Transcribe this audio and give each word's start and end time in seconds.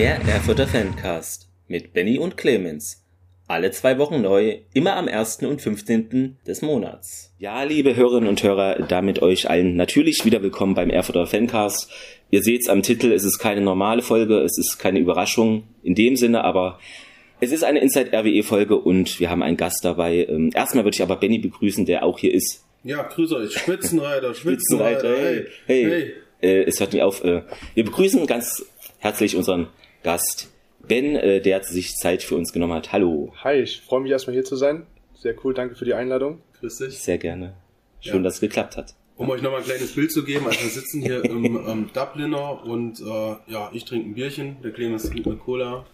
Der 0.00 0.18
Erfurter 0.22 0.66
Fancast 0.66 1.50
mit 1.68 1.92
Benny 1.92 2.18
und 2.18 2.38
Clemens. 2.38 3.04
Alle 3.46 3.70
zwei 3.70 3.98
Wochen 3.98 4.22
neu, 4.22 4.60
immer 4.72 4.96
am 4.96 5.08
1. 5.08 5.42
und 5.42 5.60
15. 5.60 6.38
des 6.46 6.62
Monats. 6.62 7.34
Ja, 7.38 7.64
liebe 7.64 7.94
Hörerinnen 7.94 8.26
und 8.26 8.42
Hörer, 8.42 8.76
damit 8.88 9.20
euch 9.20 9.50
allen 9.50 9.76
natürlich 9.76 10.24
wieder 10.24 10.42
willkommen 10.42 10.72
beim 10.72 10.88
Erfurter 10.88 11.26
Fancast. 11.26 11.90
Ihr 12.30 12.42
seht's 12.42 12.70
am 12.70 12.82
Titel, 12.82 13.12
es 13.12 13.24
ist 13.24 13.40
keine 13.40 13.60
normale 13.60 14.00
Folge, 14.00 14.38
es 14.38 14.56
ist 14.56 14.78
keine 14.78 15.00
Überraschung 15.00 15.64
in 15.82 15.94
dem 15.94 16.16
Sinne, 16.16 16.44
aber 16.44 16.80
es 17.40 17.52
ist 17.52 17.62
eine 17.62 17.80
Inside 17.80 18.10
RWE 18.10 18.42
Folge 18.42 18.76
und 18.78 19.20
wir 19.20 19.28
haben 19.28 19.42
einen 19.42 19.58
Gast 19.58 19.84
dabei. 19.84 20.24
Ähm, 20.30 20.48
erstmal 20.54 20.84
würde 20.84 20.94
ich 20.94 21.02
aber 21.02 21.16
Benny 21.16 21.40
begrüßen, 21.40 21.84
der 21.84 22.04
auch 22.04 22.18
hier 22.18 22.32
ist. 22.32 22.64
Ja, 22.84 23.02
grüß 23.02 23.34
euch, 23.34 23.52
Spitzenreiter, 23.52 24.32
Spitzenreiter, 24.32 25.14
hey, 25.14 25.46
hey. 25.66 25.84
hey. 25.84 26.12
Äh, 26.40 26.62
es 26.62 26.80
hört 26.80 26.94
nicht 26.94 27.02
auf. 27.02 27.22
Äh, 27.22 27.42
wir 27.74 27.84
begrüßen 27.84 28.26
ganz 28.26 28.64
herzlich 28.98 29.36
unseren 29.36 29.68
Gast 30.02 30.48
Ben, 30.86 31.14
äh, 31.14 31.40
der 31.40 31.62
sich 31.62 31.94
Zeit 31.96 32.22
für 32.22 32.34
uns 32.36 32.52
genommen 32.52 32.72
hat. 32.72 32.92
Hallo. 32.92 33.32
Hi, 33.44 33.56
ich 33.60 33.82
freue 33.82 34.00
mich 34.00 34.10
erstmal 34.10 34.34
hier 34.34 34.44
zu 34.44 34.56
sein. 34.56 34.86
Sehr 35.14 35.34
cool, 35.44 35.52
danke 35.52 35.74
für 35.74 35.84
die 35.84 35.94
Einladung. 35.94 36.40
Grüß 36.58 36.78
dich. 36.78 36.98
Sehr 36.98 37.18
gerne. 37.18 37.54
Schön, 38.00 38.16
ja. 38.16 38.22
dass 38.22 38.34
es 38.34 38.40
geklappt 38.40 38.76
hat. 38.76 38.94
Um 39.16 39.28
euch 39.28 39.42
nochmal 39.42 39.60
ein 39.60 39.66
kleines 39.66 39.94
Bild 39.94 40.10
zu 40.10 40.24
geben, 40.24 40.46
also 40.46 40.58
wir 40.62 40.70
sitzen 40.70 41.02
hier 41.02 41.22
im 41.22 41.44
ähm, 41.44 41.90
Dubliner 41.92 42.64
und 42.64 43.00
äh, 43.00 43.52
ja, 43.52 43.70
ich 43.74 43.84
trinke 43.84 44.08
ein 44.08 44.14
Bierchen, 44.14 44.56
der 44.62 44.72
Clemens 44.72 45.10
trinkt 45.10 45.26
eine 45.26 45.36
Cola, 45.36 45.84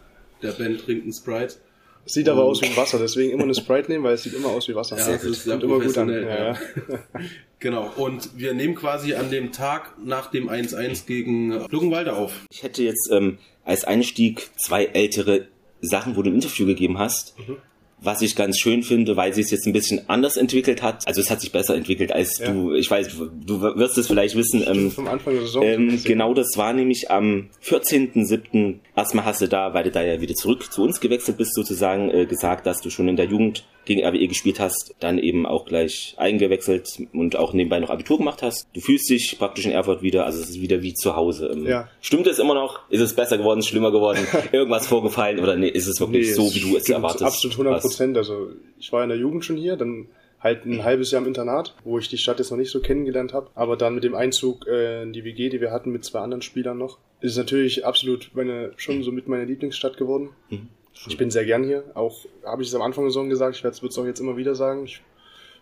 der 0.43 0.52
Ben 0.52 0.79
trinkt 0.79 1.07
ein 1.07 1.12
Sprite. 1.12 1.57
Es 2.04 2.12
sieht 2.12 2.29
aber 2.29 2.45
aus 2.45 2.62
wie 2.62 2.77
Wasser, 2.77 3.01
deswegen 3.01 3.32
immer 3.32 3.43
eine 3.43 3.57
Sprite 3.57 3.91
nehmen, 3.91 4.04
weil 4.04 4.15
es 4.15 4.23
sieht 4.23 4.34
immer 4.34 4.51
aus 4.51 4.68
wie 4.68 4.76
Wasser. 4.76 4.96
Ja, 4.96 5.10
das 5.10 5.24
ist 5.24 5.43
sehr 5.43 5.60
immer 5.60 5.80
gut 5.80 5.98
an. 5.98 6.09
Ja, 6.09 6.52
ja. 6.52 6.59
genau, 7.59 7.91
und 7.96 8.38
wir 8.38 8.54
nehmen 8.54 8.76
quasi 8.76 9.15
an 9.15 9.29
dem 9.29 9.51
Tag 9.51 9.95
nach 9.98 10.30
dem 10.30 10.48
1-1 10.48 11.07
gegen 11.07 11.51
Luckenwalde 11.68 12.15
auf. 12.15 12.32
Ich 12.52 12.63
hätte 12.63 12.85
jetzt 12.85 13.10
ähm, 13.10 13.38
als 13.66 13.84
Einstieg 13.84 14.50
zwei 14.56 14.86
ältere 14.86 15.48
Sachen, 15.82 16.16
wo 16.16 16.22
du 16.22 16.30
ein 16.30 16.34
Interview 16.36 16.66
gegeben 16.66 16.98
hast. 16.98 17.38
Mhm 17.38 17.59
was 18.00 18.22
ich 18.22 18.36
ganz 18.36 18.58
schön 18.58 18.82
finde, 18.82 19.16
weil 19.16 19.32
sie 19.32 19.40
es 19.40 19.50
jetzt 19.50 19.66
ein 19.66 19.72
bisschen 19.72 20.08
anders 20.08 20.36
entwickelt 20.36 20.82
hat. 20.82 21.06
Also 21.06 21.20
es 21.20 21.30
hat 21.30 21.40
sich 21.40 21.52
besser 21.52 21.74
entwickelt 21.74 22.12
als 22.12 22.38
ja. 22.38 22.52
du. 22.52 22.74
Ich 22.74 22.90
weiß, 22.90 23.08
du 23.44 23.60
wirst 23.60 23.98
es 23.98 24.06
vielleicht 24.06 24.36
wissen. 24.36 24.64
Ähm, 24.66 24.90
vom 24.90 25.08
Anfang 25.08 25.34
der 25.34 25.42
Saison. 25.42 25.62
Ähm, 25.62 26.00
genau, 26.04 26.34
das 26.34 26.56
war 26.56 26.72
nämlich 26.72 27.10
am 27.10 27.48
14.07. 27.64 28.76
Erstmal 28.94 29.24
hast 29.24 29.40
du 29.40 29.48
da, 29.48 29.72
weil 29.74 29.84
du 29.84 29.90
da 29.90 30.02
ja 30.02 30.20
wieder 30.20 30.34
zurück 30.34 30.72
zu 30.72 30.82
uns 30.82 31.00
gewechselt 31.00 31.38
bist, 31.38 31.54
sozusagen 31.54 32.10
äh, 32.10 32.26
gesagt, 32.26 32.66
dass 32.66 32.80
du 32.80 32.90
schon 32.90 33.08
in 33.08 33.16
der 33.16 33.26
Jugend 33.26 33.64
gegen 33.86 34.04
RWE 34.04 34.28
gespielt 34.28 34.60
hast, 34.60 34.94
dann 35.00 35.18
eben 35.18 35.46
auch 35.46 35.64
gleich 35.64 36.14
eingewechselt 36.18 37.02
und 37.12 37.36
auch 37.36 37.52
nebenbei 37.52 37.78
noch 37.78 37.88
Abitur 37.88 38.18
gemacht 38.18 38.42
hast. 38.42 38.66
Du 38.74 38.80
fühlst 38.80 39.08
dich 39.08 39.38
praktisch 39.38 39.64
in 39.64 39.72
Erfurt 39.72 40.02
wieder, 40.02 40.26
also 40.26 40.42
es 40.42 40.50
ist 40.50 40.60
wieder 40.60 40.82
wie 40.82 40.92
zu 40.92 41.16
Hause. 41.16 41.50
Ähm, 41.52 41.66
ja. 41.66 41.88
Stimmt 42.00 42.26
es 42.26 42.38
immer 42.38 42.54
noch? 42.54 42.80
Ist 42.90 43.00
es 43.00 43.14
besser 43.14 43.38
geworden, 43.38 43.62
schlimmer 43.62 43.92
geworden? 43.92 44.26
Irgendwas 44.52 44.86
vorgefallen 44.86 45.38
oder 45.38 45.56
nee, 45.56 45.68
ist 45.68 45.86
es 45.86 46.00
wirklich 46.00 46.26
nee, 46.26 46.32
so, 46.34 46.52
wie 46.54 46.60
du 46.60 46.76
es 46.76 46.88
erwartest? 46.88 47.22
Absolut 47.22 47.58
100 47.58 47.82
Prozent. 47.88 48.16
Also 48.16 48.51
ich 48.79 48.92
war 48.92 49.02
in 49.02 49.09
der 49.09 49.18
Jugend 49.18 49.45
schon 49.45 49.56
hier, 49.56 49.76
dann 49.76 50.09
halt 50.40 50.65
ein 50.65 50.84
halbes 50.84 51.10
Jahr 51.10 51.23
im 51.23 51.29
Internat, 51.29 51.74
wo 51.84 51.98
ich 51.98 52.09
die 52.09 52.18
Stadt 52.18 52.38
jetzt 52.38 52.51
noch 52.51 52.59
nicht 52.59 52.70
so 52.70 52.80
kennengelernt 52.80 53.32
habe. 53.32 53.51
Aber 53.54 53.76
dann 53.76 53.95
mit 53.95 54.04
dem 54.04 54.15
Einzug 54.15 54.66
äh, 54.66 55.02
in 55.02 55.12
die 55.12 55.24
WG, 55.24 55.48
die 55.48 55.60
wir 55.60 55.70
hatten 55.70 55.90
mit 55.90 56.04
zwei 56.04 56.20
anderen 56.20 56.42
Spielern 56.42 56.79
noch, 56.79 56.98
ist 57.20 57.32
es 57.32 57.38
natürlich 57.38 57.84
absolut 57.84 58.30
meine, 58.34 58.73
schon 58.76 59.02
so 59.02 59.12
mit 59.12 59.29
meiner 59.29 59.45
Lieblingsstadt 59.45 59.96
geworden. 59.96 60.30
Mhm. 60.51 60.68
Ich 61.09 61.18
bin 61.18 61.30
sehr 61.30 61.45
gern 61.45 61.64
hier. 61.64 61.84
Auch 61.95 62.24
habe 62.45 62.62
ich 62.62 62.68
es 62.68 62.74
am 62.74 62.82
Anfang 62.82 63.04
der 63.04 63.10
Saison 63.10 63.29
gesagt, 63.29 63.57
ich 63.57 63.64
werde 63.64 63.76
es 63.76 63.98
auch 63.98 64.06
jetzt 64.06 64.20
immer 64.20 64.37
wieder 64.37 64.54
sagen. 64.54 64.84
Ich 64.84 65.03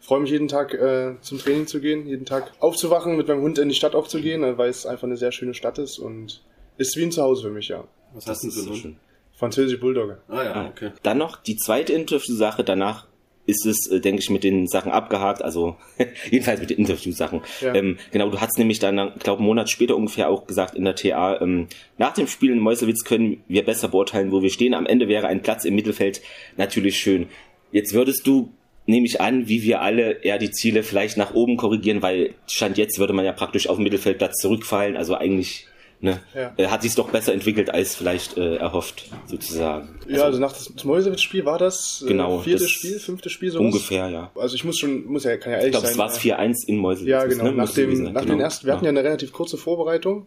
freue 0.00 0.20
mich 0.20 0.30
jeden 0.30 0.48
Tag 0.48 0.74
äh, 0.74 1.14
zum 1.22 1.38
Training 1.38 1.66
zu 1.66 1.80
gehen, 1.80 2.06
jeden 2.06 2.26
Tag 2.26 2.52
aufzuwachen, 2.60 3.16
mit 3.16 3.26
meinem 3.26 3.42
Hund 3.42 3.58
in 3.58 3.68
die 3.68 3.74
Stadt 3.74 3.94
auch 3.94 4.06
zu 4.06 4.20
gehen, 4.20 4.44
äh, 4.44 4.58
weil 4.58 4.70
es 4.70 4.86
einfach 4.86 5.04
eine 5.04 5.16
sehr 5.16 5.32
schöne 5.32 5.54
Stadt 5.54 5.78
ist 5.78 5.98
und 5.98 6.42
ist 6.76 6.96
wie 6.96 7.04
ein 7.04 7.12
Zuhause 7.12 7.42
für 7.42 7.50
mich, 7.50 7.68
ja. 7.68 7.84
Was 8.12 8.26
hast 8.26 8.44
du 8.44 8.50
für 8.50 8.60
einen 8.60 8.70
Hund? 8.70 8.96
Französische 9.44 9.78
Bulldogge. 9.78 10.18
Ah 10.28 10.42
ja, 10.42 10.52
ah. 10.54 10.66
okay. 10.68 10.90
Dann 11.02 11.18
noch 11.18 11.36
die 11.36 11.56
zweite 11.56 11.92
Interview-Sache, 11.92 12.64
danach 12.64 13.06
ist 13.46 13.66
es, 13.66 13.90
äh, 13.90 14.00
denke 14.00 14.22
ich, 14.22 14.30
mit 14.30 14.42
den 14.42 14.66
Sachen 14.66 14.90
abgehakt, 14.90 15.42
also 15.42 15.76
jedenfalls 16.30 16.60
mit 16.60 16.70
den 16.70 16.78
Interviewsachen. 16.78 17.42
Ja. 17.60 17.74
Ähm, 17.74 17.98
genau, 18.10 18.30
du 18.30 18.40
hast 18.40 18.58
nämlich 18.58 18.78
dann, 18.78 19.12
ich 19.14 19.22
glaube, 19.22 19.40
einen 19.40 19.46
Monat 19.46 19.68
später 19.68 19.96
ungefähr 19.96 20.30
auch 20.30 20.46
gesagt 20.46 20.74
in 20.74 20.84
der 20.84 20.94
TA, 20.94 21.40
ähm, 21.40 21.68
nach 21.98 22.14
dem 22.14 22.26
Spiel 22.26 22.52
in 22.52 22.58
Meuselwitz 22.58 23.04
können 23.04 23.42
wir 23.46 23.64
besser 23.64 23.88
beurteilen, 23.88 24.32
wo 24.32 24.42
wir 24.42 24.50
stehen. 24.50 24.74
Am 24.74 24.86
Ende 24.86 25.08
wäre 25.08 25.26
ein 25.26 25.42
Platz 25.42 25.64
im 25.64 25.74
Mittelfeld 25.74 26.22
natürlich 26.56 26.98
schön. 26.98 27.26
Jetzt 27.70 27.92
würdest 27.92 28.26
du, 28.26 28.50
nehme 28.86 29.06
ich 29.06 29.20
an, 29.20 29.48
wie 29.48 29.62
wir 29.62 29.82
alle 29.82 30.22
eher 30.22 30.38
die 30.38 30.50
Ziele 30.50 30.82
vielleicht 30.82 31.16
nach 31.16 31.34
oben 31.34 31.56
korrigieren, 31.56 32.02
weil 32.02 32.34
Stand 32.46 32.78
jetzt 32.78 32.98
würde 32.98 33.12
man 33.12 33.24
ja 33.24 33.32
praktisch 33.32 33.68
auf 33.68 33.76
den 33.76 33.84
Mittelfeldplatz 33.84 34.40
zurückfallen, 34.40 34.96
also 34.96 35.14
eigentlich 35.14 35.66
Ne? 36.00 36.20
Ja. 36.34 36.52
Äh, 36.56 36.66
hat 36.66 36.82
sich 36.82 36.94
doch 36.94 37.08
besser 37.08 37.32
entwickelt 37.32 37.70
als 37.70 37.94
vielleicht 37.94 38.36
äh, 38.36 38.56
erhofft, 38.56 39.04
sozusagen. 39.26 39.88
Ja, 40.06 40.14
also, 40.14 40.24
also 40.24 40.40
nach 40.40 40.52
das 40.52 40.84
Mäusewitz-Spiel 40.84 41.46
war 41.46 41.58
das 41.58 42.02
äh, 42.04 42.08
genau, 42.08 42.40
viertes 42.40 42.70
Spiel, 42.70 42.98
fünftes 42.98 43.32
Spiel 43.32 43.50
so. 43.50 43.60
Ungefähr, 43.60 44.08
ja. 44.10 44.30
Also 44.34 44.54
ich 44.54 44.64
muss 44.64 44.78
schon, 44.78 45.06
muss 45.06 45.24
ja, 45.24 45.36
kann 45.38 45.52
ja 45.52 45.58
ehrlich 45.58 45.68
ich 45.68 45.72
glaub, 45.72 45.82
sein. 45.82 45.92
Ich 45.92 45.96
glaube, 45.96 46.12
es 46.12 46.24
war 46.24 46.38
4-1 46.38 46.68
in 46.68 46.76
Mäusewitz. 46.76 47.08
Ja, 47.08 47.24
genau. 47.24 47.44
Ne? 47.44 47.52
Nach, 47.52 47.72
dem, 47.72 48.12
nach 48.12 48.22
genau. 48.22 48.34
den 48.34 48.40
ersten, 48.40 48.66
wir 48.66 48.72
ja. 48.72 48.76
hatten 48.76 48.84
ja 48.84 48.90
eine 48.90 49.02
relativ 49.02 49.32
kurze 49.32 49.56
Vorbereitung. 49.56 50.26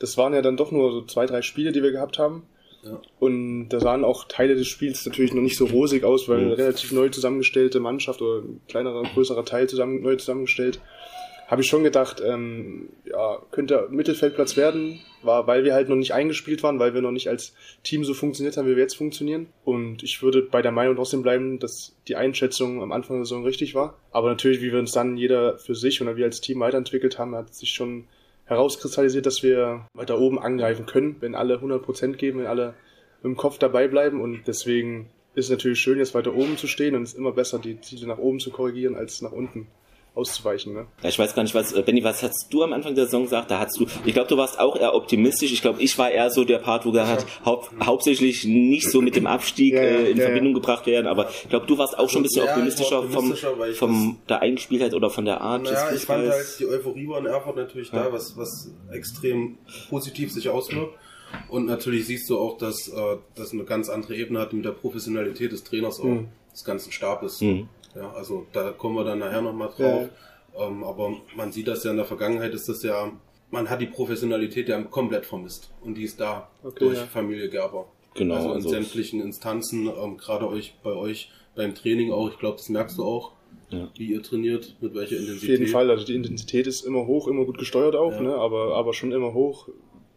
Das 0.00 0.16
waren 0.16 0.34
ja 0.34 0.42
dann 0.42 0.56
doch 0.56 0.72
nur 0.72 0.90
so 0.90 1.02
zwei, 1.02 1.26
drei 1.26 1.42
Spiele, 1.42 1.70
die 1.70 1.82
wir 1.82 1.92
gehabt 1.92 2.18
haben. 2.18 2.42
Ja. 2.82 3.00
Und 3.20 3.68
da 3.68 3.80
sahen 3.80 4.04
auch 4.04 4.24
Teile 4.28 4.56
des 4.56 4.66
Spiels 4.66 5.06
natürlich 5.06 5.32
noch 5.32 5.42
nicht 5.42 5.56
so 5.56 5.66
rosig 5.66 6.04
aus, 6.04 6.28
weil 6.28 6.38
mhm. 6.38 6.46
eine 6.46 6.58
relativ 6.58 6.92
neu 6.92 7.08
zusammengestellte 7.08 7.78
Mannschaft 7.78 8.20
oder 8.20 8.42
ein 8.42 8.60
kleinerer, 8.68 9.04
größerer 9.04 9.44
Teil 9.44 9.68
zusammen, 9.68 10.02
neu 10.02 10.16
zusammengestellt 10.16 10.80
habe 11.54 11.62
ich 11.62 11.68
schon 11.68 11.84
gedacht, 11.84 12.20
ähm, 12.20 12.88
ja, 13.04 13.38
könnte 13.52 13.86
Mittelfeldplatz 13.88 14.56
werden, 14.56 14.98
war, 15.22 15.46
weil 15.46 15.62
wir 15.62 15.72
halt 15.72 15.88
noch 15.88 15.94
nicht 15.94 16.12
eingespielt 16.12 16.64
waren, 16.64 16.80
weil 16.80 16.94
wir 16.94 17.00
noch 17.00 17.12
nicht 17.12 17.28
als 17.28 17.54
Team 17.84 18.02
so 18.02 18.12
funktioniert 18.12 18.56
haben, 18.56 18.66
wie 18.66 18.74
wir 18.74 18.82
jetzt 18.82 18.96
funktionieren. 18.96 19.46
Und 19.64 20.02
ich 20.02 20.20
würde 20.20 20.42
bei 20.42 20.62
der 20.62 20.72
Meinung 20.72 20.96
trotzdem 20.96 21.22
bleiben, 21.22 21.60
dass 21.60 21.94
die 22.08 22.16
Einschätzung 22.16 22.82
am 22.82 22.90
Anfang 22.90 23.18
der 23.18 23.24
Saison 23.24 23.44
richtig 23.44 23.76
war. 23.76 23.96
Aber 24.10 24.30
natürlich, 24.30 24.62
wie 24.62 24.72
wir 24.72 24.80
uns 24.80 24.90
dann 24.90 25.16
jeder 25.16 25.56
für 25.56 25.76
sich 25.76 26.02
oder 26.02 26.16
wir 26.16 26.24
als 26.24 26.40
Team 26.40 26.58
weiterentwickelt 26.58 27.20
haben, 27.20 27.36
hat 27.36 27.54
sich 27.54 27.70
schon 27.70 28.08
herauskristallisiert, 28.46 29.24
dass 29.24 29.44
wir 29.44 29.86
weiter 29.94 30.18
oben 30.18 30.40
angreifen 30.40 30.86
können, 30.86 31.18
wenn 31.20 31.36
alle 31.36 31.58
100% 31.58 32.14
geben, 32.14 32.40
wenn 32.40 32.48
alle 32.48 32.74
im 33.22 33.36
Kopf 33.36 33.58
dabei 33.58 33.86
bleiben. 33.86 34.20
Und 34.20 34.48
deswegen 34.48 35.08
ist 35.36 35.44
es 35.44 35.50
natürlich 35.52 35.78
schön, 35.78 35.98
jetzt 35.98 36.16
weiter 36.16 36.34
oben 36.34 36.56
zu 36.56 36.66
stehen 36.66 36.96
und 36.96 37.04
es 37.04 37.12
ist 37.12 37.18
immer 37.18 37.30
besser, 37.30 37.60
die 37.60 37.80
Ziele 37.80 38.08
nach 38.08 38.18
oben 38.18 38.40
zu 38.40 38.50
korrigieren 38.50 38.96
als 38.96 39.22
nach 39.22 39.30
unten 39.30 39.68
auszuweichen. 40.14 40.74
Ne? 40.74 40.86
Ja, 41.02 41.08
ich 41.08 41.18
weiß 41.18 41.34
gar 41.34 41.42
nicht, 41.42 41.54
was, 41.54 41.72
äh, 41.72 41.82
Benny, 41.82 42.04
was 42.04 42.22
hast 42.22 42.46
du 42.50 42.62
am 42.62 42.72
Anfang 42.72 42.94
der 42.94 43.06
Saison 43.06 43.24
gesagt? 43.24 43.50
Da 43.50 43.58
hast 43.58 43.78
du, 43.78 43.86
ich 44.04 44.14
glaube, 44.14 44.28
du 44.28 44.36
warst 44.36 44.60
auch 44.60 44.76
eher 44.76 44.94
optimistisch. 44.94 45.52
Ich 45.52 45.60
glaube, 45.60 45.82
ich 45.82 45.98
war 45.98 46.10
eher 46.10 46.30
so 46.30 46.44
der 46.44 46.58
Part, 46.58 46.86
wo 46.86 46.92
gesagt 46.92 47.26
hau 47.44 47.66
hauptsächlich 47.82 48.44
nicht 48.44 48.90
so 48.90 49.02
mit 49.02 49.16
dem 49.16 49.26
Abstieg 49.26 49.74
ja, 49.74 49.82
ja, 49.82 49.88
äh, 49.88 50.10
in 50.10 50.18
Verbindung 50.18 50.54
gebracht 50.54 50.86
werden. 50.86 51.06
Aber 51.06 51.28
ich 51.28 51.48
glaube, 51.48 51.66
du 51.66 51.76
warst 51.78 51.98
auch 51.98 52.08
schon 52.08 52.20
ein 52.20 52.24
bisschen 52.24 52.44
optimistischer, 52.44 53.00
optimistischer 53.00 53.56
vom, 53.56 53.74
vom 53.74 54.18
der 54.28 54.40
Eingespieltheit 54.40 54.94
oder 54.94 55.10
von 55.10 55.24
der 55.24 55.40
Art 55.40 55.66
des 55.66 55.78
ich 55.94 56.06
fand 56.06 56.28
halt, 56.28 56.46
die 56.58 56.66
Euphorie 56.66 57.08
war 57.08 57.18
in 57.18 57.26
Erfurt 57.26 57.56
natürlich 57.56 57.90
da, 57.90 58.12
was, 58.12 58.36
was 58.36 58.70
extrem 58.92 59.58
positiv 59.90 60.32
sich 60.32 60.48
auswirkt. 60.48 60.96
Und 61.48 61.66
natürlich 61.66 62.06
siehst 62.06 62.30
du 62.30 62.38
auch, 62.38 62.58
dass 62.58 62.88
äh, 62.88 63.16
das 63.34 63.52
eine 63.52 63.64
ganz 63.64 63.88
andere 63.88 64.14
Ebene 64.14 64.38
hat 64.38 64.52
mit 64.52 64.64
der 64.64 64.70
Professionalität 64.70 65.50
des 65.50 65.64
Trainers 65.64 65.98
auch, 65.98 66.04
mhm. 66.04 66.28
des 66.52 66.64
ganzen 66.64 66.92
Stabes. 66.92 67.40
Mhm. 67.40 67.68
Ja, 67.94 68.12
also 68.12 68.46
da 68.52 68.72
kommen 68.72 68.96
wir 68.96 69.04
dann 69.04 69.18
nachher 69.18 69.42
nochmal 69.42 69.68
drauf. 69.68 70.08
Ja. 70.56 70.66
Ähm, 70.66 70.84
aber 70.84 71.16
man 71.36 71.52
sieht 71.52 71.68
das 71.68 71.84
ja 71.84 71.90
in 71.90 71.96
der 71.96 72.06
Vergangenheit, 72.06 72.54
ist 72.54 72.68
das 72.68 72.82
ja, 72.82 73.10
man 73.50 73.68
hat 73.68 73.80
die 73.80 73.86
Professionalität 73.86 74.68
ja 74.68 74.80
komplett 74.82 75.26
vermisst. 75.26 75.70
Und 75.80 75.94
die 75.94 76.04
ist 76.04 76.20
da 76.20 76.48
okay, 76.62 76.78
durch 76.80 76.98
ja. 76.98 77.06
Familie 77.06 77.48
Gerber. 77.48 77.86
Genau. 78.14 78.36
Also 78.36 78.48
in 78.48 78.54
also 78.54 78.68
sämtlichen 78.68 79.20
Instanzen, 79.20 79.88
ähm, 79.88 80.16
gerade 80.16 80.48
euch 80.48 80.74
bei 80.82 80.92
euch 80.92 81.30
beim 81.56 81.74
Training 81.74 82.12
auch, 82.12 82.30
ich 82.30 82.38
glaube, 82.38 82.56
das 82.56 82.68
merkst 82.68 82.98
du 82.98 83.04
auch. 83.04 83.32
Ja. 83.70 83.88
wie 83.96 84.12
ihr 84.12 84.22
trainiert, 84.22 84.76
mit 84.80 84.94
welcher 84.94 85.16
Intensität. 85.16 85.42
Auf 85.42 85.58
jeden 85.58 85.66
Fall, 85.72 85.90
also 85.90 86.04
die 86.04 86.14
Intensität 86.14 86.66
ist 86.66 86.82
immer 86.82 87.06
hoch, 87.06 87.26
immer 87.26 87.44
gut 87.44 87.58
gesteuert 87.58 87.96
auch, 87.96 88.12
ja. 88.12 88.20
ne? 88.20 88.34
aber, 88.34 88.76
aber 88.76 88.92
schon 88.92 89.10
immer 89.10 89.32
hoch, 89.32 89.68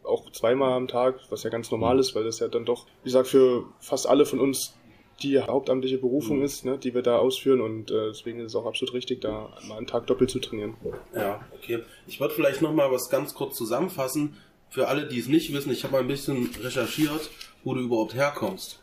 auch 0.03 0.31
zweimal 0.31 0.73
am 0.73 0.87
Tag, 0.87 1.19
was 1.29 1.43
ja 1.43 1.49
ganz 1.49 1.71
normal 1.71 1.95
mhm. 1.95 2.01
ist, 2.01 2.15
weil 2.15 2.23
das 2.23 2.39
ja 2.39 2.49
dann 2.49 2.65
doch, 2.65 2.85
wie 3.03 3.09
gesagt, 3.09 3.29
für 3.29 3.65
fast 3.79 4.07
alle 4.07 4.25
von 4.25 4.39
uns 4.39 4.75
die 5.21 5.39
hauptamtliche 5.39 5.97
Berufung 5.97 6.39
mhm. 6.39 6.45
ist, 6.45 6.65
ne, 6.65 6.77
die 6.77 6.93
wir 6.93 7.01
da 7.01 7.17
ausführen 7.17 7.61
und 7.61 7.91
äh, 7.91 8.09
deswegen 8.09 8.39
ist 8.39 8.47
es 8.47 8.55
auch 8.55 8.65
absolut 8.65 8.93
richtig, 8.93 9.21
da 9.21 9.49
mal 9.67 9.77
einen 9.77 9.87
Tag 9.87 10.07
doppelt 10.07 10.29
zu 10.29 10.39
trainieren. 10.39 10.75
Ja, 11.15 11.45
okay. 11.55 11.79
Ich 12.05 12.19
würde 12.19 12.33
vielleicht 12.33 12.61
nochmal 12.61 12.91
was 12.91 13.09
ganz 13.09 13.33
kurz 13.33 13.57
zusammenfassen. 13.57 14.37
Für 14.69 14.89
alle, 14.89 15.07
die 15.07 15.17
es 15.17 15.27
nicht 15.27 15.53
wissen, 15.53 15.71
ich 15.71 15.83
habe 15.83 15.93
mal 15.93 16.01
ein 16.01 16.07
bisschen 16.07 16.49
recherchiert, 16.61 17.29
wo 17.63 17.73
du 17.73 17.81
überhaupt 17.81 18.13
herkommst. 18.13 18.81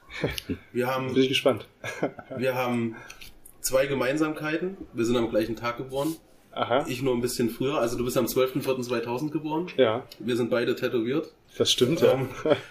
Wir 0.73 0.87
haben, 0.87 1.09
Bin 1.15 1.23
ich 1.23 1.29
gespannt. 1.29 1.69
wir 2.37 2.55
haben 2.55 2.97
zwei 3.61 3.87
Gemeinsamkeiten. 3.87 4.77
Wir 4.93 5.05
sind 5.05 5.17
am 5.17 5.31
gleichen 5.31 5.57
Tag 5.57 5.77
geboren. 5.77 6.17
Aha. 6.55 6.87
Ich 6.89 7.03
nur 7.03 7.15
ein 7.15 7.21
bisschen 7.21 7.51
früher. 7.51 7.79
Also 7.79 7.99
du 7.99 8.05
bist 8.05 8.17
am 8.17 8.27
12.04.2000 8.27 9.31
geboren. 9.31 9.67
Ja. 9.77 10.05
Wir 10.19 10.37
sind 10.37 10.51
beide 10.51 10.77
tätowiert. 10.77 11.33
Das 11.57 11.71
stimmt, 11.71 12.01
ja. 12.01 12.13
Ähm, 12.13 12.29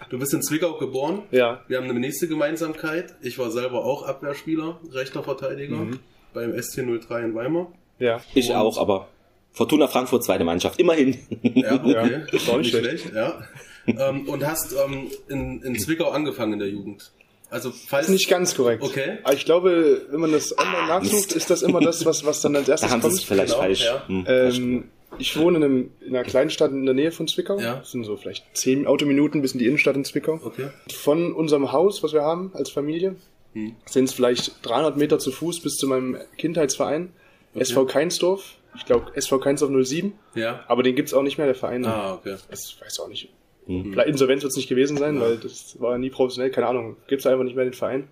du 0.10 0.20
bist 0.20 0.34
in 0.34 0.42
Zwickau 0.42 0.78
geboren. 0.78 1.24
Ja. 1.32 1.62
Wir 1.68 1.78
haben 1.78 1.90
eine 1.90 2.00
nächste 2.00 2.28
Gemeinsamkeit. 2.28 3.16
Ich 3.22 3.40
war 3.40 3.52
selber 3.52 3.86
auch 3.86 4.04
Abwehrspieler, 4.04 4.80
rechter 4.92 5.24
Verteidiger 5.24 5.78
mhm. 5.78 6.00
beim 6.34 6.52
SC03 6.52 7.24
in 7.24 7.36
Weimar. 7.36 7.72
Ja. 8.00 8.22
Ich 8.34 8.50
Und 8.50 8.56
auch, 8.56 8.78
aber 8.78 9.08
Fortuna 9.52 9.88
Frankfurt 9.88 10.24
zweite 10.24 10.44
Mannschaft, 10.44 10.80
immerhin. 10.80 11.18
Ja, 11.42 11.76
okay. 11.76 11.94
Ja, 12.32 12.58
nicht 12.58 12.72
schlecht. 12.72 12.72
schlecht. 12.72 13.14
Ja. 13.14 13.42
ähm, 13.86 14.28
und 14.28 14.46
hast 14.46 14.74
ähm, 14.74 15.08
in, 15.28 15.62
in 15.62 15.80
Zwickau 15.80 16.10
angefangen 16.10 16.54
in 16.54 16.60
der 16.60 16.70
Jugend. 16.70 17.12
Also 17.54 17.72
falls 17.72 18.10
nicht 18.10 18.28
ganz 18.30 18.56
korrekt. 18.56 18.82
Okay. 18.82 19.20
Aber 19.24 19.36
ich 19.36 19.46
glaube, 19.46 20.08
wenn 20.10 20.20
man 20.20 20.32
das 20.32 20.58
online 20.58 20.76
ah, 20.76 20.88
nachsucht, 20.88 21.34
ist 21.34 21.52
das 21.52 21.62
immer 21.62 21.82
das, 21.82 22.04
was, 22.04 22.26
was 22.26 22.42
dann 22.42 22.56
als 22.56 22.68
erstes 22.68 22.90
da 22.90 22.96
haben 22.96 23.02
kommt. 23.02 23.22
vielleicht 23.22 23.54
genau, 23.54 23.62
falsch. 23.62 23.86
Ja. 23.86 24.08
Hm, 24.08 24.26
ähm, 24.28 24.84
ich 25.20 25.38
wohne 25.38 25.58
in, 25.58 25.64
einem, 25.64 25.92
in, 26.02 26.16
einer 26.16 26.26
kleinen 26.26 26.50
Stadt 26.50 26.72
in 26.72 26.84
der 26.84 26.96
Nähe 26.96 27.12
von 27.12 27.28
Zwickau. 27.28 27.60
Ja. 27.60 27.76
Das 27.76 27.92
sind 27.92 28.06
so 28.06 28.18
vielleicht 28.18 28.44
zehn 28.58 28.88
Autominuten 28.88 29.44
bis 29.44 29.52
in 29.52 29.60
die 29.60 29.68
Innenstadt 29.68 29.96
in 29.96 30.04
Zwickau. 30.04 30.40
Okay. 30.44 30.70
Von 30.96 31.32
unserem 31.32 31.72
Haus, 31.72 32.02
was 32.02 32.12
wir 32.14 32.24
haben 32.24 32.50
als 32.56 32.72
Familie, 32.72 33.18
hm. 33.54 33.76
sind 33.86 34.06
es 34.06 34.14
vielleicht 34.14 34.66
300 34.66 34.98
Meter 34.98 35.20
zu 35.20 35.32
Fuß 35.32 35.60
bis 35.60 35.76
zu 35.76 35.86
meinem 35.86 36.18
Kindheitsverein, 36.38 37.14
okay. 37.52 37.62
SV 37.62 37.86
Keinsdorf. 37.86 38.56
Ich 38.76 38.86
glaube 38.86 39.12
SV 39.14 39.38
Keinsdorf 39.38 39.72
07. 39.72 40.14
Ja. 40.34 40.64
Aber 40.68 40.82
den 40.82 40.96
gibt's 40.96 41.14
auch 41.14 41.22
nicht 41.22 41.38
mehr, 41.38 41.46
der 41.46 41.56
Verein. 41.56 41.86
Ah, 41.86 42.16
okay. 42.16 42.36
Ich 42.52 42.82
weiß 42.82 43.00
auch 43.02 43.10
nicht. 43.10 43.30
Mhm. 43.66 43.98
Insolvenz 44.06 44.44
wird 44.44 44.52
es 44.52 44.58
nicht 44.58 44.70
gewesen 44.70 44.98
sein, 44.98 45.16
ja. 45.16 45.22
weil 45.22 45.38
das 45.38 45.80
war 45.80 45.98
nie 45.98 46.10
professionell, 46.10 46.52
keine 46.52 46.68
Ahnung. 46.68 46.98
Gibt's 47.08 47.26
einfach 47.26 47.44
nicht 47.44 47.56
mehr 47.56 47.66
den 47.66 47.74
Verein. 47.74 48.08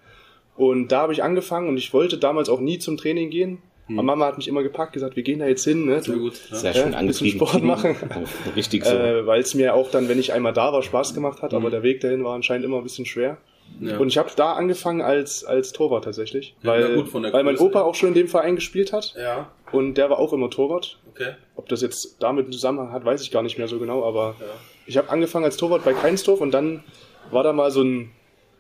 Und 0.56 0.92
da 0.92 1.02
habe 1.02 1.14
ich 1.14 1.24
angefangen 1.24 1.70
und 1.70 1.78
ich 1.78 1.94
wollte 1.94 2.18
damals 2.18 2.50
auch 2.50 2.60
nie 2.60 2.80
zum 2.80 2.98
Training 2.98 3.30
gehen. 3.30 3.60
Hm. 3.88 4.00
Aber 4.00 4.06
Mama 4.06 4.26
hat 4.28 4.38
mich 4.38 4.48
immer 4.48 4.64
gepackt, 4.64 4.94
gesagt, 4.94 5.16
wir 5.16 5.24
gehen 5.24 5.40
da 5.40 5.48
jetzt 5.48 5.64
hin, 5.64 5.86
ne? 5.86 6.02
Sehr 6.02 6.16
gut. 6.16 6.34
Ja. 6.50 6.58
Sehr 6.58 6.74
schön 6.74 6.94
ein 6.94 7.08
bisschen 7.08 7.28
Sport 7.28 7.64
machen. 7.64 7.96
Richtig 8.56 8.86
so. 8.86 8.96
Äh, 8.96 9.26
Weil 9.26 9.42
es 9.42 9.54
mir 9.54 9.74
auch 9.74 9.92
dann, 9.92 10.08
wenn 10.08 10.20
ich 10.20 10.34
einmal 10.34 10.54
da 10.54 10.72
war, 10.72 10.84
Spaß 10.84 11.14
gemacht 11.14 11.42
hat, 11.42 11.52
mhm. 11.52 11.58
aber 11.58 11.70
der 11.70 11.84
Weg 11.84 12.02
dahin 12.02 12.24
war 12.24 12.36
anscheinend 12.36 12.66
immer 12.66 12.78
ein 12.78 12.84
bisschen 12.84 13.06
schwer. 13.06 13.38
Ja. 13.80 13.98
Und 13.98 14.10
ich 14.10 14.18
habe 14.18 14.30
da 14.36 14.54
angefangen 14.54 15.02
als, 15.02 15.46
als 15.46 15.72
Torwart 15.72 16.04
tatsächlich. 16.04 16.56
Ja, 16.62 16.72
weil, 16.72 16.96
gut, 16.96 17.14
weil 17.14 17.44
mein 17.44 17.58
Opa 17.58 17.82
auch 17.82 17.96
schon 17.96 18.10
in 18.10 18.16
dem 18.16 18.28
Verein 18.28 18.56
gespielt 18.56 18.92
hat. 18.92 19.16
Ja. 19.18 19.50
Und 19.72 19.96
der 19.96 20.10
war 20.10 20.20
auch 20.20 20.34
immer 20.34 20.50
Torwart. 20.50 21.00
Okay. 21.10 21.34
Ob 21.56 21.70
das 21.70 21.82
jetzt 21.82 22.18
damit 22.20 22.46
einen 22.46 22.54
Zusammenhang 22.54 22.92
hat, 22.92 23.06
weiß 23.06 23.22
ich 23.22 23.32
gar 23.32 23.44
nicht 23.44 23.58
mehr 23.58 23.68
so 23.68 23.80
genau, 23.80 24.04
aber 24.04 24.36
ja. 24.40 24.46
Ich 24.92 24.98
habe 24.98 25.10
angefangen 25.10 25.46
als 25.46 25.56
Torwart 25.56 25.86
bei 25.86 25.94
Keinsdorf 25.94 26.42
und 26.42 26.52
dann 26.52 26.84
war 27.32 27.44
da 27.44 27.54
mal 27.54 27.72
so 27.72 27.82
ein 27.82 28.12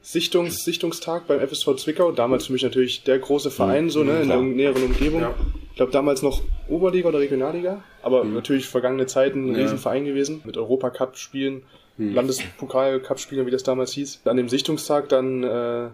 Sichtungs 0.01 0.63
Sichtungstag 0.63 1.27
beim 1.27 1.45
FSV 1.45 1.75
Zwickau. 1.75 2.13
Damals 2.13 2.45
für 2.45 2.53
mich 2.53 2.63
natürlich 2.63 3.03
der 3.03 3.19
große 3.19 3.51
Verein, 3.51 3.89
so 3.89 4.01
ne, 4.05 4.21
in 4.21 4.29
der 4.29 4.37
näheren 4.37 4.81
Umgebung. 4.81 5.21
Ja. 5.21 5.35
Ich 5.71 5.75
glaube 5.75 5.91
damals 5.91 6.21
noch 6.21 6.41
Oberliga 6.69 7.09
oder 7.09 7.19
Regionalliga, 7.19 7.83
aber 8.01 8.23
mhm. 8.23 8.33
natürlich 8.33 8.65
vergangene 8.65 9.07
Zeiten 9.07 9.51
ein 9.51 9.55
ja. 9.55 9.63
Riesenverein 9.63 10.05
gewesen 10.05 10.41
mit 10.45 10.55
Europacup-Spielen, 10.55 11.63
mhm. 11.97 12.13
Landespokal-Cup-Spielen, 12.13 13.45
wie 13.45 13.51
das 13.51 13.63
damals 13.63 13.91
hieß. 13.91 14.21
An 14.23 14.37
dem 14.37 14.47
Sichtungstag 14.47 15.09
dann 15.09 15.43
äh, 15.43 15.89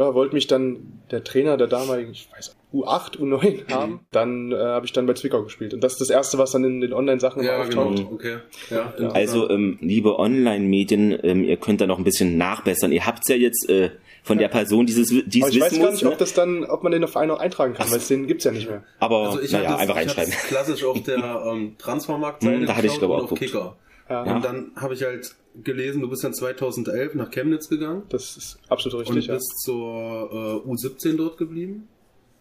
ja, 0.00 0.14
wollte 0.14 0.34
mich 0.34 0.46
dann 0.46 1.00
der 1.10 1.22
Trainer 1.22 1.56
der 1.56 1.66
damaligen, 1.66 2.12
ich 2.12 2.28
weiß 2.34 2.56
U8, 2.72 3.18
U9 3.18 3.64
mhm. 3.68 3.74
haben. 3.74 4.00
Dann 4.12 4.52
äh, 4.52 4.56
habe 4.56 4.86
ich 4.86 4.92
dann 4.92 5.06
bei 5.06 5.14
Zwickau 5.14 5.42
gespielt. 5.42 5.74
Und 5.74 5.82
das 5.82 5.92
ist 5.92 6.00
das 6.00 6.10
Erste, 6.10 6.38
was 6.38 6.52
dann 6.52 6.64
in 6.64 6.80
den 6.80 6.92
Online-Sachen 6.92 7.42
ja, 7.42 7.60
auftaucht. 7.60 7.96
Genau. 7.96 8.12
Okay. 8.12 8.38
Ja, 8.70 8.94
ja. 8.98 9.08
Also, 9.08 9.50
ähm, 9.50 9.78
liebe 9.80 10.18
Online-Medien, 10.18 11.18
ähm, 11.22 11.44
ihr 11.44 11.56
könnt 11.56 11.80
da 11.80 11.86
noch 11.86 11.98
ein 11.98 12.04
bisschen 12.04 12.38
nachbessern. 12.38 12.92
Ihr 12.92 13.04
habt's 13.04 13.28
ja 13.28 13.36
jetzt 13.36 13.68
äh, 13.68 13.90
von 14.22 14.38
der 14.38 14.48
Person 14.48 14.86
dieses, 14.86 15.08
dieses 15.26 15.48
aber 15.48 15.54
ich 15.54 15.60
weiß 15.60 15.80
gar 15.80 15.90
nicht, 15.90 16.04
ne? 16.04 16.10
ob 16.10 16.18
das 16.18 16.32
dann, 16.32 16.64
ob 16.64 16.82
man 16.82 16.92
den 16.92 17.02
auf 17.04 17.16
einen 17.16 17.28
noch 17.28 17.40
eintragen 17.40 17.74
kann, 17.74 17.90
weil 17.90 17.98
den 17.98 18.26
gibt's 18.26 18.44
ja 18.44 18.52
nicht 18.52 18.68
mehr. 18.68 18.84
Aber 19.00 19.30
also 19.30 19.40
ich 19.40 19.50
naja, 19.52 19.70
das, 19.70 19.80
einfach 19.80 19.96
reinschreiben. 19.96 20.32
klassisch 20.48 20.84
auf 20.84 21.02
der 21.02 21.42
ähm, 21.46 21.74
Transfermarkt-Seite 21.78 22.56
hm, 22.56 22.66
da 22.66 22.76
hatte 22.76 22.86
ich 22.86 22.98
glaube 22.98 23.14
auch 23.14 23.30
auf 23.30 23.38
Kicker. 23.38 23.76
Ja. 24.08 24.22
Und 24.22 24.44
dann 24.44 24.72
habe 24.76 24.94
ich 24.94 25.02
halt 25.02 25.34
gelesen, 25.62 26.00
du 26.00 26.08
bist 26.08 26.24
dann 26.24 26.34
2011 26.34 27.14
nach 27.14 27.30
Chemnitz 27.30 27.68
gegangen. 27.68 28.02
Das 28.08 28.36
ist 28.36 28.58
absolut 28.68 29.00
richtig. 29.00 29.28
Und 29.28 29.34
bist 29.36 29.52
ja. 29.52 29.64
zur 29.64 30.62
äh, 30.66 30.68
U17 30.68 31.16
dort 31.16 31.38
geblieben. 31.38 31.88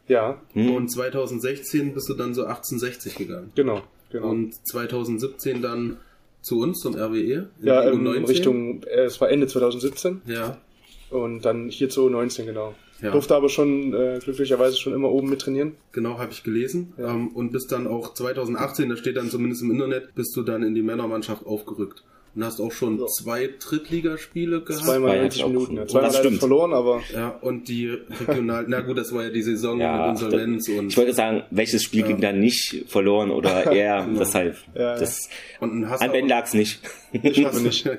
Ja. 0.07 0.41
Hm. 0.53 0.75
Und 0.75 0.91
2016 0.91 1.94
bist 1.94 2.09
du 2.09 2.13
dann 2.15 2.33
so 2.33 2.44
1860 2.44 3.15
gegangen. 3.15 3.51
Genau, 3.56 3.81
genau. 4.11 4.29
Und 4.29 4.56
2017 4.67 5.61
dann 5.61 5.97
zu 6.41 6.59
uns 6.59 6.79
zum 6.79 6.95
RWE. 6.95 7.50
ja, 7.61 7.81
in 7.89 8.07
Richtung, 8.25 8.83
äh, 8.83 9.03
es 9.03 9.19
war 9.21 9.29
Ende 9.29 9.47
2017. 9.47 10.21
Ja. 10.25 10.57
Und 11.09 11.44
dann 11.44 11.69
hier 11.69 11.89
zu 11.89 12.09
19, 12.09 12.45
genau. 12.45 12.75
Ja. 13.01 13.12
Durfte 13.12 13.35
aber 13.35 13.50
schon 13.50 13.94
äh, 13.94 14.19
glücklicherweise 14.21 14.77
schon 14.77 14.94
immer 14.94 15.09
oben 15.09 15.29
mit 15.29 15.41
trainieren. 15.41 15.75
Genau, 15.91 16.17
habe 16.17 16.31
ich 16.31 16.44
gelesen. 16.44 16.94
Ja. 16.97 17.13
Ähm, 17.13 17.29
und 17.29 17.51
bis 17.51 17.67
dann 17.67 17.88
auch 17.88 18.13
2018, 18.13 18.89
da 18.89 18.97
steht 18.97 19.17
dann 19.17 19.29
zumindest 19.29 19.62
im 19.62 19.71
Internet, 19.71 20.15
bist 20.15 20.35
du 20.35 20.44
dann 20.44 20.63
in 20.63 20.75
die 20.75 20.81
Männermannschaft 20.81 21.45
aufgerückt. 21.45 22.03
Und 22.39 22.45
hast 22.45 22.62
auch 22.62 22.71
schon 22.71 22.97
ja. 22.97 23.06
zwei 23.07 23.50
Drittligaspiele 23.59 24.62
gehabt. 24.62 24.86
Zweimal 24.86 25.19
90 25.19 25.47
Minuten. 25.47 25.75
Ja. 25.75 25.88
Zweimal 25.88 26.09
das 26.09 26.19
stimmt. 26.19 26.39
verloren, 26.39 26.71
aber. 26.71 27.01
Ja, 27.13 27.31
und 27.41 27.68
die 27.68 27.97
regional, 28.27 28.63
na 28.69 28.80
gut, 28.80 28.97
das 28.97 29.13
war 29.13 29.24
ja 29.24 29.30
die 29.30 29.41
Saison 29.41 29.77
ja, 29.77 29.97
mit 29.97 30.12
Insolvenz 30.12 30.65
das, 30.68 30.75
und. 30.77 30.88
Ich 30.88 30.97
wollte 30.97 31.13
sagen, 31.13 31.44
welches 31.51 31.83
Spiel 31.83 32.00
ja. 32.00 32.07
ging 32.07 32.21
da 32.21 32.31
nicht 32.31 32.86
verloren 32.88 33.30
oder 33.31 33.69
eher 33.74 34.06
genau. 34.06 34.19
deshalb. 34.19 34.56
Ja, 34.74 34.95
das, 34.95 35.30
und 35.59 35.89
hast 35.89 36.01
an 36.01 36.13
Ben 36.13 36.30
lag's 36.30 36.53
nicht. 36.53 36.80
Ich 37.12 37.38
nicht. 37.62 37.89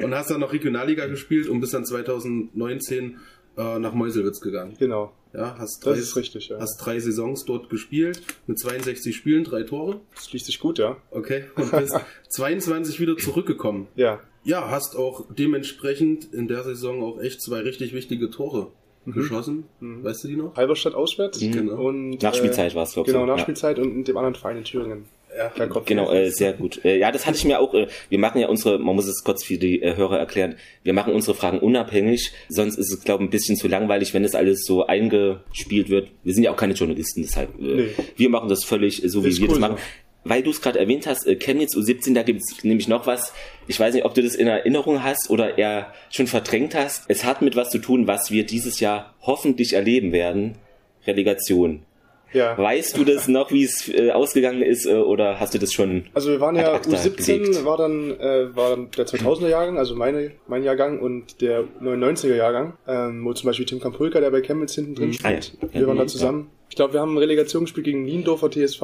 Und 0.00 0.14
hast 0.14 0.30
dann 0.30 0.38
noch 0.38 0.52
Regionalliga 0.52 1.06
gespielt 1.06 1.48
und 1.48 1.58
bis 1.58 1.72
dann 1.72 1.84
2019 1.84 3.16
äh, 3.58 3.78
nach 3.78 3.92
Meuselwitz 3.92 4.40
gegangen. 4.40 4.74
Genau. 4.78 5.12
Ja, 5.34 5.56
hast 5.58 5.84
drei, 5.84 5.90
das 5.90 6.00
ist 6.00 6.16
richtig, 6.16 6.48
ja. 6.48 6.58
Hast 6.58 6.78
drei 6.78 6.98
Saisons 7.00 7.44
dort 7.44 7.68
gespielt, 7.68 8.22
mit 8.46 8.58
62 8.58 9.14
Spielen, 9.14 9.44
drei 9.44 9.62
Tore. 9.62 10.00
Das 10.14 10.32
liest 10.32 10.46
sich 10.46 10.58
gut, 10.58 10.78
ja. 10.78 10.96
Okay. 11.10 11.44
Und 11.56 11.70
bist 11.70 11.98
22 12.30 12.98
wieder 12.98 13.16
zurückgekommen. 13.16 13.88
Ja. 13.94 14.20
Ja, 14.44 14.70
hast 14.70 14.96
auch 14.96 15.26
dementsprechend 15.28 16.32
in 16.32 16.48
der 16.48 16.62
Saison 16.62 17.02
auch 17.02 17.20
echt 17.20 17.42
zwei 17.42 17.60
richtig 17.60 17.92
wichtige 17.92 18.30
Tore 18.30 18.70
mhm. 19.04 19.12
geschossen. 19.12 19.64
Mhm. 19.80 20.04
Weißt 20.04 20.24
du 20.24 20.28
die 20.28 20.36
noch? 20.36 20.56
Halberstadt 20.56 20.94
auswärts. 20.94 21.40
Mhm. 21.40 21.52
Genau. 21.52 21.88
Und, 21.88 22.22
Nachspielzeit 22.22 22.72
äh, 22.72 22.74
war 22.76 22.84
es, 22.84 22.92
glaube 22.92 23.10
ich. 23.10 23.14
Genau, 23.14 23.26
Nachspielzeit 23.26 23.76
ja. 23.76 23.84
und 23.84 23.90
in 23.90 24.04
dem 24.04 24.16
anderen 24.16 24.36
Verein 24.36 24.58
in 24.58 24.64
Thüringen. 24.64 25.04
Ja, 25.38 25.52
genau, 25.84 26.10
äh, 26.10 26.30
sehr 26.30 26.52
gut. 26.52 26.84
Äh, 26.84 26.98
ja, 26.98 27.12
das 27.12 27.24
hatte 27.24 27.36
ich 27.36 27.44
mir 27.44 27.60
auch. 27.60 27.72
Äh, 27.72 27.86
wir 28.08 28.18
machen 28.18 28.40
ja 28.40 28.48
unsere, 28.48 28.80
man 28.80 28.96
muss 28.96 29.06
es 29.06 29.22
kurz 29.22 29.44
für 29.44 29.56
die 29.56 29.80
äh, 29.80 29.94
Hörer 29.94 30.18
erklären. 30.18 30.56
Wir 30.82 30.92
machen 30.92 31.12
unsere 31.12 31.36
Fragen 31.36 31.60
unabhängig. 31.60 32.32
Sonst 32.48 32.76
ist 32.76 32.92
es, 32.92 33.04
glaube 33.04 33.22
ich, 33.22 33.28
ein 33.28 33.30
bisschen 33.30 33.56
zu 33.56 33.68
langweilig, 33.68 34.12
wenn 34.14 34.24
das 34.24 34.34
alles 34.34 34.64
so 34.64 34.86
eingespielt 34.86 35.90
wird. 35.90 36.10
Wir 36.24 36.34
sind 36.34 36.42
ja 36.42 36.50
auch 36.50 36.56
keine 36.56 36.74
Journalisten, 36.74 37.22
deshalb. 37.22 37.50
Äh, 37.60 37.62
nee. 37.62 37.88
Wir 38.16 38.30
machen 38.30 38.48
das 38.48 38.64
völlig 38.64 39.00
so, 39.04 39.24
wie 39.24 39.36
wir 39.36 39.42
cool, 39.42 39.48
das 39.48 39.58
machen. 39.60 39.76
So. 39.76 39.82
Weil 40.24 40.42
du 40.42 40.50
es 40.50 40.60
gerade 40.60 40.80
erwähnt 40.80 41.06
hast, 41.06 41.24
äh, 41.28 41.36
Chemnitz 41.36 41.76
U17, 41.76 42.14
da 42.14 42.24
gibt 42.24 42.40
es 42.40 42.64
nämlich 42.64 42.88
noch 42.88 43.06
was. 43.06 43.32
Ich 43.68 43.78
weiß 43.78 43.94
nicht, 43.94 44.04
ob 44.04 44.14
du 44.14 44.22
das 44.24 44.34
in 44.34 44.48
Erinnerung 44.48 45.04
hast 45.04 45.30
oder 45.30 45.56
eher 45.56 45.94
schon 46.10 46.26
verdrängt 46.26 46.74
hast. 46.74 47.04
Es 47.06 47.24
hat 47.24 47.42
mit 47.42 47.54
was 47.54 47.70
zu 47.70 47.78
tun, 47.78 48.08
was 48.08 48.32
wir 48.32 48.44
dieses 48.44 48.80
Jahr 48.80 49.14
hoffentlich 49.22 49.74
erleben 49.74 50.10
werden. 50.10 50.56
Relegation. 51.06 51.82
Ja. 52.32 52.56
Weißt 52.58 52.96
du 52.96 53.04
das 53.04 53.28
noch, 53.28 53.50
wie 53.52 53.64
es 53.64 53.88
äh, 53.88 54.10
ausgegangen 54.10 54.62
ist, 54.62 54.86
äh, 54.86 54.94
oder 54.94 55.40
hast 55.40 55.54
du 55.54 55.58
das 55.58 55.72
schon? 55.72 56.04
Also 56.14 56.30
wir 56.30 56.40
waren 56.40 56.56
ja 56.56 56.76
U17 56.76 57.38
gelegt? 57.38 57.64
war 57.64 57.76
dann 57.76 58.10
äh, 58.18 58.54
war 58.54 58.70
dann 58.70 58.90
der 58.90 59.06
2000er 59.06 59.48
Jahrgang, 59.48 59.78
also 59.78 59.94
meine 59.94 60.32
mein 60.46 60.62
Jahrgang 60.62 61.00
und 61.00 61.40
der 61.40 61.64
99er 61.80 62.34
Jahrgang, 62.34 62.74
ähm, 62.86 63.24
wo 63.24 63.32
zum 63.32 63.46
Beispiel 63.48 63.66
Tim 63.66 63.80
Kampulka, 63.80 64.20
der 64.20 64.30
bei 64.30 64.42
Chemnitz 64.42 64.74
hinten 64.74 64.94
drin 64.94 65.12
steht. 65.12 65.26
Ah, 65.60 65.66
ja. 65.72 65.80
Wir 65.80 65.86
waren 65.86 65.98
da 65.98 66.06
zusammen. 66.06 66.50
Ich 66.70 66.76
glaube, 66.76 66.92
wir 66.92 67.00
haben 67.00 67.14
ein 67.14 67.18
Relegationsspiel 67.18 67.82
gegen 67.82 68.04
Niendorfer 68.04 68.50
TSV. 68.50 68.82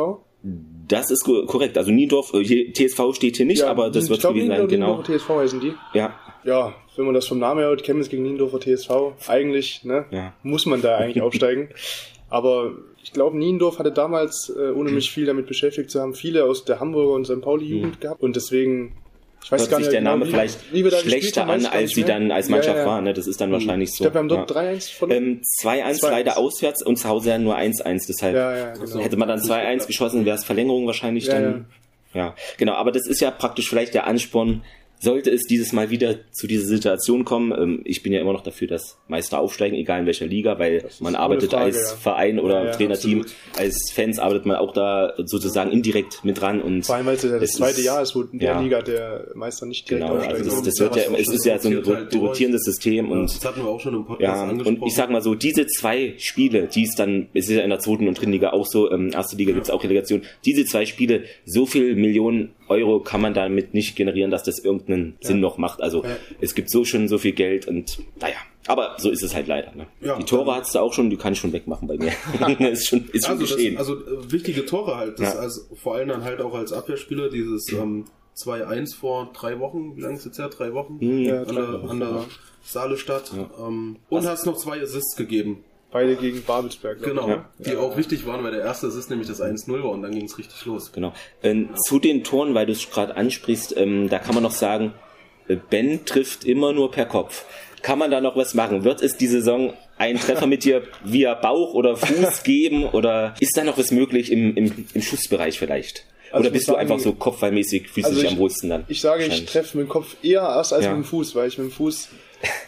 Das 0.89 1.11
ist 1.11 1.25
korrekt. 1.25 1.77
Also 1.79 1.91
Niendorf, 1.91 2.33
äh, 2.35 2.73
TSV 2.73 3.15
steht 3.15 3.37
hier 3.37 3.47
nicht, 3.47 3.63
aber 3.63 3.91
das 3.91 4.09
wird 4.09 4.23
gewesen 4.23 4.49
sein, 4.49 4.69
genau. 4.69 4.97
Niendorfer 4.97 5.19
TSV 5.19 5.29
heißen 5.29 5.61
die. 5.61 5.75
Ja. 5.93 6.19
Ja, 6.45 6.75
wenn 6.97 7.07
man 7.07 7.15
das 7.15 7.27
vom 7.27 7.39
Namen 7.39 7.61
hört, 7.61 7.83
Chemnitz 7.83 8.11
gegen 8.11 8.23
Niendorfer 8.23 8.61
TSV, 8.61 8.91
eigentlich, 9.29 9.85
ne, 9.85 10.05
ja. 10.11 10.35
muss 10.43 10.67
man 10.67 10.83
da 10.83 10.97
eigentlich 10.97 11.23
aufsteigen. 11.23 11.71
Aber 12.29 12.73
ich 13.05 13.13
glaube, 13.13 13.37
Niendorf 13.37 13.79
hatte 13.79 13.93
damals, 13.93 14.51
äh, 14.57 14.71
ohne 14.71 14.91
mich 14.91 15.11
viel 15.11 15.27
damit 15.27 15.47
beschäftigt 15.47 15.91
zu 15.91 16.01
haben, 16.01 16.15
viele 16.15 16.45
aus 16.45 16.65
der 16.65 16.81
Hamburger 16.81 17.13
und 17.13 17.27
St. 17.27 17.43
Pauli-Jugend 17.43 17.97
mhm. 17.97 18.01
gehabt. 18.01 18.23
Und 18.23 18.35
deswegen, 18.35 18.95
ich 19.45 19.53
weiß 19.53 19.61
Hört 19.61 19.71
gar 19.71 19.77
nicht, 19.77 19.85
sich 19.87 19.93
der 19.93 20.01
Name 20.01 20.25
genau, 20.25 20.39
vielleicht 20.39 20.73
wie, 20.73 20.83
wie 20.83 20.91
schlechter 20.91 21.47
an, 21.47 21.67
als 21.67 21.91
sie 21.91 22.05
dann 22.05 22.33
als 22.33 22.49
Mannschaft 22.49 22.79
ja, 22.79 22.83
ja. 22.83 22.89
war. 22.89 23.03
Ne? 23.03 23.13
Das 23.13 23.27
ist 23.27 23.43
dann 23.43 23.51
mhm. 23.51 23.55
wahrscheinlich 23.55 23.91
so. 23.91 24.07
Ich 24.07 24.11
glaube, 24.11 24.15
wir 24.15 24.19
haben 24.21 24.29
dort 24.29 24.51
ja. 24.51 24.73
3-1 24.73 24.93
verloren. 24.97 25.23
Ähm, 25.23 25.43
2-1 25.63 26.11
leider 26.11 26.39
auswärts 26.39 26.83
und 26.83 26.97
zu 26.97 27.07
Hause 27.07 27.29
ja 27.29 27.39
nur 27.39 27.59
1-1. 27.59 28.07
Deshalb 28.09 28.35
ja, 28.35 28.73
genau. 28.73 28.99
hätte 28.99 29.17
man 29.19 29.29
dann 29.29 29.39
2-1 29.39 29.87
geschossen, 29.87 30.25
wäre 30.25 30.39
es 30.39 30.45
Verlängerung 30.45 30.87
wahrscheinlich 30.87 31.27
dann. 31.27 31.67
Ja, 32.15 32.35
genau. 32.57 32.73
Aber 32.73 32.91
das 32.91 33.07
ist 33.07 33.21
ja 33.21 33.31
praktisch 33.31 33.69
vielleicht 33.69 33.93
der 33.93 34.07
Ansporn, 34.07 34.63
sollte 35.05 35.31
es 35.31 35.43
dieses 35.43 35.73
Mal 35.73 35.91
wieder 35.91 36.17
zu 36.33 36.47
dieser 36.47 36.67
Situation 36.67 37.25
kommen, 37.25 37.53
ähm, 37.53 37.81
ich 37.85 38.03
bin 38.03 38.13
ja 38.13 38.21
immer 38.21 38.33
noch 38.33 38.43
dafür, 38.43 38.67
dass 38.67 38.99
Meister 39.07 39.39
aufsteigen, 39.39 39.77
egal 39.77 40.01
in 40.01 40.07
welcher 40.07 40.27
Liga, 40.27 40.59
weil 40.59 40.85
man 40.99 41.15
arbeitet 41.15 41.51
Frage, 41.51 41.65
als 41.65 41.77
ja. 41.77 41.97
Verein 41.97 42.41
oder 42.41 42.61
ja, 42.61 42.65
ja, 42.65 42.73
Trainerteam, 42.73 43.21
absolut. 43.21 43.59
als 43.59 43.93
Fans 43.93 44.19
arbeitet 44.19 44.47
man 44.47 44.57
auch 44.57 44.73
da 44.73 45.13
sozusagen 45.19 45.71
indirekt 45.71 46.25
mit 46.25 46.41
dran 46.41 46.61
und 46.61 46.87
vor 46.87 46.97
allem 46.97 47.07
weil 47.07 47.15
es 47.15 47.23
ja 47.23 47.39
das 47.39 47.53
zweite 47.53 47.81
ist, 47.81 47.87
Jahr 47.87 48.03
ist, 48.03 48.17
wo 48.17 48.23
in 48.23 48.39
der 48.39 48.61
Liga 48.61 48.83
der 48.83 49.29
Meister 49.35 49.67
nicht 49.67 49.89
direkt 49.89 50.07
genau, 50.07 50.19
aufsteigt. 50.19 50.41
Also 50.41 50.57
das, 50.57 50.63
das 50.63 50.81
wird 50.81 50.97
ja, 50.97 51.03
es 51.17 51.29
ist 51.29 51.45
ja 51.45 51.59
so 51.59 51.69
ein 51.69 51.87
halt 51.87 52.15
rotierendes 52.15 52.65
System 52.65 53.11
und 53.11 53.25
das 53.25 53.45
hatten 53.45 53.63
wir 53.63 53.69
auch 53.69 53.81
schon 53.81 53.95
im 53.95 54.05
Podcast 54.05 54.23
ja, 54.23 54.43
angesprochen. 54.43 54.79
Und 54.79 54.87
ich 54.89 54.95
sag 54.95 55.11
mal 55.11 55.23
so, 55.23 55.35
diese 55.35 55.67
zwei 55.67 56.15
Spiele, 56.19 56.67
die 56.67 56.85
es 56.85 56.95
dann, 56.97 57.29
es 57.35 57.49
ist 57.49 57.57
ja 57.57 57.63
in 57.63 57.71
der 57.71 57.79
zweiten 57.79 58.09
und 58.09 58.19
dritten 58.19 58.33
Liga 58.33 58.51
auch 58.51 58.67
so, 58.67 58.91
ähm, 58.91 59.11
erste 59.13 59.37
Liga 59.37 59.53
gibt 59.53 59.67
es 59.67 59.71
auch 59.71 59.83
Relegation, 59.83 60.23
diese 60.45 60.65
zwei 60.65 60.87
Spiele, 60.87 61.25
so 61.45 61.67
viel 61.67 61.95
Millionen 61.95 62.55
Euro 62.69 63.01
kann 63.01 63.21
man 63.21 63.35
damit 63.35 63.75
nicht 63.75 63.97
generieren, 63.97 64.31
dass 64.31 64.43
das 64.43 64.59
irgendeinen 64.59 65.17
ja. 65.21 65.29
Sinn 65.29 65.41
noch 65.41 65.59
macht. 65.59 65.81
Also 65.81 66.05
ja. 66.05 66.17
es 66.41 66.55
gibt 66.55 66.71
so 66.71 66.85
schon 66.85 67.09
so 67.09 67.19
viel 67.19 67.33
Geld 67.33 67.67
und 67.69 67.99
naja. 68.21 68.37
Aber 68.67 68.95
so 68.99 69.11
ist 69.11 69.23
es 69.23 69.35
halt 69.35 69.47
leider. 69.47 69.75
Ne? 69.75 69.87
Ja, 70.01 70.17
die 70.17 70.25
Tore 70.25 70.55
hast 70.55 70.75
du 70.75 70.79
auch 70.79 70.93
schon, 70.95 71.11
die 71.11 71.19
kann 71.19 71.35
ich 71.35 71.39
schon 71.39 71.53
wegmachen 71.53 71.87
bei 71.87 71.99
mir. 71.99 72.13
ist 72.71 72.89
schon, 72.89 73.09
ist 73.13 73.29
also, 73.29 73.45
schon 73.45 73.57
geschehen. 73.57 73.77
Das, 73.77 73.89
also 73.89 74.01
äh, 74.01 74.33
wichtige 74.33 74.65
Tore 74.65 74.97
halt. 74.97 75.21
Das, 75.21 75.37
also 75.37 75.63
vor 75.77 75.97
allem 75.97 76.09
dann 76.09 76.25
halt 76.25 76.41
auch 76.41 76.55
als 76.55 76.73
Abwehrspieler 76.73 77.29
dieses 77.29 77.71
ähm, 77.73 78.07
2-1 78.37 78.97
vor 78.97 79.31
drei 79.35 79.59
Wochen, 79.61 79.97
wie 79.97 80.01
lange 80.01 80.17
ist 80.17 80.25
jetzt 80.25 80.39
her? 80.39 80.49
Drei 80.49 80.73
Wochen? 80.73 80.97
Mhm. 81.01 81.19
Ja, 81.19 81.43
an, 81.43 81.55
der, 81.55 81.91
an 81.91 82.01
der 82.01 82.25
Saale 82.63 82.97
Stadt. 82.97 83.33
Ja. 83.37 83.67
Ähm, 83.67 83.97
und 84.09 84.27
hast 84.27 84.47
noch 84.47 84.57
zwei 84.57 84.81
Assists 84.81 85.17
gegeben. 85.17 85.63
Beide 85.95 86.17
gegen 86.17 86.43
Babelsberg. 86.43 87.05
Genau, 87.05 87.29
ja. 87.29 87.45
die 87.61 87.71
ja. 87.71 87.79
auch 87.79 87.97
wichtig 87.97 88.27
waren, 88.27 88.43
weil 88.43 88.51
der 88.51 88.63
erste 88.63 88.89
Assist 88.89 89.11
nämlich 89.11 89.29
das 89.29 89.41
1-0 89.41 89.71
war 89.81 89.91
und 89.93 90.03
dann 90.03 90.11
ging 90.11 90.25
es 90.25 90.37
richtig 90.37 90.65
los. 90.65 90.91
Genau. 90.91 91.13
Ähm, 91.41 91.69
zu 91.87 92.01
den 92.01 92.25
Toren, 92.25 92.53
weil 92.53 92.67
du 92.67 92.73
es 92.73 92.91
gerade 92.91 93.17
ansprichst, 93.17 93.77
ähm, 93.77 94.09
da 94.09 94.19
kann 94.19 94.35
man 94.35 94.43
noch 94.43 94.51
sagen, 94.51 94.93
äh, 95.47 95.55
Ben 95.55 96.05
trifft 96.05 96.45
immer 96.45 96.73
nur 96.73 96.91
per 96.91 97.07
Kopf. 97.07 97.45
Kann 97.83 98.01
man 98.01 98.11
da 98.11 98.21
noch 98.21 98.35
was 98.35 98.55
machen? 98.55 98.83
Wird 98.83 99.03
es 99.03 99.19
die 99.19 99.29
Saison 99.29 99.73
einen 99.97 100.19
Treffer 100.19 100.49
mit 100.49 100.65
dir 100.65 100.83
via 101.05 101.35
Bauch 101.35 101.75
oder 101.75 101.97
Fuß 101.97 102.43
geben 102.45 102.87
oder 102.87 103.37
ist 103.39 103.57
da 103.57 103.63
noch 103.63 103.79
was 103.79 103.93
möglich 103.93 104.33
im, 104.33 104.57
im, 104.57 104.87
im 104.95 105.01
Schussbereich 105.01 105.61
vielleicht? 105.61 106.07
Also 106.33 106.41
Oder 106.41 106.51
bist 106.51 106.67
sagen, 106.67 106.75
du 106.75 106.81
einfach 106.81 106.99
so 106.99 107.13
kopfballmäßig, 107.13 107.89
fühlst 107.89 108.11
also 108.11 108.21
dich 108.21 108.33
am 108.33 108.39
wohlsten 108.39 108.69
dann? 108.69 108.85
Ich 108.89 109.01
sage, 109.01 109.27
ich 109.27 109.45
treffe 109.45 109.79
mit 109.79 109.87
dem 109.87 109.91
Kopf 109.91 110.17
eher 110.25 110.41
erst 110.41 110.73
als 110.73 110.87
ja. 110.87 110.91
mit 110.91 111.05
dem 111.05 111.09
Fuß, 111.09 111.37
weil 111.37 111.47
ich 111.47 111.57
mit 111.57 111.69
dem 111.69 111.71
Fuß 111.71 112.09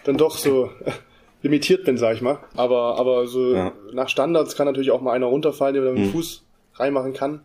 dann 0.04 0.16
doch 0.16 0.38
so 0.38 0.70
limitiert 1.46 1.84
bin, 1.84 1.96
sag 1.96 2.16
ich 2.16 2.22
mal. 2.22 2.38
Aber, 2.56 2.98
aber 2.98 3.26
so 3.26 3.54
ja. 3.54 3.72
nach 3.92 4.08
Standards 4.08 4.56
kann 4.56 4.66
natürlich 4.66 4.90
auch 4.90 5.00
mal 5.00 5.12
einer 5.12 5.26
runterfallen, 5.26 5.74
der 5.74 5.82
mit 5.84 5.96
dem 5.96 6.06
mhm. 6.06 6.12
Fuß 6.12 6.44
reinmachen 6.74 7.12
kann. 7.12 7.40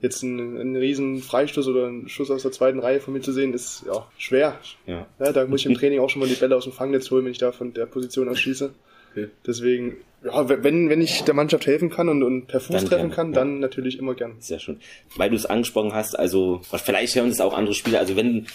Jetzt 0.00 0.22
einen, 0.22 0.58
einen 0.58 0.76
riesen 0.76 1.22
Freistoß 1.22 1.68
oder 1.68 1.86
einen 1.86 2.08
Schuss 2.08 2.30
aus 2.30 2.42
der 2.42 2.52
zweiten 2.52 2.80
Reihe 2.80 3.00
von 3.00 3.14
mir 3.14 3.20
zu 3.20 3.32
sehen, 3.32 3.54
ist 3.54 3.84
ja 3.86 4.06
schwer. 4.18 4.58
Ja. 4.86 5.06
ja 5.18 5.32
da 5.32 5.46
muss 5.46 5.60
ich 5.60 5.66
im 5.66 5.74
Training 5.78 6.00
auch 6.00 6.10
schon 6.10 6.20
mal 6.20 6.28
die 6.28 6.34
Bälle 6.34 6.56
aus 6.56 6.64
dem 6.64 6.72
Fangnetz 6.72 7.10
holen, 7.10 7.24
wenn 7.24 7.32
ich 7.32 7.38
da 7.38 7.52
von 7.52 7.72
der 7.72 7.86
Position 7.86 8.28
aus 8.28 8.38
schieße. 8.38 8.74
Okay. 9.12 9.28
Deswegen, 9.46 9.96
ja, 10.24 10.48
wenn, 10.48 10.90
wenn 10.90 11.00
ich 11.00 11.22
der 11.22 11.34
Mannschaft 11.34 11.66
helfen 11.66 11.88
kann 11.88 12.08
und, 12.08 12.24
und 12.24 12.48
per 12.48 12.60
Fuß 12.60 12.76
dann 12.76 12.86
treffen 12.86 13.08
gern, 13.08 13.10
kann, 13.12 13.28
ja. 13.28 13.34
dann 13.34 13.60
natürlich 13.60 13.98
immer 13.98 14.14
gern. 14.14 14.34
Sehr 14.40 14.58
schön. 14.58 14.80
Weil 15.16 15.30
du 15.30 15.36
es 15.36 15.46
angesprochen 15.46 15.94
hast, 15.94 16.18
also 16.18 16.60
vielleicht 16.64 17.14
hören 17.14 17.28
es 17.28 17.40
auch 17.40 17.54
andere 17.54 17.74
Spieler, 17.74 18.00
also 18.00 18.16
wenn, 18.16 18.46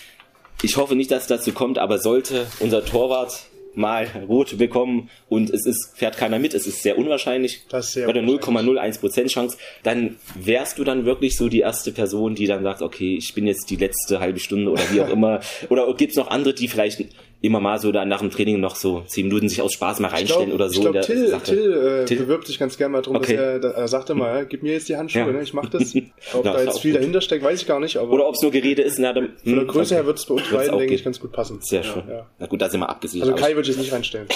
ich 0.61 0.75
hoffe 0.75 0.95
nicht, 0.95 1.09
dass 1.09 1.23
es 1.23 1.27
dazu 1.27 1.53
kommt, 1.53 1.79
aber 1.79 1.99
sollte 1.99 2.45
unser 2.59 2.83
Torwart 2.83 3.48
mal 3.79 4.07
rot 4.27 4.57
bekommen 4.57 5.09
und 5.27 5.49
es 5.49 5.65
ist, 5.65 5.93
fährt 5.95 6.17
keiner 6.17 6.37
mit, 6.37 6.53
es 6.53 6.67
ist 6.67 6.83
sehr 6.83 6.97
unwahrscheinlich, 6.97 7.63
das 7.69 7.87
ist 7.87 7.93
sehr 7.93 8.05
bei 8.05 8.13
der 8.13 8.23
0,01% 8.23 9.27
Chance, 9.27 9.57
dann 9.83 10.17
wärst 10.35 10.77
du 10.77 10.83
dann 10.83 11.05
wirklich 11.05 11.35
so 11.35 11.49
die 11.49 11.61
erste 11.61 11.91
Person, 11.91 12.35
die 12.35 12.45
dann 12.45 12.61
sagt, 12.61 12.81
okay, 12.81 13.15
ich 13.15 13.33
bin 13.33 13.47
jetzt 13.47 13.69
die 13.69 13.77
letzte 13.77 14.19
halbe 14.19 14.39
Stunde 14.39 14.69
oder 14.69 14.83
wie 14.91 15.01
auch 15.01 15.09
immer. 15.19 15.39
Oder 15.69 15.91
gibt 15.95 16.11
es 16.11 16.17
noch 16.17 16.29
andere, 16.29 16.53
die 16.53 16.67
vielleicht 16.67 17.05
immer 17.41 17.61
mal 17.61 17.79
so 17.79 17.91
da 17.91 18.03
nach 18.03 18.19
dem 18.19 18.31
Training 18.31 18.59
noch 18.59 18.75
so 18.75 19.03
zehn 19.07 19.27
Minuten 19.27 19.47
sich 19.47 19.61
aus 19.61 19.73
Spaß 19.73 20.01
mal 20.01 20.09
reinstellen 20.09 20.47
glaub, 20.47 20.55
oder 20.55 20.69
so. 20.69 20.75
Ich 20.75 20.81
glaube, 20.81 20.99
Till, 21.01 21.37
Till, 21.43 21.73
äh, 21.73 22.05
Till, 22.05 22.17
bewirbt 22.17 22.47
sich 22.47 22.59
ganz 22.59 22.77
gerne 22.77 22.91
mal 22.91 23.01
drum, 23.01 23.15
okay. 23.15 23.35
dass 23.35 23.63
er, 23.63 23.77
er 23.77 23.87
sagt 23.87 24.09
immer, 24.09 24.43
gib 24.43 24.61
mir 24.61 24.73
jetzt 24.73 24.89
die 24.89 24.97
Handschuhe, 24.97 25.21
ja. 25.21 25.31
ne, 25.31 25.41
ich 25.41 25.53
mach 25.53 25.69
das. 25.69 25.95
Ob 26.33 26.45
ja, 26.45 26.53
da 26.53 26.63
jetzt 26.63 26.81
viel 26.81 26.91
gut. 26.91 27.01
dahinter 27.01 27.21
steckt, 27.21 27.43
weiß 27.43 27.61
ich 27.61 27.67
gar 27.67 27.79
nicht. 27.79 27.97
Aber 27.97 28.11
oder 28.11 28.27
ob 28.27 28.35
es 28.35 28.41
nur 28.41 28.51
Gerede 28.51 28.81
ist. 28.81 28.99
Na, 28.99 29.13
dann, 29.13 29.37
von 29.43 29.55
der 29.55 29.65
Größe 29.65 29.93
okay. 29.93 29.95
her 29.95 30.05
wird 30.05 30.19
es 30.19 30.25
bei 30.25 30.33
uns 30.35 30.49
beiden, 30.49 30.77
denke 30.77 30.93
ich, 30.93 31.03
ganz 31.03 31.19
gut 31.19 31.31
passen. 31.31 31.59
Sehr 31.61 31.83
schön. 31.83 32.03
Ja. 32.09 32.25
Na 32.39 32.47
gut, 32.47 32.61
da 32.61 32.69
sind 32.69 32.81
wir 32.81 32.89
abgesichert. 32.89 33.29
Also 33.29 33.41
Kai 33.41 33.55
würde 33.55 33.61
ich 33.61 33.67
jetzt 33.67 33.79
nicht 33.79 33.93
reinstellen. 33.93 34.27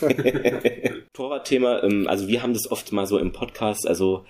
Torwartthema, 1.14 1.82
ähm, 1.82 2.06
also 2.08 2.28
wir 2.28 2.42
haben 2.42 2.52
das 2.52 2.70
oft 2.70 2.92
mal 2.92 3.06
so 3.06 3.18
im 3.18 3.32
Podcast, 3.32 3.86
also 3.86 4.24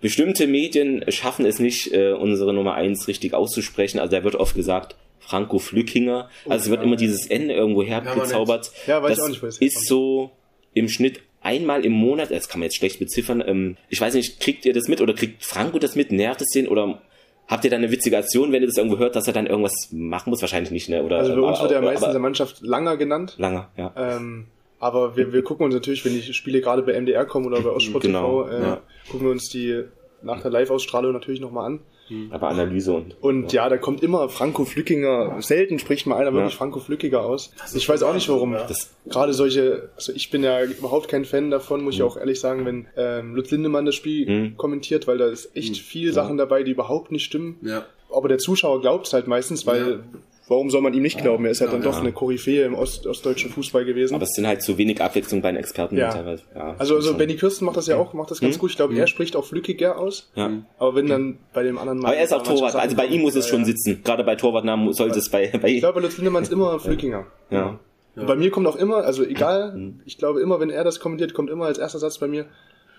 bestimmte 0.00 0.46
Medien 0.46 1.04
schaffen 1.08 1.46
es 1.46 1.58
nicht, 1.58 1.92
äh, 1.92 2.12
unsere 2.12 2.52
Nummer 2.52 2.74
eins 2.74 3.08
richtig 3.08 3.34
auszusprechen. 3.34 3.98
Also 3.98 4.14
da 4.14 4.24
wird 4.24 4.36
oft 4.36 4.54
gesagt, 4.54 4.96
Franco 5.26 5.58
Flückinger. 5.58 6.30
Also 6.48 6.64
es 6.64 6.70
wird 6.70 6.82
immer 6.82 6.96
dieses 6.96 7.26
N 7.26 7.50
irgendwo 7.50 7.82
hergezaubert. 7.82 8.70
Ja, 8.86 9.02
weiß 9.02 9.10
das 9.10 9.18
ich 9.18 9.24
auch 9.24 9.28
nicht, 9.28 9.42
was 9.42 9.58
ist 9.58 9.86
so 9.86 10.30
im 10.72 10.88
Schnitt 10.88 11.20
einmal 11.42 11.84
im 11.84 11.92
Monat, 11.92 12.30
das 12.30 12.48
kann 12.48 12.60
man 12.60 12.66
jetzt 12.66 12.76
schlecht 12.76 12.98
beziffern, 12.98 13.42
ähm, 13.46 13.76
ich 13.88 14.00
weiß 14.00 14.14
nicht, 14.14 14.40
kriegt 14.40 14.64
ihr 14.66 14.72
das 14.72 14.88
mit 14.88 15.00
oder 15.00 15.14
kriegt 15.14 15.44
Franco 15.44 15.78
das 15.78 15.94
mit, 15.94 16.10
nervt 16.10 16.40
es 16.40 16.48
den 16.48 16.66
oder 16.66 17.00
habt 17.46 17.64
ihr 17.64 17.70
da 17.70 17.76
eine 17.76 17.90
witzige 17.90 18.18
Aktion, 18.18 18.52
wenn 18.52 18.62
ihr 18.62 18.66
das 18.66 18.76
irgendwo 18.76 18.98
hört, 18.98 19.14
dass 19.14 19.26
er 19.26 19.32
dann 19.32 19.46
irgendwas 19.46 19.88
machen 19.92 20.30
muss? 20.30 20.40
Wahrscheinlich 20.40 20.72
nicht, 20.72 20.88
ne? 20.88 21.02
Oder, 21.04 21.18
also 21.18 21.34
bei 21.34 21.40
uns 21.40 21.60
wird 21.60 21.72
er 21.72 21.82
meistens 21.82 22.08
in 22.08 22.12
der 22.12 22.20
Mannschaft 22.20 22.60
Langer 22.62 22.96
genannt. 22.96 23.36
Langer, 23.38 23.70
ja. 23.76 23.92
Ähm, 23.96 24.46
aber 24.78 25.16
wir, 25.16 25.32
wir 25.32 25.42
gucken 25.42 25.64
uns 25.64 25.74
natürlich, 25.74 26.04
wenn 26.04 26.14
die 26.14 26.34
Spiele 26.34 26.60
gerade 26.60 26.82
bei 26.82 27.00
MDR 27.00 27.24
kommen 27.24 27.46
oder 27.46 27.60
bei 27.60 27.70
Ostsport 27.76 28.02
genau, 28.02 28.42
TV, 28.42 28.50
äh, 28.50 28.62
ja. 28.62 28.80
gucken 29.10 29.26
wir 29.26 29.32
uns 29.32 29.48
die 29.48 29.84
nach 30.22 30.42
der 30.42 30.50
Live-Ausstrahlung 30.50 31.12
natürlich 31.12 31.40
nochmal 31.40 31.66
an. 31.66 31.80
Mhm. 32.08 32.32
Aber 32.32 32.48
Analyse 32.48 32.92
und. 32.92 33.22
Und 33.22 33.52
ja. 33.52 33.64
ja, 33.64 33.68
da 33.68 33.76
kommt 33.76 34.02
immer 34.02 34.28
Franco 34.28 34.64
Flückinger. 34.64 35.40
Selten 35.40 35.78
spricht 35.78 36.06
mal 36.06 36.16
einer 36.16 36.32
wirklich 36.32 36.52
ja. 36.52 36.58
Franco 36.58 36.80
Flückiger 36.80 37.22
aus. 37.22 37.52
Ich 37.74 37.88
weiß 37.88 38.02
auch 38.02 38.14
nicht 38.14 38.28
warum. 38.28 38.52
Das 38.52 38.90
Gerade 39.08 39.32
solche, 39.32 39.90
also 39.96 40.12
ich 40.12 40.30
bin 40.30 40.42
ja 40.42 40.62
überhaupt 40.64 41.08
kein 41.08 41.24
Fan 41.24 41.50
davon, 41.50 41.82
muss 41.82 41.94
mhm. 41.94 41.98
ich 41.98 42.02
auch 42.02 42.16
ehrlich 42.16 42.40
sagen, 42.40 42.64
wenn 42.64 42.86
ähm, 42.96 43.34
Lutz 43.34 43.50
Lindemann 43.50 43.86
das 43.86 43.94
Spiel 43.94 44.28
mhm. 44.28 44.56
kommentiert, 44.56 45.06
weil 45.06 45.18
da 45.18 45.26
ist 45.28 45.56
echt 45.56 45.70
mhm. 45.70 45.74
viel 45.74 46.12
Sachen 46.12 46.36
dabei, 46.36 46.62
die 46.62 46.72
überhaupt 46.72 47.12
nicht 47.12 47.24
stimmen. 47.24 47.58
Ja. 47.62 47.86
Aber 48.14 48.28
der 48.28 48.38
Zuschauer 48.38 48.80
glaubt 48.80 49.06
es 49.06 49.12
halt 49.12 49.26
meistens, 49.26 49.66
weil 49.66 50.04
warum 50.48 50.70
soll 50.70 50.80
man 50.80 50.94
ihm 50.94 51.02
nicht 51.02 51.18
glauben? 51.20 51.44
Er 51.44 51.50
ist 51.50 51.60
ja, 51.60 51.66
dann 51.66 51.82
ja. 51.82 51.90
doch 51.90 52.00
eine 52.00 52.12
Koryphäe 52.12 52.64
im 52.64 52.74
Ost, 52.74 53.06
ostdeutschen 53.06 53.50
Fußball 53.50 53.84
gewesen. 53.84 54.14
Aber 54.14 54.24
es 54.24 54.30
sind 54.30 54.46
halt 54.46 54.62
zu 54.62 54.78
wenig 54.78 55.00
Abwechslung 55.00 55.42
bei 55.42 55.50
den 55.50 55.56
Experten 55.56 55.96
ja. 55.96 56.10
teilweise. 56.10 56.42
Ja, 56.54 56.74
also, 56.78 56.96
also 56.96 57.14
Benny 57.14 57.36
Kirsten 57.36 57.64
macht 57.64 57.76
das 57.76 57.86
ja 57.86 57.96
auch, 57.96 58.12
macht 58.12 58.30
das 58.30 58.40
ganz 58.40 58.56
mhm. 58.56 58.60
gut. 58.60 58.70
Ich 58.70 58.76
glaube, 58.76 58.94
mhm. 58.94 59.00
er 59.00 59.06
spricht 59.06 59.36
auch 59.36 59.44
flückiger 59.44 59.98
aus. 59.98 60.30
Ja. 60.34 60.50
Aber 60.78 60.94
wenn 60.94 61.06
dann 61.06 61.38
bei 61.52 61.62
dem 61.62 61.78
anderen 61.78 61.98
Mal. 61.98 62.08
Aber 62.08 62.16
er 62.16 62.24
ist 62.24 62.32
auch 62.32 62.42
Torwart, 62.42 62.74
also 62.74 62.96
bei 62.96 63.06
ihm 63.06 63.22
muss 63.22 63.34
es 63.34 63.48
schon 63.48 63.64
sitzen. 63.64 64.02
Gerade 64.04 64.24
bei 64.24 64.36
Torwartnamen 64.36 64.92
sollte 64.92 65.18
es 65.18 65.30
bei, 65.30 65.48
bei 65.48 65.68
ihm. 65.68 65.74
Ich 65.76 65.80
glaube, 65.80 66.00
Lutz 66.00 66.16
Lindemann 66.16 66.42
ist 66.42 66.52
immer 66.52 66.78
flückiger. 66.80 67.26
Ja. 67.50 67.78
Bei 68.14 68.34
mir 68.34 68.50
kommt 68.50 68.66
auch 68.66 68.76
immer, 68.76 69.04
also 69.04 69.24
egal, 69.24 69.76
mhm. 69.76 70.00
ich 70.06 70.16
glaube 70.16 70.40
immer, 70.40 70.58
wenn 70.58 70.70
er 70.70 70.84
das 70.84 71.00
kommentiert, 71.00 71.34
kommt 71.34 71.50
immer 71.50 71.66
als 71.66 71.76
erster 71.76 71.98
Satz 71.98 72.16
bei 72.16 72.26
mir, 72.26 72.46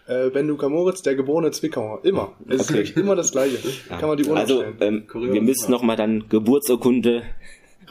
äh, 0.08 0.30
Ben 0.30 0.48
Luca 0.48 0.70
Moritz, 0.70 1.02
der 1.02 1.16
geborene 1.16 1.52
Zwickauer. 1.52 2.00
Immer. 2.04 2.34
Es 2.48 2.70
okay. 2.70 2.84
ist 2.84 2.98
immer 2.98 3.16
das 3.16 3.32
Gleiche. 3.32 3.58
Ja. 3.90 3.98
Kann 3.98 4.10
man 4.10 4.18
die 4.18 4.26
Uhr 4.26 4.38
Also, 4.38 4.64
ähm, 4.80 5.04
wir 5.14 5.42
müssen 5.42 5.72
nochmal 5.72 5.96
dann 5.96 6.28
Geburtsurkunde 6.30 7.24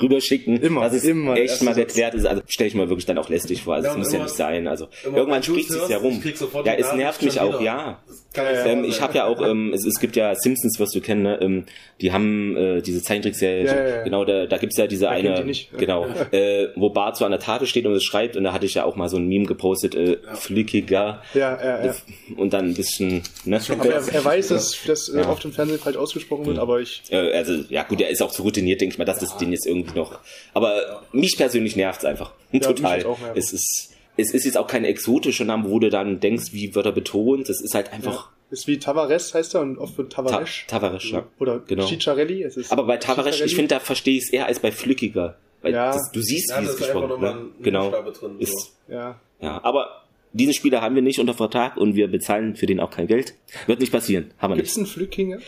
rüberschicken. 0.00 0.61
Immer, 0.61 0.82
das 0.82 0.94
ist 0.94 1.04
immer. 1.04 1.37
Echt 1.37 1.62
mal 1.62 1.75
geklärt 1.75 2.14
ist. 2.14 2.26
Also 2.26 2.42
stelle 2.46 2.68
ich 2.68 2.75
mir 2.75 2.88
wirklich 2.88 3.06
dann 3.06 3.18
auch 3.18 3.28
lästig 3.28 3.62
vor. 3.62 3.75
Also 3.75 3.88
ja, 3.88 3.92
es 3.92 3.99
muss 3.99 4.12
ja 4.12 4.23
nicht 4.23 4.35
sein. 4.35 4.66
Also 4.66 4.88
irgendwann 5.04 5.42
spricht 5.42 5.70
es 5.70 5.88
ja 5.88 5.99
rum. 5.99 6.23
Ja, 6.64 6.75
es 6.75 6.92
nervt 6.94 7.23
mich 7.23 7.40
auch, 7.40 7.61
ja. 7.61 8.02
Ähm, 8.37 8.85
ich 8.85 9.00
habe 9.00 9.14
ja 9.14 9.26
auch, 9.26 9.40
ähm, 9.40 9.73
es, 9.73 9.85
es 9.85 10.00
gibt 10.00 10.16
ja 10.16 10.35
Simpsons, 10.35 10.78
wirst 10.78 10.95
du 10.95 11.00
kennen, 11.00 11.23
ne? 11.23 11.38
ähm, 11.40 11.64
die 12.00 12.12
haben 12.12 12.57
äh, 12.57 12.83
diese 12.83 13.02
Zeichentrickserie, 13.02 13.64
ja, 13.64 13.88
ja, 13.88 14.02
genau, 14.02 14.25
da, 14.25 14.47
da 14.47 14.59
gibt's 14.59 14.76
ja 14.76 14.87
diese 14.87 15.07
da 15.07 15.11
eine, 15.11 15.45
die 15.45 15.69
genau, 15.76 16.07
äh, 16.31 16.69
wo 16.76 16.90
Bart 16.90 17.16
so 17.16 17.25
an 17.25 17.31
der 17.31 17.40
Tafel 17.40 17.66
steht 17.66 17.87
und 17.87 17.95
es 17.95 18.05
schreibt 18.05 18.37
und 18.37 18.45
da 18.45 18.52
hatte 18.52 18.66
ich 18.66 18.75
ja 18.75 18.85
auch 18.85 18.97
mal 18.97 19.09
so 19.09 19.16
ein 19.16 19.26
Meme 19.26 19.47
gepostet, 19.47 19.95
äh, 19.95 20.19
flickiger. 20.35 21.23
Ja, 21.35 21.59
ja, 21.62 21.87
ja. 21.87 21.95
und 22.37 22.52
dann 22.52 22.66
ein 22.66 22.75
bisschen, 22.75 23.23
ne? 23.45 23.61
Aber 23.69 23.87
er, 23.87 24.02
er 24.12 24.25
weiß, 24.25 24.49
dass 24.49 24.76
das 24.87 25.09
äh, 25.09 25.21
oft 25.21 25.45
im 25.45 25.52
Fernsehen 25.52 25.78
falsch 25.78 25.97
ausgesprochen 25.97 26.47
wird, 26.47 26.59
aber 26.59 26.81
ich... 26.81 27.02
Äh, 27.11 27.33
also, 27.33 27.64
ja 27.69 27.83
gut, 27.85 28.00
er 28.00 28.11
ist 28.11 28.23
auch 28.23 28.31
zu 28.31 28.43
routiniert, 28.43 28.81
denke 28.81 28.95
ich 28.95 28.99
mal, 28.99 29.05
dass 29.05 29.19
das 29.19 29.37
den 29.38 29.52
jetzt 29.52 29.66
irgendwie 29.66 29.97
noch, 29.97 30.19
aber 30.55 31.02
mich 31.12 31.37
persönlich 31.37 31.76
nervt's 31.76 32.05
einfach, 32.05 32.33
total. 32.61 33.05
Es 33.35 33.52
ist 33.52 33.96
es 34.16 34.32
ist 34.32 34.44
jetzt 34.44 34.56
auch 34.56 34.66
kein 34.66 34.85
exotischer 34.85 35.44
Name, 35.44 35.70
wo 35.70 35.78
du 35.78 35.90
dann 35.90 36.20
denkst, 36.20 36.52
wie 36.52 36.75
wird 36.75 36.87
er 36.87 36.92
betont. 36.92 37.49
Das 37.49 37.61
ist 37.61 37.75
halt 37.75 37.92
einfach. 37.92 38.12
Ja. 38.12 38.32
Ist 38.50 38.68
wie 38.68 38.78
Tavares 38.78 39.35
heißt 39.35 39.56
er 39.56 39.62
und 39.62 39.76
oft 39.78 39.99
wird 39.99 40.12
Tavares. 40.12 40.64
Ta 40.68 40.78
Tavares, 40.78 41.11
ja. 41.11 41.26
Oder 41.38 41.58
genau. 41.61 41.85
Cicciarelli. 41.87 42.44
Es 42.44 42.56
ist 42.56 42.70
Aber 42.70 42.85
bei 42.85 42.96
Tavares, 42.96 43.40
ich 43.40 43.56
finde, 43.56 43.75
da 43.75 43.80
verstehe 43.80 44.16
ich 44.16 44.25
es 44.25 44.32
eher 44.32 44.46
als 44.46 44.61
bei 44.61 44.70
Flückiger. 44.70 45.37
Weil 45.62 45.73
ja. 45.73 45.92
Das, 45.92 46.12
du 46.12 46.20
siehst, 46.20 46.50
ja, 46.50 46.62
wie 46.62 46.66
es 46.66 46.76
gesprochen 46.76 47.20
wird. 47.20 47.20
Ne? 47.20 47.46
Genau. 47.61 47.90
Drin, 47.90 48.38
ist, 48.38 48.52
so. 48.52 48.92
ja. 48.92 49.20
ja. 49.40 49.64
Aber 49.64 50.04
diesen 50.32 50.54
Spieler 50.54 50.80
haben 50.80 50.94
wir 50.94 51.02
nicht 51.02 51.18
unter 51.18 51.35
Vertrag 51.35 51.76
und 51.76 51.96
wir 51.96 52.08
bezahlen 52.08 52.54
für 52.56 52.66
den 52.66 52.78
auch 52.78 52.90
kein 52.90 53.08
Geld. 53.08 53.35
Wird 53.66 53.80
nicht 53.80 53.90
passieren. 53.90 54.32
Haben 54.38 54.52
wir 54.52 54.56
nicht. 54.56 54.66
Gibt's 54.66 54.76
einen 54.76 54.87
Flückinger? 54.87 55.38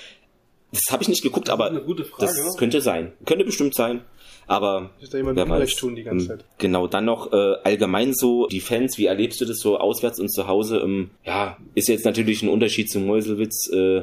Das 0.72 0.82
habe 0.90 1.02
ich 1.02 1.08
nicht 1.08 1.22
geguckt, 1.22 1.50
aber 1.50 1.70
das 1.70 2.56
könnte 2.56 2.80
sein. 2.80 3.12
Könnte 3.24 3.44
bestimmt 3.44 3.74
sein. 3.74 4.02
Aber 4.48 4.90
ist 4.98 5.12
da 5.12 5.18
jemand 5.18 5.36
weiß. 5.38 5.76
tun 5.76 5.94
die 5.94 6.02
ganze 6.02 6.26
Zeit. 6.26 6.44
Genau, 6.56 6.86
dann 6.86 7.04
noch 7.04 7.32
äh, 7.32 7.56
allgemein 7.64 8.14
so 8.14 8.46
die 8.46 8.60
Fans, 8.60 8.96
wie 8.96 9.04
erlebst 9.04 9.40
du 9.40 9.44
das 9.44 9.58
so 9.60 9.78
auswärts 9.78 10.18
und 10.18 10.30
zu 10.30 10.48
Hause? 10.48 10.78
Ähm, 10.78 11.10
ja, 11.24 11.58
ist 11.74 11.88
jetzt 11.88 12.06
natürlich 12.06 12.42
ein 12.42 12.48
Unterschied 12.48 12.90
zum 12.90 13.06
Meuselwitz, 13.06 13.70
äh, 13.70 14.02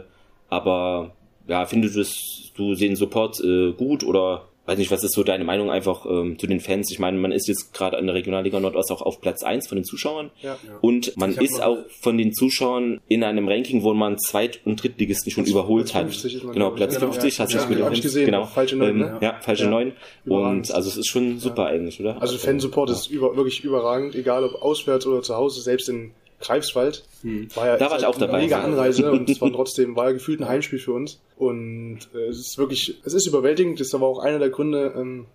aber 0.49 1.15
ja, 1.47 1.65
findest 1.65 1.95
du 1.95 1.99
das, 1.99 2.51
du 2.55 2.75
den 2.75 2.95
Support 2.95 3.39
äh, 3.43 3.71
gut 3.73 4.03
oder 4.03 4.47
weiß 4.65 4.77
nicht, 4.77 4.91
was 4.91 5.03
ist 5.03 5.13
so 5.13 5.23
deine 5.23 5.43
Meinung 5.43 5.69
einfach 5.69 6.05
ähm, 6.05 6.39
zu 6.39 6.47
den 6.47 6.59
Fans? 6.59 6.91
Ich 6.91 6.99
meine, 6.99 7.17
man 7.17 7.31
ist 7.31 7.47
jetzt 7.47 7.73
gerade 7.73 7.97
in 7.97 8.05
der 8.05 8.15
Regionalliga 8.15 8.59
Nordost 8.59 8.91
auch 8.91 9.01
auf 9.01 9.21
Platz 9.21 9.43
eins 9.43 9.67
von 9.67 9.77
den 9.77 9.85
Zuschauern. 9.85 10.31
Ja, 10.41 10.57
ja. 10.65 10.77
Und 10.81 11.15
man 11.17 11.33
ist 11.35 11.61
auch 11.61 11.77
von 12.01 12.17
den 12.17 12.33
Zuschauern 12.33 13.01
in 13.07 13.23
einem 13.23 13.47
Ranking, 13.47 13.83
wo 13.83 13.93
man 13.93 14.17
Zweit- 14.17 14.59
und 14.65 14.81
Drittligisten 14.81 15.31
schon 15.31 15.45
überholt 15.45 15.93
hat. 15.93 16.07
Genau, 16.53 16.71
Platz 16.71 16.95
genau, 16.95 17.11
50 17.11 17.37
ja, 17.37 17.43
hat 17.43 17.49
sich 17.49 17.77
ja, 17.77 17.89
gesehen. 17.89 18.25
Genau. 18.25 18.45
Falsche 18.45 18.75
9, 18.75 18.89
ähm, 18.89 18.97
ne? 18.97 19.17
Ja, 19.21 19.39
falsche 19.41 19.65
ja. 19.65 19.91
Und 20.25 20.71
also 20.71 20.89
es 20.89 20.97
ist 20.97 21.07
schon 21.07 21.39
super 21.39 21.67
eigentlich, 21.67 21.99
oder? 21.99 22.21
Also 22.21 22.37
Fansupport 22.37 22.89
ist 22.89 23.07
über, 23.07 23.35
wirklich 23.35 23.63
überragend, 23.63 24.15
egal 24.15 24.43
ob 24.43 24.61
auswärts 24.61 25.05
oder 25.05 25.21
zu 25.21 25.35
Hause, 25.35 25.61
selbst 25.61 25.89
in 25.89 26.11
Greifswald. 26.45 27.03
Hm. 27.21 27.47
War 27.55 27.67
ja 27.67 27.77
da 27.77 27.89
war 27.89 27.99
ich 27.99 28.05
auch 28.05 28.17
dabei. 28.17 28.39
Mega 28.41 28.61
Anreise 28.61 29.11
und 29.13 29.29
es 29.29 29.41
war 29.41 29.51
trotzdem, 29.51 29.95
war 29.95 30.05
ja 30.05 30.11
gefühlt 30.11 30.41
ein 30.41 30.47
Heimspiel 30.47 30.79
für 30.79 30.93
uns. 30.93 31.19
Und 31.37 31.99
äh, 32.13 32.27
es 32.27 32.39
ist 32.39 32.57
wirklich, 32.57 32.99
es 33.03 33.13
ist 33.13 33.27
überwältigend. 33.27 33.79
Das 33.79 33.87
ist 33.87 33.95
aber 33.95 34.07
auch 34.07 34.19
einer 34.19 34.39
der 34.39 34.49
Gründe, 34.49 34.93
ähm, 34.95 35.25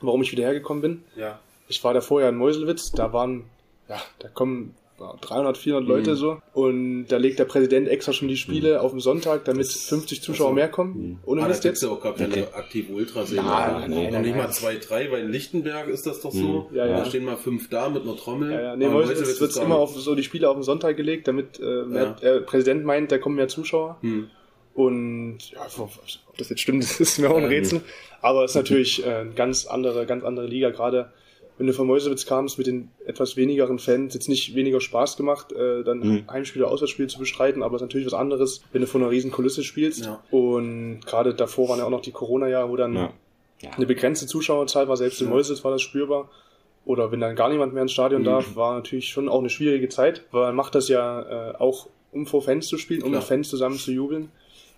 warum 0.00 0.22
ich 0.22 0.32
wieder 0.32 0.44
hergekommen 0.44 0.82
bin. 0.82 1.04
Ja. 1.16 1.38
Ich 1.68 1.82
war 1.84 1.94
da 1.94 2.00
vorher 2.00 2.28
in 2.28 2.36
Meuselwitz, 2.36 2.92
da 2.92 3.12
waren, 3.12 3.44
ja, 3.88 4.00
da 4.18 4.28
kommen 4.28 4.74
300, 5.20 5.58
400 5.58 5.88
Leute 5.88 6.10
mhm. 6.12 6.16
so. 6.16 6.38
Und 6.52 7.06
da 7.06 7.16
legt 7.16 7.38
der 7.38 7.44
Präsident 7.44 7.88
extra 7.88 8.12
schon 8.12 8.28
die 8.28 8.36
Spiele 8.36 8.74
mhm. 8.74 8.80
auf 8.80 8.90
den 8.92 9.00
Sonntag, 9.00 9.44
damit 9.44 9.66
das 9.66 9.84
50 9.84 10.22
Zuschauer 10.22 10.48
also, 10.48 10.54
mehr 10.54 10.68
kommen. 10.68 10.94
Mhm. 10.94 11.18
Ohne 11.24 11.42
ah, 11.42 11.48
Mist 11.48 11.64
jetzt. 11.64 11.82
ja 11.82 11.88
auch 11.88 12.00
gar 12.00 12.14
keine 12.14 12.32
okay. 12.32 12.46
aktive 12.54 12.92
Ultraseele. 12.92 13.42
Ja, 13.42 13.86
nee, 13.88 14.10
noch 14.10 14.20
nicht 14.20 14.36
mal 14.36 14.50
zwei, 14.50 14.76
drei, 14.76 15.10
weil 15.10 15.22
in 15.22 15.32
Lichtenberg 15.32 15.88
ist 15.88 16.06
das 16.06 16.20
doch 16.20 16.32
so. 16.32 16.68
Mhm. 16.70 16.76
Ja, 16.76 16.86
ja. 16.86 16.98
Da 16.98 17.04
stehen 17.04 17.24
mal 17.24 17.36
fünf 17.36 17.68
da 17.68 17.88
mit 17.88 18.02
einer 18.02 18.16
Trommel. 18.16 18.52
Ja, 18.52 18.60
ja. 18.60 18.76
Nee, 18.76 18.88
heute 18.88 19.18
wird 19.18 19.50
es 19.50 19.56
immer 19.56 19.76
auf 19.76 19.94
so 19.98 20.14
die 20.14 20.22
Spiele 20.22 20.48
auf 20.48 20.56
den 20.56 20.62
Sonntag 20.62 20.96
gelegt, 20.96 21.28
damit 21.28 21.60
äh, 21.60 21.84
mehr, 21.84 22.16
der 22.20 22.40
Präsident 22.40 22.84
meint, 22.84 23.12
da 23.12 23.18
kommen 23.18 23.36
mehr 23.36 23.48
Zuschauer. 23.48 23.98
Mhm. 24.02 24.30
Und 24.74 25.50
ja, 25.50 25.66
ob 25.78 26.38
das 26.38 26.48
jetzt 26.48 26.60
stimmt, 26.60 26.82
das 26.84 27.00
ist 27.00 27.18
mir 27.18 27.30
auch 27.30 27.36
ein 27.36 27.44
Rätsel. 27.44 27.82
Aber 28.20 28.44
es 28.44 28.52
ist 28.52 28.56
natürlich 28.56 29.04
äh, 29.04 29.10
eine 29.10 29.30
ganz 29.32 29.66
andere, 29.66 30.06
ganz 30.06 30.24
andere 30.24 30.46
Liga. 30.46 30.70
Gerade 30.70 31.12
wenn 31.58 31.66
du 31.66 31.72
von 31.72 31.86
Mäusewitz 31.86 32.26
kamst 32.26 32.58
mit 32.58 32.66
den 32.66 32.88
etwas 33.06 33.36
wenigeren 33.36 33.78
Fans, 33.78 34.14
jetzt 34.14 34.28
nicht 34.28 34.54
weniger 34.54 34.80
Spaß 34.80 35.16
gemacht, 35.16 35.52
äh, 35.52 35.84
dann 35.84 35.98
mhm. 35.98 36.24
Heimspiel 36.30 36.62
oder 36.62 36.72
Auswärtsspiel 36.72 37.08
zu 37.08 37.18
bestreiten, 37.18 37.62
aber 37.62 37.76
es 37.76 37.82
ist 37.82 37.88
natürlich 37.88 38.06
was 38.06 38.14
anderes, 38.14 38.62
wenn 38.72 38.80
du 38.80 38.86
vor 38.86 39.00
einer 39.00 39.10
riesen 39.10 39.30
Kulisse 39.30 39.62
spielst. 39.62 40.04
Ja. 40.04 40.22
Und 40.30 41.00
gerade 41.06 41.34
davor 41.34 41.68
waren 41.68 41.78
ja 41.78 41.84
auch 41.84 41.90
noch 41.90 42.00
die 42.00 42.12
Corona-Jahre, 42.12 42.70
wo 42.70 42.76
dann 42.76 42.94
ja. 42.94 43.12
Ja. 43.60 43.70
eine 43.70 43.86
begrenzte 43.86 44.26
Zuschauerzahl 44.26 44.88
war, 44.88 44.96
selbst 44.96 45.20
in 45.20 45.28
Mäusewitz 45.28 45.62
war 45.64 45.70
das 45.70 45.82
spürbar. 45.82 46.30
Oder 46.84 47.12
wenn 47.12 47.20
dann 47.20 47.36
gar 47.36 47.48
niemand 47.48 47.74
mehr 47.74 47.82
ins 47.82 47.92
Stadion 47.92 48.22
mhm. 48.22 48.26
darf, 48.26 48.56
war 48.56 48.74
natürlich 48.74 49.10
schon 49.10 49.28
auch 49.28 49.38
eine 49.38 49.50
schwierige 49.50 49.88
Zeit, 49.88 50.24
weil 50.32 50.46
man 50.46 50.56
macht 50.56 50.74
das 50.74 50.88
ja 50.88 51.50
äh, 51.50 51.54
auch, 51.56 51.88
um 52.10 52.26
vor 52.26 52.42
Fans 52.42 52.66
zu 52.66 52.76
spielen, 52.76 53.02
um 53.02 53.10
Klar. 53.10 53.20
mit 53.20 53.28
Fans 53.28 53.48
zusammen 53.48 53.76
zu 53.76 53.92
jubeln 53.92 54.30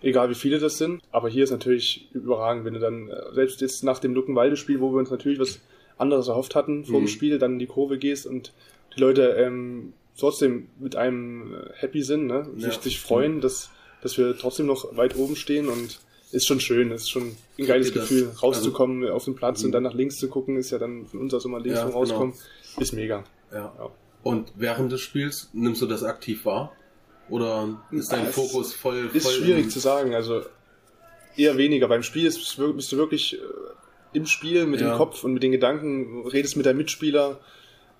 egal 0.04 0.30
wie 0.30 0.34
viele 0.34 0.58
das 0.58 0.78
sind. 0.78 1.02
Aber 1.10 1.28
hier 1.28 1.44
ist 1.44 1.50
natürlich 1.50 2.08
überragend, 2.12 2.64
wenn 2.64 2.74
du 2.74 2.80
dann, 2.80 3.08
äh, 3.08 3.32
selbst 3.32 3.60
jetzt 3.60 3.82
nach 3.84 3.98
dem 3.98 4.14
Luckenwalde-Spiel, 4.14 4.80
wo 4.80 4.92
wir 4.92 4.98
uns 4.98 5.10
natürlich 5.10 5.38
was 5.38 5.60
anderes 5.98 6.28
erhofft 6.28 6.54
hatten 6.54 6.84
vor 6.84 7.00
mhm. 7.00 7.04
dem 7.04 7.08
Spiel, 7.08 7.38
dann 7.38 7.54
in 7.54 7.58
die 7.58 7.66
Kurve 7.66 7.98
gehst 7.98 8.26
und 8.26 8.52
die 8.96 9.00
Leute 9.00 9.36
ähm, 9.38 9.92
trotzdem 10.18 10.68
mit 10.78 10.96
einem 10.96 11.54
äh, 11.54 11.70
happy 11.74 12.02
sind, 12.02 12.26
ne? 12.26 12.48
Ja. 12.56 12.70
sich, 12.70 12.80
sich 12.80 13.00
freuen, 13.00 13.40
dass, 13.40 13.70
dass 14.02 14.18
wir 14.18 14.36
trotzdem 14.36 14.66
noch 14.66 14.96
weit 14.96 15.16
oben 15.16 15.36
stehen 15.36 15.68
und 15.68 16.00
ist 16.32 16.46
schon 16.46 16.60
schön, 16.60 16.90
ist 16.90 17.10
schon 17.10 17.36
ein 17.58 17.66
geiles 17.66 17.92
Gefühl, 17.92 18.26
das, 18.26 18.42
rauszukommen 18.42 19.04
also, 19.04 19.14
auf 19.14 19.24
den 19.24 19.36
Platz 19.36 19.60
mhm. 19.60 19.66
und 19.66 19.72
dann 19.72 19.82
nach 19.84 19.94
links 19.94 20.18
zu 20.18 20.28
gucken, 20.28 20.56
ist 20.56 20.70
ja 20.70 20.78
dann 20.78 21.06
von 21.06 21.20
uns 21.20 21.32
aus 21.32 21.44
immer 21.44 21.60
links 21.60 21.78
ja, 21.78 21.84
genau. 21.86 21.98
rauskommen, 21.98 22.32
genau. 22.32 22.80
ist 22.82 22.92
mega. 22.92 23.24
Ja. 23.52 23.72
ja. 23.78 23.90
Und 24.22 24.52
während 24.56 24.90
des 24.90 25.00
Spiels 25.00 25.50
nimmst 25.52 25.82
du 25.82 25.86
das 25.86 26.02
aktiv 26.02 26.44
wahr? 26.44 26.72
Oder 27.28 27.80
ist 27.90 28.12
dein 28.12 28.26
es 28.26 28.34
Fokus 28.34 28.72
voll, 28.72 29.08
voll 29.08 29.16
Ist 29.16 29.32
schwierig 29.32 29.70
zu 29.70 29.78
sagen, 29.78 30.14
also 30.14 30.42
eher 31.36 31.56
weniger. 31.56 31.88
Beim 31.88 32.02
Spiel 32.02 32.24
bist 32.24 32.58
du 32.92 32.96
wirklich 32.96 33.34
äh, 33.34 33.38
im 34.14 34.26
Spiel 34.26 34.66
mit 34.66 34.80
ja. 34.80 34.90
dem 34.90 34.96
Kopf 34.96 35.24
und 35.24 35.34
mit 35.34 35.42
den 35.42 35.52
Gedanken, 35.52 36.26
redest 36.26 36.56
mit 36.56 36.66
deinem 36.66 36.78
Mitspieler, 36.78 37.40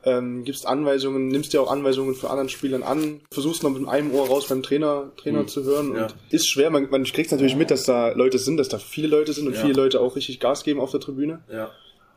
ähm, 0.05 0.45
gibst 0.45 0.67
Anweisungen, 0.67 1.29
nimmst 1.29 1.53
dir 1.53 1.63
auch 1.63 1.71
Anweisungen 1.71 2.15
für 2.15 2.31
anderen 2.31 2.49
Spielern 2.49 2.83
an, 2.83 3.21
versuchst 3.31 3.63
noch 3.63 3.71
mit 3.71 3.89
einem 3.89 4.13
Ohr 4.13 4.29
raus 4.29 4.49
beim 4.49 4.63
Trainer, 4.63 5.11
Trainer 5.17 5.43
mhm. 5.43 5.49
zu 5.49 5.65
hören. 5.65 5.95
Ja. 5.95 6.03
Und 6.05 6.15
ist 6.31 6.49
schwer, 6.49 6.71
man, 6.71 6.89
man 6.91 7.05
kriegt 7.05 7.31
natürlich 7.33 7.57
mit, 7.57 7.71
dass 7.71 7.85
da 7.85 8.13
Leute 8.13 8.39
sind, 8.39 8.59
dass 8.59 8.69
da 8.69 8.79
viele 8.79 9.09
Leute 9.09 9.33
sind 9.33 9.47
und 9.47 9.55
ja. 9.55 9.61
viele 9.61 9.75
Leute 9.75 10.01
auch 10.01 10.17
richtig 10.17 10.41
Gas 10.41 10.65
geben 10.65 10.81
auf 10.81 10.91
der 10.91 11.01
Tribüne. 11.01 11.41
Ja. 11.51 11.71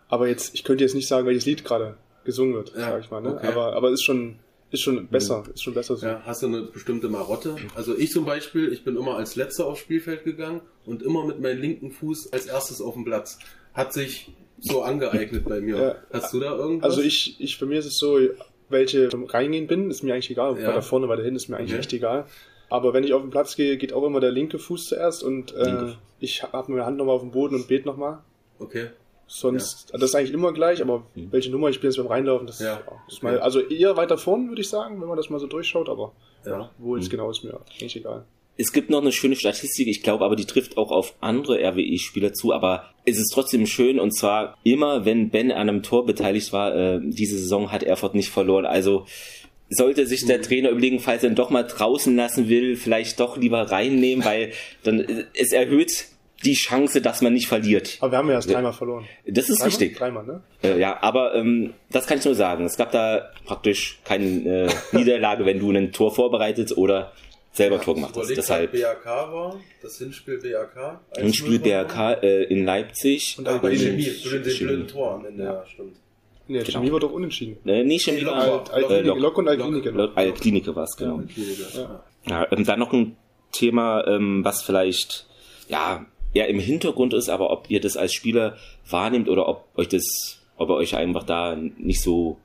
Aber 0.10 0.28
jetzt, 0.28 0.54
ich 0.54 0.64
könnte 0.64 0.84
jetzt 0.84 0.96
nicht 0.96 1.08
sagen, 1.08 1.28
welches 1.28 1.46
Lied 1.46 1.64
gerade 1.64 1.96
gesungen 2.26 2.56
wird, 2.56 2.74
ja. 2.76 2.92
sag 2.92 3.04
ich 3.04 3.12
mal. 3.12 3.22
Ne? 3.22 3.36
Okay. 3.36 3.48
Aber, 3.48 3.74
aber 3.74 3.92
ist 3.92 4.04
schon, 4.04 4.36
ist 4.70 4.82
schon 4.82 5.08
besser, 5.08 5.44
mhm. 5.46 5.54
ist 5.54 5.64
schon 5.64 5.74
besser 5.74 5.96
so. 5.96 6.06
Ja, 6.06 6.22
hast 6.26 6.44
du 6.44 6.48
eine 6.48 6.64
bestimmte 6.64 7.08
Marotte? 7.08 7.56
Also 7.76 7.98
ich 7.98 8.12
zum 8.12 8.26
Beispiel, 8.26 8.72
ich 8.74 8.84
bin 8.84 8.98
immer 8.98 9.16
als 9.16 9.36
Letzter 9.36 9.66
aufs 9.66 9.80
Spielfeld 9.80 10.26
gegangen 10.26 10.62
und 10.86 11.04
immer 11.04 11.26
mit 11.26 11.40
meinem 11.40 11.62
linken 11.62 11.92
Fuß 11.92 12.34
als 12.34 12.48
erstes 12.48 12.82
auf 12.82 12.96
dem 12.96 13.06
Platz. 13.06 13.40
Hat 13.78 13.94
sich 13.94 14.32
so 14.60 14.82
angeeignet 14.82 15.46
bei 15.46 15.62
mir. 15.62 15.78
Ja. 15.78 15.96
Hast 16.12 16.34
du 16.34 16.40
da 16.40 16.56
irgendwas? 16.58 16.90
Also 16.90 17.02
ich, 17.04 17.40
ich, 17.40 17.60
bei 17.60 17.68
mir 17.68 17.78
ist 17.78 17.86
es 17.86 17.98
so, 17.98 18.20
welche 18.70 19.10
reingehen 19.14 19.68
bin, 19.68 19.92
ist 19.92 20.04
mir 20.04 20.14
eigentlich 20.14 20.32
egal. 20.32 20.60
Ja. 20.60 20.70
Weiter 20.70 20.82
vorne, 20.82 21.08
weiter 21.08 21.22
hinten 21.22 21.38
ist 21.38 21.48
mir 21.48 21.58
eigentlich 21.58 21.74
okay. 21.74 21.80
echt 21.80 21.94
egal. 21.94 22.26
Aber 22.70 22.94
wenn 22.94 23.04
ich 23.04 23.14
auf 23.14 23.22
den 23.22 23.30
Platz 23.30 23.56
gehe, 23.56 23.78
geht 23.78 23.94
auch 23.94 24.04
immer 24.04 24.20
der 24.20 24.32
linke 24.32 24.58
Fuß 24.58 24.88
zuerst 24.88 25.24
und 25.24 25.56
äh, 25.56 25.94
ich 26.20 26.44
habe 26.44 26.72
meine 26.72 26.86
Hand 26.86 26.98
nochmal 26.98 27.16
auf 27.16 27.22
dem 27.22 27.32
Boden 27.32 27.56
und 27.56 27.68
bete 27.68 27.88
nochmal. 27.88 28.20
Okay. 28.60 28.88
Sonst, 29.28 29.92
ja. 29.92 30.00
das 30.00 30.10
ist 30.10 30.16
eigentlich 30.16 30.34
immer 30.34 30.54
gleich, 30.54 30.82
aber 30.82 31.04
mhm. 31.14 31.32
welche 31.32 31.52
Nummer 31.52 31.70
ich 31.70 31.80
bin 31.80 31.90
jetzt 31.90 31.98
beim 31.98 32.08
Reinlaufen, 32.08 32.48
das, 32.48 32.60
ja. 32.60 32.82
ist 33.08 33.22
mal, 33.22 33.40
also 33.40 33.60
eher 33.60 33.96
weiter 33.96 34.18
vorn, 34.18 34.50
würde 34.50 34.62
ich 34.62 34.70
sagen, 34.70 35.00
wenn 35.00 35.08
man 35.08 35.18
das 35.18 35.30
mal 35.30 35.40
so 35.40 35.48
durchschaut, 35.48 35.88
aber 35.88 36.14
ja. 36.46 36.72
wo 36.78 36.96
jetzt 36.96 37.08
mhm. 37.08 37.12
genau 37.12 37.30
ist 37.30 37.44
mir 37.44 37.60
eigentlich 37.70 37.96
egal. 37.96 38.26
Es 38.58 38.74
gibt 38.74 38.90
noch 38.90 39.02
eine 39.02 39.12
schöne 39.12 39.36
Statistik, 39.36 39.88
ich 39.88 40.02
glaube 40.02 40.26
aber, 40.26 40.36
die 40.36 40.46
trifft 40.46 40.78
auch 40.78 40.92
auf 40.92 41.14
andere 41.22 41.60
RWE-Spieler 41.60 42.34
zu, 42.34 42.54
aber 42.54 42.90
es 43.06 43.18
ist 43.18 43.32
trotzdem 43.32 43.68
schön 43.68 44.00
und 44.00 44.12
zwar 44.12 44.58
immer, 44.64 45.06
wenn 45.06 45.30
Ben 45.30 45.52
an 45.52 45.70
einem 45.70 45.84
Tor 45.84 46.06
beteiligt 46.06 46.52
war, 46.54 46.76
äh, 46.76 47.00
diese 47.04 47.38
Saison 47.38 47.72
hat 47.72 47.84
Erfurt 47.84 48.16
nicht 48.16 48.30
verloren. 48.30 48.66
Also 48.66 49.06
sollte 49.70 50.08
sich 50.08 50.26
der. 50.26 50.42
Trainer 50.42 50.70
überlegen, 50.70 51.00
falls 51.00 51.24
er 51.24 51.30
ihn 51.30 51.36
doch 51.36 51.50
mal 51.50 51.64
draußen 51.64 52.16
lassen 52.16 52.48
will, 52.48 52.76
vielleicht 52.76 53.20
doch 53.20 53.38
lieber 53.38 53.72
reinnehmen, 53.72 54.24
weil 54.24 54.52
dann 54.84 55.02
äh, 55.02 55.26
es 55.34 55.52
erhöht 55.52 56.06
die 56.46 56.54
Chance, 56.54 57.02
dass 57.02 57.22
man 57.22 57.34
nicht 57.34 57.48
verliert. 57.48 57.98
Aber 58.00 58.12
wir 58.12 58.18
haben 58.20 58.28
ja 58.28 58.36
erst 58.36 58.52
dreimal 58.52 58.74
verloren. 58.74 59.06
Das 59.26 59.50
ist 59.50 59.60
dreimal? 59.60 59.68
richtig. 59.68 59.98
Dreimal, 59.98 60.26
ne? 60.26 60.42
Äh, 60.64 60.80
ja, 60.80 61.02
aber 61.02 61.34
ähm, 61.36 61.74
das 61.90 62.06
kann 62.06 62.20
ich 62.20 62.26
nur 62.26 62.36
sagen. 62.36 62.66
Es 62.66 62.78
gab 62.78 62.92
da 62.92 63.30
praktisch 63.46 64.00
keine 64.04 64.26
äh, 64.26 64.70
Niederlage, 64.96 65.46
wenn 65.46 65.60
du 65.60 65.72
ein 65.72 65.92
Tor 65.92 66.14
vorbereitet 66.14 66.78
oder 66.78 67.12
selber 67.58 67.78
ja, 67.78 67.82
Tor 67.82 67.96
gemacht 67.96 68.16
hast. 68.16 68.30
Deshalb 68.30 68.72
BAK 68.72 69.06
war, 69.06 69.60
das 69.82 69.98
Hinspiel 69.98 70.40
BAK. 70.40 71.02
Hinspiel 71.18 71.60
BAK 71.60 72.24
äh, 72.24 72.44
in 72.44 72.64
Leipzig. 72.66 73.36
Und 73.38 73.46
dann 73.46 73.60
bei 73.60 73.76
Chemie, 73.76 74.04
zu 74.04 74.30
den 74.30 74.44
blöden 74.44 74.88
Tor 74.88 75.16
am 75.16 75.26
Ende, 75.26 75.44
ja, 75.44 75.66
stimmt. 75.66 75.98
Nee, 76.48 76.60
genau. 76.60 76.80
Chemie 76.80 76.92
war 76.94 77.00
doch 77.02 77.12
unentschieden. 77.12 77.58
Äh, 77.68 77.84
nee, 77.84 78.00
Chemie 78.00 78.26
war 78.26 78.36
Alt, 78.36 78.72
Alt, 78.72 78.86
Alt, 78.86 79.06
Lok, 79.06 79.20
Lok 79.20 79.38
und 79.40 79.48
Altklinike. 79.50 80.12
Altklinike 80.16 80.76
war 80.76 80.86
es, 80.86 80.96
genau. 80.96 81.22
Ja, 81.76 82.04
ja. 82.26 82.48
ähm, 82.52 82.64
dann 82.64 82.80
noch 82.80 82.94
ein 82.94 83.18
Thema, 83.52 84.08
ähm, 84.08 84.46
was 84.46 84.62
vielleicht, 84.62 85.28
ja, 85.68 86.06
eher 86.34 86.48
im 86.48 86.60
Hintergrund 86.60 87.14
ist, 87.14 87.30
aber 87.30 87.50
ob 87.50 87.70
ihr 87.70 87.82
das 87.82 87.98
als 87.98 88.14
Spieler 88.14 88.58
wahrnehmt 88.90 89.28
oder 89.28 89.48
ob 89.48 89.66
euch 89.76 89.90
das, 89.90 90.40
ob 90.58 90.70
ihr 90.70 90.76
euch 90.76 90.96
einfach 90.96 91.24
da 91.24 91.56
nicht 91.56 92.02
so 92.02 92.38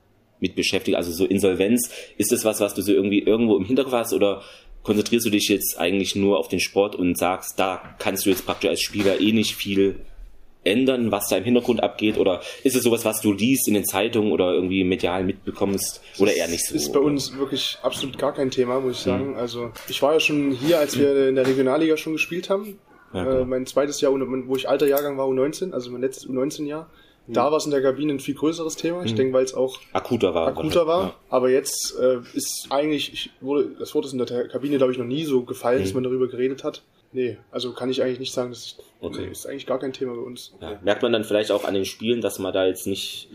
mit 0.42 0.56
beschäftigt, 0.56 0.96
also 0.96 1.12
so 1.12 1.24
Insolvenz, 1.24 1.88
ist 2.18 2.32
das 2.32 2.44
was, 2.44 2.60
was 2.60 2.74
du 2.74 2.82
so 2.82 2.92
irgendwie 2.92 3.20
irgendwo 3.20 3.56
im 3.56 3.64
Hinterkopf 3.64 3.92
hast 3.92 4.12
oder 4.12 4.42
konzentrierst 4.82 5.26
du 5.26 5.30
dich 5.30 5.48
jetzt 5.48 5.78
eigentlich 5.78 6.16
nur 6.16 6.38
auf 6.38 6.48
den 6.48 6.60
Sport 6.60 6.96
und 6.96 7.16
sagst, 7.16 7.58
da 7.58 7.94
kannst 7.98 8.26
du 8.26 8.30
jetzt 8.30 8.46
praktisch 8.46 8.70
als 8.70 8.80
Spieler 8.80 9.20
eh 9.20 9.32
nicht 9.32 9.54
viel 9.54 9.96
ändern, 10.64 11.10
was 11.10 11.28
da 11.28 11.36
im 11.36 11.44
Hintergrund 11.44 11.82
abgeht? 11.82 12.18
Oder 12.18 12.40
ist 12.62 12.76
es 12.76 12.82
sowas, 12.82 13.04
was 13.04 13.20
du 13.20 13.32
liest 13.32 13.68
in 13.68 13.74
den 13.74 13.84
Zeitungen 13.84 14.32
oder 14.32 14.52
irgendwie 14.52 14.84
medial 14.84 15.24
mitbekommst? 15.24 16.00
Oder 16.18 16.34
eher 16.34 16.48
nicht 16.48 16.66
so? 16.66 16.74
Das 16.74 16.84
ist 16.84 16.92
bei 16.92 17.00
uns 17.00 17.36
wirklich 17.36 17.78
absolut 17.82 18.18
gar 18.18 18.32
kein 18.32 18.50
Thema, 18.50 18.80
muss 18.80 18.98
ich 18.98 19.02
sagen. 19.02 19.30
Mhm. 19.30 19.36
Also 19.36 19.72
ich 19.88 20.00
war 20.02 20.14
ja 20.14 20.20
schon 20.20 20.52
hier, 20.52 20.78
als 20.78 20.98
wir 20.98 21.28
in 21.28 21.34
der 21.34 21.46
Regionalliga 21.46 21.96
schon 21.96 22.12
gespielt 22.12 22.50
haben. 22.50 22.78
Ja, 23.12 23.40
äh, 23.40 23.44
mein 23.44 23.66
zweites 23.66 24.00
Jahr, 24.00 24.12
wo 24.12 24.56
ich 24.56 24.68
alter 24.68 24.86
Jahrgang 24.86 25.18
war, 25.18 25.26
U19, 25.26 25.72
also 25.72 25.90
mein 25.90 26.00
letztes 26.00 26.28
U19-Jahr. 26.28 26.88
Da 27.28 27.50
war 27.50 27.58
es 27.58 27.64
in 27.64 27.70
der 27.70 27.82
Kabine 27.82 28.12
ein 28.12 28.20
viel 28.20 28.34
größeres 28.34 28.76
Thema. 28.76 29.04
Ich 29.04 29.12
mhm. 29.12 29.16
denke, 29.16 29.34
weil 29.34 29.44
es 29.44 29.54
auch 29.54 29.78
akuter 29.92 30.34
war. 30.34 30.48
Akuter 30.48 30.86
war. 30.86 31.02
Ja. 31.02 31.14
Aber 31.30 31.50
jetzt 31.50 31.96
äh, 31.98 32.18
ist 32.34 32.66
eigentlich, 32.70 33.12
ich 33.12 33.30
wurde, 33.40 33.70
das 33.78 33.94
Wort 33.94 34.06
ist 34.06 34.12
in 34.12 34.18
der 34.18 34.48
Kabine, 34.48 34.76
glaube 34.76 34.92
ich, 34.92 34.98
noch 34.98 35.06
nie 35.06 35.24
so 35.24 35.42
gefallen, 35.42 35.78
mhm. 35.78 35.84
dass 35.84 35.94
man 35.94 36.02
darüber 36.02 36.28
geredet 36.28 36.64
hat. 36.64 36.82
Nee, 37.12 37.36
also 37.50 37.72
kann 37.72 37.90
ich 37.90 38.02
eigentlich 38.02 38.20
nicht 38.20 38.32
sagen, 38.32 38.50
das 38.50 38.76
okay. 39.00 39.28
ist 39.30 39.46
eigentlich 39.46 39.66
gar 39.66 39.78
kein 39.78 39.92
Thema 39.92 40.14
bei 40.14 40.22
uns. 40.22 40.54
Ja. 40.60 40.80
Merkt 40.82 41.02
man 41.02 41.12
dann 41.12 41.24
vielleicht 41.24 41.52
auch 41.52 41.64
an 41.64 41.74
den 41.74 41.84
Spielen, 41.84 42.22
dass 42.22 42.38
man 42.38 42.54
da 42.54 42.66
jetzt 42.66 42.86
nicht, 42.86 43.28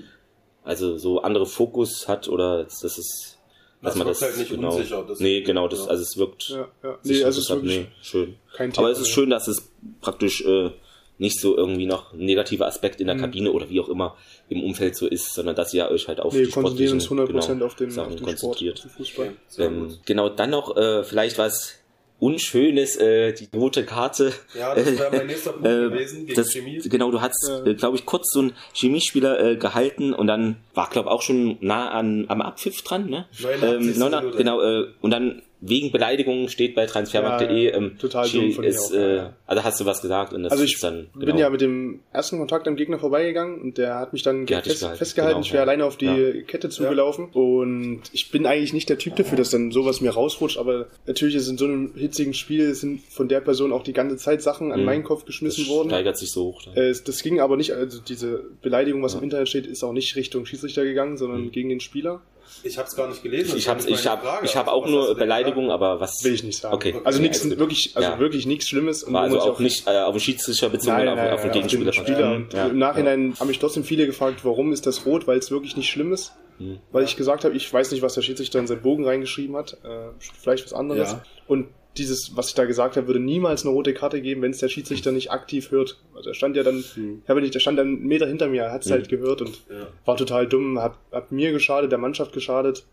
also 0.64 0.98
so 0.98 1.22
andere 1.22 1.46
Fokus 1.46 2.08
hat 2.08 2.28
oder 2.28 2.64
dass 2.64 2.84
es 2.84 3.38
dass 3.82 3.94
das 3.94 3.96
man 3.96 4.08
das 4.08 4.22
halt 4.24 4.38
nicht 4.38 4.50
genau, 4.50 4.76
unsicher. 4.76 5.06
Das 5.08 5.20
nee, 5.20 5.42
genau, 5.42 5.68
das, 5.68 5.86
ja. 5.86 5.92
also 5.92 6.02
es 6.02 6.18
wirkt. 6.18 6.50
Ja, 6.50 6.68
ja. 6.84 6.98
Nee, 7.04 7.24
also 7.24 7.40
es 7.40 7.46
ist 7.46 7.50
wirklich 7.52 7.78
nee, 7.78 7.88
schön. 8.02 8.36
Kein 8.56 8.74
Thema, 8.74 8.88
Aber 8.88 8.92
es 8.92 9.00
ist 9.00 9.10
schön, 9.10 9.30
dass 9.30 9.48
es 9.48 9.72
praktisch 10.02 10.42
äh, 10.42 10.72
nicht 11.18 11.40
so 11.40 11.58
irgendwie 11.58 11.86
noch 11.86 12.14
ein 12.14 12.20
negativer 12.20 12.68
Aspekt 12.68 13.02
in 13.02 13.08
der 13.08 13.16
mhm. 13.16 13.22
Kabine 13.22 13.52
oder 13.52 13.70
wie 13.70 13.80
auch 13.80 13.90
immer 13.90 14.16
im 14.50 14.64
Umfeld 14.64 14.96
so 14.96 15.08
ist, 15.08 15.34
sondern 15.34 15.56
dass 15.56 15.74
ihr 15.74 15.90
euch 15.90 16.08
halt 16.08 16.20
auf 16.20 16.34
nee, 16.34 16.46
die 16.46 16.52
konzentrieren 16.52 16.94
uns 16.94 17.08
100% 17.08 17.28
genau, 17.28 17.66
auf 17.66 17.76
den, 17.76 17.92
Sachen 17.92 18.14
auf 18.14 18.16
den 18.16 18.26
konzentriert. 18.26 18.80
Sport, 18.80 18.94
Fußball. 18.94 19.34
Ähm, 19.58 19.98
genau, 20.06 20.30
dann 20.30 20.52
noch 20.52 20.78
äh, 20.78 21.04
vielleicht 21.04 21.38
was 21.38 21.80
Unschönes, 22.20 22.96
äh, 22.96 23.34
die 23.34 23.48
rote 23.56 23.86
Karte. 23.86 24.34
Ja, 24.58 24.74
das 24.74 24.98
wäre 24.98 25.16
mein 25.16 25.28
nächster 25.28 25.52
Punkt 25.52 25.68
äh, 25.68 25.90
gewesen, 25.90 26.26
gegen 26.26 26.36
das, 26.36 26.52
Chemie. 26.52 26.80
Genau, 26.80 27.12
du 27.12 27.22
hast, 27.22 27.48
ja. 27.48 27.64
äh, 27.64 27.76
glaube 27.76 27.96
ich, 27.98 28.08
kurz 28.08 28.32
so 28.32 28.40
einen 28.40 28.54
Chemiespieler 28.74 29.40
äh, 29.40 29.56
gehalten 29.56 30.14
und 30.14 30.26
dann 30.26 30.58
war, 30.74 30.90
glaube 30.90 31.10
ich, 31.10 31.14
auch 31.14 31.22
schon 31.22 31.58
nah 31.62 31.92
an, 31.92 32.26
am 32.28 32.42
Abpfiff 32.42 32.82
dran, 32.82 33.08
ne? 33.08 33.28
89. 33.40 33.94
Ähm, 33.94 34.00
89 34.00 34.38
genau, 34.38 34.62
äh, 34.62 34.88
und 35.02 35.12
dann 35.12 35.44
wegen 35.70 35.92
Beleidigungen 35.92 36.50
steht 36.50 36.76
bei 36.76 36.86
transfermarkt.de. 36.86 37.66
Ja, 37.66 37.76
ähm, 37.76 37.98
total 38.00 38.30
dumm 38.30 38.52
von 38.52 38.64
ist, 38.64 38.92
auch, 38.92 38.98
äh, 38.98 39.30
Also 39.46 39.64
hast 39.64 39.80
du 39.80 39.86
was 39.86 40.02
gesagt 40.02 40.34
und 40.34 40.44
das 40.44 40.52
also 40.52 40.64
ich 40.64 40.76
ist 40.76 40.84
dann. 40.84 41.08
Genau. 41.14 41.26
bin 41.26 41.38
ja 41.38 41.50
mit 41.50 41.62
dem 41.62 42.00
ersten 42.14 42.38
Kontakt 42.38 42.68
am 42.68 42.76
Gegner 42.76 43.00
vorbeigegangen 43.00 43.62
und 43.62 43.78
der 43.78 43.96
hat 43.96 44.14
mich 44.14 44.24
dann 44.24 44.48
fest, 44.48 44.86
festgehalten. 44.96 45.36
Genau, 45.36 45.46
ich 45.46 45.52
wäre 45.54 45.64
ja. 45.64 45.64
alleine 45.64 45.86
auf 45.86 45.98
die 45.98 46.06
ja. 46.06 46.42
Kette 46.44 46.70
zugelaufen 46.70 47.30
und 47.34 48.02
ich 48.12 48.32
bin 48.32 48.46
eigentlich 48.46 48.74
nicht 48.74 48.90
der 48.90 48.98
Typ 48.98 49.16
dafür, 49.16 49.38
dass 49.38 49.50
dann 49.50 49.72
sowas 49.72 50.02
mir 50.02 50.12
rausrutscht, 50.12 50.58
aber 50.58 50.88
natürlich 51.06 51.36
ist 51.36 51.48
in 51.48 51.58
so 51.58 51.66
einem 51.66 51.94
hitzigen 51.96 52.34
Spiel 52.34 52.74
sind 52.74 53.02
von 53.02 53.28
der 53.28 53.42
Person 53.42 53.72
auch 53.72 53.84
die 53.84 53.94
ganze 53.94 54.18
Zeit 54.18 54.42
Sachen 54.42 54.72
an 54.72 54.82
mhm. 54.82 54.86
meinen 54.86 55.04
Kopf 55.04 55.26
geschmissen 55.26 55.66
das 55.66 55.74
worden. 55.74 55.90
Steigert 55.90 56.18
sich 56.18 56.32
so 56.32 56.46
hoch. 56.46 56.62
Äh, 56.76 56.94
das 57.04 57.24
ging 57.24 57.40
aber 57.40 57.58
nicht, 57.58 57.74
also 57.74 58.00
diese 58.02 58.44
Beleidigung, 58.62 59.04
was 59.04 59.16
im 59.16 59.24
Internet 59.24 59.50
steht, 59.50 59.66
ist 59.68 59.84
auch 59.84 59.94
nicht 59.94 60.16
Richtung 60.16 60.46
Schiedsrichter 60.46 60.84
gegangen, 60.84 61.18
sondern 61.18 61.46
mhm. 61.46 61.52
gegen 61.52 61.70
den 61.70 61.80
Spieler. 61.80 62.22
Ich 62.64 62.78
habe 62.78 62.88
es 62.88 62.96
gar 62.96 63.08
nicht 63.08 63.24
gelesen. 63.24 63.58
Ich 63.58 63.68
habe 63.68 63.82
ich 63.88 64.08
hab, 64.08 64.44
ich 64.44 64.56
hab 64.56 64.68
auch 64.68 64.88
nur 64.88 65.16
Beleidigungen, 65.16 65.72
aber 65.72 66.00
was 66.00 66.24
will 66.24 66.34
ich 66.34 66.44
nicht 66.44 66.60
sagen. 66.60 66.76
Okay. 66.76 66.96
Also 67.04 67.22
nichts 67.22 67.48
wirklich 67.50 67.96
also 67.96 68.10
ja. 68.10 68.20
wirklich 68.20 68.46
nichts 68.46 68.68
schlimmes 68.68 69.04
und 69.04 69.14
War 69.14 69.24
also 69.24 69.40
auch 69.42 69.60
nicht 69.60 69.88
äh, 69.88 70.00
auf 70.00 70.14
den 70.16 70.20
Schiedsrichter 70.20 70.70
bezogen 70.70 70.98
nein, 70.98 71.16
nein, 71.16 71.28
auf, 71.30 71.36
auf 71.36 71.42
den 71.44 71.52
Gegenspieler. 71.52 71.94
Spieler. 71.94 72.36
Und 72.36 72.54
ja. 72.54 72.68
Im 72.68 72.78
Nachhinein 72.78 73.36
haben 73.40 73.48
mich 73.48 73.60
trotzdem 73.60 73.84
viele 73.84 74.06
gefragt, 74.06 74.44
warum 74.44 74.74
ist 74.74 74.86
das 74.86 75.06
rot, 75.06 75.28
weil 75.28 75.38
es 75.38 75.52
wirklich 75.52 75.78
nicht 75.78 75.90
schlimm 75.90 76.14
ist. 76.14 76.34
Hm. 76.58 76.80
Weil 76.92 77.04
ich 77.04 77.16
gesagt 77.16 77.46
habe, 77.46 77.56
ich 77.56 77.72
weiß 77.72 77.92
nicht, 77.92 78.02
was 78.02 78.16
der 78.16 78.22
Schiedsrichter 78.22 78.60
in 78.60 78.68
seinen 78.68 78.82
Bogen 78.82 79.06
reingeschrieben 79.06 79.56
hat. 79.56 79.74
Äh, 79.84 80.10
vielleicht 80.42 80.66
was 80.66 80.74
anderes. 80.74 81.12
Ja. 81.12 81.24
Und 81.48 81.68
dieses, 81.98 82.36
was 82.36 82.50
ich 82.50 82.56
da 82.56 82.66
gesagt 82.66 82.98
habe, 82.98 83.08
würde 83.08 83.20
niemals 83.20 83.64
eine 83.64 83.74
rote 83.74 83.94
Karte 83.94 84.22
geben, 84.22 84.42
wenn 84.42 84.52
es 84.52 84.60
der 84.60 84.70
Schiedsrichter 84.70 85.12
nicht 85.12 85.32
aktiv 85.32 85.72
hört. 85.72 86.00
Also 86.16 86.30
er 86.30 86.36
stand 86.36 86.56
ja 86.56 86.64
dann, 86.64 86.84
mhm. 86.96 87.24
ja, 87.28 87.36
nicht, 87.36 87.54
der 87.54 87.60
stand 87.60 87.78
dann 87.80 87.88
einen 87.88 88.08
Meter 88.08 88.28
hinter 88.28 88.48
mir, 88.48 88.64
er 88.64 88.72
hat 88.72 88.84
es 88.84 88.90
mhm. 88.90 88.94
halt 88.94 89.10
gehört 89.10 89.42
und 89.42 89.62
ja. 89.70 89.88
war 90.06 90.18
total 90.18 90.48
dumm, 90.48 90.80
hat, 90.82 90.96
hat 91.12 91.32
mir 91.32 91.52
geschadet, 91.52 91.92
der 91.92 92.00
Mannschaft 92.00 92.34
geschadet. 92.34 92.86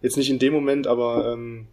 Jetzt 0.00 0.16
nicht 0.16 0.30
in 0.30 0.38
dem 0.38 0.52
Moment, 0.52 0.86
aber 0.86 1.32
ähm, 1.32 1.66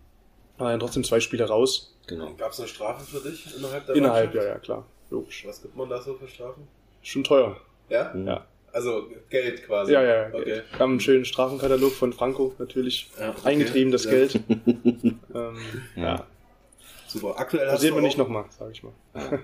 war 0.57 0.71
dann 0.71 0.79
trotzdem 0.79 1.03
zwei 1.03 1.19
Spiele 1.19 1.45
raus. 1.45 1.95
Genau. 2.07 2.33
Gab 2.35 2.51
es 2.51 2.59
eine 2.59 2.67
Strafe 2.67 3.05
für 3.05 3.27
dich 3.27 3.55
innerhalb 3.57 3.85
der 3.85 3.95
Innerhalb, 3.95 4.33
Mannschaft? 4.33 4.45
ja, 4.45 4.53
ja, 4.53 4.59
klar. 4.59 4.85
Logisch. 5.09 5.45
Was 5.47 5.61
gibt 5.61 5.75
man 5.75 5.89
da 5.89 6.01
so 6.01 6.15
für 6.15 6.27
Strafen? 6.27 6.67
Schon 7.01 7.23
teuer. 7.23 7.57
Ja? 7.89 8.15
Ja. 8.15 8.45
Also 8.71 9.07
Geld 9.29 9.65
quasi. 9.65 9.93
Ja, 9.93 10.03
ja, 10.03 10.27
okay. 10.27 10.43
Geld. 10.43 10.63
Wir 10.69 10.79
haben 10.79 10.91
einen 10.91 10.99
schönen 10.99 11.23
Strafenkatalog 11.23 11.93
von 11.93 12.11
Franco 12.11 12.53
natürlich 12.57 13.09
ja, 13.17 13.29
okay. 13.29 13.39
eingetrieben, 13.45 13.91
das 13.91 14.03
ja. 14.03 14.11
Geld. 14.11 14.39
ähm, 15.33 15.57
ja. 15.95 16.25
Super. 17.19 17.39
Aktuell 17.39 17.69
hast 17.69 17.84
du. 17.84 17.95
wir 17.95 18.01
nicht 18.01 18.17
nochmal, 18.17 18.45
sag 18.58 18.71
ich 18.71 18.84
mal. 18.84 18.91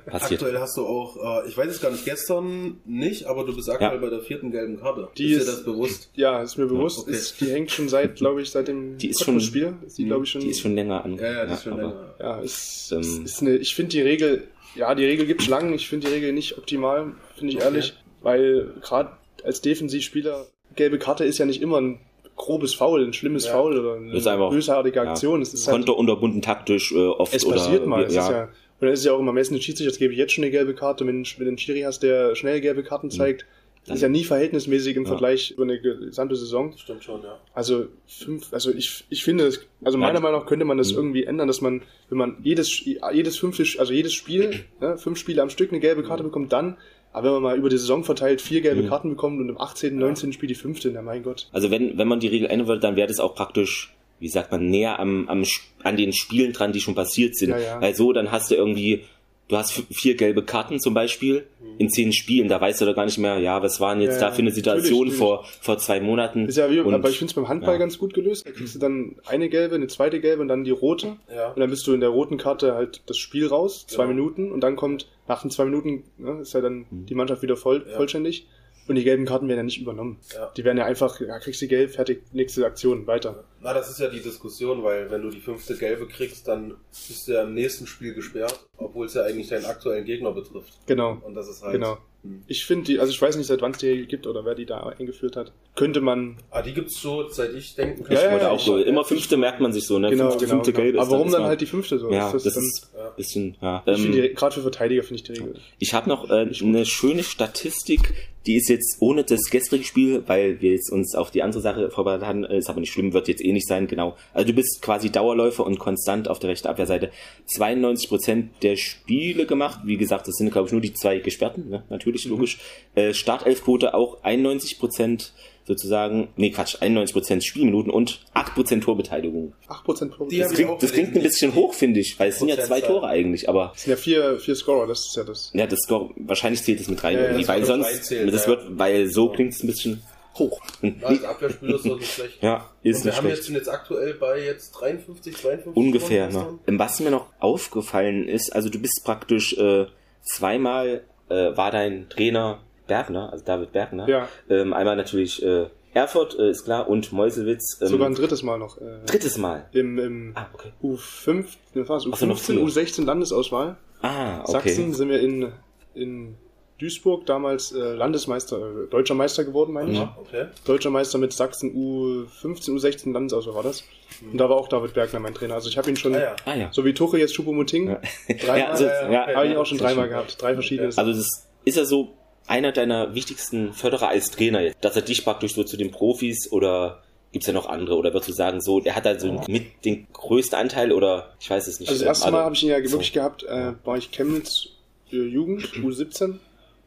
Passiert. 0.05 0.41
Aktuell 0.41 0.59
hast 0.59 0.75
du 0.75 0.85
auch, 0.85 1.43
äh, 1.43 1.47
ich 1.47 1.57
weiß 1.57 1.67
es 1.67 1.81
gar 1.81 1.91
nicht, 1.91 2.03
gestern 2.03 2.81
nicht, 2.85 3.25
aber 3.25 3.45
du 3.45 3.55
bist 3.55 3.69
aktuell 3.69 3.95
ja. 3.95 3.97
bei 3.97 4.09
der 4.09 4.19
vierten 4.19 4.51
gelben 4.51 4.79
Karte. 4.79 5.07
Die 5.17 5.31
ist, 5.31 5.39
ist 5.39 5.47
dir 5.47 5.51
das 5.51 5.63
bewusst? 5.63 6.09
Ja, 6.13 6.41
ist 6.41 6.57
mir 6.57 6.65
bewusst. 6.65 6.99
Okay. 6.99 7.11
Ist, 7.11 7.39
die 7.39 7.51
hängt 7.51 7.71
schon 7.71 7.87
seit, 7.87 8.17
glaube 8.17 8.41
ich, 8.41 8.51
seit 8.51 8.67
dem 8.67 8.97
die 8.97 9.09
ist 9.09 9.23
schon, 9.23 9.39
Spiel. 9.39 9.75
Ist 9.85 9.97
die, 9.97 10.09
ich, 10.09 10.29
schon, 10.29 10.41
die 10.41 10.49
ist 10.49 10.59
schon 10.59 10.75
länger 10.75 11.03
an. 11.05 11.17
Ja, 11.17 11.31
ja, 11.31 11.45
die 11.45 11.53
ist 11.53 11.63
schon 11.63 11.77
länger. 11.77 12.15
Ja, 12.19 12.41
ist, 12.41 12.91
ähm, 12.91 13.25
ist 13.25 13.41
eine, 13.41 13.55
ich 13.55 13.73
finde 13.73 13.91
die 13.91 14.01
Regel, 14.01 14.47
ja, 14.75 14.93
die 14.93 15.05
Regel 15.05 15.25
gibt's 15.25 15.47
lang. 15.47 15.73
Ich 15.73 15.87
finde 15.87 16.07
die 16.07 16.13
Regel 16.13 16.33
nicht 16.33 16.57
optimal, 16.57 17.13
finde 17.37 17.53
ich 17.53 17.57
okay. 17.57 17.65
ehrlich, 17.65 17.93
weil 18.21 18.73
gerade 18.81 19.11
als 19.43 19.61
Defensivspieler 19.61 20.47
gelbe 20.75 20.99
Karte 20.99 21.23
ist 21.23 21.37
ja 21.37 21.45
nicht 21.45 21.61
immer 21.61 21.79
ein 21.79 21.99
grobes 22.41 22.73
Foul, 22.73 23.05
ein 23.05 23.13
schlimmes 23.13 23.45
ja. 23.45 23.53
Foul 23.53 23.79
oder 23.79 23.95
eine 23.95 24.13
ist 24.13 24.27
einfach, 24.27 24.49
bösartige 24.49 25.01
Aktion. 25.01 25.39
Ja. 25.39 25.43
Es 25.43 25.53
ist 25.53 25.69
Konter 25.69 25.89
halt, 25.89 25.99
unterbunden 25.99 26.41
taktisch 26.41 26.91
äh, 26.91 26.97
oft. 26.97 27.33
Es 27.33 27.47
passiert 27.47 27.85
mal. 27.85 28.03
Es 28.03 28.15
ja. 28.15 28.23
Ist 28.23 28.29
ja, 28.31 28.43
und 28.43 28.87
dann 28.87 28.93
ist 28.93 28.99
es 28.99 29.05
ja 29.05 29.13
auch 29.13 29.19
immer 29.19 29.31
messen 29.31 29.61
Schiedsrichter, 29.61 29.91
jetzt 29.91 29.99
gebe 29.99 30.11
ich 30.11 30.19
jetzt 30.19 30.33
schon 30.33 30.43
eine 30.43 30.51
gelbe 30.51 30.73
Karte. 30.73 31.05
Wenn, 31.05 31.23
wenn 31.23 31.45
du 31.45 31.47
einen 31.49 31.57
Schiri 31.59 31.81
hast, 31.81 32.01
der 32.01 32.35
schnell 32.35 32.59
gelbe 32.61 32.83
Karten 32.83 33.07
mhm. 33.07 33.11
zeigt, 33.11 33.45
das 33.85 33.95
ist 33.95 34.01
ja 34.01 34.09
nie 34.09 34.23
verhältnismäßig 34.23 34.95
im 34.95 35.03
ja. 35.03 35.09
Vergleich 35.09 35.51
über 35.51 35.63
eine 35.63 35.79
gesamte 35.79 36.35
Saison. 36.35 36.73
Stimmt 36.77 37.03
schon, 37.03 37.23
ja. 37.23 37.39
Also 37.53 37.87
fünf, 38.07 38.53
also 38.53 38.71
ich, 38.71 39.05
ich 39.09 39.23
finde, 39.23 39.51
also 39.83 39.97
meiner 39.97 40.19
Meinung 40.19 40.41
nach 40.41 40.47
könnte 40.47 40.65
man 40.65 40.77
das 40.77 40.91
mhm. 40.91 40.97
irgendwie 40.97 41.23
ändern, 41.23 41.47
dass 41.47 41.61
man, 41.61 41.81
wenn 42.09 42.17
man 42.17 42.37
jedes, 42.43 42.83
jedes 42.85 43.37
fünfte, 43.37 43.63
also 43.79 43.93
jedes 43.93 44.13
Spiel, 44.13 44.65
ne, 44.81 44.97
fünf 44.97 45.17
Spiele 45.17 45.41
am 45.41 45.49
Stück 45.49 45.71
eine 45.71 45.79
gelbe 45.79 46.03
Karte 46.03 46.23
mhm. 46.23 46.27
bekommt, 46.27 46.53
dann 46.53 46.77
aber 47.13 47.27
wenn 47.27 47.33
man 47.33 47.43
mal 47.43 47.57
über 47.57 47.69
die 47.69 47.77
Saison 47.77 48.03
verteilt 48.03 48.41
vier 48.41 48.61
gelbe 48.61 48.83
mhm. 48.83 48.89
Karten 48.89 49.09
bekommt 49.09 49.39
und 49.39 49.49
im 49.49 49.59
18., 49.59 49.97
19. 49.97 50.33
Spiel 50.33 50.47
die 50.47 50.55
fünfte, 50.55 50.89
na 50.91 51.01
mein 51.01 51.23
Gott. 51.23 51.47
Also 51.51 51.71
wenn, 51.71 51.97
wenn 51.97 52.07
man 52.07 52.19
die 52.19 52.27
Regel 52.27 52.49
ändern 52.49 52.67
würde, 52.67 52.81
dann 52.81 52.95
wäre 52.95 53.07
das 53.07 53.19
auch 53.19 53.35
praktisch, 53.35 53.93
wie 54.19 54.29
sagt 54.29 54.51
man, 54.51 54.69
näher 54.69 54.99
am, 54.99 55.27
am, 55.27 55.43
an 55.83 55.97
den 55.97 56.13
Spielen 56.13 56.53
dran, 56.53 56.71
die 56.71 56.81
schon 56.81 56.95
passiert 56.95 57.35
sind. 57.35 57.49
Ja, 57.49 57.59
ja. 57.59 57.81
Weil 57.81 57.95
so, 57.95 58.13
dann 58.13 58.31
hast 58.31 58.51
du 58.51 58.55
irgendwie 58.55 59.03
du 59.51 59.57
hast 59.57 59.83
vier 59.91 60.15
gelbe 60.15 60.43
Karten 60.43 60.79
zum 60.79 60.93
Beispiel 60.93 61.45
in 61.77 61.89
zehn 61.89 62.13
Spielen, 62.13 62.47
da 62.47 62.61
weißt 62.61 62.79
du 62.79 62.85
doch 62.85 62.95
gar 62.95 63.05
nicht 63.05 63.17
mehr, 63.17 63.37
ja, 63.39 63.61
was 63.61 63.81
waren 63.81 63.99
jetzt 63.99 64.21
ja, 64.21 64.29
da 64.29 64.31
für 64.31 64.41
eine 64.41 64.51
Situation 64.51 65.07
natürlich, 65.07 65.15
vor, 65.15 65.45
vor 65.59 65.77
zwei 65.77 65.99
Monaten. 65.99 66.45
Ist 66.45 66.57
ja 66.57 66.71
wie, 66.71 66.79
und, 66.79 66.93
aber 66.93 67.09
ich 67.09 67.17
finde 67.17 67.31
es 67.31 67.35
beim 67.35 67.49
Handball 67.49 67.73
ja. 67.73 67.79
ganz 67.79 67.97
gut 67.97 68.13
gelöst. 68.13 68.47
Da 68.47 68.51
kriegst 68.51 68.75
du 68.75 68.79
dann 68.79 69.17
eine 69.25 69.49
gelbe, 69.49 69.75
eine 69.75 69.87
zweite 69.87 70.21
gelbe 70.21 70.41
und 70.41 70.47
dann 70.47 70.63
die 70.63 70.71
rote. 70.71 71.17
Ja. 71.33 71.49
Und 71.49 71.59
dann 71.59 71.69
bist 71.69 71.85
du 71.85 71.93
in 71.93 71.99
der 71.99 72.09
roten 72.09 72.37
Karte 72.37 72.75
halt 72.75 73.01
das 73.07 73.17
Spiel 73.17 73.47
raus, 73.47 73.85
zwei 73.87 74.03
genau. 74.03 74.15
Minuten, 74.15 74.51
und 74.51 74.61
dann 74.61 74.77
kommt, 74.77 75.07
nach 75.27 75.41
den 75.41 75.51
zwei 75.51 75.65
Minuten, 75.65 76.03
ne, 76.17 76.39
ist 76.41 76.53
ja 76.53 76.61
dann 76.61 76.85
mhm. 76.89 77.05
die 77.07 77.15
Mannschaft 77.15 77.41
wieder 77.41 77.57
voll, 77.57 77.85
vollständig. 77.97 78.47
Und 78.87 78.95
die 78.95 79.03
gelben 79.03 79.25
Karten 79.25 79.47
werden 79.47 79.59
ja 79.59 79.63
nicht 79.63 79.81
übernommen. 79.81 80.19
Ja. 80.33 80.51
Die 80.55 80.63
werden 80.63 80.77
ja 80.77 80.85
einfach, 80.85 81.19
ja, 81.21 81.39
kriegst 81.39 81.61
du 81.61 81.67
gelb, 81.67 81.91
fertig, 81.91 82.23
nächste 82.33 82.65
Aktion, 82.65 83.07
weiter. 83.07 83.43
Na, 83.61 83.73
das 83.73 83.89
ist 83.89 83.99
ja 83.99 84.07
die 84.07 84.21
Diskussion, 84.21 84.83
weil 84.83 85.09
wenn 85.11 85.21
du 85.21 85.29
die 85.29 85.39
fünfte 85.39 85.77
gelbe 85.77 86.07
kriegst, 86.07 86.47
dann 86.47 86.75
bist 87.07 87.27
du 87.27 87.33
ja 87.33 87.43
im 87.43 87.53
nächsten 87.53 87.87
Spiel 87.87 88.13
gesperrt, 88.13 88.67
obwohl 88.77 89.05
es 89.05 89.13
ja 89.13 89.23
eigentlich 89.23 89.47
deinen 89.47 89.65
aktuellen 89.65 90.05
Gegner 90.05 90.31
betrifft. 90.31 90.79
Genau. 90.87 91.21
Und 91.23 91.35
das 91.35 91.47
ist 91.47 91.61
halt. 91.63 91.73
Genau. 91.73 91.97
Ich 92.45 92.65
finde 92.65 92.85
die, 92.85 92.99
also 92.99 93.11
ich 93.11 93.19
weiß 93.19 93.35
nicht, 93.37 93.47
seit 93.47 93.61
wann 93.61 93.71
es 93.71 93.79
die 93.79 94.05
gibt 94.05 94.27
oder 94.27 94.45
wer 94.45 94.53
die 94.53 94.65
da 94.65 94.81
eingeführt 94.83 95.35
hat. 95.35 95.51
Könnte 95.75 96.01
man. 96.01 96.37
Ah, 96.51 96.61
die 96.61 96.73
gibt's 96.73 97.01
so, 97.01 97.27
seit 97.29 97.53
ich 97.55 97.73
denken 97.75 98.03
kann. 98.03 98.15
Ja, 98.15 98.23
ja, 98.23 98.37
ja, 98.37 98.49
auch 98.51 98.59
so. 98.59 98.77
Immer 98.77 99.03
fünfte 99.03 99.37
merkt 99.37 99.59
man 99.59 99.73
sich 99.73 99.85
so, 99.87 99.97
ne? 99.97 100.11
Genau, 100.11 100.29
fünfte, 100.29 100.45
genau, 100.45 100.63
fünfte 100.63 100.73
genau. 100.73 100.89
ist 100.89 100.99
Aber 100.99 101.11
warum 101.11 101.31
dann, 101.31 101.41
dann 101.41 101.49
halt 101.49 101.61
die 101.61 101.65
fünfte 101.65 101.97
so? 101.97 102.11
Ja, 102.11 102.27
ist 102.27 102.33
das, 102.33 102.43
das 102.43 102.57
ist 102.57 102.91
ein 102.93 103.15
bisschen, 103.15 103.57
ja. 103.61 103.81
Ich 103.87 104.05
ähm, 104.05 104.35
gerade 104.35 104.53
für 104.53 104.61
Verteidiger 104.61 105.01
finde 105.01 105.15
ich 105.15 105.23
die 105.23 105.31
Regel. 105.31 105.55
Ich 105.79 105.93
habe 105.93 106.09
noch 106.09 106.29
äh, 106.29 106.47
eine 106.61 106.85
schöne 106.85 107.23
Statistik, 107.23 108.13
die 108.45 108.55
ist 108.55 108.69
jetzt 108.69 108.97
ohne 108.99 109.23
das 109.23 109.49
gestrige 109.49 109.83
Spiel, 109.83 110.23
weil 110.25 110.61
wir 110.61 110.71
jetzt 110.71 110.91
uns 110.91 111.15
auf 111.15 111.29
die 111.29 111.43
andere 111.43 111.61
Sache 111.61 111.91
vorbereitet 111.91 112.25
haben, 112.25 112.43
ist 112.43 112.69
aber 112.69 112.79
nicht 112.79 112.91
schlimm, 112.91 113.13
wird 113.13 113.27
jetzt 113.27 113.43
eh 113.43 113.51
nicht 113.51 113.67
sein, 113.67 113.87
genau. 113.87 114.17
Also 114.33 114.47
du 114.47 114.53
bist 114.53 114.81
quasi 114.81 115.11
Dauerläufer 115.11 115.65
und 115.65 115.77
konstant 115.77 116.27
auf 116.27 116.39
der 116.39 116.49
rechten 116.49 116.67
Abwehrseite. 116.67 117.11
92% 117.55 118.45
der 118.63 118.77
Spiele 118.77 119.45
gemacht, 119.45 119.81
wie 119.85 119.97
gesagt, 119.97 120.27
das 120.27 120.35
sind 120.35 120.51
glaube 120.51 120.67
ich 120.67 120.71
nur 120.71 120.81
die 120.81 120.93
zwei 120.93 121.19
Gesperrten, 121.19 121.69
ne? 121.69 121.83
natürlich, 121.89 122.10
mhm. 122.11 122.31
logisch. 122.31 122.59
Äh, 122.95 123.13
Startelfquote 123.13 123.93
auch 123.93 124.23
91% 124.23 125.31
sozusagen, 125.65 126.29
nee 126.35 126.51
Quatsch, 126.51 126.75
91% 126.81 127.41
Spielminuten 127.41 127.91
und 127.91 128.25
8% 128.33 128.81
Torbeteiligung. 128.81 129.53
8% 129.67 129.85
Torbeteiligung. 129.85 130.39
Das 130.39 130.53
klingt, 130.53 130.83
das 130.83 130.91
klingt 130.91 131.15
ein 131.15 131.21
bisschen 131.21 131.55
hoch, 131.55 131.73
finde 131.73 131.99
ich, 131.99 132.19
weil 132.19 132.29
es 132.29 132.39
sind 132.39 132.49
ja 132.49 132.59
zwei 132.59 132.81
Tore 132.81 133.07
eigentlich, 133.07 133.47
aber. 133.47 133.71
Es 133.75 133.83
sind 133.83 133.91
ja 133.91 133.97
vier, 133.97 134.39
vier 134.39 134.55
Scorer, 134.55 134.87
das 134.87 135.07
ist 135.07 135.15
ja 135.15 135.23
das. 135.23 135.51
Ja, 135.53 135.67
das 135.67 135.79
Score, 135.79 136.09
wahrscheinlich 136.17 136.63
zählt 136.63 136.79
es 136.79 136.87
mit 136.87 137.03
rein 137.03 137.15
ja, 137.15 137.23
irgendwie, 137.25 137.47
weil 137.47 137.65
sonst, 137.65 138.05
zählen, 138.05 138.31
das 138.31 138.43
ja. 138.43 138.49
wird, 138.49 138.77
weil 138.77 139.07
so 139.07 139.29
ja. 139.29 139.35
klingt 139.35 139.53
es 139.53 139.63
ein 139.63 139.67
bisschen 139.67 140.01
hoch. 140.37 140.61
Also 141.01 141.25
Abwehrspieler 141.25 141.75
ist 141.75 141.85
doch 141.85 141.97
nicht 141.97 142.13
schlecht. 142.13 142.41
Ja, 142.41 142.69
ist 142.83 142.99
Und 142.99 143.05
wir 143.05 143.17
haben 143.17 143.27
jetzt, 143.27 143.43
sind 143.43 143.55
jetzt 143.55 143.69
aktuell 143.69 144.13
bei 144.15 144.43
jetzt 144.43 144.71
53, 144.71 145.35
52 145.35 145.75
Ungefähr, 145.75 146.29
ne? 146.29 146.59
Was 146.65 146.99
mir 146.99 147.11
noch 147.11 147.27
aufgefallen 147.39 148.27
ist, 148.27 148.53
also 148.55 148.69
du 148.69 148.79
bist 148.79 149.01
praktisch 149.03 149.57
äh, 149.57 149.85
zweimal 150.23 151.03
äh, 151.31 151.57
war 151.57 151.71
dein 151.71 152.09
Trainer 152.09 152.59
Bergner, 152.87 153.31
also 153.31 153.43
David 153.45 153.71
Bergner. 153.71 154.07
Ja. 154.07 154.27
Ähm, 154.49 154.73
einmal 154.73 154.95
natürlich 154.95 155.43
äh, 155.43 155.67
Erfurt, 155.93 156.37
äh, 156.37 156.49
ist 156.49 156.63
klar, 156.63 156.89
und 156.89 157.11
Meuselwitz. 157.11 157.79
Ähm, 157.81 157.87
Sogar 157.87 158.07
ein 158.07 158.15
drittes 158.15 158.43
Mal 158.43 158.57
noch. 158.57 158.77
Äh, 158.79 159.05
drittes 159.05 159.37
Mal? 159.37 159.67
Im, 159.71 159.97
im 159.99 160.31
ah, 160.35 160.47
okay. 160.53 160.71
U5, 160.81 161.45
was, 161.73 162.05
U15, 162.05 162.59
U16 162.59 163.05
Landesauswahl. 163.05 163.77
Ah, 164.01 164.41
okay. 164.41 164.51
Sachsen 164.51 164.93
sind 164.93 165.09
wir 165.09 165.19
in, 165.19 165.51
in 165.93 166.35
Duisburg 166.81 167.27
damals 167.27 167.71
äh, 167.71 167.77
Landesmeister, 167.77 168.57
äh, 168.57 168.87
deutscher 168.89 169.13
Meister 169.13 169.43
geworden, 169.43 169.71
meine 169.73 169.91
ich. 169.91 169.97
Ja, 169.99 170.17
okay. 170.19 170.47
Deutscher 170.65 170.89
Meister 170.89 171.19
mit 171.19 171.31
Sachsen 171.31 171.71
U15, 171.75 172.71
U16 172.71 173.13
Landesauswahl 173.13 173.55
war 173.55 173.63
das. 173.63 173.83
Und 174.31 174.37
da 174.39 174.49
war 174.49 174.57
auch 174.57 174.67
David 174.67 174.95
Bergner 174.95 175.19
mein 175.19 175.35
Trainer. 175.35 175.53
Also 175.53 175.69
ich 175.69 175.77
habe 175.77 175.89
ihn 175.89 175.95
schon, 175.95 176.15
ah, 176.15 176.19
ja. 176.19 176.35
Ah, 176.45 176.55
ja. 176.55 176.69
so 176.71 176.83
wie 176.83 176.93
Tuche 176.93 177.19
jetzt 177.19 177.35
Choupo-Moting, 177.35 177.89
ja. 177.89 178.01
dreimal, 178.35 178.59
ja, 178.59 178.67
also, 178.69 178.85
ja, 178.85 179.23
okay, 179.23 179.35
habe 179.35 179.45
ich 179.45 179.51
ihn 179.51 179.57
auch 179.57 179.65
schon 179.65 179.77
dreimal 179.77 180.09
gehabt. 180.09 180.41
Drei 180.41 180.55
verschiedene. 180.55 180.87
Also 180.87 181.13
das 181.13 181.47
ist 181.65 181.77
ja 181.77 181.85
so 181.85 182.13
einer 182.47 182.71
deiner 182.71 183.13
wichtigsten 183.13 183.73
Förderer 183.73 184.07
als 184.07 184.31
Trainer, 184.31 184.71
dass 184.81 184.95
er 184.95 185.03
dich 185.03 185.23
praktisch 185.23 185.53
so 185.53 185.63
zu 185.63 185.77
den 185.77 185.91
Profis 185.91 186.51
oder 186.51 187.03
gibt's 187.31 187.47
ja 187.47 187.53
noch 187.53 187.67
andere 187.67 187.95
oder 187.95 188.11
würdest 188.11 188.29
du 188.29 188.33
sagen 188.33 188.59
so, 188.59 188.81
er 188.81 188.95
hat 188.95 189.05
da 189.05 189.17
so 189.17 189.39
mit 189.47 189.85
den 189.85 190.07
größten 190.11 190.57
Anteil 190.57 190.91
oder 190.91 191.33
ich 191.39 191.49
weiß 191.49 191.67
es 191.67 191.79
nicht. 191.79 191.89
Also 191.89 192.03
das 192.03 192.19
erste 192.19 192.31
Mal 192.31 192.43
habe 192.43 192.55
ich 192.55 192.63
ihn 192.63 192.69
ja 192.69 192.77
wirklich 192.77 193.07
so. 193.09 193.13
gehabt, 193.13 193.43
äh, 193.43 193.73
war 193.85 193.97
ich 193.97 194.11
Chemnitz 194.11 194.69
Jugend, 195.09 195.63
U17 195.75 196.39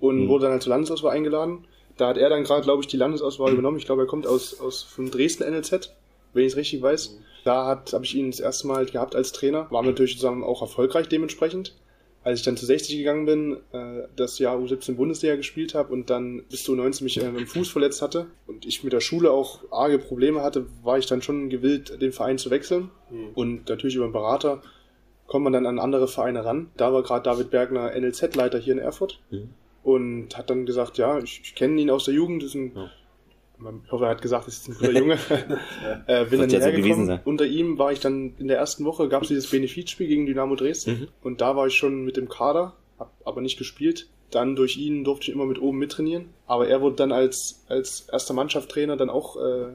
und 0.04 0.24
mhm. 0.24 0.28
wurde 0.28 0.44
dann 0.44 0.52
halt 0.52 0.62
zur 0.62 0.70
Landesauswahl 0.70 1.16
eingeladen. 1.16 1.66
Da 1.96 2.08
hat 2.08 2.18
er 2.18 2.28
dann 2.28 2.44
gerade, 2.44 2.62
glaube 2.62 2.82
ich, 2.82 2.88
die 2.88 2.96
Landesauswahl 2.96 3.50
mhm. 3.50 3.58
übernommen. 3.58 3.78
Ich 3.78 3.86
glaube, 3.86 4.02
er 4.02 4.06
kommt 4.06 4.26
aus, 4.26 4.60
aus 4.60 4.82
von 4.82 5.10
Dresden 5.10 5.48
NLZ, 5.48 5.94
wenn 6.32 6.44
ich 6.44 6.52
es 6.52 6.56
richtig 6.56 6.82
weiß. 6.82 7.10
Mhm. 7.10 7.24
Da 7.44 7.82
habe 7.92 8.04
ich 8.04 8.14
ihn 8.14 8.30
das 8.30 8.40
erste 8.40 8.66
Mal 8.66 8.86
gehabt 8.86 9.14
als 9.14 9.32
Trainer. 9.32 9.70
War 9.70 9.82
natürlich 9.82 10.16
zusammen 10.16 10.42
auch 10.42 10.62
erfolgreich 10.62 11.08
dementsprechend 11.08 11.74
als 12.24 12.40
ich 12.40 12.44
dann 12.44 12.56
zu 12.56 12.64
60 12.64 12.96
gegangen 12.96 13.26
bin, 13.26 13.56
äh, 13.72 14.08
das 14.16 14.38
Jahr 14.38 14.56
U17 14.56 14.94
Bundesliga 14.94 15.36
gespielt 15.36 15.74
habe 15.74 15.92
und 15.92 16.08
dann 16.08 16.42
bis 16.50 16.64
zu 16.64 16.74
19 16.74 17.04
mich 17.04 17.22
äh, 17.22 17.30
mit 17.30 17.40
dem 17.40 17.46
Fuß 17.46 17.68
verletzt 17.68 18.00
hatte 18.00 18.26
und 18.46 18.64
ich 18.64 18.82
mit 18.82 18.94
der 18.94 19.00
Schule 19.00 19.30
auch 19.30 19.60
arge 19.70 19.98
Probleme 19.98 20.42
hatte, 20.42 20.66
war 20.82 20.98
ich 20.98 21.06
dann 21.06 21.20
schon 21.20 21.50
gewillt, 21.50 22.00
den 22.00 22.12
Verein 22.12 22.38
zu 22.38 22.50
wechseln. 22.50 22.90
Mhm. 23.10 23.28
Und 23.34 23.68
natürlich 23.68 23.94
über 23.94 24.04
einen 24.04 24.14
Berater 24.14 24.62
kommt 25.26 25.44
man 25.44 25.52
dann 25.52 25.66
an 25.66 25.78
andere 25.78 26.08
Vereine 26.08 26.44
ran. 26.44 26.70
Da 26.78 26.92
war 26.92 27.02
gerade 27.02 27.22
David 27.22 27.50
Bergner 27.50 27.92
NLZ-Leiter 27.94 28.58
hier 28.58 28.72
in 28.72 28.78
Erfurt 28.78 29.20
mhm. 29.30 29.50
Und 29.84 30.36
hat 30.36 30.50
dann 30.50 30.66
gesagt, 30.66 30.98
ja, 30.98 31.18
ich, 31.18 31.42
ich 31.44 31.54
kenne 31.54 31.80
ihn 31.80 31.90
aus 31.90 32.06
der 32.06 32.14
Jugend, 32.14 32.42
ist 32.42 32.54
ein 32.54 32.72
ja 32.74 32.90
ich 33.84 33.92
hoffe, 33.92 34.04
er 34.04 34.10
hat 34.10 34.22
gesagt, 34.22 34.48
es 34.48 34.58
ist 34.58 34.68
ein 34.68 34.74
guter 34.74 34.98
Junge. 34.98 35.14
äh, 36.06 36.24
bin 36.26 36.40
dann 36.40 36.50
ja 36.50 36.60
so 36.60 37.04
sein. 37.04 37.20
Unter 37.24 37.46
ihm 37.46 37.78
war 37.78 37.92
ich 37.92 38.00
dann 38.00 38.34
in 38.38 38.48
der 38.48 38.58
ersten 38.58 38.84
Woche, 38.84 39.08
gab 39.08 39.22
es 39.22 39.28
dieses 39.28 39.50
Benefizspiel 39.50 40.06
gegen 40.06 40.26
Dynamo 40.26 40.56
Dresden. 40.56 41.00
Mhm. 41.00 41.08
Und 41.22 41.40
da 41.40 41.56
war 41.56 41.66
ich 41.66 41.74
schon 41.74 42.04
mit 42.04 42.16
dem 42.16 42.28
Kader, 42.28 42.74
hab 42.98 43.12
aber 43.24 43.40
nicht 43.40 43.58
gespielt. 43.58 44.08
Dann 44.30 44.56
durch 44.56 44.76
ihn 44.76 45.04
durfte 45.04 45.28
ich 45.28 45.34
immer 45.34 45.46
mit 45.46 45.60
oben 45.60 45.78
mittrainieren. 45.78 46.30
Aber 46.46 46.66
er 46.66 46.80
wurde 46.80 46.96
dann 46.96 47.12
als, 47.12 47.64
als 47.68 48.08
erster 48.12 48.34
Mannschaftstrainer 48.34 48.96
dann 48.96 49.10
auch 49.10 49.36
äh, 49.36 49.68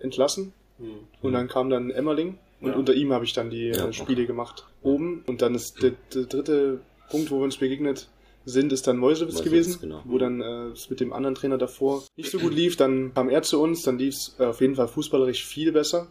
entlassen. 0.00 0.52
Mhm. 0.78 0.86
Und 1.20 1.32
dann 1.32 1.48
kam 1.48 1.70
dann 1.70 1.90
Emmerling 1.90 2.38
und 2.60 2.70
ja. 2.70 2.76
unter 2.76 2.94
ihm 2.94 3.12
habe 3.12 3.24
ich 3.24 3.32
dann 3.32 3.50
die 3.50 3.68
ja, 3.68 3.88
äh, 3.88 3.92
Spiele 3.92 4.22
okay. 4.22 4.26
gemacht 4.26 4.66
oben. 4.82 5.22
Und 5.26 5.42
dann 5.42 5.54
ist 5.54 5.82
der, 5.82 5.92
der, 6.12 6.24
dritte 6.24 6.80
Punkt, 7.10 7.30
wo 7.30 7.38
wir 7.38 7.44
uns 7.44 7.58
begegnet 7.58 8.08
sind, 8.44 8.72
ist 8.72 8.86
dann 8.86 8.96
Mäusewitz, 8.96 9.34
Mäusewitz 9.34 9.50
gewesen, 9.50 9.80
genau. 9.80 10.02
wo 10.04 10.18
dann 10.18 10.40
äh, 10.40 10.68
es 10.68 10.90
mit 10.90 11.00
dem 11.00 11.12
anderen 11.12 11.34
Trainer 11.34 11.58
davor 11.58 12.02
nicht 12.16 12.30
so 12.30 12.38
gut 12.38 12.54
lief. 12.54 12.76
Dann 12.76 13.14
kam 13.14 13.28
er 13.28 13.42
zu 13.42 13.60
uns, 13.60 13.82
dann 13.82 13.98
lief 13.98 14.14
es 14.14 14.36
äh, 14.38 14.46
auf 14.46 14.60
jeden 14.60 14.76
Fall 14.76 14.88
fußballerisch 14.88 15.44
viel 15.44 15.72
besser. 15.72 16.08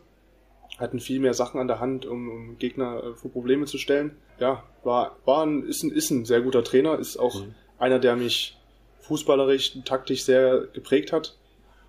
Hatten 0.77 0.99
viel 0.99 1.19
mehr 1.19 1.33
Sachen 1.33 1.59
an 1.59 1.67
der 1.67 1.79
Hand, 1.79 2.05
um, 2.05 2.29
um 2.29 2.57
Gegner 2.57 3.03
äh, 3.03 3.13
vor 3.15 3.31
Probleme 3.31 3.65
zu 3.65 3.77
stellen. 3.77 4.17
Ja, 4.39 4.63
war, 4.83 5.17
war 5.25 5.45
ein, 5.45 5.63
ist, 5.63 5.83
ein, 5.83 5.91
ist 5.91 6.09
ein 6.09 6.25
sehr 6.25 6.41
guter 6.41 6.63
Trainer, 6.63 6.97
ist 6.97 7.17
auch 7.17 7.41
mhm. 7.41 7.53
einer, 7.77 7.99
der 7.99 8.15
mich 8.15 8.57
fußballerisch, 9.01 9.79
taktisch 9.83 10.23
sehr 10.23 10.67
geprägt 10.73 11.11
hat 11.11 11.37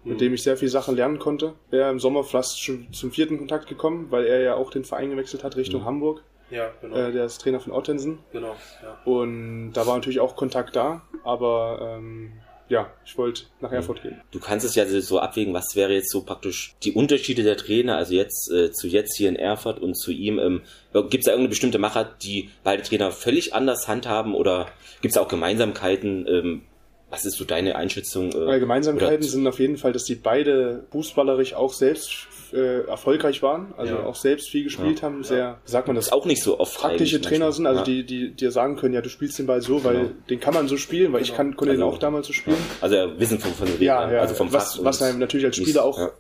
mit 0.05 0.21
dem 0.21 0.35
ich 0.35 0.43
sehr 0.43 0.57
viele 0.57 0.71
Sachen 0.71 0.97
lernen 0.97 1.19
konnte. 1.19 1.55
Er 1.71 1.91
im 1.91 2.01
Sommer 2.01 2.25
fast 2.25 2.61
schon 2.61 2.93
zum 2.93 3.13
vierten 3.13 3.39
Kontakt 3.39 3.69
gekommen, 3.69 4.09
weil 4.11 4.25
er 4.25 4.41
ja 4.41 4.55
auch 4.57 4.71
den 4.71 4.85
Verein 4.85 5.11
gewechselt 5.11 5.45
hat 5.45 5.57
Richtung 5.57 5.83
mhm. 5.83 5.87
Hamburg. 5.87 6.25
Ja, 6.53 6.71
genau. 6.81 6.97
Äh, 6.97 7.13
der 7.13 7.25
ist 7.25 7.41
Trainer 7.41 7.61
von 7.61 7.73
Ottensen. 7.73 8.19
Genau, 8.31 8.55
ja. 8.83 8.99
Und 9.05 9.73
da 9.73 9.87
war 9.87 9.97
natürlich 9.97 10.21
auch 10.21 10.37
Kontakt 10.37 10.77
da, 10.77 11.03
aber 11.25 11.97
ähm, 11.99 12.33
ja, 12.69 12.91
ich 13.05 13.17
wollte 13.17 13.45
nach 13.61 13.71
mhm. 13.71 13.77
Erfurt 13.77 14.03
gehen. 14.03 14.21
Du 14.31 14.39
kannst 14.39 14.65
es 14.65 14.75
ja 14.75 14.87
so 14.87 15.19
abwägen, 15.19 15.55
was 15.55 15.75
wäre 15.75 15.93
jetzt 15.95 16.11
so 16.11 16.23
praktisch 16.23 16.75
die 16.83 16.93
Unterschiede 16.93 17.43
der 17.43 17.57
Trainer, 17.57 17.97
also 17.97 18.15
jetzt 18.15 18.51
äh, 18.51 18.71
zu 18.71 18.87
jetzt 18.87 19.17
hier 19.17 19.31
in 19.31 19.37
Erfurt 19.37 19.79
und 19.79 19.95
zu 19.95 20.11
ihm. 20.11 20.39
Ähm, 20.39 20.63
gibt 20.93 21.15
es 21.15 21.25
da 21.25 21.33
irgendeine 21.33 21.49
bestimmte 21.49 21.79
Macher, 21.79 22.05
die 22.23 22.51
beide 22.65 22.83
Trainer 22.83 23.11
völlig 23.13 23.55
anders 23.55 23.89
handhaben 23.89 24.35
oder 24.35 24.69
gibt 25.01 25.15
es 25.15 25.21
auch 25.21 25.29
Gemeinsamkeiten? 25.29 26.27
Ähm, 26.29 26.63
was 27.13 27.27
ist 27.27 27.37
so 27.37 27.45
deine 27.45 27.77
Einschätzung? 27.77 28.33
Äh, 28.33 28.59
Gemeinsamkeiten 28.59 29.23
sind 29.23 29.47
auf 29.47 29.61
jeden 29.61 29.77
Fall, 29.77 29.93
dass 29.93 30.05
die 30.05 30.15
beide 30.15 30.85
fußballerisch 30.93 31.53
auch 31.53 31.75
selbst 31.75 32.27
äh, 32.55 32.87
erfolgreich 32.87 33.43
waren, 33.43 33.75
also 33.77 33.95
ja. 33.97 34.05
auch 34.05 34.15
selbst 34.15 34.49
viel 34.49 34.65
gespielt 34.65 35.01
ja. 35.01 35.03
haben, 35.03 35.23
sehr, 35.23 35.61
sagt 35.67 35.89
man 35.89 35.97
das, 35.97 36.11
auch 36.11 36.25
nicht 36.25 36.43
so 36.43 36.59
oft 36.59 36.79
praktische 36.79 37.21
Trainer 37.21 37.53
sind, 37.53 37.67
also 37.67 37.81
ja. 37.81 37.85
die, 37.85 38.05
die 38.05 38.31
dir 38.31 38.51
sagen 38.51 38.77
können, 38.77 38.95
ja, 38.95 39.03
du 39.03 39.11
spielst 39.11 39.39
den 39.39 39.47
Ball 39.47 39.61
so, 39.61 39.85
weil 39.85 39.95
genau. 39.95 40.11
den 40.31 40.41
kann 40.41 40.55
man 40.55 40.69
so 40.69 40.79
spielen, 40.79 41.13
weil 41.13 41.21
genau. 41.21 41.33
ich 41.33 41.37
kann, 41.37 41.55
konnte 41.55 41.73
also, 41.73 41.83
den 41.83 41.93
auch 41.93 41.99
damals 41.99 42.29
so 42.29 42.33
spielen. 42.33 42.57
Also 42.81 42.97
Wissen 43.19 43.39
von, 43.39 43.53
von 43.53 43.67
den 43.67 43.83
ja, 43.83 44.11
ja, 44.11 44.21
also 44.21 44.35
vom 44.35 44.51
was, 44.51 44.83
was 44.83 45.03
einem 45.03 45.19
natürlich 45.19 45.45
als 45.45 45.57
Spieler 45.57 45.85
auch 45.85 46.13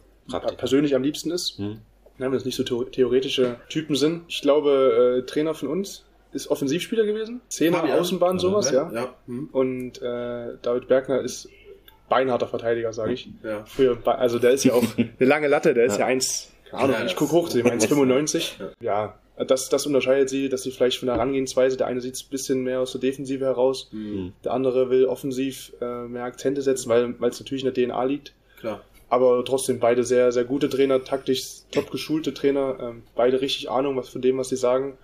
persönlich 0.58 0.94
am 0.94 1.02
liebsten 1.02 1.30
ist. 1.30 1.56
Hm. 1.56 1.78
Wenn 2.18 2.30
das 2.32 2.44
nicht 2.44 2.56
so 2.56 2.62
theoretische 2.62 3.56
Typen 3.70 3.96
sind. 3.96 4.24
Ich 4.28 4.42
glaube, 4.42 5.22
äh, 5.22 5.26
Trainer 5.26 5.54
von 5.54 5.68
uns, 5.68 6.04
ist 6.32 6.48
Offensivspieler 6.48 7.04
gewesen. 7.04 7.40
Zehner, 7.48 7.86
ja, 7.86 7.98
Außenbahn, 7.98 8.38
sowas, 8.38 8.70
ja. 8.70 8.90
ja. 8.92 9.14
Hm. 9.26 9.48
Und 9.52 10.00
äh, 10.02 10.56
David 10.62 10.88
Bergner 10.88 11.20
ist 11.20 11.48
beinharter 12.08 12.48
Verteidiger, 12.48 12.92
sage 12.92 13.12
ich. 13.12 13.28
Ja. 13.42 13.64
Früher, 13.64 13.98
also 14.04 14.38
der 14.38 14.50
ist 14.52 14.64
ja 14.64 14.74
auch 14.74 14.84
eine 14.96 15.10
lange 15.18 15.48
Latte, 15.48 15.74
der 15.74 15.84
ist 15.84 15.98
ja, 15.98 16.06
eins, 16.06 16.50
keine 16.70 16.96
Ahnung, 16.96 17.06
ich 17.06 17.16
gucke 17.16 17.32
hoch 17.32 17.48
zu 17.48 17.62
dem, 17.62 17.66
1,95. 17.66 18.52
Ja. 18.80 19.14
ja, 19.38 19.44
das, 19.44 19.68
das 19.68 19.86
unterscheidet 19.86 20.28
sie, 20.28 20.48
dass 20.48 20.62
sie 20.62 20.70
vielleicht 20.70 20.98
von 20.98 21.06
der 21.06 21.16
Herangehensweise, 21.16 21.76
der 21.76 21.86
eine 21.86 22.00
sieht 22.00 22.16
ein 22.16 22.30
bisschen 22.30 22.62
mehr 22.62 22.80
aus 22.80 22.92
der 22.92 23.00
Defensive 23.00 23.44
heraus, 23.44 23.88
mhm. 23.92 24.32
der 24.44 24.52
andere 24.52 24.90
will 24.90 25.06
offensiv 25.06 25.72
äh, 25.80 26.06
mehr 26.06 26.24
Akzente 26.24 26.62
setzen, 26.62 26.88
weil 26.90 27.14
es 27.30 27.40
natürlich 27.40 27.64
in 27.64 27.72
der 27.72 27.86
DNA 27.86 28.04
liegt. 28.04 28.34
Klar. 28.60 28.82
Aber 29.08 29.44
trotzdem 29.44 29.78
beide 29.78 30.04
sehr, 30.04 30.32
sehr 30.32 30.44
gute 30.44 30.70
Trainer, 30.70 31.04
taktisch 31.04 31.62
top 31.70 31.90
geschulte 31.90 32.32
Trainer, 32.32 32.78
ähm, 32.80 33.02
beide 33.14 33.42
richtig 33.42 33.70
Ahnung 33.70 33.96
was 33.96 34.08
von 34.08 34.22
dem, 34.22 34.38
was 34.38 34.48
sie 34.48 34.56
sagen 34.56 34.96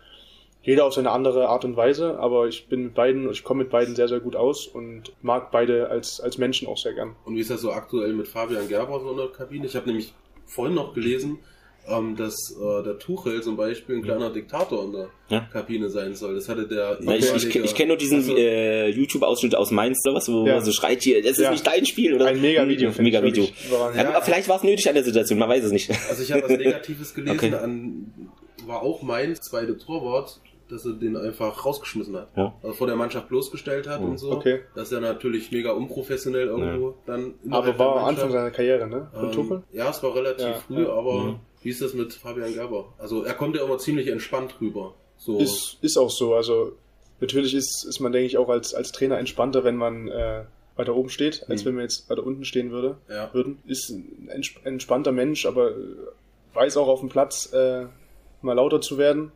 jeder 0.62 0.84
auf 0.84 0.94
seine 0.94 1.10
andere 1.10 1.48
Art 1.48 1.64
und 1.64 1.76
Weise, 1.76 2.18
aber 2.18 2.46
ich 2.48 2.68
bin 2.68 2.84
mit 2.84 2.94
beiden, 2.94 3.30
ich 3.30 3.44
komme 3.44 3.62
mit 3.62 3.70
beiden 3.70 3.94
sehr, 3.94 4.08
sehr 4.08 4.20
gut 4.20 4.36
aus 4.36 4.66
und 4.66 5.12
mag 5.22 5.50
beide 5.50 5.88
als, 5.88 6.20
als 6.20 6.36
Menschen 6.38 6.68
auch 6.68 6.76
sehr 6.76 6.94
gern. 6.94 7.16
Und 7.24 7.36
wie 7.36 7.40
ist 7.40 7.50
das 7.50 7.60
so 7.60 7.72
aktuell 7.72 8.12
mit 8.12 8.28
Fabian 8.28 8.68
Gerber 8.68 9.00
so 9.00 9.10
in 9.10 9.16
der 9.16 9.28
Kabine? 9.28 9.66
Ich 9.66 9.76
habe 9.76 9.86
nämlich 9.86 10.12
vorhin 10.46 10.74
noch 10.74 10.94
gelesen, 10.94 11.38
ähm, 11.88 12.16
dass 12.16 12.54
äh, 12.60 12.82
der 12.82 12.98
Tuchel 12.98 13.42
zum 13.42 13.56
Beispiel 13.56 13.96
ein 13.96 14.02
kleiner 14.02 14.30
Diktator 14.30 14.84
in 14.84 14.92
der 14.92 15.08
ja. 15.28 15.40
Kabine 15.52 15.88
sein 15.88 16.14
soll. 16.14 16.34
Das 16.34 16.48
hatte 16.48 16.66
der. 16.66 16.98
Ja, 17.00 17.14
ich, 17.14 17.32
ich, 17.34 17.56
ich 17.56 17.74
kenne 17.74 17.88
nur 17.88 17.96
diesen 17.96 18.18
also, 18.18 18.36
äh, 18.36 18.90
YouTube-Ausschnitt 18.90 19.54
aus 19.54 19.70
Mainz, 19.70 20.00
sowas, 20.02 20.28
wo 20.28 20.46
ja. 20.46 20.56
man 20.56 20.64
so 20.64 20.72
schreit 20.72 21.02
hier, 21.02 21.22
das 21.22 21.38
ist 21.38 21.50
nicht 21.50 21.66
dein 21.66 21.86
Spiel, 21.86 22.14
oder? 22.14 22.26
Ein 22.26 22.40
Mega-Video. 22.40 22.92
Mega-Video. 22.98 23.48
Ja, 23.96 24.20
vielleicht 24.20 24.48
war 24.48 24.56
es 24.56 24.64
nötig 24.64 24.88
an 24.88 24.94
der 24.94 25.04
Situation, 25.04 25.38
man 25.38 25.48
weiß 25.48 25.64
es 25.64 25.72
nicht. 25.72 25.90
Also 26.08 26.22
ich 26.22 26.32
habe 26.32 26.42
was 26.42 26.50
Negatives 26.58 27.14
gelesen, 27.14 27.36
okay. 27.36 27.54
an, 27.54 28.12
war 28.66 28.82
auch 28.82 29.02
Mainz, 29.02 29.40
zweite 29.40 29.78
Torwart, 29.78 30.40
dass 30.68 30.84
er 30.84 30.92
den 30.92 31.16
einfach 31.16 31.64
rausgeschmissen 31.64 32.16
hat. 32.16 32.28
Ja. 32.36 32.54
Also 32.62 32.74
vor 32.74 32.86
der 32.86 32.96
Mannschaft 32.96 33.28
bloßgestellt 33.28 33.88
hat 33.88 34.00
mhm. 34.00 34.10
und 34.10 34.18
so. 34.18 34.32
Okay. 34.32 34.60
Das 34.74 34.84
ist 34.84 34.92
ja 34.92 35.00
natürlich 35.00 35.50
mega 35.50 35.72
unprofessionell 35.72 36.48
irgendwo. 36.48 36.90
Ja. 36.90 36.94
Dann 37.06 37.34
aber 37.50 37.78
war 37.78 38.06
Anfang 38.06 38.30
seiner 38.30 38.50
Karriere, 38.50 38.86
ne? 38.86 39.08
Von 39.12 39.24
ähm, 39.26 39.32
Tuchel? 39.32 39.62
Ja, 39.72 39.90
es 39.90 40.02
war 40.02 40.14
relativ 40.14 40.46
ja, 40.46 40.54
früh, 40.54 40.86
aber 40.86 41.14
mhm. 41.14 41.36
wie 41.62 41.70
ist 41.70 41.82
das 41.82 41.94
mit 41.94 42.12
Fabian 42.12 42.52
Gerber? 42.52 42.92
Also 42.98 43.22
er 43.22 43.34
kommt 43.34 43.56
ja 43.56 43.64
immer 43.64 43.78
ziemlich 43.78 44.08
entspannt 44.08 44.54
rüber. 44.60 44.94
So. 45.16 45.38
Ist, 45.38 45.78
ist 45.80 45.96
auch 45.96 46.10
so. 46.10 46.34
Also 46.34 46.72
natürlich 47.20 47.54
ist, 47.54 47.84
ist 47.84 48.00
man, 48.00 48.12
denke 48.12 48.26
ich, 48.26 48.38
auch 48.38 48.48
als, 48.48 48.74
als 48.74 48.92
Trainer 48.92 49.18
entspannter, 49.18 49.64
wenn 49.64 49.76
man 49.76 50.08
äh, 50.08 50.44
weiter 50.76 50.94
oben 50.94 51.08
steht, 51.08 51.44
als 51.48 51.62
mhm. 51.62 51.68
wenn 51.68 51.74
man 51.76 51.82
jetzt 51.82 52.08
weiter 52.08 52.24
unten 52.24 52.44
stehen 52.44 52.70
würde, 52.70 52.98
ja. 53.08 53.30
würden. 53.32 53.58
Ist 53.66 53.90
ein 53.90 54.28
entspannter 54.64 55.12
Mensch, 55.12 55.46
aber 55.46 55.72
weiß 56.54 56.76
auch 56.76 56.88
auf 56.88 57.00
dem 57.00 57.08
Platz 57.08 57.52
äh, 57.52 57.86
mal 58.42 58.54
lauter 58.54 58.80
zu 58.80 58.98
werden 58.98 59.32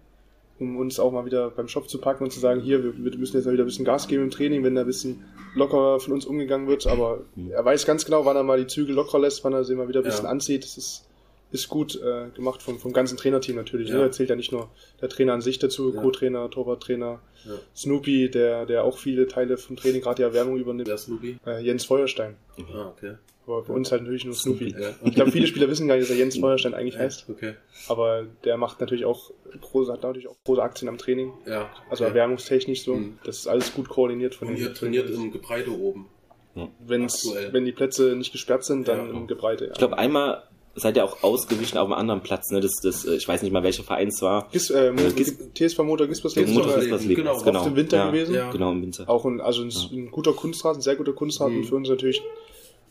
um 0.58 0.76
uns 0.76 1.00
auch 1.00 1.12
mal 1.12 1.24
wieder 1.24 1.50
beim 1.50 1.68
Shop 1.68 1.88
zu 1.88 1.98
packen 1.98 2.24
und 2.24 2.30
zu 2.30 2.40
sagen, 2.40 2.60
hier, 2.60 2.82
wir, 2.82 2.96
wir 2.96 3.18
müssen 3.18 3.36
jetzt 3.36 3.46
mal 3.46 3.52
wieder 3.52 3.64
ein 3.64 3.66
bisschen 3.66 3.84
Gas 3.84 4.08
geben 4.08 4.24
im 4.24 4.30
Training, 4.30 4.62
wenn 4.64 4.74
da 4.74 4.82
ein 4.82 4.86
bisschen 4.86 5.24
lockerer 5.54 6.00
von 6.00 6.12
uns 6.12 6.24
umgegangen 6.24 6.68
wird. 6.68 6.86
Aber 6.86 7.24
mhm. 7.34 7.50
er 7.50 7.64
weiß 7.64 7.86
ganz 7.86 8.04
genau, 8.04 8.24
wann 8.24 8.36
er 8.36 8.42
mal 8.42 8.58
die 8.58 8.66
Zügel 8.66 8.94
locker 8.94 9.18
lässt, 9.18 9.44
wann 9.44 9.52
er 9.52 9.64
sie 9.64 9.74
mal 9.74 9.88
wieder 9.88 10.00
ein 10.00 10.04
bisschen 10.04 10.24
ja. 10.24 10.30
anzieht. 10.30 10.64
Das 10.64 10.76
ist, 10.76 11.08
ist 11.50 11.68
gut 11.68 12.00
äh, 12.00 12.28
gemacht 12.34 12.62
vom, 12.62 12.78
vom 12.78 12.92
ganzen 12.92 13.16
Trainerteam 13.16 13.56
natürlich. 13.56 13.88
Ne? 13.88 13.94
Ja. 13.94 14.00
Ne? 14.00 14.06
Er 14.06 14.12
zählt 14.12 14.30
ja 14.30 14.36
nicht 14.36 14.52
nur 14.52 14.70
der 15.00 15.08
Trainer 15.08 15.32
an 15.32 15.40
sich 15.40 15.58
dazu, 15.58 15.92
ja. 15.94 16.00
Co-Trainer, 16.00 16.50
Torwarttrainer, 16.50 17.20
ja. 17.44 17.52
Snoopy, 17.74 18.30
der, 18.30 18.66
der 18.66 18.84
auch 18.84 18.98
viele 18.98 19.26
Teile 19.26 19.56
vom 19.56 19.76
Training, 19.76 20.00
gerade 20.00 20.16
die 20.16 20.22
Erwärmung 20.22 20.56
übernimmt. 20.56 20.88
Der 20.88 20.98
Snoopy? 20.98 21.38
Äh, 21.46 21.62
Jens 21.64 21.84
Feuerstein. 21.84 22.36
Ah, 22.72 22.88
okay. 22.88 23.14
Aber 23.46 23.64
für 23.64 23.72
uns 23.72 23.90
halt 23.90 24.02
natürlich 24.02 24.24
nur 24.24 24.34
Snoopy. 24.34 24.70
Snoopy 24.70 24.82
ja. 24.82 24.90
Ich 25.04 25.14
glaube, 25.14 25.32
viele 25.32 25.46
Spieler 25.46 25.68
wissen 25.68 25.88
gar 25.88 25.96
nicht, 25.96 26.04
dass 26.04 26.10
er 26.10 26.16
Jens 26.16 26.38
Feuerstein 26.38 26.74
eigentlich 26.74 26.96
heißt. 26.96 27.26
Okay. 27.28 27.54
Aber 27.88 28.24
der 28.44 28.56
macht 28.56 28.80
natürlich 28.80 29.04
auch 29.04 29.32
große, 29.60 29.92
hat 29.92 30.02
natürlich 30.02 30.28
auch 30.28 30.36
große 30.44 30.62
Aktien 30.62 30.88
am 30.88 30.98
Training. 30.98 31.32
Ja. 31.46 31.68
Also 31.90 32.04
erwärmungstechnisch 32.04 32.84
so. 32.84 32.94
Mhm. 32.94 33.18
Das 33.24 33.38
ist 33.38 33.46
alles 33.48 33.74
gut 33.74 33.88
koordiniert 33.88 34.34
von 34.34 34.48
Und 34.48 34.58
ihr 34.58 34.72
trainiert 34.72 35.10
im 35.10 35.32
Gebreite 35.32 35.70
oben. 35.72 36.08
Ja. 36.54 36.68
Wenn's, 36.86 37.34
wenn 37.50 37.64
die 37.64 37.72
Plätze 37.72 38.14
nicht 38.14 38.30
gesperrt 38.30 38.64
sind, 38.64 38.86
dann 38.86 39.08
ja. 39.08 39.12
im 39.12 39.26
Gebreite. 39.26 39.66
Ja. 39.66 39.72
Ich 39.72 39.78
glaube, 39.78 39.98
einmal 39.98 40.44
seid 40.74 40.96
ihr 40.96 41.04
auch 41.04 41.22
ausgewichen 41.22 41.78
auf 41.78 41.86
einem 41.86 41.94
anderen 41.94 42.22
Platz, 42.22 42.50
ne? 42.50 42.60
Das, 42.60 42.72
das, 42.82 43.04
äh, 43.04 43.16
ich 43.16 43.28
weiß 43.28 43.42
nicht 43.42 43.52
mal, 43.52 43.62
welcher 43.62 43.82
Verein 43.82 44.08
es 44.08 44.22
war. 44.22 44.48
Gis, 44.52 44.70
äh, 44.70 44.88
äh, 44.88 45.12
Gis, 45.12 45.36
TSV 45.54 45.78
Motor 45.80 46.06
Gispersleben. 46.06 46.54
Motor 46.54 46.76
Gispersleben, 46.76 47.24
genau. 47.24 47.42
genau. 47.42 47.60
Auf 47.60 47.66
dem 47.66 47.76
Winter 47.76 47.96
ja, 47.98 48.06
gewesen. 48.06 48.34
Ja. 48.34 48.50
Genau, 48.50 48.72
im 48.72 48.82
Winter. 48.82 49.08
Auch 49.08 49.24
ein, 49.24 49.40
also 49.40 49.62
ein, 49.62 49.70
ja. 49.70 49.80
ein 49.92 50.10
guter 50.10 50.32
Kunstrasen, 50.32 50.82
sehr 50.82 50.96
guter 50.96 51.12
Kunstrasen 51.12 51.58
mhm. 51.58 51.64
für 51.64 51.74
uns 51.74 51.88
natürlich 51.88 52.22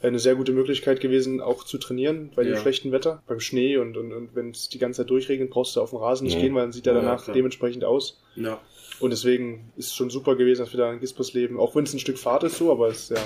eine 0.02 0.20
sehr 0.20 0.36
gute 0.36 0.52
Möglichkeit 0.52 1.00
gewesen, 1.00 1.42
auch 1.42 1.64
zu 1.64 1.78
trainieren 1.78 2.32
bei 2.36 2.44
dem 2.44 2.58
schlechten 2.58 2.92
Wetter, 2.92 3.22
beim 3.28 3.40
Schnee 3.40 3.78
und, 3.78 3.98
und, 3.98 4.14
und 4.14 4.36
wenn 4.36 4.52
es 4.52 4.70
die 4.70 4.80
ganze 4.80 5.02
Zeit 5.02 5.10
durchregnet, 5.10 5.50
brauchst 5.50 5.76
du 5.76 5.82
auf 5.82 5.92
dem 5.92 6.00
Rasen 6.00 6.26
nicht 6.26 6.40
gehen, 6.40 6.56
weil 6.56 6.64
dann 6.64 6.72
sieht 6.72 6.88
er 6.88 6.94
danach 6.94 7.32
dementsprechend 7.32 7.84
aus. 7.84 8.22
Ja. 8.36 8.60
Und 9.00 9.12
deswegen 9.12 9.72
ist 9.78 9.88
es 9.88 9.96
schon 9.96 10.10
super 10.10 10.36
gewesen, 10.36 10.62
dass 10.62 10.74
wir 10.74 10.80
da 10.80 10.92
in 10.92 11.00
Gispersleben, 11.00 11.58
auch 11.58 11.76
wenn 11.76 11.84
es 11.84 11.94
ein 11.94 12.00
Stück 12.00 12.18
Fahrt 12.18 12.44
ist 12.44 12.58
so, 12.58 12.72
aber 12.72 12.88
es 12.88 13.10
ist 13.10 13.18
ja 13.18 13.24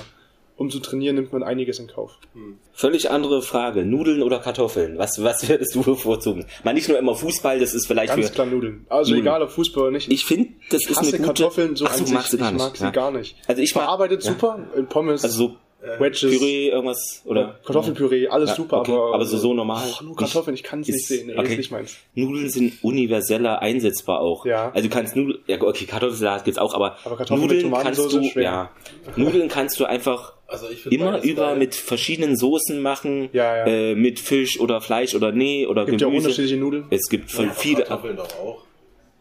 um 0.56 0.70
zu 0.70 0.80
trainieren, 0.80 1.16
nimmt 1.16 1.32
man 1.32 1.42
einiges 1.42 1.78
in 1.78 1.86
Kauf. 1.86 2.18
Hm. 2.32 2.58
Völlig 2.72 3.10
andere 3.10 3.42
Frage. 3.42 3.84
Nudeln 3.84 4.22
oder 4.22 4.38
Kartoffeln? 4.38 4.98
Was, 4.98 5.22
was 5.22 5.48
würdest 5.48 5.74
du 5.74 5.82
bevorzugen? 5.82 6.46
Man 6.64 6.74
nicht 6.74 6.88
nur 6.88 6.98
immer 6.98 7.14
Fußball, 7.14 7.60
das 7.60 7.74
ist 7.74 7.86
vielleicht 7.86 8.14
Ganz 8.14 8.28
für... 8.28 8.34
klar 8.34 8.46
Nudeln. 8.46 8.86
Also 8.88 9.10
Nudeln. 9.10 9.26
egal 9.26 9.42
ob 9.42 9.50
Fußball 9.50 9.82
oder 9.84 9.92
nicht. 9.92 10.10
Ich 10.10 10.24
finde, 10.24 10.50
das 10.70 10.82
ich 10.82 10.90
ist 10.90 10.98
eine 10.98 11.10
gute... 11.10 11.22
Kartoffeln 11.22 11.76
so 11.76 11.86
Ach, 11.86 11.94
so, 11.94 12.04
an 12.04 12.12
magst 12.12 12.30
sich. 12.30 12.40
Du 12.40 12.44
gar 12.44 12.52
ich 12.52 12.58
mag 12.58 12.70
nicht. 12.70 12.78
sie 12.78 12.84
ja. 12.84 12.90
gar 12.90 13.10
nicht. 13.10 13.36
Also 13.46 13.62
ich 13.62 13.72
Verarbeitet 13.72 14.24
ja. 14.24 14.32
super, 14.32 14.66
in 14.74 14.86
Pommes. 14.86 15.24
Also 15.24 15.48
so 15.48 15.56
Wedges, 15.98 16.20
Püree, 16.20 16.68
irgendwas 16.68 17.22
oder 17.24 17.58
Kartoffelpüree, 17.64 18.28
alles 18.28 18.50
ja, 18.50 18.56
super, 18.56 18.80
okay. 18.80 18.92
aber 18.92 19.14
aber 19.14 19.24
so 19.24 19.36
so 19.36 19.54
normal. 19.54 19.86
Oh, 20.00 20.04
nur 20.04 20.16
Kartoffeln, 20.16 20.54
ich 20.54 20.62
kann 20.62 20.80
es 20.80 20.88
nicht 20.88 21.06
sehen, 21.06 21.28
nee, 21.28 21.36
okay. 21.36 21.52
ist 21.52 21.58
nicht 21.58 21.70
meins. 21.70 21.96
Nudeln 22.14 22.48
sind 22.48 22.82
universeller 22.82 23.60
einsetzbar 23.60 24.20
auch. 24.20 24.46
Ja. 24.46 24.72
Also 24.72 24.88
du 24.88 24.94
kannst 24.94 25.16
Nudeln, 25.16 25.38
ja 25.46 25.60
okay, 25.60 25.84
Kartoffelsalat 25.84 26.44
gibt's 26.44 26.58
auch, 26.58 26.74
aber, 26.74 26.96
aber 27.04 27.24
Nudeln 27.36 27.72
kannst 27.72 28.12
du, 28.12 28.22
schwer. 28.24 28.42
ja, 28.42 28.70
Nudeln 29.16 29.48
kannst 29.48 29.78
du 29.78 29.84
einfach 29.84 30.32
also 30.48 30.66
immer 30.90 31.22
über 31.22 31.48
geil. 31.48 31.58
mit 31.58 31.74
verschiedenen 31.74 32.36
Soßen 32.36 32.80
machen, 32.80 33.28
ja, 33.32 33.56
ja. 33.58 33.66
Äh, 33.66 33.94
mit 33.94 34.18
Fisch 34.18 34.58
oder 34.60 34.80
Fleisch 34.80 35.14
oder 35.14 35.32
nee 35.32 35.66
oder 35.66 35.84
gibt 35.84 35.98
Gemüse. 35.98 36.14
ja 36.14 36.18
unterschiedliche 36.18 36.56
Nudeln. 36.56 36.84
Es 36.90 37.08
gibt 37.08 37.32
ja, 37.32 37.50
viele. 37.50 37.84
Kartoffeln 37.84 38.16
doch 38.16 38.28
auch. 38.38 38.62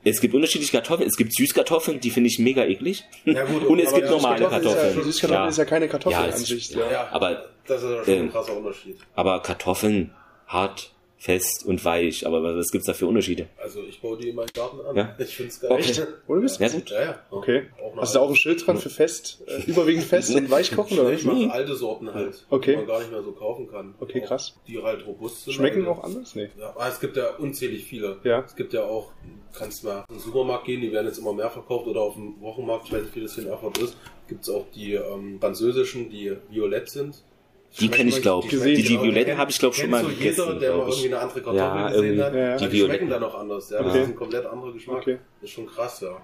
Es 0.06 0.22
gibt 0.22 0.36
unterschiedliche 0.36 0.72
Kartoffeln. 0.72 1.10
Es 1.10 1.18
gibt 1.18 1.34
Süßkartoffeln, 1.34 2.00
die 2.00 2.12
finde 2.12 2.30
ich 2.30 2.38
mega 2.38 2.64
eklig. 2.64 3.04
Ja, 3.26 3.44
gut, 3.44 3.64
und 3.68 3.80
es 3.80 3.94
gibt 3.94 4.10
normale 4.10 4.48
Kartoffeln. 4.48 4.90
Ist 4.90 4.96
ja, 4.96 5.04
Süßkartoffeln 5.04 5.44
ja. 5.44 5.50
ist 5.50 5.58
ja 5.58 5.66
keine 5.66 5.88
Kartoffel 5.90 6.20
ja, 6.20 6.32
an 6.32 6.38
sich. 6.38 6.70
Ja. 6.70 6.92
ja. 6.92 7.08
aber 7.12 7.50
das 7.68 7.82
ist 7.82 7.90
schon 7.90 8.00
ein 8.02 8.08
ähm, 8.08 8.32
krasser 8.32 8.56
Unterschied. 8.56 8.98
Aber 9.16 9.42
Kartoffeln 9.42 10.12
hart 10.48 10.92
fest 11.18 11.66
und 11.66 11.84
weich. 11.86 12.26
Aber 12.28 12.44
was 12.56 12.72
gibt's 12.72 12.88
da 12.88 12.94
für 12.94 13.08
Unterschiede? 13.08 13.48
Also 13.58 13.82
ich 13.84 14.02
baue 14.02 14.18
die 14.18 14.30
in 14.30 14.36
meinen 14.36 14.50
Garten 14.54 14.80
an. 14.82 14.96
Ja? 14.96 15.16
Ich 15.18 15.36
find's 15.36 15.60
geil. 15.60 15.72
Okay. 15.72 15.94
Ohne 16.28 16.42
Mist? 16.42 16.60
Ja, 16.60 16.68
gut. 16.68 16.90
Ja, 16.90 17.02
ja. 17.02 17.20
Okay. 17.32 17.64
Hast 17.98 18.14
du 18.14 18.20
da 18.20 18.26
auch 18.26 18.30
ein 18.30 18.36
Schild 18.36 18.66
dran 18.66 18.78
für 18.78 18.90
fest, 18.90 19.42
äh, 19.48 19.62
überwiegend 19.70 20.04
fest 20.04 20.36
und 20.36 20.50
weich 20.52 20.76
kochen? 20.76 21.00
Oder? 21.00 21.14
Ich 21.14 21.24
mache 21.24 21.50
alte 21.52 21.76
Sorten 21.76 22.14
halt, 22.14 22.46
Okay. 22.50 22.72
die 22.72 22.78
man 22.78 22.88
gar 22.88 23.00
nicht 23.00 23.12
mehr 23.12 23.24
so 23.24 23.32
kaufen 23.32 23.68
kann. 23.68 23.96
Okay, 24.00 24.22
Auch 24.24 24.28
krass. 24.28 24.56
Die 24.68 24.82
halt 24.82 25.06
robust 25.08 25.46
sind. 25.46 25.54
Schmecken 25.54 25.88
halt. 25.88 25.98
auch 25.98 26.04
anders? 26.04 26.36
Nee. 26.36 26.50
Ja, 26.60 26.70
aber 26.70 26.88
es 26.90 27.00
gibt 27.00 27.16
ja 27.18 27.36
unzählig 27.38 27.86
viele. 27.86 28.18
Ja. 28.24 28.42
Es 28.46 28.56
gibt 28.56 28.74
ja 28.74 28.84
auch, 28.84 29.12
du 29.54 29.58
kannst 29.60 29.84
mal 29.84 30.04
in 30.10 30.16
den 30.16 30.22
Supermarkt 30.22 30.66
gehen, 30.66 30.82
die 30.82 30.92
werden 30.92 31.08
jetzt 31.08 31.18
immer 31.18 31.34
mehr 31.34 31.50
verkauft 31.50 31.88
oder 31.88 32.02
auf 32.02 32.16
dem 32.16 32.40
Wochenmarkt, 32.42 32.88
ich 32.88 32.94
weiß 32.94 33.04
nicht, 33.04 33.16
wie 33.16 33.22
das 33.22 33.36
hier 33.36 33.46
in 33.46 33.50
Erfurt 33.50 33.78
ist, 33.78 33.98
gibt 34.28 34.44
es 34.44 34.50
auch 34.50 34.66
die 34.76 34.94
ähm, 34.96 35.38
französischen, 35.40 36.10
die 36.10 36.36
violett 36.50 36.90
sind. 36.90 37.24
Die 37.80 37.90
kenne 37.90 38.10
ich, 38.10 38.22
glaube 38.22 38.48
Die, 38.48 38.58
die 38.76 38.84
genau. 38.88 39.04
Violetten 39.04 39.38
habe 39.38 39.52
ich, 39.52 39.60
glaube 39.60 39.76
schon 39.76 39.90
mal 39.90 40.04
so 40.04 40.10
jeder, 40.10 40.20
gegessen. 40.20 40.60
der 40.60 40.72
mal 40.72 40.78
irgendwie 40.80 41.00
ich. 41.00 41.06
eine 41.08 41.20
andere 41.20 41.42
Kartoffel 41.42 41.58
Ja, 41.60 41.90
gesehen 41.90 42.24
hat. 42.24 42.34
Ja, 42.34 42.40
ja. 42.40 42.58
Die, 42.58 42.70
Die 42.70 42.80
schmecken 42.82 43.10
dann 43.10 43.22
noch 43.22 43.36
anders. 43.36 43.70
Ja, 43.70 43.80
Okay. 43.80 43.88
Das 43.88 43.98
ist 43.98 44.08
ein 44.08 44.16
komplett 44.16 44.46
anderer 44.46 44.72
Geschmack. 44.74 44.98
Okay. 45.02 45.18
Das 45.42 45.50
ist 45.50 45.56
schon 45.56 45.66
krass, 45.68 46.02
ja. 46.02 46.18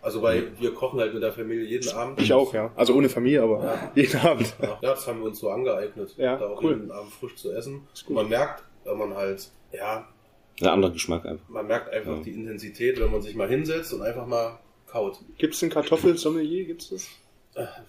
Also 0.00 0.22
weil 0.22 0.52
wir 0.60 0.72
kochen 0.74 1.00
halt 1.00 1.12
mit 1.12 1.22
der 1.22 1.32
Familie 1.32 1.64
jeden 1.64 1.88
Abend. 1.90 2.20
Ich 2.20 2.32
auch, 2.32 2.54
ja. 2.54 2.70
Also 2.76 2.94
ohne 2.94 3.08
Familie, 3.08 3.42
aber 3.42 3.64
Ja. 3.64 3.92
jeden 3.94 4.20
Abend. 4.20 4.54
Ja, 4.62 4.78
das 4.80 5.06
haben 5.06 5.18
wir 5.20 5.26
uns 5.26 5.38
so 5.40 5.50
angeeignet, 5.50 6.14
Ja, 6.16 6.36
da 6.36 6.46
auch 6.48 6.62
cool. 6.62 6.72
jeden 6.74 6.90
Abend 6.92 7.12
frisch 7.12 7.34
zu 7.36 7.50
essen. 7.52 7.82
Man 8.08 8.28
merkt, 8.28 8.62
wenn 8.84 8.96
man 8.98 9.14
halt, 9.14 9.48
ja, 9.72 10.06
Ein 10.60 10.66
anderer 10.68 10.92
Geschmack 10.92 11.24
einfach. 11.26 11.48
man 11.48 11.66
merkt 11.66 11.92
einfach 11.92 12.16
Ja. 12.18 12.22
die 12.22 12.30
Intensität, 12.32 13.00
wenn 13.00 13.10
man 13.10 13.22
sich 13.22 13.34
mal 13.34 13.48
hinsetzt 13.48 13.92
und 13.92 14.02
einfach 14.02 14.26
mal 14.26 14.58
kaut. 14.86 15.18
Gibt 15.36 15.54
es 15.54 15.62
ein 15.62 15.70
Kartoffelsommelier? 15.70 16.64
Gibt's 16.66 16.90
das? 16.90 17.08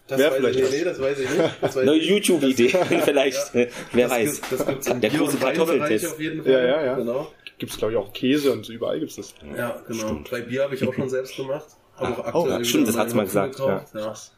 Das 0.08 0.18
Wer 0.20 0.32
weiß 0.32 0.38
vielleicht 0.38 0.56
ich 0.60 0.64
nicht. 0.66 0.74
Nee, 0.80 0.84
das 0.84 1.00
weiß 1.02 1.20
ich 1.20 1.30
nicht. 1.30 1.42
Das 1.62 1.76
weiß 1.76 1.86
nicht. 1.86 2.06
YouTube-Idee, 2.10 2.70
vielleicht. 3.04 3.54
Wer 3.54 3.68
Das 4.08 4.12
weiß. 4.12 4.42
gibt- 4.42 4.52
Das 4.52 4.66
gibt's 4.68 4.88
im 4.88 5.02
Der 5.02 5.10
große 5.12 5.38
Kartoffeltest. 5.38 6.08
auf 6.08 6.20
jeden 6.20 6.44
Fall. 6.44 6.52
Ja, 6.52 6.60
ja, 6.66 6.84
ja. 6.86 6.96
Genau. 6.96 7.32
Gibt's 7.60 7.78
glaube 7.78 7.94
ich 7.94 8.00
auch 8.00 8.12
Käse 8.14 8.52
und 8.54 8.66
so, 8.66 8.74
überall 8.74 9.00
gibt's 9.00 9.18
das. 9.18 9.34
Ja, 9.58 9.82
genau. 9.88 10.00
Stimmt. 10.08 10.32
Bei 10.32 10.42
Bier 10.42 10.64
habe 10.64 10.76
ich 10.76 10.88
auch 10.88 10.94
schon 10.94 11.10
selbst 11.10 11.36
gemacht. 11.36 11.66
Hab 11.98 12.18
auch 12.18 12.24
Ah, 12.24 12.28
aktuell 12.40 12.62
oh, 12.62 12.64
stimmt, 12.64 12.88
das 12.88 12.98
hat's 12.98 13.14
mal 13.14 13.26
gesagt, 13.26 13.58
gekauft, 13.58 13.88
ja. 13.94 14.00
Ja. 14.00 14.06
Krass. 14.08 14.32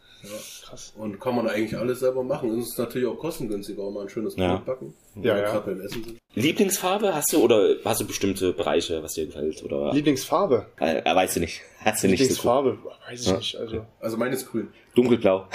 Krass. 0.71 0.93
Und 0.97 1.19
kann 1.19 1.35
man 1.35 1.47
eigentlich 1.47 1.77
alles 1.77 1.99
selber 1.99 2.23
machen. 2.23 2.49
Und 2.49 2.59
es 2.59 2.69
ist 2.69 2.79
natürlich 2.79 3.07
auch 3.07 3.17
kostengünstiger, 3.17 3.83
auch 3.83 3.91
mal 3.91 4.03
ein 4.03 4.09
schönes 4.09 4.35
Ja. 4.37 4.55
Brot 4.55 4.65
backen. 4.65 4.93
Ja, 5.17 5.35
wir 5.35 5.41
ja. 5.41 5.51
gerade 5.51 5.71
beim 5.71 5.81
Essen 5.81 6.03
sind. 6.03 6.17
Lieblingsfarbe 6.33 7.13
hast 7.13 7.31
du 7.33 7.43
oder 7.43 7.75
hast 7.83 7.99
du 8.01 8.07
bestimmte 8.07 8.53
Bereiche, 8.53 9.03
was 9.03 9.13
dir 9.13 9.25
gefällt? 9.25 9.61
Oder 9.63 9.91
Lieblingsfarbe? 9.93 10.65
äh, 10.79 10.99
äh, 10.99 11.15
weißt 11.15 11.35
du 11.35 11.39
nicht. 11.41 11.61
Hast 11.83 12.03
du 12.03 12.07
nicht 12.07 12.19
so 12.19 12.23
Lieblingsfarbe? 12.23 12.77
Weiß 13.09 13.21
ich 13.21 13.27
Ja. 13.27 13.37
nicht. 13.37 13.55
Also 13.57 13.85
Also 13.99 14.17
meine 14.17 14.33
ist 14.35 14.49
grün. 14.49 14.69
dunkelblau. 14.95 15.47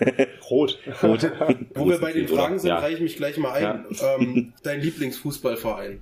rot. 0.50 0.78
Rot. 1.02 1.22
Wo 1.74 1.88
wir 1.88 1.98
bei 1.98 2.12
den 2.12 2.26
Oder- 2.26 2.36
Fragen 2.42 2.58
sind, 2.58 2.68
ja. 2.68 2.78
reiche 2.78 2.96
ich 2.96 3.02
mich 3.02 3.16
gleich 3.16 3.36
mal 3.38 3.52
ein. 3.52 3.86
Ähm, 4.20 4.52
dein 4.62 4.80
Lieblingsfußballverein? 4.80 6.00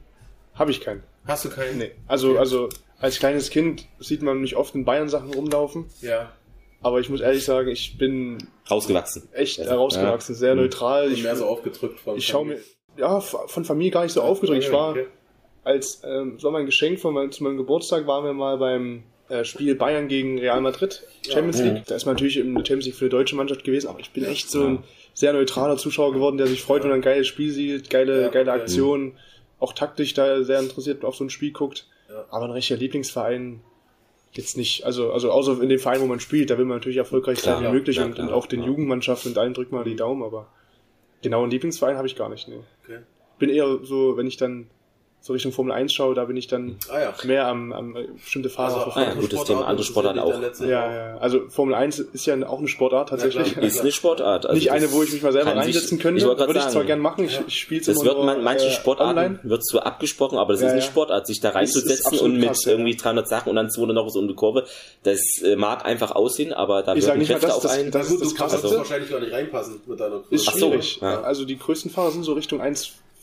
Habe 0.54 0.70
ich 0.72 0.81
keinen. 0.81 1.02
Hast 1.26 1.44
du 1.44 1.50
keinen? 1.50 1.78
Nee. 1.78 1.92
Also, 2.07 2.38
also 2.38 2.68
als 2.98 3.18
kleines 3.18 3.50
Kind 3.50 3.87
sieht 4.00 4.22
man 4.22 4.40
mich 4.40 4.57
oft 4.57 4.74
in 4.74 4.85
Bayern-Sachen 4.85 5.33
rumlaufen. 5.33 5.87
Ja. 6.00 6.33
Aber 6.81 7.01
ich 7.01 7.09
muss 7.11 7.21
ehrlich 7.21 7.45
sagen, 7.45 7.69
ich 7.71 7.99
bin 7.99 8.38
Rausgewachsen. 8.71 9.29
echt 9.33 9.59
Also, 9.59 9.71
herausgewachsen, 9.73 10.35
sehr 10.35 10.55
Mhm. 10.55 10.62
neutral. 10.62 11.11
Ich, 11.12 11.23
mehr 11.23 11.35
so 11.37 11.47
aufgedrückt 11.47 11.99
von 12.01 12.17
ich 12.17 12.27
schaue 12.27 12.47
mir, 12.47 12.59
ja, 12.97 13.21
von 13.21 13.64
Familie 13.64 13.91
gar 13.91 14.05
nicht 14.05 14.12
so 14.12 14.23
aufgedrückt. 14.23 14.62
Ich 14.64 14.73
war, 14.73 14.91
Okay. 14.93 15.07
als, 15.64 16.03
ähm, 16.05 16.41
war 16.43 16.51
mein 16.53 16.67
Geschenk 16.67 17.01
von 17.01 17.14
meinem, 17.14 17.33
zu 17.33 17.43
meinem 17.43 17.57
Geburtstag, 17.57 18.07
waren 18.07 18.25
wir 18.25 18.33
mal 18.33 18.59
beim 18.59 19.03
äh, 19.29 19.45
Spiel 19.45 19.75
Bayern 19.75 20.09
gegen 20.09 20.38
Real 20.38 20.61
Madrid, 20.62 21.03
Champions 21.29 21.61
League. 21.61 21.85
Da 21.87 21.97
ist 21.97 22.07
man 22.07 22.14
natürlich 22.14 22.38
im 22.38 22.55
Champions 22.57 22.87
League 22.87 22.95
für 22.95 23.05
die 23.07 23.11
deutsche 23.11 23.37
Mannschaft 23.37 23.62
gewesen, 23.62 23.88
aber 23.88 24.01
ich 24.01 24.11
bin 24.12 24.25
echt 24.25 24.49
so 24.49 24.64
ein 24.64 24.85
sehr 25.12 25.33
neutraler 25.35 25.77
Zuschauer 25.77 26.14
geworden, 26.14 26.38
der 26.38 26.47
sich 26.47 26.62
freut, 26.62 26.83
wenn 26.85 26.91
er 26.91 26.95
ein 26.95 27.03
geiles 27.03 27.27
Spiel 27.27 27.51
sieht, 27.53 27.91
geile, 27.91 28.23
Ja, 28.23 28.29
geile. 28.29 28.53
Aktionen, 28.53 29.19
auch 29.59 29.75
taktisch 29.75 30.14
da 30.14 30.43
sehr 30.45 30.61
interessiert 30.61 31.05
auf 31.05 31.14
so 31.17 31.25
ein 31.25 31.31
Spiel 31.31 31.51
guckt. 31.53 31.87
Ja. 32.09 32.25
Aber 32.31 32.47
ein 32.47 32.53
richtiger 32.53 32.79
Lieblingsverein 32.81 33.61
jetzt 34.33 34.57
nicht, 34.57 34.85
also, 34.85 35.12
also 35.12 35.31
außer 35.31 35.62
in 35.62 35.69
dem 35.69 35.79
Verein, 35.79 36.01
wo 36.01 36.07
man 36.07 36.21
spielt, 36.21 36.51
da 36.51 36.59
will 36.59 36.64
man 36.64 36.79
natürlich 36.79 36.99
erfolgreich 36.99 37.41
sein 37.41 37.59
Klar, 37.59 37.71
wie 37.71 37.77
möglich 37.77 37.97
ja, 37.97 38.05
und, 38.05 38.14
klar, 38.14 38.29
und 38.29 38.33
auch 38.33 38.47
den. 38.47 38.62
Jugendmannschaften 38.62 39.33
und 39.33 39.38
allen 39.38 39.55
drückt 39.55 39.73
mal 39.73 39.85
die 39.85 39.97
Daumen, 39.97 40.23
aber 40.23 40.49
genau 41.23 41.43
einen 41.43 41.51
Lieblingsverein 41.51 41.97
habe 41.97 42.07
ich 42.07 42.17
gar 42.17 42.29
nicht. 42.29 42.49
Nee. 42.49 42.61
Okay. 42.85 43.01
Bin 43.38 43.51
eher 43.51 43.79
so, 43.83 44.17
wenn 44.17 44.27
ich 44.27 44.37
dann 44.37 44.69
so 45.20 45.33
Richtung 45.35 45.52
Formel 45.52 45.72
1 45.72 45.92
schaue, 45.92 46.14
da 46.14 46.24
bin 46.24 46.37
ich 46.37 46.46
dann 46.46 46.76
Ah 46.90 47.00
ja. 47.00 47.14
mehr 47.24 47.48
am, 47.48 47.72
am 47.72 47.96
äh, 47.96 48.07
bestimmte 48.22 48.48
Fahrer 48.48 48.68
Also, 48.68 48.81
verfolgen. 48.85 49.11
Ah 49.11 49.14
ja, 49.14 49.20
gutes 49.20 49.44
Thema, 49.44 49.66
andere 49.66 49.85
Sportarten 49.85 50.18
auch. 50.20 50.40
Ja, 50.61 50.66
ja, 50.68 51.16
also 51.18 51.48
Formel 51.50 51.74
1 51.74 51.98
ist 51.98 52.24
ja 52.24 52.35
auch 52.48 52.61
eine 52.61 52.68
Sportart 52.68 53.11
tatsächlich. 53.11 53.54
Ja, 53.57 53.62
Ist 53.62 53.81
eine 53.81 53.92
Sportart. 53.92 54.46
Also 54.46 54.54
nicht 54.57 54.68
das 54.68 54.74
eine, 54.76 54.90
wo 54.92 55.02
ich 55.02 55.12
mich 55.12 55.22
mal 55.22 55.33
selber 55.33 55.54
reinsetzen 55.54 55.98
könnte. 55.98 56.18
Ich 56.20 56.24
Würde 56.24 56.37
gerade 56.46 56.52
ich 56.59 56.62
zwar 56.62 56.72
sagen, 56.72 56.87
gern 56.87 57.00
machen, 57.00 57.24
ich, 57.24 57.38
ich 57.46 57.59
spiele 57.59 57.81
es 57.81 57.87
das 57.88 57.96
immer 57.96 58.04
wird 58.14 58.24
man, 58.24 58.42
manche 58.44 58.66
äh, 58.68 58.70
Sportarten 58.70 59.18
online. 59.18 59.40
wird 59.42 59.66
so 59.66 59.81
abgesprochen, 59.81 60.38
aber 60.38 60.52
das 60.54 60.62
Ja, 60.62 60.68
ist 60.68 60.72
eine 60.72 60.81
ja. 60.83 60.87
Sportart, 60.87 61.26
sich 61.26 61.40
da 61.40 61.50
reinzusetzen 61.50 62.18
und 62.20 62.37
mit 62.38 62.46
krass, 62.48 62.64
ja. 62.64 62.72
irgendwie 62.72 62.96
300 62.96 63.28
Sachen 63.28 63.50
und 63.50 63.57
dann 63.57 63.70
200 63.70 63.94
noch 63.96 64.09
so 64.09 64.20
um 64.20 64.28
die 64.28 64.35
Kurve. 64.35 64.64
Das 65.02 65.20
äh, 65.44 65.57
mag 65.57 65.85
einfach 65.85 66.12
aussehen, 66.12 66.52
aber 66.52 66.83
da 66.85 66.94
Ich 66.94 67.07
mal, 67.07 67.18
Kräfte 67.18 67.46
dass 67.48 67.57
auf 67.57 67.62
das- 67.62 67.72
einen. 67.72 67.90
das- 67.90 68.09
Das, 68.09 68.35
das 68.35 68.72
wahrscheinlich 68.76 69.11
gar 69.11 69.20
nicht 69.20 69.33
reinpassen 69.33 69.81
mit 69.87 69.98
deiner 70.00 70.20
Größe. 70.20 70.35
Ist 70.35 70.48
Ach 70.48 70.54
so, 70.54 70.68
schwierig. 70.70 71.00
ja. 71.02 71.20
Also 71.22 71.44
die 71.44 71.59
größten 71.59 71.90
Fahrer 71.90 72.12
sind 72.12 72.22
so 72.22 72.33
Richtung 72.35 72.61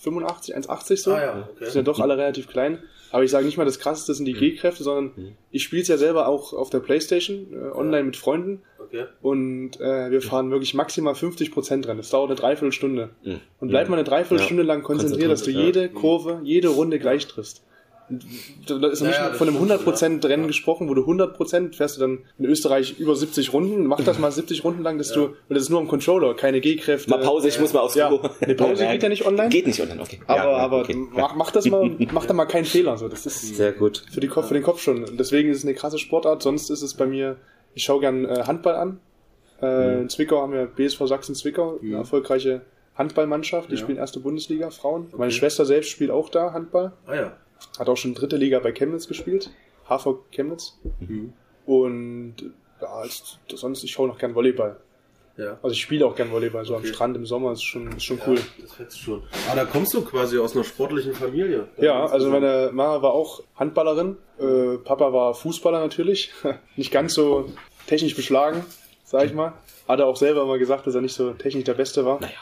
1,85, 0.03 0.55
1,80 0.67 0.97
so. 0.97 1.13
Ah 1.13 1.21
ja, 1.21 1.49
okay. 1.51 1.65
Sind 1.65 1.75
ja 1.75 1.81
doch 1.81 1.99
alle 1.99 2.17
relativ 2.17 2.47
klein. 2.47 2.79
Aber 3.11 3.23
ich 3.23 3.31
sage 3.31 3.45
nicht 3.45 3.57
mal, 3.57 3.65
das 3.65 3.79
krasseste 3.79 4.13
sind 4.13 4.25
die 4.25 4.33
G-Kräfte, 4.33 4.83
sondern 4.83 5.35
ich 5.51 5.63
spiele 5.63 5.81
es 5.83 5.87
ja 5.87 5.97
selber 5.97 6.27
auch 6.27 6.53
auf 6.53 6.69
der 6.69 6.79
Playstation, 6.79 7.47
äh, 7.53 7.75
online 7.77 8.03
mit 8.03 8.17
Freunden. 8.17 8.61
Okay. 8.79 9.05
Und 9.21 9.79
äh, 9.79 10.11
wir 10.11 10.21
fahren 10.21 10.51
wirklich 10.51 10.73
maximal 10.73 11.13
50% 11.13 11.87
Rennen. 11.87 11.97
Das 11.97 12.09
dauert 12.09 12.29
eine 12.29 12.39
Dreiviertelstunde. 12.39 13.09
Mhm. 13.23 13.39
Und 13.59 13.69
bleib 13.69 13.89
mal 13.89 13.95
eine 13.95 14.03
Dreiviertelstunde 14.03 14.63
Ja. 14.63 14.67
lang 14.67 14.83
konzentriert, 14.83 15.31
dass 15.31 15.43
du 15.43 15.51
jede 15.51 15.89
Kurve, 15.89 16.41
jede 16.43 16.67
Runde 16.67 16.99
gleich 16.99 17.25
triffst. 17.27 17.63
Da 18.09 18.87
ist 18.87 19.01
noch 19.01 19.07
Ja, 19.07 19.07
nicht 19.07 19.17
ja, 19.17 19.33
von 19.33 19.47
einem 19.47 19.57
stimmt, 19.57 19.71
100% 19.87 20.23
ja. 20.23 20.29
Rennen 20.29 20.43
Ja. 20.43 20.47
gesprochen, 20.47 20.87
wo 20.89 20.93
du 20.93 21.03
100% 21.05 21.73
fährst 21.75 21.97
du 21.97 22.01
dann 22.01 22.19
in 22.37 22.45
Österreich 22.45 22.99
über 22.99 23.15
70 23.15 23.51
Runden. 23.53 23.85
Mach 23.87 24.01
das 24.01 24.19
mal 24.19 24.31
70 24.31 24.63
Runden 24.63 24.83
lang, 24.83 24.97
dass 24.97 25.11
du, 25.11 25.25
und 25.25 25.35
das 25.49 25.63
ist 25.63 25.69
nur 25.69 25.79
am 25.79 25.87
Controller, 25.87 26.35
keine 26.35 26.61
G-Kräfte. 26.61 27.09
Mal 27.09 27.19
Pause, 27.19 27.47
ich 27.47 27.59
muss 27.59 27.73
mal 27.73 27.79
aufs 27.79 27.95
Ja, 27.95 28.07
Klo. 28.09 28.21
eine 28.41 28.55
Pause 28.55 28.87
geht 28.87 29.01
ja 29.03 29.09
nicht 29.09 29.25
online. 29.25 29.49
Geht 29.49 29.65
nicht 29.67 29.81
online, 29.81 30.01
okay. 30.01 30.19
Aber, 30.27 30.57
aber 30.57 30.79
okay. 30.81 30.95
mach, 31.13 31.35
mach 31.35 31.51
das 31.51 31.65
mal, 31.65 31.89
mach 32.11 32.25
da 32.25 32.33
mal 32.33 32.45
keinen 32.45 32.65
Fehler. 32.65 32.97
So, 32.97 33.07
das 33.07 33.25
ist 33.25 33.55
Sehr 33.55 33.71
gut. 33.71 34.03
für, 34.11 34.19
die 34.19 34.27
Kopf, 34.27 34.47
für 34.49 34.53
den 34.53 34.63
Kopf 34.63 34.81
schon. 34.81 35.03
Und 35.03 35.19
Deswegen 35.19 35.49
ist 35.49 35.57
es 35.59 35.63
eine 35.65 35.73
krasse 35.73 35.97
Sportart. 35.97 36.43
Sonst 36.43 36.69
ist 36.69 36.81
es 36.83 36.93
bei 36.93 37.05
mir, 37.07 37.37
ich 37.73 37.83
schaue 37.83 38.01
gern 38.01 38.25
äh, 38.25 38.43
Handball 38.45 38.75
an. 38.75 38.99
Äh, 39.61 40.01
In 40.01 40.09
Zwickau 40.09 40.41
haben 40.41 40.53
wir 40.53 40.65
BSV 40.65 41.07
Sachsen-Zwickau, 41.07 41.79
eine 41.81 41.95
erfolgreiche 41.95 42.61
Handballmannschaft. 42.95 43.69
Die 43.71 43.75
Ja. 43.75 43.81
spielen 43.81 43.97
erste 43.97 44.19
Bundesliga, 44.19 44.69
Frauen. 44.69 45.07
Meine 45.17 45.31
Schwester 45.31 45.65
selbst 45.65 45.89
spielt 45.89 46.11
auch 46.11 46.29
da 46.29 46.53
Handball. 46.53 46.93
Ah 47.07 47.15
ja. 47.15 47.37
Hat 47.77 47.89
auch 47.89 47.97
schon 47.97 48.13
dritte 48.13 48.37
Liga 48.37 48.59
bei 48.59 48.71
Chemnitz 48.71 49.07
gespielt. 49.07 49.51
HV 49.87 50.19
Chemnitz. 50.31 50.77
Mhm. 50.99 51.33
Und 51.65 52.35
ja, 52.81 52.87
als, 52.87 53.39
sonst, 53.53 53.83
ich 53.83 53.91
schaue 53.91 54.07
noch 54.07 54.17
gern 54.17 54.35
Volleyball. 54.35 54.77
Ja. 55.37 55.57
Also 55.61 55.73
ich 55.73 55.81
spiele 55.81 56.05
auch 56.05 56.15
gern 56.15 56.31
Volleyball, 56.31 56.63
so 56.65 56.75
am 56.75 56.81
Okay. 56.81 56.93
Strand 56.93 57.17
im 57.17 57.25
Sommer 57.25 57.51
ist 57.51 57.63
schon, 57.63 57.91
ist 57.91 58.03
schon 58.03 58.19
cool. 58.25 58.35
Ja, 58.35 58.43
das 58.61 58.73
fetzt 58.73 58.99
schon. 58.99 59.23
Ah, 59.51 59.55
da 59.55 59.65
kommst 59.65 59.93
du 59.93 60.01
quasi 60.01 60.37
aus 60.39 60.55
einer 60.55 60.63
sportlichen 60.63 61.13
Familie. 61.13 61.67
Ja, 61.77 62.05
also 62.05 62.29
meine 62.29 62.69
Mama 62.71 63.01
war 63.01 63.13
auch 63.13 63.43
Handballerin, 63.55 64.15
äh, 64.39 64.77
Papa 64.77 65.11
war 65.11 65.33
Fußballer 65.33 65.79
natürlich, 65.79 66.31
nicht 66.77 66.91
ganz 66.91 67.13
so 67.13 67.51
technisch 67.87 68.15
beschlagen, 68.15 68.65
sag 69.03 69.25
ich 69.25 69.33
mal. 69.33 69.53
Hat 69.87 69.99
er 69.99 70.07
auch 70.07 70.15
selber 70.15 70.43
immer 70.43 70.57
gesagt, 70.57 70.87
dass 70.87 70.95
er 70.95 71.01
nicht 71.01 71.13
so 71.13 71.33
technisch 71.33 71.65
der 71.65 71.73
Beste 71.73 72.05
war. 72.05 72.19
Naja. 72.21 72.33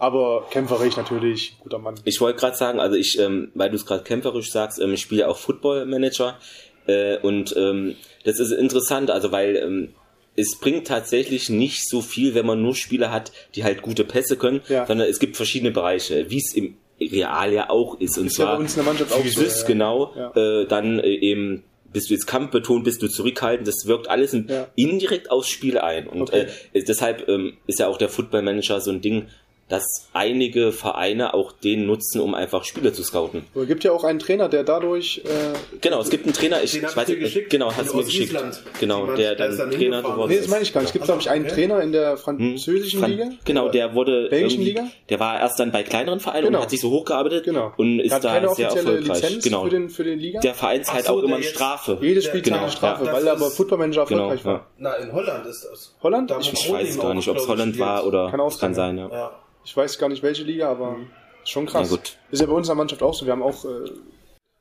Aber 0.00 0.46
kämpferisch 0.50 0.96
natürlich, 0.96 1.56
guter 1.60 1.78
Mann. 1.78 1.94
Ich 2.04 2.20
wollte 2.20 2.40
gerade 2.40 2.56
sagen, 2.56 2.80
also 2.80 2.96
ich, 2.96 3.18
ähm, 3.20 3.52
weil 3.54 3.68
du 3.70 3.76
es 3.76 3.84
gerade 3.86 4.02
kämpferisch 4.02 4.50
sagst, 4.50 4.80
ähm, 4.80 4.92
ich 4.94 5.00
spiele 5.02 5.20
ja 5.22 5.28
auch 5.28 5.36
Football 5.36 5.84
Manager 5.86 6.38
äh, 6.86 7.18
und 7.18 7.54
ähm, 7.56 7.96
das 8.24 8.40
ist 8.40 8.50
interessant, 8.50 9.10
also 9.10 9.30
weil 9.30 9.56
ähm, 9.56 9.94
es 10.36 10.58
bringt 10.58 10.86
tatsächlich 10.86 11.50
nicht 11.50 11.86
so 11.88 12.00
viel, 12.00 12.34
wenn 12.34 12.46
man 12.46 12.62
nur 12.62 12.74
Spieler 12.74 13.12
hat, 13.12 13.30
die 13.54 13.62
halt 13.62 13.82
gute 13.82 14.04
Pässe 14.04 14.36
können, 14.38 14.62
Ja. 14.68 14.86
sondern 14.86 15.06
es 15.06 15.18
gibt 15.18 15.36
verschiedene 15.36 15.70
Bereiche, 15.70 16.30
wie 16.30 16.38
es 16.38 16.54
im 16.54 16.76
Real 16.98 17.52
ja 17.52 17.68
auch 17.68 18.00
ist. 18.00 18.16
Und 18.18 18.26
Ist 18.28 18.38
ja 18.38 18.44
zwar 18.46 18.54
bei 18.56 18.60
uns 18.62 18.72
in 18.72 18.76
der 18.76 18.84
Mannschaft 18.86 19.12
auch 19.12 19.16
so, 19.18 19.22
Physis, 19.22 19.54
ja, 19.54 19.60
ja. 19.60 19.66
genau, 19.66 20.14
Ja. 20.16 20.60
Äh, 20.62 20.66
dann 20.66 20.98
äh, 21.00 21.08
eben 21.08 21.62
bist 21.92 22.08
du 22.08 22.14
jetzt 22.14 22.26
kampfbetont, 22.26 22.84
bist 22.84 23.02
du 23.02 23.08
zurückhaltend, 23.08 23.66
das 23.68 23.86
wirkt 23.86 24.08
alles 24.08 24.32
Ja. 24.32 24.68
indirekt 24.76 25.30
aufs 25.30 25.48
Spiel 25.50 25.76
ein. 25.76 26.06
Und 26.06 26.22
Okay. 26.22 26.46
äh, 26.72 26.82
deshalb 26.84 27.28
ähm, 27.28 27.58
ist 27.66 27.80
ja 27.80 27.88
auch 27.88 27.98
der 27.98 28.08
Football 28.08 28.42
Manager 28.42 28.80
so 28.80 28.90
ein 28.92 29.00
Ding, 29.02 29.26
dass 29.70 30.08
einige 30.12 30.72
Vereine 30.72 31.32
auch 31.32 31.52
den 31.52 31.86
nutzen, 31.86 32.20
um 32.20 32.34
einfach 32.34 32.64
Spieler 32.64 32.92
zu 32.92 33.02
scouten. 33.02 33.44
Aber 33.54 33.62
es 33.62 33.68
gibt 33.68 33.82
ja 33.84 33.92
auch 33.92 34.04
einen 34.04 34.18
Trainer, 34.18 34.48
der 34.50 34.64
dadurch, 34.64 35.22
äh, 35.24 35.78
Genau, 35.80 36.00
es 36.00 36.10
gibt 36.10 36.24
einen 36.26 36.34
Trainer, 36.34 36.62
ich, 36.62 36.76
ich 36.76 36.96
weiß 36.96 37.08
nicht, 37.08 37.48
genau, 37.48 37.72
hast 37.74 37.90
du 37.92 37.96
mir 37.96 38.04
geschickt. 38.04 38.32
Island. 38.34 38.62
Genau, 38.78 39.00
Jemand, 39.02 39.18
der 39.18 39.34
dann 39.36 39.56
dann 39.56 39.70
Trainer 39.70 40.02
geworden 40.02 40.28
nee, 40.28 40.34
ist. 40.34 40.44
das 40.44 40.50
meine 40.50 40.62
ich 40.64 40.72
gar 40.72 40.80
nicht. 40.82 40.88
Es 40.88 40.92
gibt, 40.92 41.04
glaube 41.06 41.20
ich, 41.22 41.30
einen 41.30 41.44
Okay. 41.46 41.54
Trainer 41.54 41.80
in 41.80 41.92
der 41.92 42.16
französischen 42.16 43.00
Fran- 43.00 43.12
Liga. 43.12 43.30
Genau, 43.44 43.68
der 43.68 43.94
wurde 43.94 44.28
Belgischen 44.28 44.60
irgendwie- 44.62 44.80
Liga? 44.80 44.92
der 45.08 45.20
war 45.20 45.40
erst 45.40 45.58
dann 45.60 45.70
bei 45.72 45.82
kleineren 45.84 46.20
Vereinen 46.20 46.46
Genau. 46.46 46.58
und 46.58 46.62
hat 46.64 46.70
sich 46.70 46.80
so 46.80 46.90
hochgearbeitet 46.90 47.44
Genau. 47.44 47.72
und 47.76 48.00
ist 48.00 48.12
hat 48.12 48.24
da 48.24 48.34
keine 48.34 48.54
sehr 48.54 48.68
erfolgreich. 48.68 49.22
Lizenz 49.22 49.44
genau. 49.44 49.62
für, 49.64 49.70
den, 49.70 49.88
für 49.88 50.04
den 50.04 50.18
Liga. 50.18 50.40
der 50.40 50.54
Verein 50.54 50.82
zahlt 50.84 51.04
so, 51.06 51.12
auch 51.14 51.22
immer 51.22 51.36
eine 51.36 51.44
Strafe. 51.44 51.96
Jedes 52.00 52.24
Spiel 52.24 52.42
genau, 52.42 52.56
zahlt 52.56 52.62
eine 52.68 52.72
Strafe, 52.76 53.06
weil 53.12 53.26
er 53.26 53.32
aber 53.34 53.46
ist- 53.46 53.56
Football 53.56 53.78
Manager 53.78 54.04
Genau, 54.06 54.22
erfolgreich 54.30 54.44
war. 54.44 54.66
Na, 54.78 54.94
in 54.96 55.12
Holland 55.12 55.46
ist 55.46 55.64
das. 55.70 55.94
Holland? 56.02 56.32
Ich 56.40 56.72
weiß 56.72 56.98
gar 56.98 57.14
nicht, 57.14 57.28
ob 57.28 57.36
es 57.36 57.46
Holland 57.46 57.78
war 57.78 58.04
oder 58.04 58.30
Kann 58.58 58.74
sein, 58.74 58.98
ja. 58.98 59.30
Ja. 59.60 59.64
Ich 59.64 59.76
weiß 59.76 59.98
gar 59.98 60.08
nicht 60.08 60.22
welche 60.22 60.42
Liga, 60.42 60.70
aber 60.70 60.96
Schon 61.44 61.66
krass. 61.66 61.90
Ist 62.30 62.40
ja 62.40 62.46
bei 62.46 62.52
unserer 62.52 62.76
Mannschaft 62.76 63.02
auch 63.02 63.14
so. 63.14 63.26
Wir 63.26 63.32
haben 63.32 63.42
auch 63.42 63.64
äh, 63.64 63.90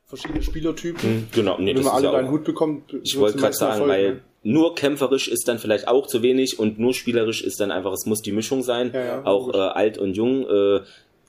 verschiedene 0.05 0.41
Spielertypen. 0.41 1.09
Mhm, 1.09 1.27
genau, 1.31 1.57
nee, 1.59 1.75
Wenn 1.75 1.83
man 1.83 1.93
alle 1.93 2.11
deinen 2.11 2.31
Hut 2.31 2.43
bekommt, 2.43 2.95
ich 3.03 3.17
wollte 3.17 3.37
gerade 3.37 3.53
sagen, 3.53 3.81
Erfolg, 3.81 3.89
weil 3.89 4.13
ne? 4.13 4.21
nur 4.43 4.75
kämpferisch 4.75 5.27
ist 5.27 5.47
dann 5.47 5.59
vielleicht 5.59 5.87
auch 5.87 6.07
zu 6.07 6.21
wenig 6.21 6.59
und 6.59 6.79
nur 6.79 6.93
spielerisch 6.93 7.43
ist 7.43 7.59
dann 7.59 7.71
einfach, 7.71 7.91
es 7.91 8.05
muss 8.05 8.21
die 8.21 8.31
Mischung 8.31 8.63
sein. 8.63 8.91
Ja, 8.93 9.03
ja, 9.03 9.25
auch 9.25 9.53
äh, 9.53 9.57
alt 9.57 9.97
und 9.97 10.15
jung. 10.15 10.47
Äh, 10.49 10.81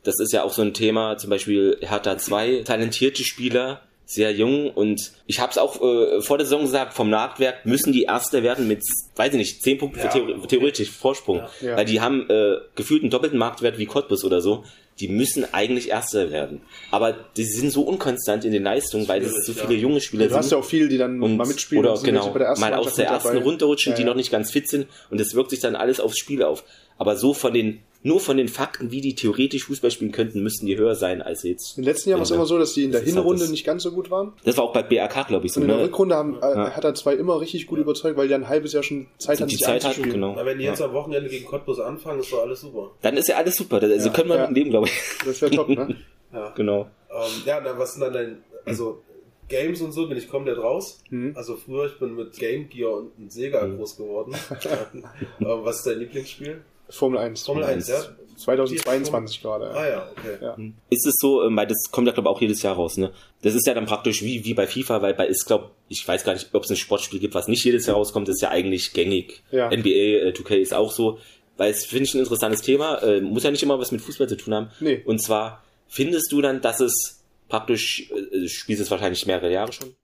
das 0.02 0.18
ist 0.18 0.32
ja 0.32 0.44
auch 0.44 0.52
so 0.52 0.62
ein 0.62 0.72
Thema, 0.72 1.18
zum 1.18 1.28
Beispiel 1.28 1.76
Hertha 1.80 2.16
2, 2.16 2.62
talentierte 2.64 3.22
Spieler, 3.22 3.82
sehr 4.10 4.32
jung 4.32 4.72
und 4.72 5.12
ich 5.26 5.38
habe 5.38 5.52
es 5.52 5.58
auch 5.58 5.80
äh, 5.80 6.20
vor 6.20 6.36
der 6.36 6.44
Saison 6.44 6.62
gesagt, 6.62 6.94
vom 6.94 7.10
Marktwerk 7.10 7.64
müssen 7.64 7.92
die 7.92 8.02
Erste 8.02 8.42
werden 8.42 8.66
mit, 8.66 8.82
weiß 9.14 9.32
ich 9.34 9.38
nicht, 9.38 9.62
10 9.62 9.78
Punkten 9.78 10.00
ja, 10.00 10.10
für 10.10 10.18
Theor 10.18 10.48
theoretisch 10.48 10.90
Vorsprung, 10.90 11.42
ja. 11.60 11.76
weil 11.76 11.84
die 11.84 12.00
haben 12.00 12.28
äh, 12.28 12.56
gefühlt 12.74 13.02
einen 13.02 13.12
doppelten 13.12 13.38
Marktwert 13.38 13.78
wie 13.78 13.86
Cottbus 13.86 14.24
oder 14.24 14.40
so. 14.40 14.64
Die 14.98 15.06
müssen 15.06 15.46
eigentlich 15.54 15.90
Erste 15.90 16.32
werden. 16.32 16.60
Aber 16.90 17.14
die 17.36 17.44
sind 17.44 17.70
so 17.70 17.82
unkonstant 17.82 18.44
in 18.44 18.50
den 18.50 18.64
Leistungen, 18.64 19.06
weil 19.06 19.22
es 19.22 19.46
so 19.46 19.52
viele 19.52 19.74
junge 19.74 20.00
Spieler 20.00 20.24
sind. 20.24 20.32
Du 20.32 20.36
hast 20.38 20.50
ja 20.50 20.58
auch 20.58 20.64
viele, 20.64 20.88
die 20.88 20.98
dann 20.98 21.22
und, 21.22 21.36
mal 21.36 21.46
mitspielen. 21.46 21.86
Oder 21.86 22.02
genau, 22.02 22.34
mal 22.58 22.74
aus 22.74 22.96
der 22.96 23.06
ersten 23.06 23.36
runterrutschen, 23.38 23.94
die 23.94 24.02
noch 24.02 24.16
nicht 24.16 24.32
ganz 24.32 24.50
fit 24.50 24.68
sind 24.68 24.88
und 25.08 25.20
es 25.20 25.34
wirkt 25.34 25.50
sich 25.50 25.60
dann 25.60 25.76
alles 25.76 26.00
aufs 26.00 26.18
Spiel 26.18 26.42
auf. 26.42 26.64
Aber 26.98 27.16
so 27.16 27.32
von 27.32 27.54
den 27.54 27.80
nur 28.02 28.20
von 28.20 28.36
den 28.36 28.48
Fakten, 28.48 28.90
wie 28.90 29.00
die 29.00 29.14
theoretisch 29.14 29.64
Fußball 29.64 29.90
spielen 29.90 30.12
könnten, 30.12 30.42
müssten 30.42 30.66
die 30.66 30.76
höher 30.76 30.94
sein 30.94 31.20
als 31.20 31.42
jetzt. 31.42 31.76
Im 31.76 31.84
letzten 31.84 32.10
Jahr 32.10 32.18
war 32.18 32.24
es 32.24 32.30
immer 32.30 32.46
so, 32.46 32.58
dass 32.58 32.72
die 32.72 32.84
in 32.84 32.92
der 32.92 33.02
Hinrunde 33.02 33.48
nicht 33.50 33.64
ganz 33.64 33.82
so 33.82 33.92
gut 33.92 34.10
waren. 34.10 34.32
Das 34.44 34.56
war 34.56 34.64
auch 34.64 34.72
bei 34.72 34.82
BRK, 34.82 35.26
glaube 35.26 35.46
ich, 35.46 35.52
so. 35.52 35.60
Und 35.60 35.64
in 35.64 35.68
der 35.68 35.78
ne? 35.78 35.84
Rückrunde 35.84 36.14
haben, 36.14 36.38
äh, 36.40 36.46
ja. 36.46 36.70
hat 36.70 36.84
er 36.84 36.94
zwei 36.94 37.14
immer 37.14 37.40
richtig 37.40 37.66
gut 37.66 37.78
überzeugt, 37.78 38.16
weil 38.16 38.28
die 38.28 38.34
ein 38.34 38.48
halbes 38.48 38.72
Jahr 38.72 38.82
schon 38.82 39.08
Zeit 39.18 39.40
hatten, 39.40 39.50
die 39.50 39.58
Zeit 39.58 39.84
hatten, 39.84 40.02
genau. 40.02 40.32
Aber 40.32 40.46
wenn 40.46 40.58
die 40.58 40.64
jetzt 40.64 40.80
ja. 40.80 40.86
am 40.86 40.94
Wochenende 40.94 41.28
gegen 41.28 41.44
Cottbus 41.44 41.78
anfangen, 41.78 42.20
ist 42.20 42.32
doch 42.32 42.42
alles 42.42 42.60
super. 42.62 42.92
Dann 43.02 43.16
ist 43.16 43.28
ja 43.28 43.36
alles 43.36 43.56
super. 43.56 43.82
Also 43.82 44.08
ja. 44.08 44.14
können 44.14 44.30
wir 44.30 44.36
ja. 44.36 44.50
leben, 44.50 44.70
glaube 44.70 44.86
ich. 44.86 44.92
Das 45.24 45.42
wäre 45.42 45.50
top, 45.50 45.68
ne? 45.68 45.96
ja. 46.32 46.50
Genau. 46.56 46.88
Ähm, 47.10 47.42
ja, 47.44 47.60
dann 47.60 47.78
was 47.78 47.92
sind 47.92 48.00
dann 48.02 48.12
dein, 48.12 48.38
also 48.64 49.02
Games 49.48 49.82
und 49.82 49.92
so 49.92 50.08
bin 50.08 50.16
ich 50.16 50.30
komplett 50.30 50.58
raus. 50.58 51.02
Mhm. 51.10 51.32
Also 51.36 51.56
früher, 51.56 51.86
ich 51.86 51.98
bin 51.98 52.14
mit 52.14 52.32
Game 52.38 52.68
Gear 52.70 52.92
und 52.92 53.30
Sega 53.30 53.66
mhm. 53.66 53.76
groß 53.76 53.96
geworden. 53.96 54.34
ähm, 54.64 55.04
was 55.40 55.78
ist 55.78 55.86
dein 55.86 55.98
Lieblingsspiel? 55.98 56.62
Formel 56.90 57.18
1. 57.18 57.42
Formel 57.42 57.64
1, 57.64 57.88
ja. 57.88 58.02
2022 58.36 59.42
gerade. 59.42 59.70
Ah 59.72 59.88
ja, 59.88 60.10
okay. 60.10 60.38
Ja. 60.40 60.56
Ist 60.88 61.06
es 61.06 61.16
so, 61.18 61.44
ähm, 61.44 61.56
weil 61.56 61.66
das 61.66 61.90
kommt 61.90 62.06
ja 62.06 62.12
glaube 62.12 62.28
ich 62.28 62.34
auch 62.34 62.40
jedes 62.40 62.62
Jahr 62.62 62.74
raus, 62.74 62.96
ne? 62.96 63.12
Das 63.42 63.54
ist 63.54 63.66
ja 63.66 63.74
dann 63.74 63.86
praktisch 63.86 64.22
wie, 64.22 64.44
wie 64.44 64.54
bei 64.54 64.66
FIFA, 64.66 65.02
weil 65.02 65.14
bei 65.14 65.26
ist 65.26 65.46
glaube 65.46 65.70
ich 65.88 66.06
weiß 66.06 66.24
gar 66.24 66.32
nicht, 66.32 66.48
ob 66.54 66.64
es 66.64 66.70
ein 66.70 66.76
Sportspiel 66.76 67.20
gibt, 67.20 67.34
was 67.34 67.48
nicht 67.48 67.64
jedes 67.64 67.86
Jahr 67.86 67.96
rauskommt, 67.96 68.28
das 68.28 68.36
ist 68.36 68.42
ja 68.42 68.50
eigentlich 68.50 68.92
gängig. 68.92 69.42
Ja. 69.50 69.68
NBA 69.68 69.88
äh, 69.88 70.32
2K 70.34 70.54
ist 70.56 70.72
auch 70.72 70.90
so, 70.90 71.18
weil 71.56 71.70
es 71.70 71.84
finde 71.84 72.04
ich 72.04 72.14
ein 72.14 72.20
interessantes 72.20 72.62
Thema, 72.62 73.02
äh, 73.02 73.20
muss 73.20 73.42
ja 73.42 73.50
nicht 73.50 73.62
immer 73.62 73.78
was 73.78 73.92
mit 73.92 74.00
Fußball 74.00 74.28
zu 74.28 74.36
tun 74.36 74.54
haben. 74.54 74.70
Nee. 74.80 75.02
Und 75.04 75.22
zwar 75.22 75.62
findest 75.88 76.32
du 76.32 76.40
dann, 76.40 76.62
dass 76.62 76.80
es 76.80 77.22
praktisch, 77.48 78.10
äh, 78.10 78.48
spielst 78.48 78.80
es 78.80 78.90
wahrscheinlich 78.90 79.26
mehrere 79.26 79.52
Jahre 79.52 79.72
schon? 79.72 79.94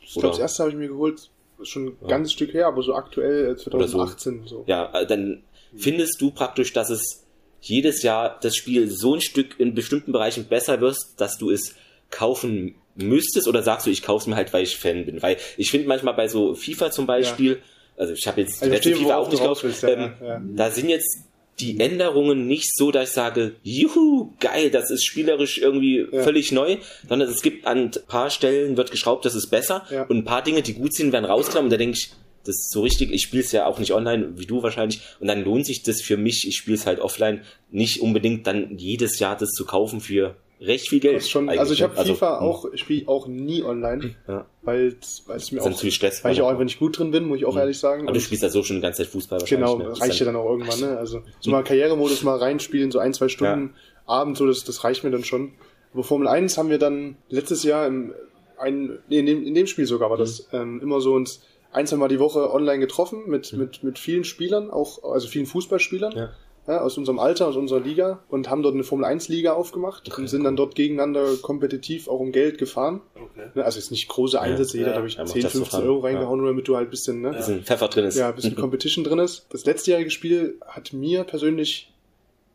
Ich 0.00 0.12
glaube, 0.12 0.28
das 0.28 0.38
erste 0.38 0.62
habe 0.62 0.70
ich 0.70 0.76
mir 0.76 0.88
geholt, 0.88 1.30
schon 1.62 1.86
ein 1.86 1.96
ja. 2.02 2.08
ganzes 2.08 2.32
Stück 2.32 2.54
her, 2.54 2.66
aber 2.66 2.82
so 2.82 2.94
aktuell 2.94 3.56
2018 3.56 4.42
so. 4.44 4.48
so. 4.48 4.64
Ja, 4.66 4.92
äh, 4.92 5.06
dann 5.06 5.42
findest 5.76 6.20
du 6.20 6.30
praktisch, 6.30 6.72
dass 6.72 6.90
es 6.90 7.24
jedes 7.60 8.02
Jahr 8.02 8.38
das 8.42 8.56
Spiel 8.56 8.90
so 8.90 9.14
ein 9.14 9.20
Stück 9.20 9.58
in 9.58 9.74
bestimmten 9.74 10.12
Bereichen 10.12 10.46
besser 10.46 10.80
wird, 10.80 10.96
dass 11.16 11.38
du 11.38 11.50
es 11.50 11.74
kaufen 12.10 12.74
müsstest 12.96 13.48
oder 13.48 13.62
sagst 13.62 13.86
du, 13.86 13.90
ich 13.90 14.02
kaufe 14.02 14.22
es 14.22 14.26
mir 14.26 14.36
halt, 14.36 14.52
weil 14.52 14.64
ich 14.64 14.76
Fan 14.76 15.06
bin? 15.06 15.22
Weil 15.22 15.36
ich 15.56 15.70
finde 15.70 15.88
manchmal 15.88 16.14
bei 16.14 16.28
so 16.28 16.54
FIFA 16.54 16.90
zum 16.90 17.06
Beispiel, 17.06 17.52
ja. 17.52 17.58
also 17.96 18.12
ich 18.12 18.26
habe 18.26 18.42
jetzt 18.42 18.60
die 18.60 18.64
also 18.64 18.74
letzte 18.74 18.96
FIFA 18.96 19.16
auch 19.16 19.30
nicht 19.30 19.40
gekauft, 19.40 19.64
ähm, 19.84 20.12
ja. 20.20 20.42
da 20.56 20.70
sind 20.70 20.88
jetzt 20.88 21.24
die 21.60 21.78
Änderungen 21.78 22.46
nicht 22.46 22.74
so, 22.76 22.90
dass 22.90 23.10
ich 23.10 23.14
sage, 23.14 23.54
juhu, 23.62 24.32
geil, 24.40 24.70
das 24.70 24.90
ist 24.90 25.04
spielerisch 25.04 25.58
irgendwie 25.58 26.06
ja. 26.10 26.22
völlig 26.22 26.50
neu, 26.50 26.78
sondern 27.08 27.28
es 27.28 27.42
gibt 27.42 27.66
an 27.66 27.78
ein 27.78 27.90
paar 28.08 28.30
Stellen 28.30 28.76
wird 28.76 28.90
geschraubt, 28.90 29.24
das 29.24 29.34
ist 29.34 29.48
besser 29.48 29.84
und 30.08 30.18
ein 30.18 30.24
paar 30.24 30.42
Dinge, 30.42 30.62
die 30.62 30.74
gut 30.74 30.94
sind, 30.94 31.12
werden 31.12 31.26
rausgenommen 31.26 31.66
und 31.66 31.72
da 31.72 31.76
denke 31.76 31.98
ich, 31.98 32.10
das 32.44 32.56
ist 32.56 32.72
so 32.72 32.82
richtig, 32.82 33.12
ich 33.12 33.22
spiele 33.22 33.42
es 33.42 33.52
ja 33.52 33.66
auch 33.66 33.78
nicht 33.78 33.92
online, 33.92 34.32
wie 34.36 34.46
du 34.46 34.62
wahrscheinlich, 34.62 35.00
und 35.20 35.28
dann 35.28 35.44
lohnt 35.44 35.66
sich 35.66 35.82
das 35.82 36.00
für 36.00 36.16
mich, 36.16 36.46
ich 36.46 36.56
spiele 36.56 36.76
es 36.76 36.86
halt 36.86 37.00
offline, 37.00 37.42
nicht 37.70 38.00
unbedingt 38.00 38.46
dann 38.46 38.78
jedes 38.78 39.18
Jahr 39.18 39.36
das 39.36 39.50
zu 39.50 39.64
kaufen 39.64 40.00
für 40.00 40.36
recht 40.60 40.88
viel 40.88 41.00
Geld. 41.00 41.26
Schon, 41.26 41.48
also 41.48 41.72
ich 41.72 41.82
habe 41.82 41.96
also, 41.96 42.14
FIFA 42.14 42.40
hm. 42.40 42.46
auch, 42.46 42.72
ich 42.72 42.80
spiele 42.80 43.08
auch 43.08 43.26
nie 43.26 43.62
online, 43.62 44.14
ja. 44.28 44.46
weil 44.62 44.96
es 45.00 45.52
mir 45.52 45.62
auch, 45.62 45.78
viel 45.78 45.90
Stress 45.90 46.22
weil 46.24 46.32
ich 46.32 46.42
auch 46.42 46.48
einfach 46.48 46.64
nicht 46.64 46.78
gut 46.78 46.98
drin 46.98 47.10
bin, 47.10 47.26
muss 47.26 47.38
ich 47.38 47.44
auch 47.44 47.54
mhm. 47.54 47.60
ehrlich 47.60 47.78
sagen. 47.78 48.02
Aber 48.04 48.12
du 48.12 48.20
spielst 48.20 48.42
ja 48.42 48.48
so 48.48 48.62
schon 48.62 48.76
die 48.76 48.82
ganze 48.82 49.02
Zeit 49.02 49.12
Fußball 49.12 49.40
wahrscheinlich. 49.40 49.70
Genau, 49.70 49.78
ne? 49.78 50.00
reicht 50.00 50.18
ja 50.20 50.26
dann 50.26 50.36
auch 50.36 50.48
irgendwann, 50.48 50.80
ne? 50.80 50.98
Also 50.98 51.22
so 51.40 51.50
mal 51.50 51.64
Karrieremodus 51.64 52.22
mal 52.22 52.38
reinspielen, 52.38 52.90
so 52.90 52.98
ein, 52.98 53.12
zwei 53.12 53.28
Stunden 53.28 53.74
ja. 53.74 54.14
Abend, 54.14 54.36
so 54.36 54.46
das, 54.46 54.64
das 54.64 54.84
reicht 54.84 55.04
mir 55.04 55.10
dann 55.10 55.24
schon. 55.24 55.52
Aber 55.92 56.04
Formel 56.04 56.28
1 56.28 56.56
haben 56.56 56.70
wir 56.70 56.78
dann 56.78 57.16
letztes 57.28 57.64
Jahr 57.64 57.86
im 57.86 58.14
ein, 58.58 58.98
nee, 59.08 59.18
in, 59.18 59.26
dem, 59.26 59.44
in 59.44 59.54
dem 59.54 59.66
Spiel 59.66 59.86
sogar 59.86 60.10
war 60.10 60.16
das 60.16 60.48
mhm. 60.52 60.58
ähm, 60.58 60.80
immer 60.82 61.00
so 61.00 61.14
uns 61.14 61.42
ein, 61.72 61.86
zwei 61.86 61.96
Mal 61.96 62.08
die 62.08 62.18
Woche 62.18 62.52
online 62.52 62.78
getroffen 62.78 63.22
mit, 63.26 63.52
mhm. 63.52 63.58
mit, 63.58 63.82
mit 63.82 63.98
vielen 63.98 64.24
Spielern, 64.24 64.70
auch, 64.70 65.02
also 65.04 65.28
vielen 65.28 65.46
Fußballspielern. 65.46 66.12
Ja. 66.16 66.30
Ja, 66.68 66.80
aus 66.80 66.96
unserem 66.96 67.18
Alter, 67.18 67.48
aus 67.48 67.56
unserer 67.56 67.80
Liga 67.80 68.20
und 68.28 68.48
haben 68.48 68.62
dort 68.62 68.74
eine 68.74 68.84
Formel 68.84 69.04
1 69.04 69.28
Liga 69.28 69.54
aufgemacht 69.54 70.06
okay, 70.06 70.20
und 70.20 70.28
sind 70.28 70.44
dann 70.44 70.54
dort 70.54 70.76
gegeneinander 70.76 71.34
kompetitiv 71.42 72.06
auch 72.06 72.20
um 72.20 72.30
Geld 72.30 72.56
gefahren. 72.56 73.00
Okay. 73.16 73.48
Ne, 73.56 73.64
also 73.64 73.80
jetzt 73.80 73.90
nicht 73.90 74.06
große 74.06 74.40
Einsätze, 74.40 74.76
ja, 74.76 74.82
jeder 74.82 74.90
ja, 74.92 74.96
habe 74.98 75.08
ich 75.08 75.16
10, 75.16 75.42
15 75.42 75.82
Euro 75.82 75.98
reingehauen, 75.98 76.40
ja. 76.40 76.46
damit 76.46 76.68
du 76.68 76.76
halt 76.76 76.86
ein 76.86 76.90
bisschen, 76.90 77.20
ne? 77.20 77.32
Bisschen 77.32 77.64
Pfeffer 77.64 77.88
drin 77.88 78.04
ist. 78.04 78.16
Ja, 78.16 78.28
ein 78.28 78.36
bisschen 78.36 78.54
Competition 78.54 79.02
drin 79.02 79.18
ist. 79.18 79.46
Das 79.50 79.64
letztjährige 79.64 80.12
Spiel 80.12 80.60
hat 80.64 80.92
mir 80.92 81.24
persönlich 81.24 81.92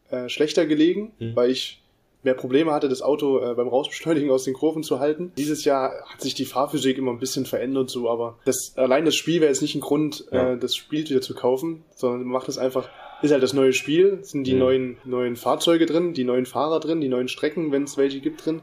äh, 0.09 0.30
schlechter 0.30 0.65
gelegen, 0.65 1.11
mhm. 1.20 1.36
weil 1.36 1.51
ich 1.51 1.82
mehr 2.28 2.36
Probleme 2.36 2.71
hatte, 2.71 2.89
das 2.89 3.01
Auto 3.01 3.39
äh, 3.39 3.55
beim 3.55 3.67
Rausbeschleunigen 3.67 4.30
aus 4.30 4.43
den 4.43 4.53
Kurven 4.53 4.84
zu 4.84 4.99
halten. 4.99 5.32
Dieses 5.38 5.63
Jahr 5.65 5.93
hat 6.05 6.21
sich 6.21 6.36
die 6.36 6.45
Fahrphysik 6.45 6.97
immer 6.97 7.11
ein 7.11 7.19
bisschen 7.19 7.45
verändert, 7.45 7.89
so, 7.89 8.09
aber 8.09 8.38
das, 8.45 8.73
allein 8.75 9.05
das 9.05 9.15
Spiel 9.15 9.41
wäre 9.41 9.49
jetzt 9.49 9.61
nicht 9.61 9.75
ein 9.75 9.82
Grund, 9.82 10.25
ja. 10.32 10.53
äh, 10.53 10.57
das 10.57 10.75
Spiel 10.75 11.09
wieder 11.09 11.21
zu 11.21 11.34
kaufen, 11.34 11.84
sondern 11.95 12.21
man 12.21 12.34
macht 12.34 12.49
es 12.49 12.57
einfach, 12.57 12.89
ist 13.21 13.32
halt 13.32 13.41
das 13.41 13.53
neue 13.53 13.73
Spiel, 13.73 14.19
sind 14.21 14.45
die 14.45 14.53
mhm. 14.53 14.59
neuen, 14.59 14.97
neuen 15.05 15.36
Fahrzeuge 15.38 15.86
drin, 15.86 16.13
die 16.13 16.23
neuen 16.23 16.45
Fahrer 16.45 16.80
drin, 16.80 17.01
die 17.01 17.09
neuen 17.09 17.30
Strecken, 17.30 17.71
wenn 17.71 17.84
es 17.84 17.97
welche 17.97 18.19
gibt 18.19 18.45
drin. 18.45 18.61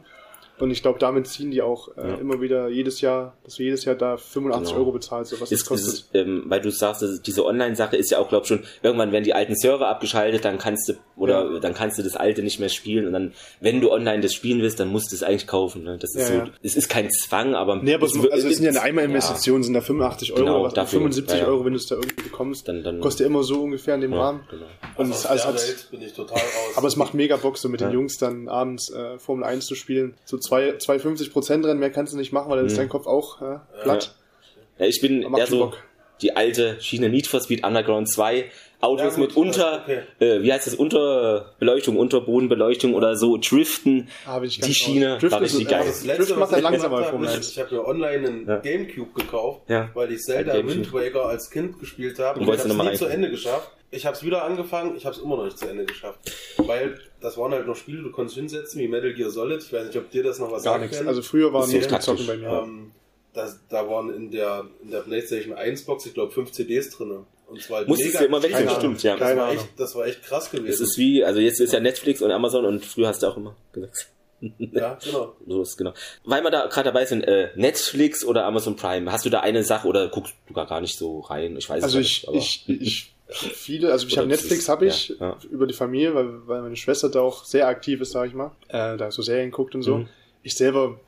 Und 0.58 0.70
ich 0.70 0.82
glaube, 0.82 1.00
damit 1.00 1.26
ziehen 1.26 1.50
die 1.50 1.62
auch 1.62 1.88
äh, 1.96 2.10
ja. 2.10 2.14
immer 2.14 2.40
wieder 2.40 2.68
jedes 2.68 3.00
Jahr, 3.00 3.36
dass 3.42 3.56
du 3.56 3.64
jedes 3.64 3.84
Jahr 3.84 3.96
da 3.96 4.16
85 4.16 4.68
genau. 4.68 4.80
Euro 4.80 4.92
bezahlst, 4.92 5.32
so 5.32 5.40
was 5.40 5.50
ist, 5.50 5.62
das 5.62 5.68
kostet. 5.68 5.94
Ist, 5.94 6.10
ähm, 6.14 6.44
weil 6.46 6.60
du 6.60 6.70
sagst, 6.70 7.04
diese 7.26 7.44
Online-Sache 7.44 7.96
ist 7.96 8.10
ja 8.12 8.18
auch, 8.18 8.28
glaube 8.28 8.46
schon, 8.46 8.62
irgendwann 8.82 9.10
werden 9.10 9.24
die 9.24 9.34
alten 9.34 9.56
Server 9.56 9.88
abgeschaltet, 9.88 10.44
dann 10.44 10.58
kannst 10.58 10.88
du, 10.88 10.94
oder 11.16 11.54
ja. 11.54 11.58
dann 11.58 11.74
kannst 11.74 11.98
du 11.98 12.04
das 12.04 12.14
alte 12.14 12.42
nicht 12.42 12.60
mehr 12.60 12.68
spielen 12.68 13.06
und 13.06 13.12
dann, 13.12 13.32
wenn 13.60 13.80
du 13.80 13.90
online 13.90 14.20
das 14.20 14.32
spielen 14.32 14.62
willst, 14.62 14.78
dann 14.78 14.88
musst 14.88 15.10
du 15.10 15.16
es 15.16 15.24
eigentlich 15.24 15.48
kaufen. 15.48 15.82
Ne? 15.82 15.98
Das 15.98 16.14
ist 16.14 16.30
ja, 16.30 16.46
so, 16.46 16.52
es 16.62 16.76
ist 16.76 16.88
kein 16.88 17.10
Zwang, 17.10 17.56
aber. 17.56 17.82
Nee, 17.82 17.94
aber 17.94 18.06
es, 18.06 18.14
also 18.14 18.46
es 18.46 18.56
sind 18.56 18.64
ja 18.64 18.70
eine 18.70 18.82
Einmalinvestition, 18.82 19.64
sind 19.64 19.74
da 19.74 19.80
85 19.80 20.34
Euro, 20.34 20.44
genau, 20.44 20.62
was, 20.62 20.74
dafür, 20.74 21.00
75 21.00 21.46
Euro, 21.46 21.64
wenn 21.64 21.72
du 21.72 21.78
es 21.78 21.86
da 21.86 21.96
irgendwie 21.96 22.22
bekommst. 22.22 22.68
Dann, 22.68 22.84
dann, 22.84 23.00
kostet 23.00 23.22
ja 23.22 23.26
immer 23.26 23.42
so 23.42 23.60
ungefähr 23.60 23.96
in 23.96 24.02
dem 24.02 24.12
Rahmen. 24.12 24.42
Genau. 24.48 24.66
Und 24.96 25.12
also 25.12 25.28
es, 25.28 25.44
also 25.44 25.90
bin 25.90 26.02
ich 26.02 26.12
total 26.12 26.38
raus. 26.38 26.76
Aber 26.76 26.86
es 26.86 26.94
macht 26.94 27.14
mega 27.14 27.36
Bock, 27.36 27.58
so 27.58 27.68
mit 27.68 27.80
den 27.80 27.90
Jungs 27.90 28.18
dann 28.18 28.48
abends 28.48 28.92
äh, 28.92 29.18
Formel 29.18 29.44
1 29.44 29.66
zu 29.66 29.74
spielen. 29.74 30.14
So 30.24 30.38
2,50 30.50 31.32
50% 31.32 31.66
Rennen, 31.66 31.80
mehr 31.80 31.90
kannst 31.90 32.12
du 32.12 32.16
nicht 32.16 32.32
machen, 32.32 32.50
weil 32.50 32.58
dann 32.58 32.66
ist 32.66 32.74
mhm. 32.74 32.78
dein 32.78 32.88
Kopf 32.88 33.06
auch 33.06 33.40
äh, 33.40 33.58
platt. 33.82 34.14
Ja. 34.78 34.84
ja. 34.84 34.88
ich 34.88 35.00
bin 35.00 35.22
eher 35.34 35.46
so 35.46 35.66
Bock. 35.66 35.82
die 36.22 36.36
alte 36.36 36.80
Schiene 36.80 37.08
Need 37.08 37.26
for 37.26 37.40
Speed 37.40 37.64
Underground 37.64 38.10
2. 38.10 38.50
Autos 38.84 39.14
ja, 39.14 39.22
mit 39.22 39.36
unter, 39.36 39.82
okay. 39.82 40.02
äh, 40.20 40.42
wie 40.42 40.52
heißt 40.52 40.66
das, 40.66 40.74
Unterbeleuchtung, 40.74 41.96
Unterbodenbeleuchtung 41.96 42.94
oder 42.94 43.16
so, 43.16 43.38
Driften. 43.38 44.08
Habe 44.26 44.46
ich 44.46 44.60
die 44.60 44.74
Schiene 44.74 45.16
Drift 45.18 45.32
war 45.32 45.40
richtig 45.40 45.68
geil. 45.68 45.84
Das 45.86 46.04
letzte, 46.04 46.26
Drift 46.26 46.38
macht 46.38 46.52
er 46.52 46.60
langsamer 46.60 47.04
Formel 47.04 47.28
1. 47.28 47.50
Ich 47.50 47.58
habe 47.58 47.74
mir 47.74 47.86
online 47.86 48.28
einen 48.28 48.46
ja. 48.46 48.58
Gamecube 48.58 49.14
gekauft, 49.14 49.62
ja. 49.68 49.90
weil 49.94 50.12
ich 50.12 50.20
Zelda 50.20 50.54
Wind 50.66 50.92
Waker 50.92 51.26
als 51.26 51.50
Kind 51.50 51.78
gespielt 51.78 52.18
habe 52.18 52.40
und, 52.40 52.48
und 52.48 52.54
ich 52.54 52.60
habe 52.60 52.70
es 52.70 52.90
nie 52.90 52.96
zu 52.98 53.06
Ende 53.06 53.30
geschafft. 53.30 53.70
Ich 53.94 54.06
habe 54.06 54.16
es 54.16 54.22
wieder 54.22 54.44
angefangen, 54.44 54.96
ich 54.96 55.06
habe 55.06 55.14
es 55.14 55.22
immer 55.22 55.36
noch 55.36 55.44
nicht 55.44 55.58
zu 55.58 55.68
Ende 55.68 55.84
geschafft. 55.84 56.18
Weil 56.58 56.98
das 57.20 57.38
waren 57.38 57.52
halt 57.52 57.66
noch 57.66 57.76
Spiele, 57.76 58.02
du 58.02 58.10
konntest 58.10 58.36
hinsetzen, 58.36 58.80
wie 58.80 58.88
Metal 58.88 59.14
Gear 59.14 59.30
Solid. 59.30 59.62
Ich 59.62 59.72
weiß 59.72 59.86
nicht, 59.86 59.96
ob 59.96 60.10
dir 60.10 60.22
das 60.22 60.38
noch 60.38 60.50
was 60.50 60.62
Gar 60.62 60.80
sagt. 60.80 60.92
Gar 60.92 61.00
nichts. 61.00 61.06
Also 61.06 61.22
früher 61.22 61.52
waren 61.52 61.70
nur 61.70 62.00
Zocken 62.00 62.26
bei 62.26 62.36
mir. 62.36 62.48
Ähm, 62.48 62.92
das, 63.32 63.58
da 63.68 63.88
waren 63.88 64.14
in 64.14 64.30
der, 64.30 64.66
in 64.82 64.90
der 64.90 65.00
PlayStation 65.00 65.54
1 65.54 65.84
Box, 65.84 66.06
ich 66.06 66.14
glaube, 66.14 66.32
fünf 66.32 66.52
CDs 66.52 66.90
drin. 66.90 67.24
Und 67.46 67.62
zwar 67.62 67.84
Musstest 67.86 68.20
du 68.20 68.24
immer 68.24 68.42
wechseln, 68.42 68.70
stimmt, 68.70 69.02
ja. 69.02 69.16
Das 69.16 69.36
war, 69.36 69.52
echt, 69.52 69.68
das 69.76 69.94
war 69.94 70.06
echt 70.06 70.22
krass 70.22 70.50
gewesen. 70.50 70.72
Es 70.72 70.80
ist 70.80 70.96
wie, 70.98 71.24
also 71.24 71.40
jetzt 71.40 71.60
ist 71.60 71.72
ja 71.72 71.80
Netflix 71.80 72.22
und 72.22 72.30
Amazon 72.30 72.64
und 72.64 72.84
früher 72.84 73.08
hast 73.08 73.22
du 73.22 73.26
auch 73.26 73.36
immer 73.36 73.56
gewechselt. 73.72 74.10
Ja, 74.58 74.98
genau. 75.02 75.34
so 75.46 75.62
ist 75.62 75.78
genau. 75.78 75.94
Weil 76.24 76.42
wir 76.42 76.50
da 76.50 76.66
gerade 76.66 76.90
dabei 76.90 77.06
sind, 77.06 77.22
äh, 77.22 77.48
Netflix 77.54 78.24
oder 78.24 78.44
Amazon 78.44 78.76
Prime, 78.76 79.10
hast 79.10 79.24
du 79.24 79.30
da 79.30 79.40
eine 79.40 79.64
Sache 79.64 79.88
oder 79.88 80.08
guckst 80.08 80.34
du 80.46 80.52
gar 80.52 80.80
nicht 80.82 80.98
so 80.98 81.20
rein? 81.20 81.56
Ich 81.56 81.70
weiß 81.70 81.82
also 81.82 81.98
es 81.98 82.06
ich, 82.06 82.28
nicht. 82.28 82.68
Ich, 82.68 82.80
ich 82.82 83.13
viele, 83.28 83.92
also 83.92 84.06
ich 84.06 84.16
habe 84.18 84.26
Netflix 84.26 84.68
habe 84.68 84.86
ich 84.86 85.08
ja, 85.08 85.16
ja. 85.20 85.36
über 85.50 85.66
die 85.66 85.74
Familie, 85.74 86.14
weil, 86.14 86.46
weil 86.46 86.62
meine 86.62 86.76
Schwester 86.76 87.08
da 87.08 87.20
auch 87.20 87.44
sehr 87.44 87.66
aktiv 87.68 88.00
ist, 88.00 88.12
sag 88.12 88.28
ich 88.28 88.34
mal, 88.34 88.52
äh, 88.68 88.96
da 88.96 89.10
so 89.10 89.22
Serien 89.22 89.50
guckt 89.50 89.74
und 89.74 89.82
so. 89.82 89.98
Mhm. 89.98 90.08
Ich 90.42 90.56
selber, 90.56 91.00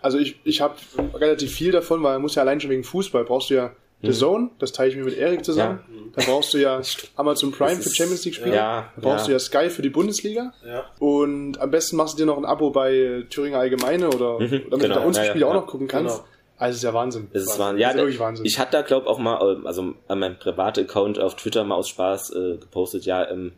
also 0.00 0.18
ich, 0.18 0.36
ich 0.44 0.60
habe 0.60 0.76
relativ 1.14 1.52
viel 1.52 1.72
davon, 1.72 2.02
weil 2.02 2.14
man 2.14 2.22
muss 2.22 2.36
ja 2.36 2.42
allein 2.42 2.60
schon 2.60 2.70
wegen 2.70 2.84
Fußball 2.84 3.24
brauchst 3.24 3.50
du 3.50 3.54
ja 3.54 3.72
The 4.02 4.08
mhm. 4.08 4.12
Zone, 4.14 4.50
das 4.58 4.72
teile 4.72 4.90
ich 4.90 4.96
mir 4.96 5.04
mit 5.04 5.16
Erik 5.16 5.44
zusammen. 5.44 5.80
Ja. 5.88 6.02
Da 6.16 6.22
brauchst 6.26 6.52
du 6.54 6.58
ja 6.58 6.80
Amazon 7.16 7.52
Prime 7.52 7.80
für 7.80 7.90
Champions 7.90 8.24
League 8.24 8.34
Spiele. 8.34 8.56
Ja, 8.56 8.90
da 8.96 9.00
brauchst 9.00 9.26
ja. 9.26 9.26
du 9.26 9.32
ja 9.32 9.38
Sky 9.38 9.70
für 9.70 9.82
die 9.82 9.90
Bundesliga. 9.90 10.52
Ja. 10.66 10.86
Und 10.98 11.60
am 11.60 11.70
besten 11.70 11.96
machst 11.96 12.14
du 12.14 12.18
dir 12.18 12.26
noch 12.26 12.36
ein 12.36 12.44
Abo 12.44 12.70
bei 12.70 13.24
Thüringer 13.30 13.58
Allgemeine 13.58 14.08
oder 14.08 14.40
mhm, 14.40 14.50
damit 14.50 14.70
genau. 14.70 14.80
du 14.80 14.88
da 14.88 15.00
unsere 15.00 15.26
Spiele 15.26 15.46
auch 15.46 15.54
noch 15.54 15.68
gucken 15.68 15.86
kannst. 15.86 16.16
Genau. 16.16 16.28
Also 16.62 16.76
ist 16.76 16.84
ja 16.84 16.94
Wahnsinn. 16.94 17.26
Es 17.32 17.42
ist 17.42 17.58
Wahnsinn. 17.58 17.80
Ja, 17.80 17.90
ist 17.90 17.96
wirklich 17.96 18.20
Wahnsinn. 18.20 18.46
Ich 18.46 18.56
hatte 18.60 18.70
da 18.70 18.82
glaube 18.82 19.08
auch 19.08 19.18
mal, 19.18 19.40
äh, 19.40 19.66
also 19.66 19.94
an 20.06 20.18
meinem 20.20 20.38
privaten 20.38 20.84
Account 20.84 21.18
auf 21.18 21.34
Twitter 21.34 21.64
mal 21.64 21.74
aus 21.74 21.88
Spaß 21.88 22.30
äh, 22.36 22.56
gepostet, 22.58 23.04
ja, 23.04 23.28
ähm, 23.28 23.54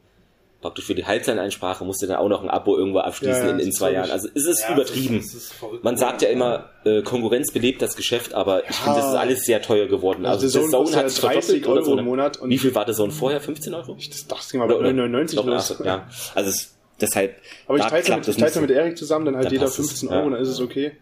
praktisch 0.63 0.87
für 0.87 0.95
die 0.95 1.05
Halbzeileinsprache 1.05 1.85
musst 1.85 2.01
du 2.01 2.07
dann 2.07 2.17
auch 2.17 2.31
noch 2.31 2.43
ein 2.43 2.49
Abo 2.49 2.79
irgendwo 2.79 3.01
abschließen 3.01 3.43
ja, 3.43 3.49
ja, 3.49 3.53
in, 3.53 3.59
in 3.59 3.73
zwei 3.73 3.93
Jahren. 3.93 4.11
Also 4.11 4.29
es 4.35 4.47
ist 4.47 4.63
ja, 4.63 4.73
übertrieben. 4.73 5.17
Das 5.19 5.27
ist, 5.27 5.55
das 5.61 5.73
ist 5.75 5.85
Man 5.85 5.99
sagt 5.99 6.23
ja 6.23 6.31
immer, 6.31 6.71
äh, 6.87 7.03
Konkurrenz 7.03 7.53
belebt 7.53 7.83
das 7.83 7.95
Geschäft, 7.95 8.33
aber 8.33 8.67
ich 8.67 8.75
finde, 8.75 9.01
das 9.01 9.11
ist 9.11 9.17
alles 9.17 9.45
sehr 9.45 9.61
teuer 9.61 9.87
geworden. 9.87 10.25
Also, 10.25 10.47
also 10.47 10.61
der 10.61 10.71
Zone 10.71 10.97
hat 10.97 11.11
sich 11.11 11.21
verdoppelt 11.21 11.69
oder 11.69 11.85
so. 11.85 11.99
Im 11.99 12.07
Monat 12.07 12.39
Wie 12.43 12.57
viel 12.57 12.75
war 12.75 12.87
der 12.87 12.95
Zone 12.95 13.13
vorher? 13.13 13.43
15 13.43 13.75
Euro? 13.75 13.97
Ich 13.99 14.09
das 14.09 14.27
dachte 14.27 14.57
mal, 14.57 14.67
bei 14.67 14.93
99 14.93 15.39
oder 15.39 15.61
so. 15.61 15.85
Ja, 15.85 16.09
also 16.35 16.49
es, 16.49 16.75
deshalb. 16.99 17.37
Aber 17.67 17.77
ich 17.77 17.85
teile 17.85 18.21
es 18.21 18.39
mit, 18.39 18.57
mit 18.63 18.71
Erik 18.71 18.97
zusammen, 18.97 19.27
dann 19.27 19.37
halt 19.37 19.53
jeder 19.53 19.69
15 19.69 20.09
Euro, 20.09 20.31
dann 20.31 20.41
ist 20.41 20.49
es 20.49 20.63
okay. 20.63 20.93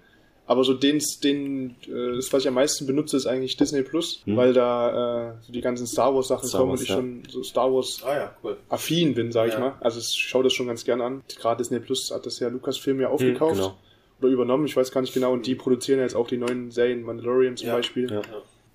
Aber 0.45 0.65
so 0.65 0.75
den, 0.75 1.01
den, 1.23 1.77
äh, 1.87 2.17
das, 2.17 2.33
was 2.33 2.43
ich 2.43 2.49
am 2.49 2.55
meisten 2.55 2.87
benutze, 2.87 3.17
ist 3.17 3.27
eigentlich 3.27 3.57
Disney 3.57 3.83
Plus, 3.83 4.23
hm. 4.25 4.37
weil 4.37 4.53
da 4.53 5.31
äh, 5.31 5.35
so 5.47 5.53
die 5.53 5.61
ganzen 5.61 5.87
Star 5.87 6.15
Wars 6.15 6.29
Sachen 6.29 6.49
Star 6.49 6.61
kommen 6.61 6.73
Wars, 6.73 6.81
und 6.81 6.85
ich 6.85 6.91
ja. 6.91 6.97
schon 6.97 7.23
so 7.29 7.43
Star 7.43 7.73
Wars 7.73 8.01
ah, 8.05 8.15
ja, 8.15 8.37
cool. 8.43 8.57
affin 8.69 9.15
bin, 9.15 9.31
sag 9.31 9.49
ich 9.49 9.59
mal. 9.59 9.75
Also 9.81 10.01
ich 10.01 10.07
schaue 10.09 10.43
das 10.43 10.53
schon 10.53 10.67
ganz 10.67 10.85
gerne 10.85 11.05
an. 11.05 11.23
Gerade 11.39 11.59
Disney 11.59 11.79
Plus 11.79 12.11
hat 12.11 12.27
das 12.27 12.41
ja 12.41 12.49
Lucasfilm 12.49 13.01
ja 13.01 13.07
hm, 13.07 13.15
aufgekauft. 13.15 13.53
Hm, 13.53 13.61
genau. 13.61 13.79
Oder 14.21 14.29
übernommen, 14.31 14.67
ich 14.67 14.77
weiß 14.77 14.91
gar 14.91 15.01
nicht 15.01 15.15
genau. 15.15 15.33
Und 15.33 15.47
die 15.47 15.55
produzieren 15.55 16.01
jetzt 16.01 16.15
auch 16.15 16.29
die 16.29 16.37
neuen 16.37 16.71
Serien, 16.71 17.03
Mandalorian 17.03 17.57
zum 17.57 17.69
ja, 17.69 17.77
Beispiel. 17.77 18.23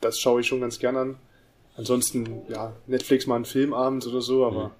Das 0.01 0.19
schaue 0.19 0.41
ich 0.41 0.47
schon 0.47 0.61
ganz 0.61 0.79
gerne 0.79 0.99
an. 0.99 1.15
Ansonsten, 1.75 2.41
ja, 2.49 2.73
Netflix 2.87 3.27
mal 3.27 3.35
einen 3.35 3.45
Filmabend 3.45 4.07
oder 4.07 4.21
so, 4.21 4.45
aber 4.45 4.63
hm. 4.65 4.71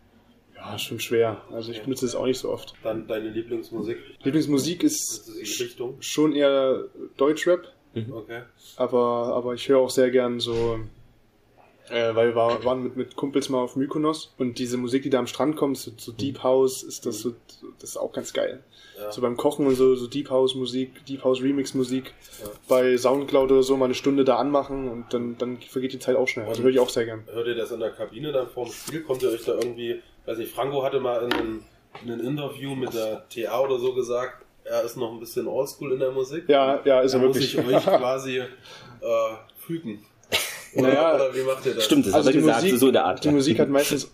Ja, 0.71 0.77
schon 0.77 0.99
schwer. 0.99 1.41
Also 1.51 1.71
ich 1.71 1.81
benutze 1.81 2.05
es 2.05 2.15
auch 2.15 2.25
nicht 2.25 2.39
so 2.39 2.49
oft. 2.49 2.73
Dann 2.83 3.07
deine 3.07 3.29
Lieblingsmusik? 3.29 3.97
Lieblingsmusik 4.23 4.83
ist 4.83 5.31
schon 5.99 6.33
eher 6.33 6.85
Deutschrap. 7.15 7.73
Mhm. 7.93 8.13
Okay. 8.13 8.41
Aber, 8.75 9.33
aber 9.33 9.53
ich 9.53 9.67
höre 9.69 9.79
auch 9.79 9.89
sehr 9.89 10.11
gern 10.11 10.39
so, 10.39 10.79
äh, 11.89 12.13
weil 12.15 12.35
wir 12.35 12.63
waren 12.65 12.83
mit, 12.83 12.97
mit 12.97 13.15
Kumpels 13.15 13.49
mal 13.49 13.59
auf 13.59 13.75
Mykonos 13.75 14.33
und 14.37 14.59
diese 14.59 14.77
Musik, 14.77 15.03
die 15.03 15.09
da 15.09 15.19
am 15.19 15.27
Strand 15.27 15.55
kommt, 15.55 15.77
so, 15.77 15.91
so 15.95 16.11
Deep 16.11 16.43
House, 16.43 16.83
ist 16.83 17.05
das 17.05 17.19
so, 17.19 17.33
das 17.79 17.91
ist 17.91 17.97
auch 17.97 18.11
ganz 18.11 18.33
geil. 18.33 18.63
Ja. 18.99 19.11
So 19.11 19.21
beim 19.21 19.37
Kochen 19.37 19.67
und 19.67 19.75
so, 19.75 19.95
so 19.95 20.07
Deep 20.07 20.29
House 20.29 20.55
Musik, 20.55 21.05
Deep 21.05 21.23
House 21.23 21.41
Remix 21.41 21.73
Musik, 21.73 22.13
ja. 22.43 22.49
bei 22.67 22.97
Soundcloud 22.97 23.51
oder 23.51 23.63
so 23.63 23.77
mal 23.77 23.85
eine 23.85 23.93
Stunde 23.93 24.25
da 24.25 24.35
anmachen 24.35 24.89
und 24.89 25.13
dann, 25.13 25.37
dann 25.37 25.57
vergeht 25.57 25.93
die 25.93 25.99
Zeit 25.99 26.17
auch 26.17 26.27
schnell. 26.27 26.47
Also 26.47 26.63
höre 26.63 26.71
ich 26.71 26.79
auch 26.79 26.89
sehr 26.89 27.05
gern. 27.05 27.23
Hört 27.31 27.47
ihr 27.47 27.55
das 27.55 27.71
in 27.71 27.79
der 27.79 27.91
Kabine 27.91 28.31
dann 28.31 28.47
vorm 28.47 28.71
Spiel? 28.71 29.01
Kommt 29.01 29.23
ihr 29.23 29.29
euch 29.29 29.45
da 29.45 29.53
irgendwie 29.53 30.01
weiß 30.27 30.37
nicht, 30.37 30.53
Franco 30.53 30.83
hatte 30.83 30.99
mal 30.99 31.23
in 31.23 31.33
einem, 31.33 31.63
in 32.03 32.11
einem 32.11 32.27
Interview 32.27 32.75
mit 32.75 32.93
der 32.93 33.27
TA 33.29 33.59
oder 33.61 33.79
so 33.79 33.93
gesagt, 33.93 34.45
er 34.63 34.83
ist 34.83 34.97
noch 34.97 35.13
ein 35.13 35.19
bisschen 35.19 35.47
oldschool 35.47 35.93
in 35.93 35.99
der 35.99 36.11
Musik. 36.11 36.47
Ja, 36.47 36.81
ja, 36.83 37.01
ist 37.01 37.13
er 37.13 37.21
wirklich. 37.21 37.55
Muss 37.55 37.65
ich 37.65 37.75
euch 37.75 37.83
quasi 37.85 38.39
äh, 38.39 38.45
fügen. 39.57 40.05
Oder, 40.75 40.87
naja, 40.89 41.15
oder 41.15 41.33
wie 41.33 41.43
macht 41.43 41.65
ihr 41.65 41.75
das? 41.75 41.85
Stimmt, 41.85 42.05
das 42.05 42.13
also 42.13 42.29
hat 42.29 42.35
er 42.35 42.41
gesagt, 42.41 42.63
Musik, 42.63 42.79
so 42.79 42.87
in 42.87 42.93
der 42.93 43.05
Art. 43.05 43.23
Die 43.23 43.29
Musik 43.29 43.59
hat 43.59 43.69
meistens 43.69 44.11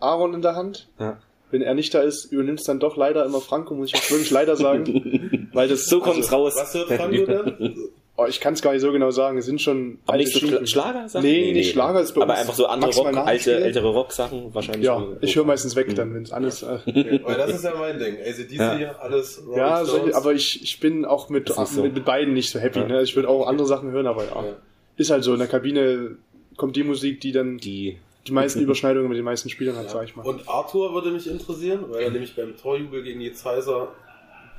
Aaron 0.00 0.34
in 0.34 0.42
der 0.42 0.56
Hand. 0.56 0.88
Ja. 0.98 1.18
Wenn 1.50 1.62
er 1.62 1.74
nicht 1.74 1.94
da 1.94 2.00
ist, 2.00 2.24
übernimmt 2.24 2.60
es 2.60 2.66
dann 2.66 2.80
doch 2.80 2.96
leider 2.96 3.24
immer 3.24 3.40
Franco, 3.40 3.74
muss 3.74 3.92
ich 3.92 3.94
auch 3.94 4.10
wirklich 4.10 4.30
leider 4.30 4.56
sagen. 4.56 5.48
weil 5.52 5.68
das, 5.68 5.86
so 5.86 6.00
kommt 6.00 6.18
es 6.18 6.32
also, 6.32 6.36
raus. 6.36 6.54
Was 6.56 6.74
hört 6.74 6.88
Franco 6.88 7.26
denn? 7.26 7.76
Oh, 8.14 8.26
ich 8.28 8.40
kann 8.40 8.52
es 8.52 8.60
gar 8.60 8.72
nicht 8.72 8.82
so 8.82 8.92
genau 8.92 9.10
sagen. 9.10 9.38
Es 9.38 9.46
sind 9.46 9.60
schon. 9.62 9.98
Aber 10.06 10.18
nicht 10.18 10.32
so 10.32 10.38
Schla 10.38 10.66
Schlager? 10.66 11.06
Nee, 11.22 11.40
nee, 11.40 11.52
nicht 11.52 11.72
Schlager 11.72 12.00
ist 12.00 12.12
bei 12.12 12.22
Aber 12.22 12.34
einfach 12.34 12.52
so 12.52 12.66
andere 12.66 12.92
Rock, 12.92 13.16
alte, 13.16 13.56
ältere 13.56 13.88
Rock-Sachen 13.88 14.54
wahrscheinlich. 14.54 14.84
Ja, 14.84 15.02
ich 15.22 15.34
höre 15.34 15.44
meistens 15.44 15.76
weg 15.76 15.94
dann, 15.94 16.14
wenn 16.14 16.22
es 16.22 16.32
alles. 16.32 16.62
Äh, 16.62 16.78
Weil 17.24 17.36
das 17.36 17.54
ist 17.54 17.64
ja 17.64 17.74
mein 17.74 17.98
Ding. 17.98 18.16
ACDC, 18.18 18.80
ja. 18.80 18.96
alles. 19.00 19.42
Rolling 19.42 19.58
ja, 19.58 19.84
solche, 19.84 20.14
aber 20.14 20.34
ich, 20.34 20.62
ich 20.62 20.78
bin 20.78 21.06
auch 21.06 21.30
mit, 21.30 21.56
ach, 21.56 21.66
so. 21.66 21.82
mit, 21.82 22.04
beiden 22.04 22.34
nicht 22.34 22.50
so 22.50 22.58
happy. 22.58 22.80
Ja. 22.80 22.86
Ne? 22.86 23.02
Ich 23.02 23.16
würde 23.16 23.30
auch 23.30 23.46
andere 23.46 23.66
Sachen 23.66 23.90
hören, 23.90 24.06
aber 24.06 24.24
ja. 24.24 24.44
ja. 24.44 24.56
Ist 24.96 25.10
halt 25.10 25.24
so. 25.24 25.32
In 25.32 25.38
der 25.38 25.48
Kabine 25.48 26.16
kommt 26.56 26.76
die 26.76 26.84
Musik, 26.84 27.20
die 27.22 27.32
dann 27.32 27.56
die 27.56 27.98
die 28.26 28.32
meisten 28.32 28.60
Überschneidungen 28.60 29.08
mit 29.08 29.18
den 29.18 29.24
meisten 29.24 29.48
Spielern 29.48 29.76
hat, 29.76 29.86
ja. 29.86 29.90
sag 29.90 30.04
ich 30.04 30.14
mal. 30.14 30.24
Und 30.24 30.48
Arthur 30.48 30.94
würde 30.94 31.10
mich 31.10 31.28
interessieren, 31.28 31.86
weil 31.88 32.02
er 32.02 32.10
nämlich 32.10 32.36
beim 32.36 32.56
Torjubel 32.56 33.02
gegen 33.02 33.20
die 33.20 33.32
Zeiser 33.32 33.88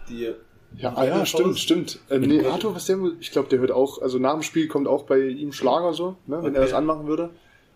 die 0.10 0.34
ja, 0.78 0.94
ah, 0.96 1.06
ja, 1.06 1.26
stimmt, 1.26 1.60
stimmt. 1.60 2.00
Äh, 2.10 2.20
nee, 2.20 2.46
Arthur, 2.46 2.76
was 2.76 2.86
der, 2.86 2.98
ich 3.20 3.32
glaube, 3.32 3.50
der 3.50 3.60
hört 3.60 3.72
auch, 3.72 4.02
also 4.02 4.20
nach 4.20 4.34
dem 4.34 4.44
Spiel 4.44 4.68
kommt 4.68 4.88
auch 4.88 5.04
bei 5.04 5.20
ihm 5.20 5.52
Schlager 5.52 5.94
so, 5.94 6.16
ne, 6.28 6.38
wenn 6.42 6.50
okay. 6.50 6.56
er 6.56 6.62
das 6.62 6.74
anmachen 6.74 7.08
würde. 7.08 7.30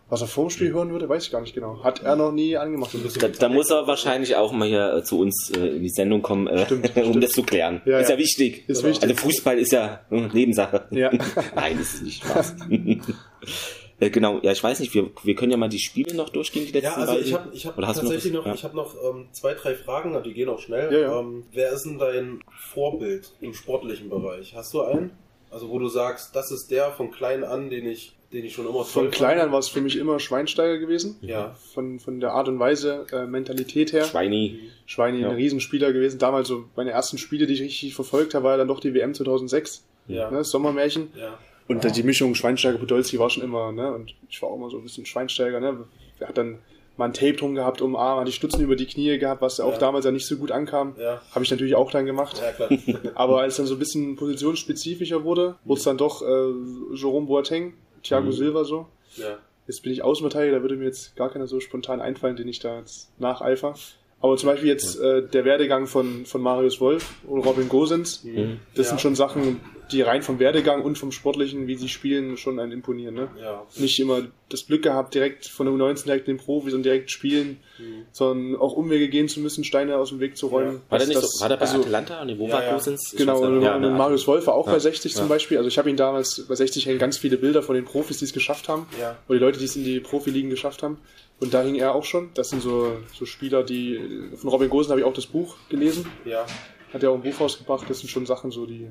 Was 0.09 0.21
er 0.21 0.27
vor 0.27 0.45
dem 0.45 0.49
Spiel 0.51 0.71
hören 0.71 0.89
würde, 0.91 1.09
weiß 1.09 1.25
ich 1.25 1.31
gar 1.31 1.41
nicht 1.41 1.53
genau. 1.53 1.83
Hat 1.83 2.01
er 2.01 2.15
noch 2.15 2.31
nie 2.31 2.55
angemacht. 2.55 2.91
Da, 3.19 3.27
da 3.27 3.49
muss 3.49 3.69
er 3.69 3.87
wahrscheinlich 3.87 4.37
auch 4.37 4.53
mal 4.53 4.65
hier 4.65 4.93
äh, 4.93 5.03
zu 5.03 5.19
uns 5.19 5.51
äh, 5.53 5.67
in 5.67 5.83
die 5.83 5.89
Sendung 5.89 6.21
kommen, 6.21 6.47
äh, 6.47 6.65
stimmt, 6.65 6.85
um 6.95 7.03
stimmt. 7.03 7.23
das 7.23 7.31
zu 7.31 7.43
klären. 7.43 7.81
Ja, 7.83 7.99
ist 7.99 8.07
ja, 8.07 8.15
ja 8.15 8.21
wichtig. 8.21 8.69
Ist 8.69 8.85
wichtig. 8.85 9.03
Also 9.03 9.15
Fußball 9.15 9.59
ist 9.59 9.73
ja 9.73 9.99
äh, 10.09 10.27
Nebensache. 10.31 10.85
Ja. 10.91 11.11
Nein, 11.55 11.77
das 11.77 11.95
ist 11.95 12.03
nicht 12.03 12.23
Spaß. 12.23 12.55
Äh, 13.99 14.09
genau, 14.11 14.39
ja, 14.43 14.51
ich 14.51 14.63
weiß 14.63 14.79
nicht, 14.79 14.93
wir, 14.93 15.09
wir 15.23 15.35
können 15.35 15.51
ja 15.51 15.57
mal 15.57 15.69
die 15.69 15.79
Spiele 15.79 16.15
noch 16.15 16.29
durchgehen, 16.29 16.65
die 16.65 16.71
letzten 16.71 16.91
Ja, 16.91 16.95
also 16.97 17.13
beiden. 17.13 17.27
ich 17.27 17.33
habe 17.33 17.49
ich 17.53 17.65
hab 17.65 17.75
tatsächlich 17.75 18.31
noch, 18.33 18.41
noch, 18.41 18.47
ja. 18.47 18.53
ich 18.53 18.63
hab 18.63 18.73
noch 18.73 18.95
ähm, 19.03 19.27
zwei, 19.31 19.53
drei 19.55 19.73
Fragen, 19.73 20.21
die 20.23 20.33
gehen 20.33 20.49
auch 20.49 20.59
schnell. 20.59 20.93
Ja, 20.93 20.99
ja. 20.99 21.19
Ähm, 21.19 21.45
wer 21.51 21.71
ist 21.71 21.83
denn 21.83 21.97
dein 21.97 22.41
Vorbild 22.55 23.31
im 23.41 23.53
sportlichen 23.53 24.09
Bereich? 24.09 24.53
Hast 24.55 24.73
du 24.73 24.81
einen? 24.81 25.11
Also 25.49 25.69
wo 25.69 25.79
du 25.79 25.87
sagst, 25.87 26.35
das 26.35 26.51
ist 26.51 26.69
der 26.69 26.91
von 26.91 27.09
klein 27.09 27.43
an, 27.43 27.69
den 27.69 27.87
ich, 27.87 28.13
den 28.33 28.45
ich 28.45 28.53
schon 28.53 28.67
immer 28.67 28.83
Von 28.83 29.09
klein 29.09 29.39
an 29.39 29.51
war 29.51 29.59
es 29.59 29.69
für 29.69 29.81
mich 29.81 29.95
immer 29.95 30.19
Schweinsteiger 30.19 30.77
gewesen. 30.77 31.17
Ja. 31.21 31.55
Von, 31.73 31.99
von 31.99 32.19
der 32.19 32.33
Art 32.33 32.49
und 32.49 32.59
Weise, 32.59 33.07
äh, 33.11 33.25
Mentalität 33.25 33.93
her. 33.93 34.03
Schweini. 34.03 34.59
Schweini, 34.85 35.21
ja. 35.21 35.29
ein 35.29 35.35
Riesenspieler 35.35 35.93
gewesen. 35.93 36.19
Damals 36.19 36.49
so 36.49 36.65
meine 36.75 36.91
ersten 36.91 37.17
Spiele, 37.17 37.47
die 37.47 37.53
ich 37.53 37.61
richtig 37.61 37.95
verfolgt 37.95 38.35
habe, 38.35 38.45
war 38.45 38.57
dann 38.57 38.67
doch 38.67 38.81
die 38.81 38.93
WM 38.93 39.13
2006. 39.13 39.85
Ja. 40.07 40.29
Ne, 40.29 40.39
das 40.39 40.51
Sommermärchen. 40.51 41.09
Ja. 41.15 41.37
Und 41.67 41.83
ja. 41.83 41.89
die 41.89 42.03
Mischung 42.03 42.33
Schweinsteiger-Podolski 42.35 43.19
war 43.19 43.29
schon 43.29 43.43
immer, 43.43 43.71
ne? 43.71 43.91
Und 43.93 44.15
ich 44.29 44.41
war 44.41 44.49
auch 44.49 44.55
immer 44.55 44.69
so 44.69 44.77
ein 44.77 44.83
bisschen 44.83 45.05
Schweinsteiger, 45.05 45.59
ne? 45.59 45.85
Er 46.19 46.29
hat 46.29 46.37
dann 46.37 46.59
mal 46.97 47.05
ein 47.05 47.13
Tape 47.13 47.33
drum 47.33 47.55
gehabt 47.55 47.81
um 47.81 47.95
Arm, 47.95 48.19
hat 48.19 48.27
die 48.27 48.31
Stutzen 48.31 48.61
über 48.61 48.75
die 48.75 48.85
Knie 48.85 49.17
gehabt, 49.17 49.41
was 49.41 49.57
ja 49.57 49.65
auch 49.65 49.77
damals 49.77 50.05
ja 50.05 50.11
nicht 50.11 50.25
so 50.25 50.37
gut 50.37 50.51
ankam. 50.51 50.95
Ja. 50.99 51.21
Habe 51.31 51.45
ich 51.45 51.51
natürlich 51.51 51.75
auch 51.75 51.91
dann 51.91 52.05
gemacht. 52.05 52.41
Ja, 52.41 52.51
klar. 52.51 52.69
Aber 53.15 53.41
als 53.41 53.57
dann 53.57 53.65
so 53.65 53.75
ein 53.75 53.79
bisschen 53.79 54.15
positionsspezifischer 54.15 55.23
wurde, 55.23 55.55
wurde 55.65 55.79
es 55.79 55.83
dann 55.83 55.97
doch 55.97 56.21
äh, 56.21 56.95
Jerome 56.95 57.27
Boateng, 57.27 57.73
Thiago 58.03 58.27
mhm. 58.27 58.33
Silva 58.33 58.63
so. 58.63 58.87
Ja. 59.15 59.37
Jetzt 59.67 59.83
bin 59.83 59.91
ich 59.91 60.01
Außenverteidiger, 60.01 60.57
da 60.57 60.61
würde 60.61 60.77
mir 60.77 60.85
jetzt 60.85 61.15
gar 61.15 61.29
keiner 61.29 61.45
so 61.45 61.59
spontan 61.59 61.99
einfallen, 61.99 62.37
den 62.37 62.47
ich 62.47 62.59
da 62.59 62.79
jetzt 62.79 63.09
nacheifer. 63.19 63.75
Aber 64.19 64.35
zum 64.37 64.47
Beispiel 64.49 64.69
jetzt 64.69 64.99
äh, 64.99 65.27
der 65.27 65.45
Werdegang 65.45 65.85
von, 65.85 66.25
von 66.25 66.41
Marius 66.41 66.81
Wolf 66.81 67.15
und 67.27 67.41
Robin 67.41 67.69
Gosens, 67.69 68.23
mhm. 68.23 68.59
das 68.73 68.85
ja. 68.85 68.89
sind 68.91 69.01
schon 69.01 69.15
Sachen, 69.15 69.59
die 69.91 70.01
rein 70.01 70.21
vom 70.21 70.39
Werdegang 70.39 70.81
und 70.81 70.97
vom 70.97 71.11
Sportlichen, 71.11 71.67
wie 71.67 71.75
sie 71.75 71.89
spielen, 71.89 72.37
schon 72.37 72.59
einen 72.59 72.71
imponieren. 72.71 73.15
Ne? 73.15 73.29
Ja. 73.41 73.65
Nicht 73.77 73.99
immer 73.99 74.21
das 74.49 74.65
Glück 74.65 74.83
gehabt, 74.83 75.13
direkt 75.13 75.45
von 75.45 75.65
der 75.65 75.75
U19 75.75 76.05
direkt 76.05 76.27
in 76.27 76.37
den 76.37 76.43
Profis 76.43 76.73
und 76.73 76.83
direkt 76.83 77.11
spielen, 77.11 77.57
mhm. 77.77 78.05
sondern 78.11 78.59
auch 78.61 78.73
Umwege 78.73 79.09
gehen 79.09 79.27
zu 79.27 79.39
müssen, 79.39 79.63
Steine 79.63 79.97
aus 79.97 80.09
dem 80.09 80.19
Weg 80.19 80.37
zu 80.37 80.47
räumen. 80.47 80.75
Ja. 80.75 80.91
War 80.91 80.99
der 80.99 81.07
nicht 81.07 81.21
das, 81.21 81.31
so, 81.31 81.41
war 81.41 81.49
der 81.49 81.57
bei 81.57 81.61
also, 81.61 81.79
Atalanta 81.79 82.21
und 82.21 82.39
wo 82.39 82.49
war 82.49 82.61
Gosens? 82.61 83.15
Genau, 83.17 83.41
und, 83.41 83.63
und 83.63 83.97
Marius 83.97 84.27
Wolf 84.27 84.47
war 84.47 84.53
auch 84.53 84.65
bei 84.65 84.79
60 84.79 85.13
zum 85.13 85.27
Beispiel. 85.27 85.57
Also 85.57 85.67
ich 85.67 85.77
habe 85.77 85.89
ihn 85.89 85.97
damals, 85.97 86.45
bei 86.47 86.55
60 86.55 86.85
hängen 86.85 86.99
ganz 86.99 87.17
viele 87.17 87.37
Bilder 87.37 87.61
von 87.61 87.75
den 87.75 87.85
Profis, 87.85 88.19
die 88.19 88.25
es 88.25 88.33
geschafft 88.33 88.69
haben. 88.69 88.87
Ja. 88.99 89.17
Oder 89.27 89.39
die 89.39 89.45
Leute, 89.45 89.59
die 89.59 89.65
es 89.65 89.75
in 89.75 89.83
die 89.83 89.99
Profiligen 89.99 90.49
geschafft 90.49 90.83
haben. 90.83 90.99
Und 91.39 91.53
da 91.53 91.61
hing 91.61 91.75
er 91.75 91.93
auch 91.93 92.03
schon. 92.03 92.31
Das 92.33 92.49
sind 92.49 92.61
so, 92.61 92.97
so 93.13 93.25
Spieler, 93.25 93.63
die. 93.63 93.99
Von 94.35 94.49
Robin 94.49 94.69
Gosen 94.69 94.91
habe 94.91 95.01
ich 95.01 95.05
auch 95.05 95.13
das 95.13 95.27
Buch 95.27 95.55
gelesen. 95.69 96.07
Ja. 96.25 96.45
Hat 96.93 97.03
er 97.03 97.11
auch 97.11 97.15
ein 97.15 97.21
Buch 97.21 97.39
rausgebracht. 97.39 97.87
Das 97.89 97.99
sind 97.99 98.09
schon 98.09 98.25
Sachen, 98.25 98.49
so 98.49 98.65
die, 98.65 98.87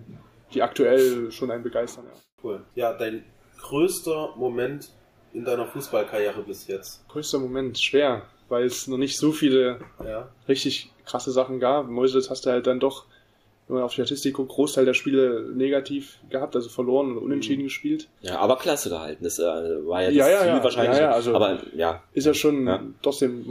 die 0.55 0.63
aktuell 0.63 1.31
schon 1.31 1.51
einen 1.51 1.63
begeistern. 1.63 2.05
Ja. 2.07 2.21
Cool. 2.43 2.65
Ja, 2.75 2.93
dein 2.93 3.25
größter 3.61 4.35
Moment 4.37 4.93
in 5.33 5.45
deiner 5.45 5.67
Fußballkarriere 5.67 6.43
bis 6.43 6.67
jetzt? 6.67 7.07
Größter 7.09 7.39
Moment, 7.39 7.79
schwer, 7.79 8.23
weil 8.49 8.65
es 8.65 8.87
noch 8.87 8.99
nicht 8.99 9.19
so 9.19 9.33
viele 9.33 9.81
ja. 10.05 10.29
richtig 10.49 10.93
krasse 11.05 11.31
Sachen 11.31 11.61
gab. 11.61 11.89
Mäusels 11.89 12.31
hast 12.31 12.47
du 12.47 12.51
halt 12.51 12.67
dann 12.67 12.81
doch 12.81 13.05
wenn 13.69 13.77
man 13.77 13.85
auf 13.85 13.93
die 13.93 14.03
Statistik 14.03 14.35
guckt, 14.35 14.51
Großteil 14.51 14.85
der 14.85 14.95
Spiele 14.95 15.51
negativ 15.53 16.19
gehabt, 16.31 16.55
also 16.55 16.69
verloren 16.69 17.13
oder 17.13 17.23
unentschieden 17.23 17.63
mhm. 17.63 17.67
gespielt. 17.67 18.09
Ja, 18.23 18.39
aber 18.39 18.57
klasse 18.57 18.91
gehalten. 18.91 19.25
Das 19.25 19.41
äh, 19.41 19.43
war 19.43 20.03
ja 20.03 20.09
das 20.09 20.17
ja, 20.17 20.29
ja, 20.29 20.39
Ziel 20.39 20.49
ja, 20.49 20.65
wahrscheinlich. 20.65 20.99
Ja, 20.99 21.03
ja, 21.03 21.11
also 21.11 21.35
aber 21.35 21.59
ja. 21.75 22.03
Ist 22.13 22.27
ja 22.27 22.35
schon 22.35 22.67
ja. 22.67 22.81
trotzdem 23.03 23.45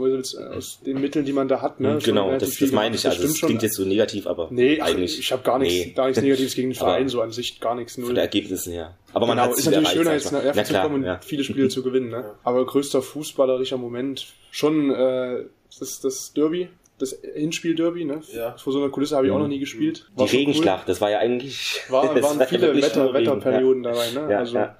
aus 0.56 0.80
den 0.86 1.00
Mitteln, 1.02 1.26
die 1.26 1.32
man 1.32 1.48
da 1.48 1.60
hat, 1.60 1.80
ne? 1.80 1.94
Mhm, 1.94 1.98
genau, 1.98 2.38
das, 2.38 2.56
das 2.56 2.72
meine 2.72 2.96
ich. 2.96 3.02
Das 3.02 3.16
also 3.16 3.28
das 3.28 3.40
klingt 3.40 3.62
jetzt 3.62 3.76
so 3.76 3.84
negativ, 3.84 4.26
aber 4.26 4.48
nee, 4.50 4.80
eigentlich. 4.80 5.18
Ich 5.18 5.32
habe 5.32 5.42
gar 5.42 5.58
nichts, 5.58 5.86
nee. 5.86 5.92
gar 5.92 6.06
nichts 6.06 6.22
Negatives 6.22 6.54
gegen 6.54 6.70
den 6.70 6.74
Verein, 6.76 7.08
so 7.08 7.20
an 7.20 7.32
sich 7.32 7.60
gar 7.60 7.74
nichts. 7.74 7.98
Null. 7.98 8.06
Von 8.06 8.14
der 8.14 8.24
Ergebnissen 8.24 8.72
her. 8.72 8.96
Aber 9.12 9.26
man 9.26 9.36
genau, 9.36 9.50
hat 9.50 9.58
ist 9.58 9.66
natürlich 9.66 9.88
schöner, 9.90 10.12
jetzt 10.14 10.32
nach 10.32 10.42
Erfurt 10.42 10.66
zu 10.66 10.74
kommen 10.74 11.04
und 11.04 11.24
viele 11.24 11.44
Spiele 11.44 11.68
zu 11.68 11.82
gewinnen. 11.82 12.08
Ne? 12.08 12.34
Aber 12.44 12.64
größter 12.64 13.02
fußballerischer 13.02 13.76
Moment 13.76 14.26
schon 14.50 14.90
äh, 14.90 15.44
das, 15.78 16.00
das 16.00 16.32
Derby 16.32 16.68
das 16.98 17.18
Hinspiel-Derby, 17.34 18.04
ne? 18.04 18.22
Ja. 18.32 18.56
Vor 18.56 18.72
so 18.72 18.80
einer 18.80 18.90
Kulisse 18.90 19.16
habe 19.16 19.26
ich 19.26 19.32
auch 19.32 19.38
noch 19.38 19.48
nie 19.48 19.58
gespielt. 19.58 20.08
War 20.14 20.26
die 20.26 20.36
Regenschlacht, 20.36 20.84
cool. 20.84 20.86
das 20.86 21.00
war 21.00 21.10
ja 21.10 21.18
eigentlich. 21.18 21.80
War, 21.88 22.04
waren 22.22 22.40
viele 22.46 22.74
Wetter, 22.74 23.12
Wetterperioden 23.12 23.84
ja. 23.84 23.90
dabei, 23.90 24.10
ne? 24.10 24.32
Ja, 24.32 24.38
also, 24.38 24.56
ja. 24.56 24.76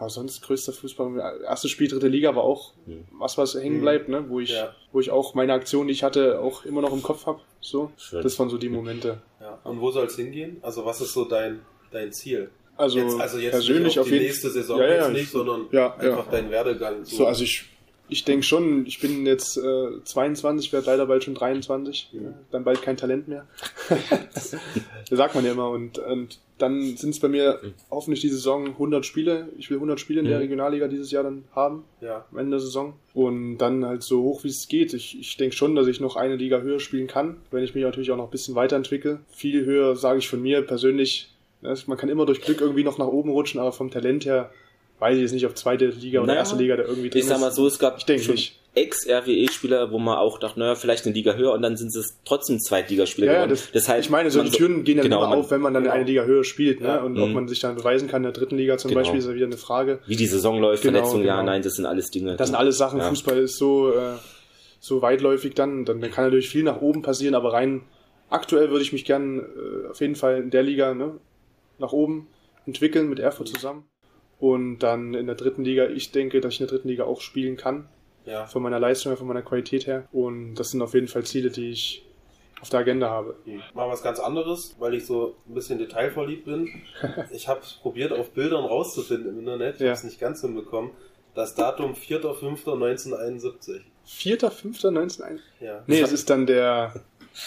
Aber 0.00 0.08
sonst 0.08 0.40
größter 0.40 0.72
Fußball. 0.72 1.42
Erstes 1.44 1.70
Spiel, 1.70 1.88
dritte 1.88 2.08
Liga 2.08 2.34
war 2.34 2.42
auch 2.42 2.72
mhm. 2.86 3.04
was, 3.18 3.36
was 3.36 3.54
hängen 3.54 3.76
hm. 3.76 3.80
bleibt, 3.82 4.08
ne? 4.08 4.24
wo 4.28 4.40
ich, 4.40 4.56
wo 4.92 5.00
ich 5.00 5.10
auch 5.10 5.34
meine 5.34 5.52
Aktion, 5.52 5.88
die 5.88 5.92
ich 5.92 6.02
hatte, 6.02 6.40
auch 6.40 6.64
immer 6.64 6.80
noch 6.80 6.94
im 6.94 7.02
Kopf 7.02 7.26
habe. 7.26 7.40
So, 7.60 7.92
Schön. 7.98 8.22
das 8.22 8.38
waren 8.38 8.48
so 8.48 8.56
die 8.56 8.70
Momente. 8.70 9.20
Ja. 9.40 9.58
Und 9.62 9.82
wo 9.82 9.90
soll 9.90 10.06
es 10.06 10.16
hingehen? 10.16 10.56
Also 10.62 10.86
was 10.86 11.02
ist 11.02 11.12
so 11.12 11.26
dein, 11.26 11.60
dein 11.90 12.12
Ziel? 12.12 12.50
Also, 12.78 12.98
jetzt, 12.98 13.20
also 13.20 13.36
jetzt 13.36 13.50
persönlich 13.50 13.98
auf, 13.98 14.06
auf 14.06 14.10
die 14.10 14.20
nächste 14.20 14.48
Saison 14.48 14.80
ja, 14.80 14.94
ja, 14.94 15.08
nicht, 15.10 15.30
sondern 15.30 15.68
einfach 15.70 16.30
dein 16.30 16.50
Werdegang. 16.50 17.04
So, 17.04 17.16
so 17.16 17.26
also 17.26 17.44
ich 17.44 17.66
ich 18.10 18.24
denke 18.24 18.42
schon, 18.44 18.86
ich 18.86 19.00
bin 19.00 19.24
jetzt 19.24 19.56
äh, 19.56 20.04
22, 20.04 20.72
werde 20.72 20.86
leider 20.86 21.06
bald 21.06 21.24
schon 21.24 21.34
23, 21.34 22.10
ja. 22.12 22.20
dann 22.50 22.64
bald 22.64 22.82
kein 22.82 22.96
Talent 22.96 23.28
mehr. 23.28 23.46
das 24.34 24.56
sagt 25.08 25.34
man 25.34 25.44
ja 25.44 25.52
immer. 25.52 25.70
Und, 25.70 25.98
und 25.98 26.38
dann 26.58 26.96
sind 26.96 27.10
es 27.10 27.20
bei 27.20 27.28
mir 27.28 27.60
hoffentlich 27.90 28.20
die 28.20 28.28
Saison 28.28 28.66
100 28.66 29.06
Spiele. 29.06 29.48
Ich 29.58 29.70
will 29.70 29.76
100 29.76 29.98
Spiele 29.98 30.20
in 30.20 30.26
der 30.26 30.40
Regionalliga 30.40 30.88
dieses 30.88 31.10
Jahr 31.10 31.22
dann 31.22 31.44
haben, 31.52 31.84
ja. 32.00 32.26
am 32.30 32.38
Ende 32.38 32.52
der 32.52 32.60
Saison. 32.60 32.94
Und 33.14 33.58
dann 33.58 33.84
halt 33.84 34.02
so 34.02 34.22
hoch 34.22 34.44
wie 34.44 34.48
es 34.48 34.68
geht. 34.68 34.92
Ich, 34.92 35.18
ich 35.18 35.36
denke 35.36 35.54
schon, 35.54 35.74
dass 35.76 35.86
ich 35.86 36.00
noch 36.00 36.16
eine 36.16 36.36
Liga 36.36 36.60
höher 36.60 36.80
spielen 36.80 37.06
kann, 37.06 37.36
wenn 37.50 37.64
ich 37.64 37.74
mich 37.74 37.84
natürlich 37.84 38.10
auch 38.10 38.16
noch 38.16 38.26
ein 38.26 38.30
bisschen 38.30 38.56
weiterentwickle. 38.56 39.20
Viel 39.30 39.64
höher 39.64 39.96
sage 39.96 40.18
ich 40.18 40.28
von 40.28 40.42
mir 40.42 40.62
persönlich. 40.62 41.32
Ne, 41.62 41.74
man 41.86 41.96
kann 41.96 42.08
immer 42.08 42.26
durch 42.26 42.40
Glück 42.40 42.60
irgendwie 42.60 42.84
noch 42.84 42.98
nach 42.98 43.06
oben 43.06 43.30
rutschen, 43.30 43.60
aber 43.60 43.72
vom 43.72 43.90
Talent 43.90 44.24
her 44.24 44.50
weiß 45.00 45.16
ich 45.16 45.22
jetzt 45.22 45.32
nicht, 45.32 45.46
ob 45.46 45.56
zweite 45.56 45.86
Liga 45.86 46.20
oder 46.20 46.28
naja, 46.28 46.40
erste 46.40 46.56
Liga 46.56 46.76
da 46.76 46.82
irgendwie 46.82 47.10
drin 47.10 47.20
ist. 47.20 47.24
Ich 47.24 47.28
sag 47.28 47.40
mal 47.40 47.50
so, 47.50 47.66
es 47.66 47.78
gab 47.78 47.98
ich 47.98 48.60
Ex-RWE-Spieler, 48.72 49.90
wo 49.90 49.98
man 49.98 50.18
auch 50.18 50.38
dachte, 50.38 50.60
naja, 50.60 50.76
vielleicht 50.76 51.04
eine 51.04 51.14
Liga 51.14 51.34
höher 51.34 51.52
und 51.52 51.62
dann 51.62 51.76
sind 51.76 51.94
es 51.96 52.20
trotzdem 52.24 52.60
Zweitligaspieler 52.60 53.26
ja, 53.26 53.32
geworden. 53.32 53.50
Das, 53.50 53.72
das 53.72 53.88
heißt, 53.88 54.04
ich 54.04 54.10
meine, 54.10 54.30
so 54.30 54.42
die 54.44 54.50
Türen 54.50 54.84
gehen 54.84 54.98
ja 54.98 55.02
genau, 55.02 55.24
immer 55.24 55.36
auf, 55.36 55.50
wenn 55.50 55.60
man 55.60 55.74
dann 55.74 55.84
genau. 55.84 55.96
eine 55.96 56.04
Liga 56.04 56.22
höher 56.22 56.44
spielt. 56.44 56.80
Ne? 56.80 56.86
Ja, 56.86 57.02
und 57.02 57.18
ob 57.18 57.28
mhm. 57.28 57.34
man 57.34 57.48
sich 57.48 57.58
dann 57.58 57.74
beweisen 57.74 58.08
kann 58.08 58.18
in 58.18 58.24
der 58.24 58.32
dritten 58.32 58.56
Liga 58.56 58.78
zum 58.78 58.90
genau. 58.90 59.00
Beispiel, 59.00 59.18
ist 59.18 59.26
ja 59.26 59.34
wieder 59.34 59.46
eine 59.46 59.56
Frage. 59.56 59.98
Wie 60.06 60.14
die 60.14 60.26
Saison 60.26 60.60
läuft, 60.60 60.84
genau, 60.84 60.98
Verletzung, 60.98 61.24
ja, 61.24 61.40
genau. 61.40 61.50
nein, 61.50 61.62
das 61.62 61.74
sind 61.74 61.86
alles 61.86 62.10
Dinge. 62.10 62.36
Das 62.36 62.48
sind 62.48 62.56
alles 62.56 62.78
Sachen, 62.78 63.00
ja. 63.00 63.08
Fußball 63.08 63.38
ist 63.38 63.56
so, 63.58 63.92
äh, 63.92 64.14
so 64.78 65.02
weitläufig 65.02 65.54
dann, 65.54 65.84
dann 65.84 66.00
kann 66.02 66.24
natürlich 66.24 66.48
viel 66.48 66.62
nach 66.62 66.80
oben 66.80 67.02
passieren, 67.02 67.34
aber 67.34 67.52
rein 67.52 67.82
aktuell 68.28 68.70
würde 68.70 68.82
ich 68.82 68.92
mich 68.92 69.04
gern 69.04 69.40
äh, 69.40 69.88
auf 69.90 70.00
jeden 70.00 70.14
Fall 70.14 70.42
in 70.42 70.50
der 70.50 70.62
Liga 70.62 70.94
ne, 70.94 71.18
nach 71.78 71.92
oben 71.92 72.28
entwickeln 72.66 73.08
mit 73.08 73.18
Erfurt 73.18 73.48
zusammen. 73.48 73.84
Und 74.40 74.78
dann 74.78 75.14
in 75.14 75.26
der 75.26 75.36
dritten 75.36 75.64
Liga, 75.64 75.86
ich 75.86 76.12
denke, 76.12 76.40
dass 76.40 76.54
ich 76.54 76.60
in 76.60 76.66
der 76.66 76.74
dritten 76.74 76.88
Liga 76.88 77.04
auch 77.04 77.20
spielen 77.20 77.56
kann. 77.56 77.88
Ja. 78.24 78.46
Von 78.46 78.62
meiner 78.62 78.80
Leistung 78.80 79.10
her, 79.10 79.16
von 79.16 79.26
meiner 79.26 79.42
Qualität 79.42 79.86
her. 79.86 80.08
Und 80.12 80.54
das 80.54 80.70
sind 80.70 80.82
auf 80.82 80.94
jeden 80.94 81.08
Fall 81.08 81.24
Ziele, 81.24 81.50
die 81.50 81.70
ich 81.70 82.04
auf 82.60 82.68
der 82.68 82.80
Agenda 82.80 83.08
habe. 83.10 83.36
Hm. 83.44 83.62
Mal 83.74 83.88
was 83.88 84.02
ganz 84.02 84.18
anderes, 84.18 84.76
weil 84.78 84.94
ich 84.94 85.06
so 85.06 85.36
ein 85.48 85.54
bisschen 85.54 85.78
detailverliebt 85.78 86.44
bin. 86.44 86.82
ich 87.32 87.48
habe 87.48 87.60
probiert, 87.82 88.12
auf 88.12 88.30
Bildern 88.30 88.64
rauszufinden 88.64 89.30
im 89.30 89.38
Internet. 89.40 89.76
Ich 89.76 89.80
ja. 89.80 89.88
habe 89.88 89.96
es 89.96 90.04
nicht 90.04 90.20
ganz 90.20 90.40
hinbekommen. 90.40 90.90
Das 91.34 91.54
Datum 91.54 91.94
4.5.1971. 91.94 93.80
4.5.1971? 94.06 95.38
Ja. 95.60 95.82
Nee, 95.86 96.00
es 96.00 96.12
ist 96.12 96.28
dann 96.28 96.46
der 96.46 96.94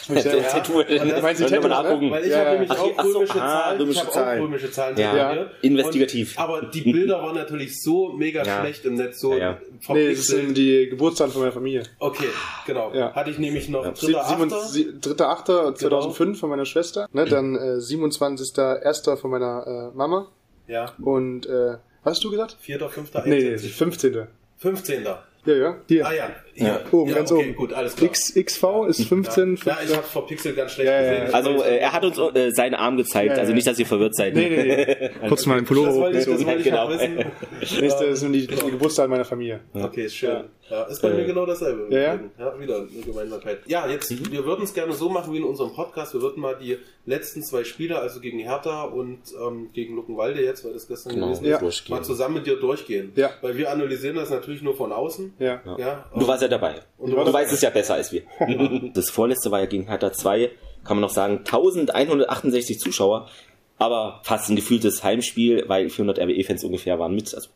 der, 0.09 0.23
der 0.23 0.47
Tattoo. 0.47 0.83
Meinst 1.21 1.41
du 1.41 1.45
Tattoo, 1.45 1.67
nachgucken? 1.67 2.11
Weil 2.11 2.23
ich 2.23 2.31
ja, 2.31 2.39
habe 2.39 2.51
nämlich 2.51 2.71
Ach, 2.71 2.79
auch 2.79 3.03
römische 3.03 3.41
ah, 3.41 3.47
Zahlen. 3.63 3.81
Römische 3.81 4.03
ich 4.03 4.09
Zahlen. 4.09 4.39
auch 4.39 4.45
römische 4.45 4.71
Zahlen 4.71 4.97
ja. 4.97 5.47
Investigativ. 5.61 6.37
Und, 6.37 6.43
aber 6.43 6.61
die 6.63 6.81
Bilder 6.81 7.21
waren 7.21 7.35
natürlich 7.35 7.81
so 7.81 8.11
mega 8.13 8.43
ja. 8.43 8.59
schlecht 8.59 8.85
im 8.85 8.95
Netz. 8.95 9.19
So 9.19 9.33
ja, 9.33 9.37
ja. 9.37 9.57
Nee, 9.89 10.15
das 10.15 10.27
sind 10.27 10.57
die 10.57 10.89
Geburtszahlen 10.89 11.31
von 11.31 11.41
meiner 11.41 11.53
Familie. 11.53 11.83
Okay, 11.99 12.27
genau. 12.65 12.93
Ja. 12.93 13.13
Hatte 13.13 13.29
ich 13.29 13.39
nämlich 13.39 13.69
noch 13.69 13.85
ja. 13.85 13.91
3.8.2005 13.91 16.17
genau. 16.17 16.33
von 16.35 16.49
meiner 16.49 16.65
Schwester. 16.65 17.07
Ne, 17.11 17.25
dann 17.25 17.55
äh, 17.55 17.79
27.1. 17.79 19.17
von 19.17 19.31
meiner 19.31 19.91
äh, 19.93 19.97
Mama. 19.97 20.29
Ja. 20.67 20.93
Und 21.01 21.45
äh, 21.45 21.77
was 22.03 22.15
hast 22.15 22.23
du 22.23 22.31
gesagt? 22.31 22.57
4.5. 22.65 23.27
Nee, 23.27 23.57
15. 23.57 24.27
15. 24.57 25.05
Ja, 25.45 25.53
ja. 25.53 25.75
Hier. 25.87 26.07
Ah 26.07 26.13
ja, 26.13 26.29
ja. 26.55 26.79
Oben, 26.91 27.09
ja, 27.09 27.15
ganz 27.15 27.31
okay, 27.31 27.41
oben. 27.41 27.55
Gut, 27.55 27.73
alles 27.73 27.95
klar. 27.95 28.09
X, 28.09 28.33
XV 28.33 28.63
ist 28.87 29.07
15. 29.07 29.59
Ja, 29.65 29.71
ja 29.73 29.77
ich 29.83 29.95
habe 29.95 30.03
vor 30.03 30.27
Pixel 30.27 30.53
ganz 30.53 30.71
schlecht 30.71 30.89
ja, 30.89 31.01
gesehen. 31.01 31.33
Also 31.33 31.63
äh, 31.63 31.77
er 31.77 31.93
hat 31.93 32.05
uns 32.05 32.17
äh, 32.17 32.51
seinen 32.51 32.75
Arm 32.75 32.97
gezeigt, 32.97 33.37
also 33.37 33.53
nicht, 33.53 33.67
dass 33.67 33.79
ihr 33.79 33.85
verwirrt 33.85 34.15
seid. 34.15 34.35
Nee, 34.35 34.49
nee, 34.49 34.63
nee. 34.63 35.09
Kurz 35.27 35.45
mal 35.45 35.55
den 35.55 35.65
Pullover. 35.65 35.87
Das 35.87 35.97
wollte 35.97 36.19
ich, 36.19 36.25
das 36.25 36.45
wollte 36.45 36.59
ich 36.59 36.65
genau. 36.65 36.89
wissen. 36.89 37.25
Das 38.13 38.19
sind 38.19 38.33
die, 38.33 38.47
die 38.47 38.55
Geburtstage 38.55 39.09
meiner 39.09 39.25
Familie. 39.25 39.61
Okay, 39.73 40.09
schön. 40.09 40.43
Ja, 40.69 40.83
ist 40.83 41.01
bei 41.01 41.09
äh, 41.09 41.13
mir 41.13 41.25
genau 41.25 41.45
dasselbe. 41.45 41.93
Ja, 41.93 42.01
ja. 42.01 42.19
ja 42.39 42.59
wieder 42.59 42.77
eine 42.77 43.01
Gemeinsamkeit. 43.05 43.59
Ja, 43.67 43.87
jetzt, 43.87 44.11
mhm. 44.11 44.31
wir 44.31 44.45
würden 44.45 44.63
es 44.63 44.73
gerne 44.73 44.93
so 44.93 45.09
machen 45.09 45.33
wie 45.33 45.37
in 45.37 45.43
unserem 45.43 45.73
Podcast. 45.73 46.13
Wir 46.13 46.21
würden 46.21 46.41
mal 46.41 46.55
die 46.55 46.77
letzten 47.05 47.43
zwei 47.43 47.63
Spiele, 47.63 47.99
also 47.99 48.21
gegen 48.21 48.39
Hertha 48.39 48.83
und 48.83 49.19
ähm, 49.45 49.69
gegen 49.73 49.95
Luckenwalde 49.95 50.41
jetzt, 50.41 50.63
weil 50.63 50.73
das 50.73 50.87
gestern 50.87 51.15
genau, 51.15 51.27
gewesen 51.27 51.45
ist, 51.67 51.87
ja. 51.89 51.95
mal 51.95 52.03
zusammen 52.03 52.35
mit 52.35 52.47
dir 52.47 52.55
durchgehen. 52.55 53.11
Ja. 53.15 53.31
Weil 53.41 53.57
wir 53.57 53.71
analysieren 53.71 54.15
das 54.15 54.29
natürlich 54.29 54.61
nur 54.61 54.75
von 54.75 54.91
außen. 54.91 55.33
Ja. 55.39 55.61
ja 55.77 56.05
du 56.15 56.27
warst 56.27 56.42
ja 56.43 56.47
dabei. 56.47 56.75
Und 56.97 57.11
du, 57.11 57.23
du 57.23 57.33
weißt 57.33 57.51
es 57.51 57.61
ja 57.61 57.69
besser 57.69 57.95
als 57.95 58.11
wir. 58.11 58.23
das 58.93 59.09
vorletzte 59.09 59.51
war 59.51 59.59
ja 59.59 59.65
gegen 59.65 59.87
Hertha 59.87 60.13
2, 60.13 60.51
kann 60.83 60.97
man 60.97 61.01
noch 61.01 61.09
sagen, 61.09 61.39
1168 61.39 62.79
Zuschauer, 62.79 63.29
aber 63.77 64.21
fast 64.23 64.49
ein 64.49 64.55
gefühltes 64.55 65.03
Heimspiel, 65.03 65.65
weil 65.67 65.89
400 65.89 66.19
RWE-Fans 66.19 66.63
ungefähr 66.63 66.99
waren 66.99 67.15
mit. 67.15 67.33
Also 67.33 67.49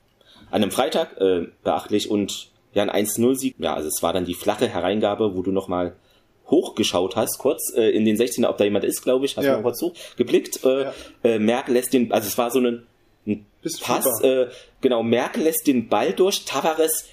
an 0.49 0.63
einem 0.63 0.71
Freitag, 0.71 1.19
äh, 1.19 1.47
beachtlich 1.63 2.09
und 2.09 2.49
ja, 2.73 2.83
ein 2.83 3.05
1-0-Sieg. 3.05 3.55
Ja, 3.59 3.73
also 3.73 3.87
es 3.87 4.01
war 4.03 4.13
dann 4.13 4.25
die 4.25 4.33
flache 4.33 4.67
Hereingabe, 4.67 5.35
wo 5.35 5.41
du 5.41 5.51
nochmal 5.51 5.95
hochgeschaut 6.49 7.15
hast, 7.15 7.37
kurz 7.39 7.73
äh, 7.75 7.89
in 7.89 8.05
den 8.05 8.17
16er, 8.17 8.47
ob 8.47 8.57
da 8.57 8.63
jemand 8.63 8.85
ist, 8.85 9.01
glaube 9.01 9.25
ich, 9.25 9.35
hast 9.35 9.45
ja. 9.45 9.51
du 9.51 9.57
mal 9.57 9.63
kurz 9.63 9.81
hochgeblickt. 9.81 10.63
Äh, 10.63 10.83
ja. 10.83 10.93
äh, 11.23 11.39
Merkel 11.39 11.73
lässt 11.73 11.93
den, 11.93 12.11
also 12.11 12.27
es 12.27 12.37
war 12.37 12.51
so 12.51 12.59
ein, 12.59 12.83
ein 13.25 13.45
Pass, 13.81 14.21
äh, 14.21 14.47
genau, 14.79 15.03
Merkel 15.03 15.43
lässt 15.43 15.67
den 15.67 15.89
Ball 15.89 16.13
durch, 16.13 16.45
Tavares 16.45 17.09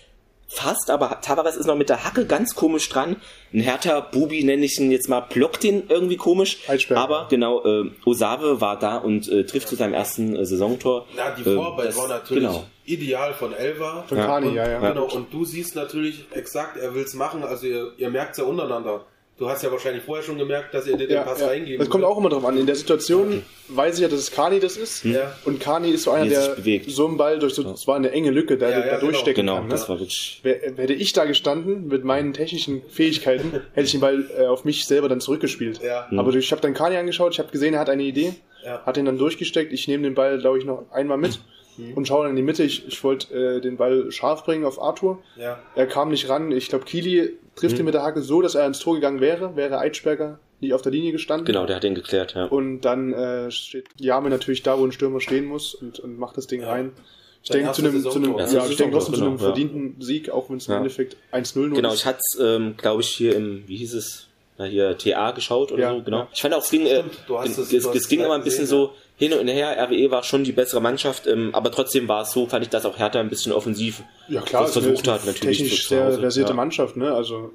fast, 0.54 0.90
aber 0.90 1.20
Tavares 1.20 1.56
ist 1.56 1.66
noch 1.66 1.76
mit 1.76 1.88
der 1.88 2.04
Hacke 2.04 2.26
ganz 2.26 2.54
komisch 2.54 2.88
dran. 2.88 3.16
Ein 3.52 3.60
härter 3.60 4.02
Bubi, 4.02 4.42
nenne 4.44 4.64
ich 4.64 4.78
ihn 4.78 4.90
jetzt 4.90 5.08
mal, 5.08 5.20
blockt 5.20 5.64
ihn 5.64 5.84
irgendwie 5.88 6.16
komisch. 6.16 6.58
Aber 6.90 7.26
genau, 7.28 7.64
äh, 7.64 7.90
Osave 8.04 8.60
war 8.60 8.78
da 8.78 8.96
und 8.96 9.28
äh, 9.28 9.44
trifft 9.44 9.68
zu 9.68 9.76
seinem 9.76 9.94
ersten 9.94 10.36
äh, 10.36 10.44
Saisontor. 10.44 11.06
Ja, 11.16 11.30
die 11.30 11.42
Vorarbeit 11.42 11.92
äh, 11.92 11.96
war 11.96 12.08
natürlich 12.08 12.44
genau. 12.44 12.64
ideal 12.84 13.34
von 13.34 13.52
Elva. 13.52 14.04
Von 14.08 14.18
ja. 14.18 14.26
Kani, 14.26 14.54
ja, 14.54 14.68
ja. 14.68 14.80
Genau, 14.80 15.04
und 15.04 15.32
du 15.32 15.44
siehst 15.44 15.76
natürlich 15.76 16.26
exakt, 16.32 16.76
er 16.76 16.94
will 16.94 17.04
es 17.04 17.14
machen, 17.14 17.42
also 17.42 17.66
ihr, 17.66 17.92
ihr 17.96 18.10
merkt 18.10 18.32
es 18.32 18.38
ja 18.38 18.44
untereinander. 18.44 19.04
Du 19.36 19.48
hast 19.48 19.64
ja 19.64 19.72
wahrscheinlich 19.72 20.04
vorher 20.04 20.24
schon 20.24 20.38
gemerkt, 20.38 20.72
dass 20.74 20.86
ihr 20.86 20.96
dir 20.96 21.08
den 21.08 21.16
ja, 21.16 21.22
Pass 21.24 21.40
ja. 21.40 21.48
reingeben 21.48 21.80
Das 21.80 21.90
kommt 21.90 22.04
auch 22.04 22.16
immer 22.18 22.28
drauf 22.28 22.44
an. 22.44 22.56
In 22.56 22.66
der 22.66 22.76
Situation 22.76 23.28
okay. 23.28 23.42
weiß 23.68 23.96
ich 23.96 24.02
ja, 24.02 24.08
dass 24.08 24.20
es 24.20 24.30
Kani 24.30 24.60
das 24.60 24.76
ist. 24.76 25.04
Ja. 25.04 25.36
Und 25.44 25.58
Kani 25.58 25.90
ist 25.90 26.04
so 26.04 26.12
einer, 26.12 26.26
der 26.26 26.56
so 26.86 27.06
einen 27.08 27.16
Ball 27.16 27.40
durch 27.40 27.54
so, 27.54 27.68
es 27.68 27.88
war 27.88 27.96
eine 27.96 28.12
enge 28.12 28.30
Lücke, 28.30 28.56
der 28.56 28.70
ja, 28.70 28.80
da 28.80 28.84
genau. 28.86 29.00
durchstecken 29.00 29.46
genau. 29.46 29.54
kann. 29.56 29.64
Genau, 29.64 29.74
das 29.74 29.88
war 29.88 29.98
wirklich. 29.98 30.40
Hätte 30.44 30.92
ich 30.92 31.12
da 31.14 31.24
gestanden 31.24 31.88
mit 31.88 32.04
meinen 32.04 32.32
technischen 32.32 32.82
Fähigkeiten, 32.88 33.50
hätte 33.72 33.86
ich 33.86 33.90
den 33.90 34.00
Ball 34.00 34.24
äh, 34.38 34.46
auf 34.46 34.64
mich 34.64 34.86
selber 34.86 35.08
dann 35.08 35.20
zurückgespielt. 35.20 35.80
Ja. 35.82 36.06
Aber 36.16 36.32
ich 36.32 36.52
habe 36.52 36.62
dann 36.62 36.72
Kani 36.72 36.96
angeschaut, 36.96 37.32
ich 37.32 37.40
habe 37.40 37.50
gesehen, 37.50 37.74
er 37.74 37.80
hat 37.80 37.90
eine 37.90 38.04
Idee, 38.04 38.34
hat 38.86 38.96
ihn 38.96 39.04
dann 39.04 39.18
durchgesteckt. 39.18 39.72
Ich 39.72 39.88
nehme 39.88 40.04
den 40.04 40.14
Ball, 40.14 40.38
glaube 40.38 40.58
ich, 40.58 40.64
noch 40.64 40.84
einmal 40.92 41.18
mit. 41.18 41.40
Mhm. 41.76 41.94
Und 41.94 42.08
schaue 42.08 42.24
dann 42.24 42.30
in 42.30 42.36
die 42.36 42.42
Mitte. 42.42 42.62
Ich, 42.62 42.86
ich 42.86 43.02
wollte 43.04 43.34
äh, 43.34 43.60
den 43.60 43.76
Ball 43.76 44.10
scharf 44.10 44.44
bringen 44.44 44.64
auf 44.64 44.80
Arthur. 44.80 45.22
Ja. 45.36 45.58
Er 45.74 45.86
kam 45.86 46.10
nicht 46.10 46.28
ran. 46.28 46.50
Ich 46.52 46.68
glaube, 46.68 46.84
Kili 46.84 47.30
trifft 47.56 47.74
mhm. 47.74 47.80
ihn 47.80 47.84
mit 47.86 47.94
der 47.94 48.02
Hacke 48.02 48.22
so, 48.22 48.42
dass 48.42 48.54
er 48.54 48.66
ins 48.66 48.78
Tor 48.78 48.94
gegangen 48.94 49.20
wäre, 49.20 49.56
wäre 49.56 49.78
Eitschberger 49.78 50.38
nicht 50.60 50.74
auf 50.74 50.82
der 50.82 50.92
Linie 50.92 51.12
gestanden. 51.12 51.46
Genau, 51.46 51.66
der 51.66 51.76
hat 51.76 51.84
den 51.84 51.94
geklärt, 51.94 52.34
ja. 52.34 52.44
Und 52.46 52.82
dann 52.82 53.12
äh, 53.12 53.50
steht 53.50 53.86
Jame 53.96 54.30
natürlich 54.30 54.62
da, 54.62 54.78
wo 54.78 54.84
ein 54.84 54.92
Stürmer 54.92 55.20
stehen 55.20 55.44
muss 55.44 55.74
und, 55.74 56.00
und 56.00 56.18
macht 56.18 56.36
das 56.36 56.46
Ding 56.46 56.62
ja. 56.62 56.70
rein. 56.70 56.92
Ich 57.42 57.50
denke 57.50 57.72
zu 57.72 57.82
einem, 57.82 58.02
zu 58.02 58.16
einem, 58.16 58.38
ja, 58.38 58.66
ich 58.66 58.76
denke 58.76 58.96
trotzdem 58.96 59.14
zu 59.16 59.24
einem 59.24 59.38
verdienten 59.38 60.00
Sieg, 60.00 60.30
auch 60.30 60.48
wenn 60.48 60.56
es 60.56 60.66
im 60.66 60.72
ja. 60.72 60.78
Endeffekt 60.78 61.18
1-0 61.30 61.58
nur 61.58 61.76
Genau, 61.76 61.92
ich 61.92 62.06
hatte 62.06 62.20
es, 62.20 62.38
ähm, 62.40 62.74
glaube 62.78 63.02
ich, 63.02 63.08
hier 63.08 63.36
im, 63.36 63.64
wie 63.66 63.76
hieß 63.76 63.92
es, 63.94 64.28
na 64.56 64.64
hier 64.64 64.96
TA 64.96 65.32
geschaut 65.32 65.70
oder 65.70 65.82
ja, 65.82 65.94
so, 65.94 66.02
genau. 66.02 66.20
Ja. 66.20 66.28
Ich 66.32 66.40
fand 66.40 66.54
auch, 66.54 66.62
es 66.62 66.70
ging, 66.70 66.86
äh, 66.86 67.02
es, 67.44 67.58
es, 67.58 67.84
es 67.84 68.08
ging 68.08 68.20
immer 68.20 68.34
ein 68.34 68.44
bisschen 68.44 68.66
so 68.66 68.92
hin 69.16 69.32
und 69.32 69.48
her. 69.48 69.76
RWE 69.78 70.10
war 70.10 70.22
schon 70.22 70.44
die 70.44 70.52
bessere 70.52 70.80
Mannschaft, 70.80 71.26
ähm, 71.26 71.54
aber 71.54 71.70
trotzdem 71.70 72.08
war 72.08 72.22
es 72.22 72.32
so, 72.32 72.46
fand 72.46 72.64
ich, 72.64 72.70
dass 72.70 72.84
auch 72.84 72.98
Hertha 72.98 73.20
ein 73.20 73.28
bisschen 73.28 73.52
offensiv 73.52 74.02
ja, 74.28 74.40
klar, 74.40 74.66
versucht 74.66 75.06
hat, 75.08 75.24
natürlich. 75.24 75.58
Technisch 75.58 75.88
sehr 75.88 76.12
versierte 76.18 76.50
ja. 76.50 76.56
Mannschaft, 76.56 76.96
ne? 76.96 77.12
Also 77.12 77.52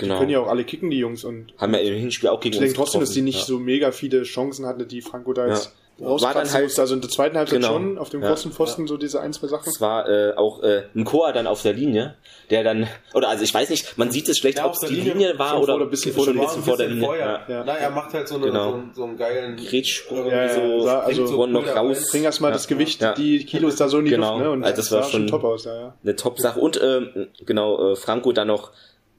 Genau. 0.00 0.14
Die 0.14 0.18
können 0.20 0.30
ja 0.30 0.40
auch 0.40 0.48
alle 0.48 0.64
kicken, 0.64 0.88
die 0.88 0.98
Jungs. 0.98 1.24
Und 1.24 1.52
haben 1.58 1.74
ja 1.74 1.80
im 1.80 1.94
Hinspiel 1.94 2.30
auch 2.30 2.40
gegen 2.40 2.54
ich 2.54 2.60
uns 2.60 2.70
Ich 2.70 2.74
denke 2.74 2.84
trotzdem, 2.84 3.02
dass 3.02 3.10
die 3.10 3.20
nicht 3.20 3.40
ja. 3.40 3.44
so 3.44 3.58
mega 3.58 3.92
viele 3.92 4.22
Chancen 4.22 4.64
hatten, 4.64 4.88
die 4.88 5.02
Franco 5.02 5.34
da 5.34 5.46
jetzt 5.46 5.74
war 6.00 6.34
dann 6.34 6.52
halt 6.52 6.78
also 6.78 6.94
in 6.94 7.00
der 7.00 7.10
zweiten 7.10 7.36
Halbzeit 7.36 7.60
genau. 7.60 7.74
schon 7.74 7.98
auf 7.98 8.10
dem 8.10 8.22
ja. 8.22 8.34
Pfosten 8.34 8.82
ja. 8.82 8.88
so 8.88 8.96
diese 8.96 9.20
ein 9.20 9.32
zwei 9.32 9.48
Sachen. 9.48 9.68
Es 9.68 9.80
war 9.80 10.08
äh, 10.08 10.34
auch 10.34 10.62
äh, 10.62 10.84
ein 10.94 11.04
Chor 11.04 11.32
dann 11.32 11.46
auf 11.46 11.62
der 11.62 11.72
Linie, 11.72 12.16
der 12.50 12.64
dann 12.64 12.88
oder 13.14 13.28
also 13.28 13.44
ich 13.44 13.52
weiß 13.52 13.70
nicht, 13.70 13.98
man 13.98 14.10
sieht 14.10 14.28
es 14.28 14.38
schlecht, 14.38 14.58
ja, 14.58 14.66
ob 14.66 14.74
es 14.74 14.80
die 14.80 14.94
Linie, 14.94 15.12
Linie 15.12 15.38
war 15.38 15.60
oder 15.60 15.78
ein 15.78 15.90
bisschen 15.90 16.14
vor, 16.14 16.24
der, 16.24 16.32
bisschen 16.32 16.62
vor 16.62 16.76
der 16.76 16.88
Linie. 16.88 17.04
Vorher. 17.04 17.40
Ja. 17.48 17.64
Na, 17.64 17.76
er 17.76 17.90
macht 17.90 18.14
halt 18.14 18.28
so, 18.28 18.36
eine, 18.36 18.46
genau. 18.46 18.72
so, 18.72 18.82
so 18.94 19.04
einen 19.04 19.16
geilen 19.16 19.56
Gretschsprung, 19.56 20.26
ja, 20.30 20.48
so, 20.48 20.88
also 20.88 21.26
so 21.26 21.46
noch 21.46 21.66
raus. 21.66 22.08
Bring 22.10 22.24
erstmal 22.24 22.52
das 22.52 22.66
Gewicht, 22.66 23.04
die 23.16 23.44
Kilos 23.44 23.76
da 23.76 23.88
so 23.88 23.98
in 23.98 24.06
die 24.06 24.10
genau. 24.12 24.32
Luft, 24.32 24.44
ne? 24.44 24.50
Und 24.50 24.64
also 24.64 24.76
das, 24.76 24.92
war 24.92 25.02
schon 25.04 25.26
top 25.26 25.44
aus, 25.44 25.64
ja, 25.64 25.94
eine 26.02 26.16
top 26.16 26.38
Sache 26.38 26.60
und 26.60 26.76
äh, 26.76 27.28
genau 27.44 27.92
äh, 27.92 27.96
Franco 27.96 28.32
dann 28.32 28.48
noch 28.48 28.72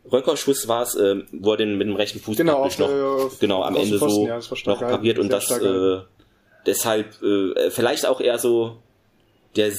Röckerschuss 0.10 0.68
war 0.68 0.82
es, 0.84 0.96
äh, 0.96 1.24
wo 1.32 1.52
er 1.52 1.58
den 1.58 1.78
mit 1.78 1.88
dem 1.88 1.96
rechten 1.96 2.20
Fuß 2.20 2.36
genau, 2.36 2.66
noch, 2.66 2.90
äh, 2.90 3.30
genau 3.40 3.64
am 3.64 3.76
Ende 3.76 4.00
so 4.00 4.28
ja, 4.28 4.40
noch 4.66 4.80
pariert 4.80 5.20
und 5.20 5.32
das 5.32 5.52
äh, 5.52 6.00
deshalb 6.66 7.22
äh, 7.22 7.70
vielleicht 7.72 8.06
auch 8.06 8.22
eher 8.22 8.40
so 8.40 8.78
der 9.56 9.72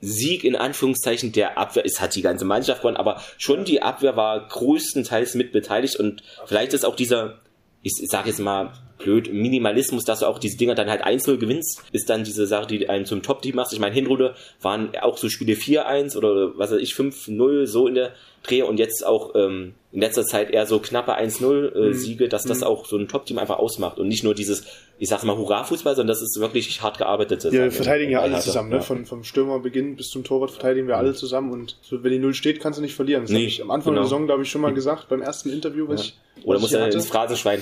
Sieg 0.00 0.42
in 0.44 0.56
Anführungszeichen 0.56 1.32
der 1.32 1.56
Abwehr. 1.58 1.86
Es 1.86 2.00
hat 2.00 2.16
die 2.16 2.22
ganze 2.22 2.44
Mannschaft 2.44 2.80
gewonnen, 2.80 2.96
aber 2.96 3.22
schon 3.38 3.64
die 3.64 3.82
Abwehr 3.82 4.16
war 4.16 4.48
größtenteils 4.48 5.34
mit 5.34 5.52
beteiligt 5.52 5.96
und 5.96 6.22
vielleicht 6.44 6.72
ist 6.72 6.84
auch 6.84 6.96
dieser, 6.96 7.40
ich 7.82 7.92
sage 8.08 8.28
jetzt 8.28 8.40
mal 8.40 8.72
blöd, 8.98 9.32
Minimalismus, 9.32 10.04
dass 10.04 10.20
du 10.20 10.26
auch 10.26 10.38
diese 10.38 10.56
Dinger 10.56 10.74
dann 10.74 10.90
halt 10.90 11.02
einzeln 11.02 11.38
gewinnst, 11.38 11.82
ist 11.92 12.10
dann 12.10 12.24
diese 12.24 12.46
Sache, 12.46 12.66
die 12.66 12.88
einen 12.88 13.06
zum 13.06 13.22
Top-Team 13.22 13.56
macht. 13.56 13.72
Ich 13.72 13.78
meine, 13.78 13.94
Hinrunde 13.94 14.34
waren 14.60 14.96
auch 14.96 15.18
so 15.18 15.28
Spiele 15.28 15.54
4-1 15.54 16.16
oder 16.16 16.56
was 16.56 16.72
weiß 16.72 16.80
ich, 16.80 16.94
5-0, 16.94 17.66
so 17.66 17.86
in 17.86 17.94
der 17.94 18.12
Dreh 18.42 18.62
und 18.62 18.78
jetzt 18.78 19.04
auch 19.06 19.34
ähm, 19.34 19.74
in 19.92 20.00
letzter 20.00 20.24
Zeit 20.24 20.50
eher 20.50 20.66
so 20.66 20.78
knappe 20.78 21.12
1-0 21.12 21.44
äh, 21.44 22.24
mhm. 22.24 22.28
Dass 22.30 22.44
das 22.44 22.60
mhm. 22.60 22.66
auch 22.66 22.86
so 22.86 22.96
ein 22.96 23.08
Top-Team 23.08 23.38
einfach 23.38 23.58
ausmacht 23.58 23.98
und 23.98 24.08
nicht 24.08 24.24
nur 24.24 24.34
dieses, 24.34 24.64
ich 24.98 25.08
sag 25.10 25.22
mal, 25.22 25.36
Hurra-Fußball, 25.36 25.94
sondern 25.94 26.14
das 26.14 26.22
ist 26.22 26.40
wirklich 26.40 26.80
hart 26.80 26.96
gearbeitet. 26.96 27.44
Ja, 27.44 27.52
wir 27.52 27.70
verteidigen 27.70 28.10
ja 28.10 28.20
alle 28.20 28.40
zusammen, 28.40 28.70
ne? 28.70 28.80
Von, 28.80 29.04
vom 29.04 29.22
Stürmerbeginn 29.22 29.96
bis 29.96 30.08
zum 30.08 30.24
Torwart 30.24 30.50
verteidigen 30.50 30.88
wir 30.88 30.94
mhm. 30.94 31.00
alle 31.00 31.14
zusammen 31.14 31.52
und 31.52 31.76
so, 31.82 32.02
wenn 32.02 32.10
die 32.10 32.18
Null 32.18 32.32
steht, 32.32 32.60
kannst 32.60 32.78
du 32.78 32.82
nicht 32.82 32.94
verlieren. 32.94 33.24
Das 33.24 33.30
nee, 33.30 33.38
habe 33.38 33.46
ich 33.46 33.62
am 33.62 33.70
Anfang 33.70 33.92
genau. 33.92 34.02
der 34.02 34.08
Saison, 34.08 34.26
glaube 34.26 34.42
ich, 34.42 34.50
schon 34.50 34.62
mal 34.62 34.72
gesagt, 34.72 35.10
beim 35.10 35.20
ersten 35.20 35.50
Interview, 35.50 35.86
was 35.88 36.06
ja. 36.06 36.12
ich 36.38 36.46
Oder 36.46 36.58
muss 36.58 36.72
er 36.72 36.90
ins 36.90 37.06
Phrasenschwein 37.08 37.60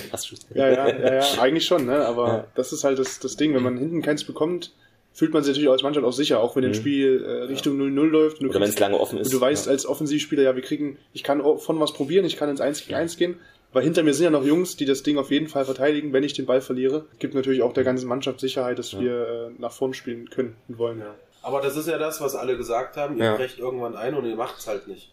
ja, 0.55 0.69
ja, 0.69 0.89
ja, 0.99 1.15
ja, 1.15 1.41
eigentlich 1.41 1.67
schon, 1.67 1.87
ne? 1.87 2.07
Aber 2.07 2.47
das 2.55 2.73
ist 2.73 2.85
halt 2.85 3.01
das, 3.01 3.19
das 3.19 3.37
Ding, 3.37 3.55
wenn 3.55 3.63
man 3.63 3.77
hinten 3.77 4.03
keins 4.03 4.23
bekommt, 4.23 4.71
fühlt 5.13 5.33
man 5.33 5.43
sich 5.43 5.53
natürlich 5.53 5.71
als 5.71 5.83
Mannschaft 5.83 6.07
auch 6.07 6.13
sicher, 6.13 6.41
auch 6.41 6.57
wenn 6.57 6.65
mhm. 6.65 6.71
ein 6.71 6.75
Spiel 6.75 7.25
äh, 7.25 7.43
Richtung 7.45 7.79
0-0 7.81 8.07
läuft. 8.07 8.41
Oder 8.43 8.55
wenn 8.55 8.63
es 8.63 8.79
lange 8.79 8.99
offen 8.99 9.19
ist. 9.19 9.27
Und 9.27 9.35
du 9.35 9.41
weißt 9.41 9.67
ja. 9.67 9.73
als 9.73 9.87
Offensivspieler, 9.87 10.43
ja, 10.43 10.55
wir 10.55 10.63
kriegen, 10.63 10.99
ich 11.13 11.23
kann 11.23 11.43
von 11.59 11.81
was 11.81 11.93
probieren, 11.93 12.25
ich 12.25 12.37
kann 12.37 12.49
ins 12.49 12.61
1 12.61 12.87
gegen 12.87 12.95
1 12.95 13.17
gehen, 13.17 13.37
weil 13.73 13.83
hinter 13.83 14.03
mir 14.03 14.15
sind 14.15 14.25
ja 14.25 14.31
noch 14.31 14.45
Jungs, 14.45 14.77
die 14.77 14.85
das 14.85 15.03
Ding 15.03 15.19
auf 15.19 15.31
jeden 15.31 15.49
Fall 15.49 15.65
verteidigen, 15.65 16.13
wenn 16.13 16.25
ich 16.25 16.33
den 16.33 16.47
Ball 16.47 16.61
verliere. 16.61 17.07
Gibt 17.19 17.35
natürlich 17.35 17.63
auch 17.63 17.73
der 17.73 17.85
ganzen 17.85 18.09
Mannschaft 18.09 18.41
Sicherheit, 18.41 18.79
dass 18.79 18.93
ja. 18.93 19.01
wir 19.01 19.29
äh, 19.29 19.61
nach 19.61 19.73
vorn 19.73 19.95
spielen 19.95 20.31
können 20.31 20.57
und 20.69 20.79
wollen. 20.79 21.01
Ja. 21.01 21.15
Aber 21.43 21.61
das 21.61 21.77
ist 21.77 21.89
ja 21.89 21.99
das, 21.99 22.21
was 22.21 22.35
alle 22.35 22.57
gesagt 22.57 22.97
haben, 22.97 23.17
ihr 23.17 23.33
brecht 23.33 23.59
irgendwann 23.59 23.97
ein 23.97 24.15
und 24.15 24.27
ihr 24.27 24.37
macht 24.37 24.59
es 24.59 24.67
halt 24.67 24.89
nicht. 24.89 25.11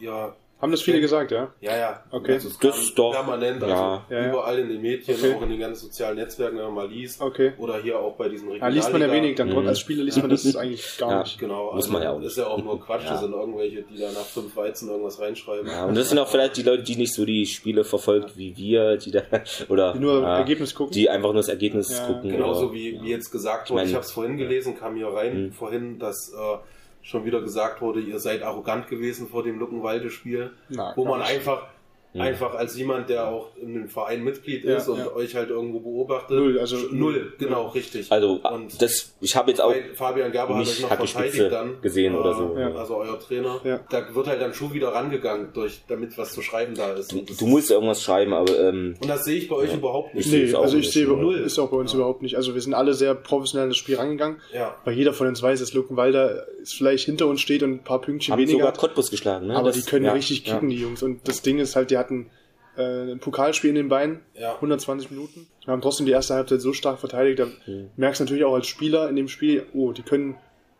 Ihr 0.00 0.34
haben 0.62 0.70
das 0.70 0.80
viele 0.80 1.00
gesagt, 1.00 1.32
ja? 1.32 1.52
Ja, 1.60 1.76
ja. 1.76 2.04
Okay. 2.12 2.34
Also 2.34 2.48
das 2.60 2.78
ist 2.78 2.96
doch 2.96 3.12
permanent, 3.12 3.60
also 3.64 4.00
ja. 4.08 4.28
überall 4.28 4.60
in 4.60 4.68
den 4.68 4.80
Medien, 4.80 5.18
okay. 5.18 5.34
auch 5.34 5.42
in 5.42 5.50
den 5.50 5.58
ganzen 5.58 5.86
sozialen 5.86 6.16
Netzwerken, 6.16 6.56
wenn 6.56 6.66
man 6.66 6.74
mal 6.74 6.88
liest. 6.88 7.20
Okay. 7.20 7.54
Oder 7.58 7.82
hier 7.82 7.98
auch 7.98 8.14
bei 8.14 8.28
diesen 8.28 8.48
Regionalliga. 8.48 8.68
Ja, 8.68 8.72
liest 8.72 8.92
man 8.92 9.02
ja 9.02 9.12
wenig, 9.12 9.36
dann 9.36 9.50
mhm. 9.50 9.66
als 9.66 9.80
Spieler 9.80 10.04
liest 10.04 10.18
man 10.18 10.30
das 10.30 10.54
eigentlich 10.56 10.98
gar 10.98 11.10
ja. 11.10 11.22
nicht. 11.22 11.38
Genau. 11.40 11.74
Muss 11.74 11.88
man 11.88 12.02
ja 12.02 12.12
auch 12.12 12.18
nicht. 12.18 12.28
Ist 12.28 12.38
ja 12.38 12.46
auch 12.46 12.62
nur 12.62 12.80
Quatsch, 12.80 13.02
das 13.08 13.20
sind 13.20 13.32
irgendwelche, 13.32 13.82
die 13.82 13.98
da 13.98 14.12
nach 14.12 14.20
fünf 14.20 14.54
Weizen 14.54 14.88
irgendwas 14.88 15.20
reinschreiben. 15.20 15.66
Ja, 15.66 15.86
und 15.86 15.96
das 15.96 16.10
sind 16.10 16.20
auch 16.20 16.28
vielleicht 16.28 16.56
die 16.56 16.62
Leute, 16.62 16.84
die 16.84 16.94
nicht 16.94 17.12
so 17.12 17.24
die 17.24 17.44
Spiele 17.44 17.82
verfolgt 17.82 18.36
wie 18.36 18.56
wir, 18.56 18.98
die 18.98 19.10
da, 19.10 19.22
oder, 19.68 19.94
die 19.94 19.98
nur 19.98 20.24
Ergebnis 20.24 20.76
gucken. 20.76 20.92
Die 20.92 21.10
einfach 21.10 21.30
nur 21.30 21.42
das 21.42 21.48
Ergebnis 21.48 22.00
gucken. 22.06 22.30
Genauso 22.30 22.72
wie, 22.72 23.00
wie 23.02 23.10
jetzt 23.10 23.32
gesagt 23.32 23.68
wurde, 23.68 23.82
ich, 23.82 23.86
mein, 23.86 23.88
ich 23.88 23.94
habe 23.94 24.04
es 24.04 24.12
vorhin 24.12 24.36
gelesen, 24.36 24.78
kam 24.78 24.94
hier 24.94 25.08
rein, 25.08 25.46
mhm. 25.46 25.52
vorhin, 25.52 25.98
dass, 25.98 26.32
äh, 26.32 26.58
schon 27.02 27.24
wieder 27.24 27.40
gesagt 27.40 27.80
wurde, 27.80 28.00
ihr 28.00 28.18
seid 28.20 28.42
arrogant 28.42 28.88
gewesen 28.88 29.28
vor 29.28 29.42
dem 29.42 29.58
Luckenwalde-Spiel, 29.58 30.52
wo 30.96 31.04
man 31.04 31.20
einfach, 31.22 31.66
ja. 32.14 32.24
Einfach 32.24 32.54
als 32.54 32.76
jemand, 32.76 33.08
der 33.08 33.28
auch 33.28 33.56
in 33.56 33.74
dem 33.74 33.88
Verein 33.88 34.22
Mitglied 34.22 34.64
ist 34.64 34.86
ja, 34.86 34.92
und 34.92 34.98
ja. 34.98 35.12
euch 35.14 35.34
halt 35.34 35.48
irgendwo 35.48 35.80
beobachtet. 35.80 36.36
Null, 36.36 36.58
also 36.58 36.76
null, 36.90 37.32
genau, 37.38 37.68
richtig. 37.68 38.12
Also 38.12 38.40
und 38.52 38.80
das, 38.82 39.14
ich 39.20 39.34
habe 39.34 39.50
jetzt 39.50 39.60
auch 39.60 39.74
Fabian 39.94 40.30
Gerber 40.30 40.56
hat 40.56 40.62
euch 40.62 40.80
noch 40.80 40.88
verteidigt 40.88 41.50
dann 41.50 41.80
gesehen 41.80 42.14
äh, 42.14 42.18
oder 42.18 42.34
so. 42.34 42.54
Also 42.54 42.96
euer 42.96 43.18
Trainer. 43.18 43.60
Da 43.88 44.14
wird 44.14 44.26
halt 44.26 44.42
dann 44.42 44.52
schon 44.52 44.74
wieder 44.74 44.88
rangegangen, 44.88 45.48
durch, 45.54 45.82
damit 45.88 46.16
was 46.18 46.32
zu 46.32 46.42
schreiben 46.42 46.74
da 46.74 46.92
ist. 46.92 47.12
Du, 47.12 47.22
du 47.22 47.46
musst 47.46 47.70
irgendwas 47.70 48.02
schreiben, 48.02 48.34
aber 48.34 48.58
ähm, 48.60 48.94
und 49.00 49.08
das 49.08 49.24
sehe 49.24 49.38
ich 49.38 49.48
bei 49.48 49.56
euch 49.56 49.72
überhaupt 49.74 50.14
nicht. 50.14 50.30
Nee, 50.30 50.54
also 50.54 50.76
ich 50.76 50.90
sehe 50.90 51.06
null 51.06 51.38
ist 51.38 51.58
auch 51.58 51.70
bei 51.70 51.76
uns 51.78 51.94
überhaupt 51.94 52.22
nicht. 52.22 52.36
Also 52.36 52.54
wir 52.54 52.60
sind 52.60 52.74
alle 52.74 52.94
sehr 52.94 53.14
professionell 53.14 53.64
in 53.64 53.70
das 53.70 53.78
Spiel 53.78 53.96
rangegangen. 53.96 54.36
Ja. 54.52 54.76
Weil 54.84 54.94
jeder 54.94 55.12
von 55.12 55.26
uns 55.28 55.42
weiß, 55.42 55.60
dass 55.60 55.72
Luckenwalder 55.72 56.46
vielleicht 56.64 57.06
hinter 57.06 57.26
uns 57.26 57.40
steht 57.40 57.62
und 57.62 57.72
ein 57.72 57.84
paar 57.84 58.00
Pünktchen 58.00 58.32
haben 58.32 58.40
weniger. 58.40 58.58
sogar 58.58 58.72
Cottbus 58.72 59.10
geschlagen, 59.10 59.46
ne? 59.46 59.56
Aber 59.56 59.68
das, 59.68 59.76
die 59.76 59.88
können 59.88 60.06
richtig 60.08 60.44
kicken, 60.44 60.68
die 60.68 60.76
Jungs. 60.76 61.02
Und 61.02 61.26
das 61.26 61.42
Ding 61.42 61.58
ist 61.58 61.74
halt, 61.76 61.90
die 61.90 62.01
hatten 62.02 62.30
äh, 62.76 63.12
ein 63.12 63.18
Pokalspiel 63.20 63.70
in 63.70 63.76
den 63.76 63.88
Beinen, 63.88 64.20
ja. 64.34 64.54
120 64.54 65.10
Minuten. 65.10 65.46
Wir 65.64 65.72
haben 65.72 65.80
trotzdem 65.80 66.06
die 66.06 66.12
erste 66.12 66.34
Halbzeit 66.34 66.60
so 66.60 66.72
stark 66.72 66.98
verteidigt, 66.98 67.38
da 67.38 67.46
mhm. 67.66 67.90
merkst 67.96 68.20
du 68.20 68.24
natürlich 68.24 68.44
auch 68.44 68.54
als 68.54 68.66
Spieler 68.66 69.08
in 69.08 69.16
dem 69.16 69.28
Spiel, 69.28 69.66
oh, 69.72 69.92
die 69.92 70.02
können 70.02 70.36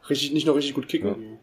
richtig, 0.09 0.33
nicht 0.33 0.47
nur 0.47 0.57
richtig 0.57 0.75
gut 0.75 0.89
kicken, 0.89 1.11
mhm. 1.11 1.39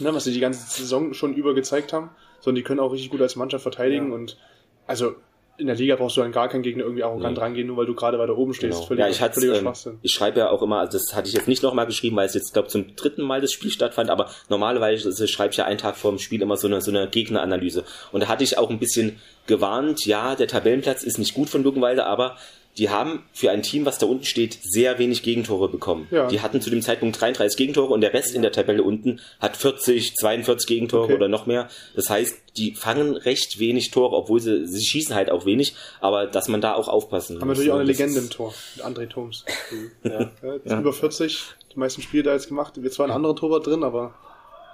ne, 0.00 0.14
was 0.14 0.24
sie 0.24 0.32
die 0.32 0.40
ganze 0.40 0.68
Saison 0.68 1.14
schon 1.14 1.34
über 1.34 1.54
gezeigt 1.54 1.92
haben, 1.92 2.10
sondern 2.40 2.56
die 2.56 2.62
können 2.62 2.80
auch 2.80 2.92
richtig 2.92 3.10
gut 3.10 3.20
als 3.20 3.36
Mannschaft 3.36 3.62
verteidigen 3.62 4.08
ja. 4.08 4.14
und 4.14 4.38
also 4.86 5.14
in 5.58 5.66
der 5.66 5.76
Liga 5.76 5.96
brauchst 5.96 6.16
du 6.16 6.22
dann 6.22 6.32
gar 6.32 6.48
keinen 6.48 6.62
Gegner 6.62 6.84
irgendwie 6.84 7.02
arrogant 7.02 7.36
nee. 7.36 7.42
rangehen, 7.42 7.66
nur 7.66 7.76
weil 7.76 7.86
du 7.86 7.94
gerade 7.94 8.18
weiter 8.18 8.36
oben 8.36 8.54
stehst. 8.54 8.74
Genau. 8.74 8.86
Völlig, 8.86 9.18
ja, 9.18 9.28
ich, 9.28 9.56
ähm, 9.56 9.98
ich 10.02 10.12
schreibe 10.12 10.40
ja 10.40 10.50
auch 10.50 10.62
immer, 10.62 10.80
also 10.80 10.98
das 10.98 11.14
hatte 11.14 11.28
ich 11.28 11.34
jetzt 11.34 11.48
nicht 11.48 11.62
nochmal 11.62 11.86
geschrieben, 11.86 12.16
weil 12.16 12.26
es 12.26 12.34
jetzt, 12.34 12.52
glaube 12.52 12.68
zum 12.68 12.96
dritten 12.96 13.22
Mal 13.22 13.40
das 13.40 13.52
Spiel 13.52 13.70
stattfand, 13.70 14.10
aber 14.10 14.30
normalerweise 14.48 15.28
schreibe 15.28 15.50
ich 15.52 15.58
ja 15.58 15.64
einen 15.64 15.78
Tag 15.78 15.96
vor 15.96 16.10
dem 16.10 16.18
Spiel 16.18 16.40
immer 16.42 16.56
so 16.56 16.66
eine, 16.66 16.80
so 16.80 16.90
eine 16.90 17.08
Gegneranalyse. 17.08 17.84
Und 18.12 18.22
da 18.22 18.28
hatte 18.28 18.44
ich 18.44 18.56
auch 18.56 18.70
ein 18.70 18.78
bisschen 18.78 19.20
gewarnt, 19.46 20.06
ja, 20.06 20.34
der 20.34 20.48
Tabellenplatz 20.48 21.02
ist 21.02 21.18
nicht 21.18 21.34
gut 21.34 21.50
von 21.50 21.62
Luckenwalde, 21.62 22.06
aber 22.06 22.36
die 22.78 22.88
haben 22.88 23.22
für 23.32 23.50
ein 23.50 23.62
Team, 23.62 23.84
was 23.84 23.98
da 23.98 24.06
unten 24.06 24.24
steht, 24.24 24.58
sehr 24.62 24.98
wenig 24.98 25.22
Gegentore 25.22 25.68
bekommen. 25.68 26.08
Ja. 26.10 26.28
Die 26.28 26.40
hatten 26.40 26.60
zu 26.60 26.70
dem 26.70 26.80
Zeitpunkt 26.80 27.20
33 27.20 27.56
Gegentore 27.58 27.92
und 27.92 28.00
der 28.00 28.14
Rest 28.14 28.34
in 28.34 28.42
der 28.42 28.52
Tabelle 28.52 28.82
unten 28.82 29.20
hat 29.40 29.56
40, 29.56 30.16
42 30.16 30.66
Gegentore 30.66 31.04
okay. 31.04 31.14
oder 31.14 31.28
noch 31.28 31.46
mehr. 31.46 31.68
Das 31.94 32.08
heißt, 32.08 32.34
die 32.56 32.74
fangen 32.74 33.16
recht 33.16 33.58
wenig 33.58 33.90
Tore, 33.90 34.16
obwohl 34.16 34.40
sie, 34.40 34.66
sie 34.66 34.84
schießen 34.84 35.14
halt 35.14 35.30
auch 35.30 35.44
wenig, 35.44 35.74
aber 36.00 36.26
dass 36.26 36.48
man 36.48 36.60
da 36.60 36.74
auch 36.74 36.88
aufpassen 36.88 37.34
muss. 37.34 37.42
Haben 37.42 37.48
natürlich 37.48 37.70
auch 37.72 37.76
eine 37.76 37.84
Legende 37.84 38.18
im 38.18 38.30
Tor, 38.30 38.54
mit 38.76 38.84
André 38.84 39.08
Thoms. 39.08 39.44
ja. 40.02 40.30
ja, 40.42 40.56
ja. 40.64 40.80
Über 40.80 40.92
40, 40.92 41.44
die 41.74 41.78
meisten 41.78 42.00
Spiele 42.00 42.22
da 42.22 42.32
jetzt 42.32 42.48
gemacht. 42.48 42.78
Jetzt 42.82 42.98
war 42.98 43.06
ein 43.06 43.12
anderer 43.12 43.36
Torwart 43.36 43.66
drin, 43.66 43.82
aber 43.82 44.14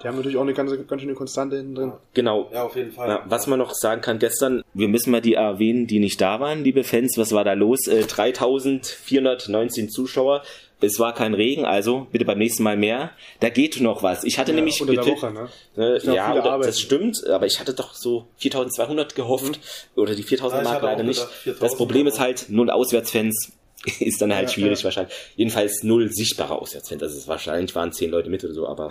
die 0.02 0.08
haben 0.08 0.16
natürlich 0.16 0.36
auch 0.36 0.42
eine 0.42 0.54
ganz, 0.54 0.72
ganz 0.86 1.02
schöne 1.02 1.14
Konstante 1.14 1.56
hinten 1.56 1.74
drin. 1.74 1.92
Genau. 2.14 2.48
Ja, 2.52 2.64
auf 2.64 2.76
jeden 2.76 2.92
Fall. 2.92 3.08
Ja, 3.08 3.24
was 3.26 3.46
man 3.46 3.58
noch 3.58 3.74
sagen 3.74 4.00
kann, 4.00 4.18
gestern, 4.18 4.62
wir 4.74 4.88
müssen 4.88 5.10
mal 5.10 5.20
die 5.20 5.34
erwähnen, 5.34 5.86
die 5.86 5.98
nicht 5.98 6.20
da 6.20 6.40
waren, 6.40 6.64
liebe 6.64 6.84
Fans. 6.84 7.16
Was 7.16 7.32
war 7.32 7.44
da 7.44 7.54
los? 7.54 7.86
Äh, 7.86 8.02
3419 8.02 9.90
Zuschauer. 9.90 10.42
Es 10.80 11.00
war 11.00 11.12
kein 11.12 11.34
Regen, 11.34 11.64
also 11.64 12.06
bitte 12.12 12.24
beim 12.24 12.38
nächsten 12.38 12.62
Mal 12.62 12.76
mehr. 12.76 13.10
Da 13.40 13.48
geht 13.48 13.80
noch 13.80 14.04
was. 14.04 14.22
Ich 14.22 14.38
hatte 14.38 14.52
ja, 14.52 14.56
nämlich 14.56 14.80
unter 14.80 14.94
getippt, 14.94 15.22
der 15.22 15.34
Woche, 15.34 15.50
ne? 15.76 15.98
Äh, 15.98 16.14
ja, 16.14 16.32
oder, 16.34 16.58
das 16.58 16.80
stimmt, 16.80 17.26
aber 17.26 17.46
ich 17.46 17.58
hatte 17.58 17.74
doch 17.74 17.94
so 17.94 18.26
4200 18.36 19.16
gehofft 19.16 19.58
mhm. 19.58 20.00
oder 20.00 20.14
die 20.14 20.22
4000 20.22 20.62
ja, 20.62 20.70
Mark 20.70 20.82
leider 20.82 21.02
nicht. 21.02 21.26
Das 21.58 21.76
Problem 21.76 22.06
ist 22.06 22.20
halt 22.20 22.46
null 22.48 22.70
Auswärtsfans 22.70 23.57
ist 24.00 24.20
dann 24.20 24.34
halt 24.34 24.48
ja, 24.48 24.54
schwierig 24.54 24.80
ja. 24.80 24.84
wahrscheinlich. 24.84 25.14
Jedenfalls 25.36 25.82
null 25.82 26.10
sichtbare 26.12 26.60
Auswärtsfans. 26.60 27.00
Das 27.00 27.14
ist 27.14 27.28
wahrscheinlich 27.28 27.74
waren 27.74 27.92
zehn 27.92 28.10
Leute 28.10 28.30
mit 28.30 28.44
oder 28.44 28.54
so, 28.54 28.66
aber 28.66 28.90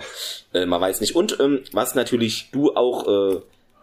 äh, 0.54 0.66
man 0.66 0.80
weiß 0.80 1.00
nicht. 1.00 1.14
Und 1.14 1.38
ähm, 1.40 1.62
was 1.72 1.94
natürlich 1.94 2.50
du 2.52 2.74
auch 2.74 3.06
äh, 3.06 3.40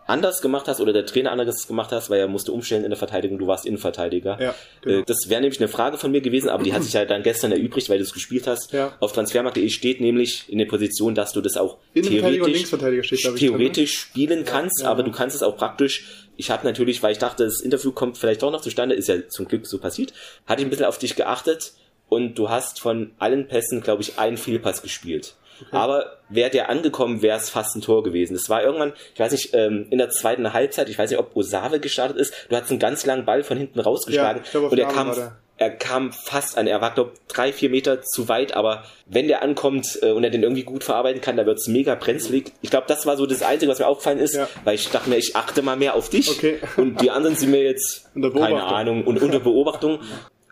anders 0.08 0.42
gemacht 0.42 0.68
hast 0.68 0.80
oder 0.80 0.94
der 0.94 1.06
Trainer 1.06 1.32
anders 1.32 1.68
gemacht 1.68 1.92
hast, 1.92 2.10
weil 2.10 2.20
er 2.20 2.28
musste 2.28 2.52
umstellen 2.52 2.84
in 2.84 2.90
der 2.90 2.98
Verteidigung, 2.98 3.38
du 3.38 3.48
warst 3.48 3.66
Innenverteidiger. 3.66 4.38
Ja, 4.40 4.56
genau. 4.82 5.00
Äh, 5.00 5.04
das 5.06 5.30
wäre 5.30 5.42
nämlich 5.42 5.60
eine 5.60 5.68
Frage 5.68 5.98
von 5.98 6.12
mir 6.12 6.22
gewesen, 6.22 6.50
aber 6.50 6.64
die 6.64 6.74
hat 6.74 6.84
sich 6.84 6.94
ja 6.94 7.06
dann 7.06 7.24
gestern 7.24 7.52
erübrigt, 7.52 7.90
weil 7.90 7.98
du 7.98 8.04
es 8.04 8.14
gespielt 8.14 8.48
hast. 8.48 8.72
Ja. 8.72 8.94
Auf 9.00 9.14
transfermarkt.de 9.14 9.70
steht 9.70 10.02
nämlich 10.02 10.46
in 10.48 10.60
der 10.60 10.66
Position, 10.66 11.16
dass 11.16 11.32
du 11.32 11.42
das 11.42 11.58
auch 11.58 11.78
theoretisch, 11.94 12.68
steht, 12.68 13.36
theoretisch 13.38 13.98
spielen 13.98 14.46
kannst, 14.46 14.84
ja, 14.84 14.92
aber 14.92 15.04
du 15.04 15.12
kannst 15.12 15.36
es 15.36 15.44
auch 15.44 15.58
praktisch 15.58 16.26
ich 16.38 16.50
habe 16.52 16.66
natürlich, 16.66 17.02
weil 17.02 17.14
ich 17.14 17.18
dachte, 17.18 17.46
das 17.46 17.62
Interview 17.62 17.92
kommt 17.92 18.18
vielleicht 18.18 18.42
doch 18.42 18.52
noch 18.52 18.62
zustande, 18.62 18.96
ist 18.96 19.08
ja 19.08 19.28
zum 19.30 19.48
Glück 19.48 19.66
so 19.66 19.80
passiert, 19.80 20.14
hatte 20.46 20.62
ich 20.62 20.68
ein 20.68 20.70
bisschen 20.70 20.86
auf 20.86 20.98
dich 20.98 21.16
geachtet 21.16 21.74
und 22.10 22.36
du 22.36 22.50
hast 22.50 22.80
von 22.80 23.12
allen 23.20 23.48
Pässen, 23.48 23.82
glaube 23.82 24.02
ich, 24.02 24.20
einen 24.20 24.38
Fehlpass 24.38 24.82
gespielt. 24.82 25.36
Okay. 25.62 25.76
Aber 25.76 26.18
wäre 26.30 26.50
der 26.50 26.70
angekommen, 26.70 27.22
wäre 27.22 27.38
es 27.38 27.50
fast 27.50 27.76
ein 27.76 27.82
Tor 27.82 28.04
gewesen. 28.04 28.36
Es 28.36 28.50
war 28.50 28.64
irgendwann, 28.64 28.94
ich 29.14 29.20
weiß 29.20 29.32
nicht, 29.32 29.54
ähm, 29.54 29.88
in 29.90 29.98
der 29.98 30.10
zweiten 30.10 30.54
Halbzeit, 30.54 30.90
ich 30.90 30.98
weiß 30.98 31.10
nicht, 31.10 31.20
ob 31.20 31.36
Osave 31.36 31.80
gestartet 31.80 32.18
ist, 32.18 32.34
du 32.50 32.56
hast 32.56 32.70
einen 32.70 32.80
ganz 32.80 33.06
langen 33.06 33.26
Ball 33.26 33.44
von 33.44 33.58
hinten 33.58 33.80
rausgeschlagen 33.80 34.44
ja, 34.44 34.52
glaub, 34.52 34.72
und 34.72 34.78
er 34.78 34.88
kam, 34.88 35.14
er 35.58 35.70
kam 35.70 36.12
fast 36.12 36.58
an. 36.58 36.68
Er 36.68 36.82
war, 36.82 36.94
glaube 36.94 37.14
drei, 37.28 37.54
vier 37.54 37.70
Meter 37.70 38.02
zu 38.02 38.28
weit, 38.28 38.56
aber 38.56 38.84
wenn 39.06 39.28
der 39.28 39.42
ankommt 39.42 40.00
äh, 40.02 40.12
und 40.12 40.24
er 40.24 40.30
den 40.30 40.44
irgendwie 40.44 40.64
gut 40.64 40.84
verarbeiten 40.84 41.22
kann, 41.22 41.38
da 41.38 41.46
wird's 41.46 41.68
mega 41.68 41.96
brenzlig. 41.96 42.52
Ich 42.62 42.70
glaube, 42.70 42.86
das 42.88 43.06
war 43.06 43.16
so 43.16 43.26
das 43.26 43.42
Einzige, 43.42 43.72
was 43.72 43.80
mir 43.80 43.88
aufgefallen 43.88 44.20
ist, 44.20 44.36
ja. 44.36 44.50
weil 44.66 44.76
ich 44.76 44.90
dachte 44.90 45.10
mir, 45.10 45.18
ich 45.18 45.36
achte 45.36 45.62
mal 45.62 45.78
mehr 45.78 45.96
auf 45.96 46.10
dich. 46.10 46.30
Okay. 46.30 46.60
Und 46.78 47.02
die 47.02 47.10
anderen 47.10 47.36
sind 47.36 47.52
mir 47.52 47.64
jetzt, 47.64 48.10
keine 48.14 48.64
Ahnung, 48.64 49.06
und 49.06 49.22
unter 49.22 49.40
Beobachtung. 49.40 50.00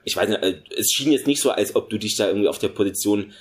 Ich 0.06 0.16
weiß 0.16 0.30
nicht, 0.30 0.43
äh, 0.43 0.56
es 0.78 0.91
schien 0.91 1.12
jetzt 1.12 1.28
nicht 1.28 1.41
so, 1.41 1.51
als 1.51 1.76
ob 1.76 1.89
du 1.89 1.97
dich 1.97 2.16
da 2.16 2.28
irgendwie 2.28 2.47
auf 2.47 2.60
der 2.60 2.70
Position, 2.70 3.34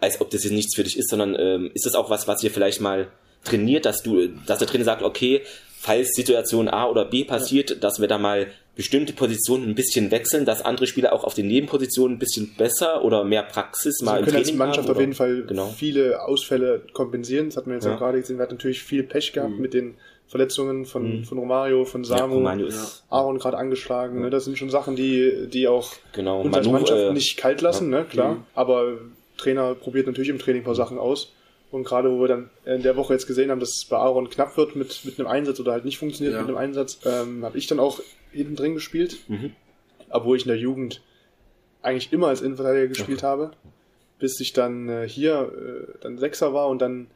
als 0.00 0.20
ob 0.20 0.30
das 0.30 0.44
jetzt 0.44 0.52
nichts 0.52 0.74
für 0.74 0.84
dich 0.84 0.98
ist, 0.98 1.10
sondern 1.10 1.36
ähm, 1.38 1.70
ist 1.74 1.86
das 1.86 1.94
auch 1.94 2.10
was, 2.10 2.28
was 2.28 2.42
ihr 2.42 2.50
vielleicht 2.50 2.80
mal 2.80 3.08
trainiert, 3.44 3.86
dass 3.86 4.02
du, 4.02 4.28
dass 4.46 4.58
der 4.58 4.68
Trainer 4.68 4.84
sagt, 4.84 5.02
okay, 5.02 5.42
falls 5.78 6.10
Situation 6.14 6.68
A 6.68 6.88
oder 6.88 7.04
B 7.04 7.24
passiert, 7.24 7.70
ja. 7.70 7.76
dass 7.76 8.00
wir 8.00 8.08
da 8.08 8.18
mal 8.18 8.48
bestimmte 8.74 9.14
Positionen 9.14 9.68
ein 9.68 9.74
bisschen 9.74 10.10
wechseln, 10.10 10.44
dass 10.44 10.62
andere 10.62 10.86
Spieler 10.86 11.14
auch 11.14 11.24
auf 11.24 11.32
den 11.32 11.46
Nebenpositionen 11.46 12.16
ein 12.16 12.18
bisschen 12.18 12.54
besser 12.58 13.04
oder 13.04 13.24
mehr 13.24 13.42
Praxis 13.42 14.02
mal 14.02 14.16
also 14.16 14.24
im 14.24 14.30
Training 14.30 14.48
als 14.48 14.54
Mannschaft 14.54 14.88
haben, 14.88 14.94
auf 14.94 15.00
jeden 15.00 15.14
Fall 15.14 15.44
genau. 15.44 15.72
viele 15.74 16.22
Ausfälle 16.22 16.82
kompensieren. 16.92 17.46
Das 17.46 17.56
hatten 17.56 17.70
wir 17.70 17.74
jetzt 17.74 17.86
ja. 17.86 17.94
auch 17.94 17.98
gerade 17.98 18.20
gesehen. 18.20 18.36
Wir 18.36 18.42
hatten 18.42 18.54
natürlich 18.54 18.82
viel 18.82 19.02
Pech 19.02 19.32
gehabt 19.32 19.54
mhm. 19.54 19.60
mit 19.60 19.72
den 19.72 19.94
Verletzungen 20.26 20.84
von, 20.84 21.20
mhm. 21.20 21.24
von 21.24 21.38
Romario, 21.38 21.84
von 21.84 22.04
Samu, 22.04 22.42
ja, 22.42 22.56
Aaron 23.08 23.38
gerade 23.38 23.56
angeschlagen. 23.56 24.20
Ne? 24.20 24.28
Das 24.28 24.44
sind 24.44 24.58
schon 24.58 24.70
Sachen, 24.70 24.96
die, 24.96 25.46
die 25.48 25.68
auch 25.68 25.92
genau. 26.12 26.42
uns 26.42 26.54
als 26.54 26.68
Mannschaft 26.68 27.00
äh, 27.00 27.12
nicht 27.12 27.36
kalt 27.36 27.62
lassen, 27.62 27.88
ne? 27.88 28.04
klar. 28.04 28.34
Mhm. 28.34 28.44
Aber 28.54 28.98
Trainer 29.36 29.74
probiert 29.74 30.06
natürlich 30.06 30.28
im 30.28 30.38
Training 30.38 30.62
ein 30.62 30.64
paar 30.64 30.74
Sachen 30.74 30.98
aus. 30.98 31.32
Und 31.70 31.84
gerade 31.84 32.10
wo 32.10 32.20
wir 32.20 32.28
dann 32.28 32.50
in 32.64 32.82
der 32.82 32.96
Woche 32.96 33.12
jetzt 33.12 33.26
gesehen 33.26 33.50
haben, 33.50 33.60
dass 33.60 33.76
es 33.76 33.84
bei 33.84 33.96
Aaron 33.96 34.30
knapp 34.30 34.56
wird 34.56 34.76
mit, 34.76 35.04
mit 35.04 35.18
einem 35.18 35.28
Einsatz 35.28 35.58
oder 35.58 35.72
halt 35.72 35.84
nicht 35.84 35.98
funktioniert 35.98 36.34
ja. 36.34 36.40
mit 36.40 36.48
einem 36.48 36.58
Einsatz, 36.58 37.00
ähm, 37.04 37.44
habe 37.44 37.58
ich 37.58 37.66
dann 37.66 37.80
auch 37.80 38.00
hinten 38.30 38.56
drin 38.56 38.74
gespielt. 38.74 39.18
Mhm. 39.28 39.52
Obwohl 40.08 40.36
ich 40.36 40.44
in 40.44 40.48
der 40.48 40.58
Jugend 40.58 41.02
eigentlich 41.82 42.12
immer 42.12 42.28
als 42.28 42.40
Innenverteidiger 42.40 42.88
gespielt 42.88 43.18
okay. 43.18 43.26
habe. 43.26 43.50
Bis 44.18 44.40
ich 44.40 44.52
dann 44.52 44.88
äh, 44.88 45.08
hier 45.08 45.52
äh, 45.52 45.98
dann 46.00 46.18
Sechser 46.18 46.54
war 46.54 46.68
und 46.68 46.80
dann 46.80 47.08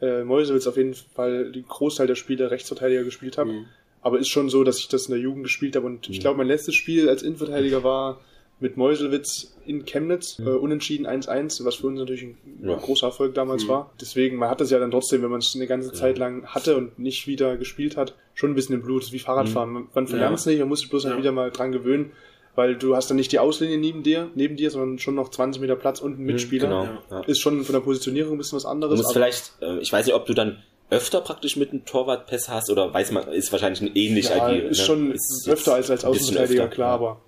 äh, 0.00 0.24
Mäusewitz 0.24 0.66
auf 0.66 0.76
jeden 0.76 0.94
Fall 0.94 1.52
den 1.52 1.66
Großteil 1.66 2.06
der 2.06 2.16
Spiele 2.16 2.50
Rechtsverteidiger 2.50 3.04
gespielt 3.04 3.38
habe. 3.38 3.52
Mhm. 3.52 3.66
Aber 4.02 4.18
ist 4.18 4.28
schon 4.28 4.50
so, 4.50 4.64
dass 4.64 4.78
ich 4.78 4.88
das 4.88 5.06
in 5.06 5.12
der 5.12 5.20
Jugend 5.20 5.44
gespielt 5.44 5.76
habe 5.76 5.86
und 5.86 6.08
mhm. 6.08 6.14
ich 6.14 6.20
glaube, 6.20 6.38
mein 6.38 6.48
letztes 6.48 6.74
Spiel 6.74 7.08
als 7.08 7.22
Innenverteidiger 7.22 7.84
war 7.84 8.20
mit 8.64 8.78
Meuselwitz 8.78 9.54
in 9.66 9.84
Chemnitz, 9.84 10.38
mhm. 10.38 10.46
äh, 10.46 10.50
unentschieden 10.52 11.06
1-1, 11.06 11.66
was 11.66 11.74
für 11.74 11.86
uns 11.86 11.98
natürlich 11.98 12.22
ein 12.22 12.38
ja. 12.62 12.76
großer 12.76 13.08
Erfolg 13.08 13.34
damals 13.34 13.64
mhm. 13.64 13.68
war. 13.68 13.92
Deswegen, 14.00 14.38
man 14.38 14.48
hat 14.48 14.62
das 14.62 14.70
ja 14.70 14.78
dann 14.78 14.90
trotzdem, 14.90 15.22
wenn 15.22 15.30
man 15.30 15.40
es 15.40 15.54
eine 15.54 15.66
ganze 15.66 15.92
Zeit 15.92 16.16
lang 16.16 16.46
hatte 16.46 16.74
und 16.74 16.98
nicht 16.98 17.26
wieder 17.26 17.58
gespielt 17.58 17.98
hat, 17.98 18.14
schon 18.32 18.52
ein 18.52 18.54
bisschen 18.54 18.74
im 18.74 18.80
Blut. 18.80 19.02
Das 19.02 19.08
ist 19.08 19.12
wie 19.12 19.18
Fahrradfahren. 19.18 19.70
Mhm. 19.70 19.88
Man 19.94 20.06
verlernt 20.06 20.38
es 20.38 20.46
ja. 20.46 20.52
nicht, 20.52 20.60
man 20.60 20.70
muss 20.70 20.80
sich 20.80 20.88
bloß 20.88 21.04
ja. 21.04 21.18
wieder 21.18 21.30
mal 21.30 21.50
dran 21.50 21.72
gewöhnen, 21.72 22.12
weil 22.54 22.74
du 22.74 22.96
hast 22.96 23.10
dann 23.10 23.18
nicht 23.18 23.32
die 23.32 23.38
Auslinie 23.38 23.76
neben 23.76 24.02
dir, 24.02 24.30
neben 24.34 24.56
dir, 24.56 24.70
sondern 24.70 24.98
schon 24.98 25.14
noch 25.14 25.28
20 25.28 25.60
Meter 25.60 25.76
Platz 25.76 26.00
und 26.00 26.12
einen 26.12 26.22
mhm, 26.22 26.26
Mitspieler. 26.32 26.68
Genau. 26.68 26.88
Ja. 27.10 27.20
Ist 27.26 27.40
schon 27.40 27.64
von 27.64 27.74
der 27.74 27.80
Positionierung 27.80 28.36
ein 28.36 28.38
bisschen 28.38 28.56
was 28.56 28.64
anderes. 28.64 28.94
Du 28.98 29.02
musst 29.02 29.12
vielleicht, 29.12 29.52
äh, 29.60 29.76
ich 29.80 29.92
weiß 29.92 30.06
nicht, 30.06 30.14
ob 30.14 30.24
du 30.24 30.32
dann 30.32 30.62
öfter 30.88 31.20
praktisch 31.20 31.56
mit 31.56 31.72
einem 31.72 31.84
Torwartpass 31.84 32.48
hast 32.48 32.70
oder 32.70 32.94
weiß 32.94 33.10
man, 33.10 33.28
ist 33.28 33.52
wahrscheinlich 33.52 33.82
ein 33.82 33.94
ähnlich 33.94 34.30
ja, 34.30 34.48
Idee, 34.48 34.68
Ist 34.68 34.78
ne? 34.78 34.84
schon 34.86 35.12
ist 35.12 35.46
öfter 35.50 35.74
als 35.74 35.90
als 35.90 36.06
Außenverteidiger, 36.06 36.68
klar, 36.68 36.88
ja. 36.88 36.94
aber 36.94 37.20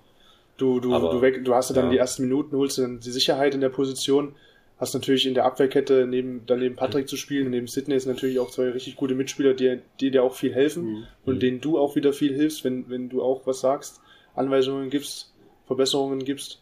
du, 0.57 0.79
du, 0.79 0.93
aber, 0.93 1.11
du, 1.11 1.21
weg, 1.21 1.45
du 1.45 1.53
hast 1.53 1.69
ja 1.69 1.75
dann 1.75 1.85
ja. 1.85 1.91
die 1.91 1.97
ersten 1.97 2.23
Minuten, 2.23 2.55
holst 2.57 2.77
du 2.77 2.83
dann 2.83 2.99
die 2.99 3.11
Sicherheit 3.11 3.53
in 3.53 3.61
der 3.61 3.69
Position, 3.69 4.35
hast 4.79 4.93
natürlich 4.93 5.25
in 5.25 5.33
der 5.33 5.45
Abwehrkette 5.45 6.05
neben, 6.07 6.43
daneben 6.45 6.75
Patrick 6.75 7.07
zu 7.07 7.17
spielen, 7.17 7.49
neben 7.49 7.67
Sidney 7.67 7.95
ist 7.95 8.05
natürlich 8.05 8.39
auch 8.39 8.51
zwei 8.51 8.69
richtig 8.69 8.95
gute 8.95 9.15
Mitspieler, 9.15 9.53
die, 9.53 9.79
die 9.99 10.11
dir 10.11 10.23
auch 10.23 10.35
viel 10.35 10.53
helfen 10.53 10.83
mhm. 10.83 11.03
und 11.25 11.35
mhm. 11.35 11.39
denen 11.39 11.61
du 11.61 11.79
auch 11.79 11.95
wieder 11.95 12.13
viel 12.13 12.33
hilfst, 12.33 12.63
wenn, 12.63 12.89
wenn 12.89 13.09
du 13.09 13.21
auch 13.21 13.45
was 13.45 13.61
sagst, 13.61 14.01
Anweisungen 14.35 14.89
gibst, 14.89 15.33
Verbesserungen 15.65 16.23
gibst. 16.23 16.61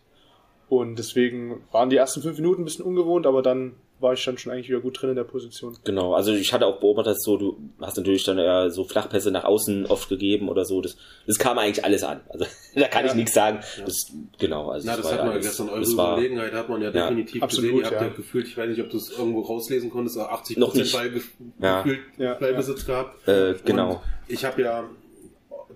Und 0.67 0.97
deswegen 0.97 1.61
waren 1.71 1.89
die 1.89 1.97
ersten 1.97 2.21
fünf 2.21 2.37
Minuten 2.37 2.61
ein 2.61 2.65
bisschen 2.65 2.85
ungewohnt, 2.85 3.27
aber 3.27 3.41
dann 3.41 3.73
war 3.99 4.13
ich 4.13 4.23
dann 4.25 4.37
schon 4.37 4.51
eigentlich 4.51 4.69
wieder 4.69 4.81
gut 4.81 5.01
drin 5.01 5.11
in 5.11 5.15
der 5.15 5.23
Position. 5.23 5.77
Genau, 5.83 6.13
also 6.13 6.33
ich 6.33 6.51
hatte 6.53 6.65
auch 6.65 6.79
beobachtet, 6.79 7.21
so 7.21 7.37
du 7.37 7.57
hast 7.79 7.95
natürlich 7.97 8.23
dann 8.23 8.37
eher 8.37 8.69
so 8.69 8.83
Flachpässe 8.83 9.31
nach 9.31 9.45
außen 9.45 9.85
oft 9.85 10.09
gegeben 10.09 10.49
oder 10.49 10.65
so. 10.65 10.81
Das, 10.81 10.97
das 11.25 11.37
kam 11.37 11.57
eigentlich 11.57 11.83
alles 11.85 12.03
an. 12.03 12.21
Also 12.29 12.45
da 12.75 12.87
kann 12.87 13.05
ja. 13.05 13.11
ich 13.11 13.15
nichts 13.15 13.33
sagen. 13.33 13.59
Ja. 13.77 13.85
Das, 13.85 13.95
genau, 14.37 14.69
also 14.69 14.85
Na, 14.85 14.97
das, 14.97 15.03
das 15.03 15.13
hat 15.13 15.19
man 15.21 15.31
alles, 15.31 15.45
gestern 15.45 15.69
eure 15.69 15.83
Überlegenheit 15.83 16.53
hat 16.53 16.69
man 16.69 16.81
ja, 16.81 16.89
ja 16.89 17.09
definitiv 17.09 17.43
absolut, 17.43 17.71
gesehen. 17.71 17.79
Ihr 17.79 17.99
habt 17.99 18.09
ja. 18.09 18.15
gefühlt, 18.15 18.47
ich 18.47 18.57
weiß 18.57 18.69
nicht, 18.69 18.81
ob 18.81 18.89
du 18.89 18.97
es 18.97 19.09
irgendwo 19.17 19.41
rauslesen 19.41 19.89
konntest, 19.89 20.17
80 20.17 20.57
Noch 20.57 20.73
nicht. 20.73 20.93
Ball 20.93 21.09
gefühlt 21.09 21.99
Ballbesitz 22.17 22.85
gehabt. 22.85 23.27
Äh, 23.27 23.55
genau. 23.63 23.89
Und 23.89 24.01
ich 24.27 24.43
habe 24.43 24.61
ja 24.61 24.89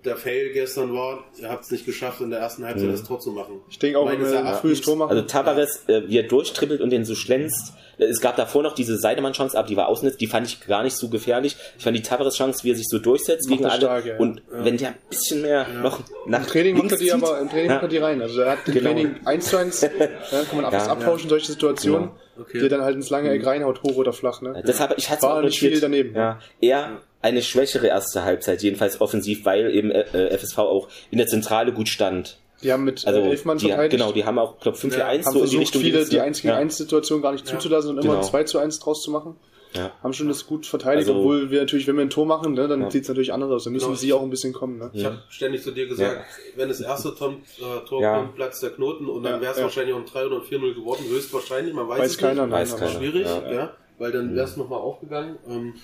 der 0.06 0.18
Fail 0.18 0.52
gestern 0.54 0.94
war, 0.94 1.26
ihr 1.40 1.50
habt 1.50 1.66
es 1.66 1.72
nicht 1.72 1.86
geschafft, 1.86 2.22
in 2.22 2.30
der 2.30 2.40
ersten 2.40 2.66
Halbzeit 2.66 2.88
mhm. 2.88 2.92
das 2.92 3.04
Tor 3.04 3.20
zu 3.20 3.32
machen. 3.32 3.62
Ich 3.70 3.80
denke 3.80 4.00
auch, 4.00 4.10
wenn 4.10 4.20
wir 4.20 4.54
frühes 4.56 4.82
Tor 4.82 4.96
machen. 4.96 5.12
Also 5.12 5.24
Tavares, 5.24 5.84
äh, 5.88 6.08
wie 6.08 6.18
er 6.18 6.24
durchtribbelt 6.24 6.82
und 6.82 6.90
den 6.90 7.06
so 7.06 7.16
schlänzt. 7.16 7.74
Es 7.98 8.22
gab 8.22 8.38
davor 8.38 8.64
noch 8.64 8.76
diese 8.76 8.98
Seidemann-Chance, 8.98 9.58
aber 9.58 9.68
die 9.68 9.76
war 9.76 9.90
ausnetzt, 9.90 10.22
die 10.22 10.28
fand 10.28 10.48
ich 10.48 10.66
gar 10.66 10.84
nicht 10.84 10.96
so 10.96 11.10
gefährlich. 11.10 11.58
Ich 11.78 11.84
fand 11.84 11.98
die 11.98 12.02
Tavares-Chance, 12.02 12.64
wie 12.64 12.72
er 12.72 12.76
sich 12.76 12.88
so 12.88 12.98
durchsetzt 12.98 13.50
gegen 13.50 13.66
alle. 13.66 13.82
Stark, 13.82 14.06
ja. 14.06 14.18
Und 14.18 14.42
ja. 14.52 14.64
wenn 14.64 14.78
der 14.78 14.90
ein 14.90 14.96
bisschen 15.10 15.42
mehr 15.42 15.68
ja. 15.72 15.82
noch 15.82 16.00
nach 16.26 16.42
Im 16.42 16.48
Training 16.48 16.78
macht 16.78 16.92
er 16.92 16.98
die 16.98 17.12
aber, 17.12 17.40
im 17.40 17.50
Training 17.50 17.68
macht 17.68 17.84
er 17.84 17.90
die 17.90 17.98
rein. 17.98 18.22
Also 18.22 18.42
er 18.42 18.52
hat 18.52 18.60
im 18.68 18.74
genau. 18.74 18.90
Training 18.92 19.16
1 19.26 19.46
zu 19.46 19.58
1, 19.58 19.82
ja, 19.82 19.90
kann 20.50 20.62
man 20.62 20.72
ja, 20.72 20.88
abtauschen, 20.88 21.30
solche 21.30 21.52
Situationen. 21.52 22.10
Genau. 22.10 22.16
Okay. 22.40 22.60
Der 22.60 22.70
dann 22.70 22.82
halt 22.82 22.96
ins 22.96 23.10
lange 23.10 23.32
Eck 23.32 23.46
reinhaut, 23.46 23.84
hoch 23.84 23.98
oder 23.98 24.14
flach, 24.14 24.42
ne? 24.42 24.64
Das 24.66 24.80
habe 24.80 24.96
ich 24.98 25.10
hatte 25.10 25.24
war 25.24 25.42
nicht 25.42 25.60
viel 25.60 25.80
daneben. 25.82 26.16
Ja. 26.16 26.40
Er 26.62 27.02
eine 27.22 27.42
schwächere 27.42 27.88
erste 27.88 28.24
Halbzeit, 28.24 28.62
jedenfalls 28.62 29.02
offensiv, 29.02 29.46
weil 29.46 29.74
eben 29.76 29.92
äh, 29.92 30.38
FSV 30.38 30.58
auch 30.60 30.88
in 31.12 31.18
der 31.18 31.28
Zentrale 31.28 31.74
gut 31.74 31.90
stand. 31.90 32.40
Die 32.64 32.72
haben 32.74 32.84
mit 32.84 33.08
also, 33.08 33.22
elf 33.22 33.46
Mann 33.46 33.58
die, 33.58 33.68
verteidigt. 33.68 33.92
Genau, 33.92 34.12
die 34.12 34.26
haben 34.26 34.38
auch, 34.38 34.60
glaube 34.60 34.78
5 34.78 34.94
4 34.94 35.08
1 35.08 35.26
haben 35.26 35.34
so 35.34 35.44
in 35.44 35.50
die 35.50 35.58
Richtung 35.58 35.82
viele 35.82 36.06
die 36.06 36.20
1 36.20 36.42
gegen 36.42 36.54
1 36.54 36.78
Situation 36.78 37.22
gar 37.22 37.32
nicht 37.32 37.48
ja. 37.48 37.54
zuzulassen 37.54 37.92
und 37.92 38.04
immer 38.04 38.16
genau. 38.16 38.28
2 38.28 38.44
zu 38.44 38.60
1 38.60 38.80
draus 38.80 39.02
zu 39.02 39.12
machen. 39.12 39.36
Ja. 39.74 39.92
Haben 40.02 40.14
schon 40.14 40.28
das 40.28 40.48
gut 40.48 40.66
verteidigt, 40.66 41.08
also, 41.08 41.20
obwohl 41.20 41.52
wir 41.52 41.60
natürlich, 41.60 41.86
wenn 41.88 41.96
wir 41.96 42.02
ein 42.02 42.10
Tor 42.10 42.26
machen, 42.26 42.54
ne, 42.54 42.68
dann 42.68 42.82
ja. 42.82 42.92
sieht 42.92 43.04
es 43.04 43.08
natürlich 43.08 43.32
anders 43.32 43.52
aus. 43.52 43.66
Dann 43.66 43.74
müssen 43.74 43.86
genau. 43.86 43.98
sie 43.98 44.14
auch 44.14 44.24
ein 44.24 44.32
bisschen 44.32 44.52
kommen. 44.52 44.80
Ne? 44.80 44.90
Ich 44.94 45.06
habe 45.06 45.22
ständig 45.30 45.62
zu 45.62 45.72
dir 45.72 45.88
gesagt, 45.88 46.16
ja. 46.16 46.24
wenn 46.56 46.70
das 46.70 46.82
erste 46.82 47.14
Tor, 47.14 47.36
äh, 47.60 47.88
Tor 47.88 48.02
kommt, 48.02 48.36
platzt 48.36 48.64
der 48.64 48.72
Knoten 48.72 49.08
und 49.08 49.24
dann 49.24 49.40
wäre 49.42 49.54
es 49.54 49.62
wahrscheinlich 49.62 49.96
um 49.96 50.06
3 50.06 50.26
oder 50.26 50.38
4-0 50.38 50.74
geworden. 50.74 51.06
Höchstwahrscheinlich, 51.08 51.74
man 51.76 51.88
weiß, 51.88 52.00
weiß 52.00 52.12
es 52.12 52.18
keiner, 52.18 52.48
nicht. 52.48 52.54
Weiß 52.54 52.78
keiner. 52.78 52.92
Schwierig, 52.92 53.28
ja. 53.28 53.74
weil 54.00 54.12
dann 54.12 54.36
wäre 54.36 54.46
es 54.46 54.58
nochmal 54.58 54.80
aufgegangen. 54.80 55.38
Ähm, 55.48 55.76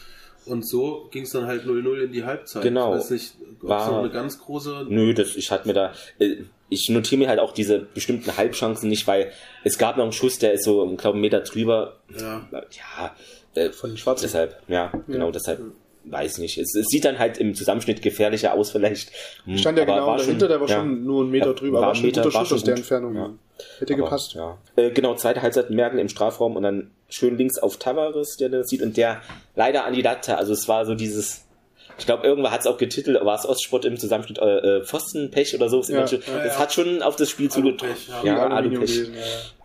und 0.46 0.68
so 0.68 1.08
ging 1.12 1.24
es 1.24 1.32
dann 1.32 1.46
halt 1.46 1.66
0-0 1.66 2.04
in 2.04 2.12
die 2.12 2.24
Halbzeit. 2.24 2.64
Genau. 2.64 2.94
Ich 2.94 3.00
weiß 3.00 3.10
nicht, 3.12 3.36
war 3.62 3.92
noch 3.92 4.00
eine 4.00 4.10
ganz 4.10 4.40
große. 4.40 4.86
Nö, 4.90 5.14
das, 5.14 5.36
ich 5.36 5.52
hatte 5.52 5.68
mir 5.68 5.74
da. 5.74 5.94
Äh, 6.20 6.44
ich 6.70 6.90
notiere 6.90 7.20
mir 7.20 7.30
halt 7.30 7.40
auch 7.40 7.52
diese 7.52 7.80
bestimmten 7.80 8.36
Halbchancen 8.38 8.90
nicht, 8.90 9.06
weil 9.08 9.32
es 9.64 9.78
gab 9.78 9.98
noch 9.98 10.04
einen 10.04 10.14
Schuss, 10.14 10.40
der 10.40 10.54
ist 10.54 10.64
so, 10.64 10.90
ich 10.92 10.98
glaube, 10.98 11.16
einen 11.16 11.22
Meter 11.22 11.42
drüber. 11.42 12.00
Ja. 12.18 12.48
Ja. 12.52 13.16
Äh, 13.54 13.72
Von 13.72 13.92
den 13.92 13.98
Schwarzen. 13.98 14.24
Deshalb, 14.24 14.62
ja, 14.68 14.92
genau, 15.08 15.28
ja. 15.28 15.32
deshalb. 15.32 15.62
Weiß 16.08 16.38
nicht. 16.38 16.60
Es, 16.60 16.76
es, 16.76 16.86
sieht 16.88 17.04
dann 17.04 17.18
halt 17.18 17.40
im 17.40 17.56
Zusammenschnitt 17.56 18.04
gefährlicher 18.04 18.54
aus, 18.54 18.70
vielleicht. 18.70 19.12
Hm, 19.46 19.58
Stand 19.58 19.80
ja 19.80 19.86
genau 19.86 20.16
dahinter, 20.16 20.48
der 20.48 20.62
war 20.62 20.70
ja, 20.70 20.78
schon 20.78 21.04
nur 21.04 21.24
einen 21.24 21.32
Meter 21.32 21.56
drüber, 21.56 21.82
war 21.82 21.96
schon 21.96 22.06
ein 22.06 22.12
guter 22.12 22.32
Schuss 22.32 22.54
aus 22.54 22.64
der 22.64 22.76
Entfernung. 22.76 23.16
Ja. 23.16 23.34
Hätte 23.80 23.96
aber, 23.96 24.04
gepasst. 24.04 24.36
Ja. 24.36 24.60
Äh, 24.76 24.92
genau, 24.92 25.16
zweite 25.16 25.42
Halbzeit 25.42 25.72
Merken 25.72 25.98
im 25.98 26.08
Strafraum 26.08 26.58
und 26.58 26.64
dann 26.64 26.92
schön 27.10 27.38
links 27.38 27.58
auf 27.58 27.78
Tavares, 27.78 28.38
der 28.38 28.50
das 28.50 28.68
sieht 28.68 28.82
und 28.82 28.98
der 28.98 29.22
leider 29.56 29.86
an 29.86 29.94
die 29.94 30.02
Latte. 30.02 30.38
Also 30.38 30.54
es 30.54 30.68
war 30.68 30.86
so 30.86 30.96
dieses 30.96 31.46
ich 31.98 32.06
glaube, 32.06 32.28
irgendwann 32.28 32.52
hat 32.52 32.62
es 32.62 32.68
auch 32.68 32.78
getitelt, 32.78 33.24
war 33.24 33.36
es 33.36 33.46
Ostsport 33.46 33.86
im 33.86 33.98
Zusammenschnitt 33.98 34.38
äh, 34.40 34.80
äh 34.80 34.84
Pfostenpech 34.84 35.56
oder 35.56 35.70
so. 35.70 35.82
Ja, 35.84 36.02
das 36.02 36.12
ja, 36.28 36.60
hat 36.60 36.74
schon 36.74 37.02
auf 37.02 37.16
das 37.16 37.30
Spiel 37.30 37.50
zugetroffen. 37.50 38.14
Ja, 38.24 38.48
Alupech. 38.48 39.10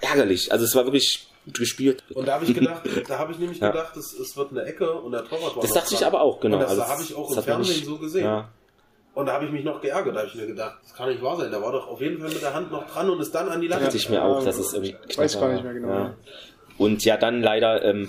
Ärgerlich. 0.00 0.52
Also 0.52 0.64
es 0.64 0.74
war 0.74 0.84
wirklich 0.84 1.26
gut 1.44 1.58
gespielt. 1.58 2.04
Und 2.14 2.28
da 2.28 2.34
habe 2.34 2.44
ich 2.44 2.54
gedacht, 2.54 2.82
da 3.08 3.18
habe 3.18 3.32
ich 3.32 3.38
nämlich 3.38 3.60
gedacht, 3.60 3.96
es, 3.96 4.12
es 4.12 4.36
wird 4.36 4.52
eine 4.52 4.62
Ecke 4.62 4.92
und 4.92 5.12
der 5.12 5.24
Torwart 5.24 5.56
war 5.56 5.62
Das 5.62 5.72
dachte 5.72 5.94
ich 5.94 6.06
aber 6.06 6.20
auch, 6.20 6.40
genau. 6.40 6.56
Und 6.56 6.62
das 6.62 6.70
also, 6.70 6.86
habe 6.86 7.02
ich 7.02 7.14
auch 7.14 7.36
im 7.36 7.42
Fernsehen 7.42 7.76
nicht, 7.76 7.86
so 7.86 7.98
gesehen. 7.98 8.44
Und 9.12 9.26
da 9.26 9.32
habe 9.32 9.44
ich 9.44 9.50
mich 9.50 9.64
noch 9.64 9.80
geärgert, 9.80 10.14
da 10.14 10.20
habe 10.20 10.28
ich 10.28 10.36
mir 10.36 10.46
gedacht, 10.46 10.78
das 10.82 10.94
kann 10.94 11.08
nicht 11.08 11.20
wahr 11.20 11.36
sein. 11.36 11.50
Da 11.50 11.60
war 11.60 11.72
doch 11.72 11.88
auf 11.88 12.00
jeden 12.00 12.20
Fall 12.20 12.28
mit 12.28 12.40
der 12.40 12.54
Hand 12.54 12.70
noch 12.70 12.86
dran 12.88 13.10
und 13.10 13.20
ist 13.20 13.34
dann 13.34 13.48
an 13.48 13.60
die 13.60 13.66
Latte. 13.66 13.84
Dachte 13.84 13.96
ich 13.96 14.08
mir 14.08 14.22
auch, 14.22 14.44
dass 14.44 14.56
es 14.56 14.72
irgendwie 14.72 14.96
Ich 15.08 15.18
weiß 15.18 15.40
gar 15.40 15.52
nicht 15.52 15.64
mehr 15.64 15.74
genau. 15.74 16.10
Und 16.80 17.04
ja, 17.04 17.18
dann 17.18 17.42
leider, 17.42 17.84
ähm, 17.84 18.08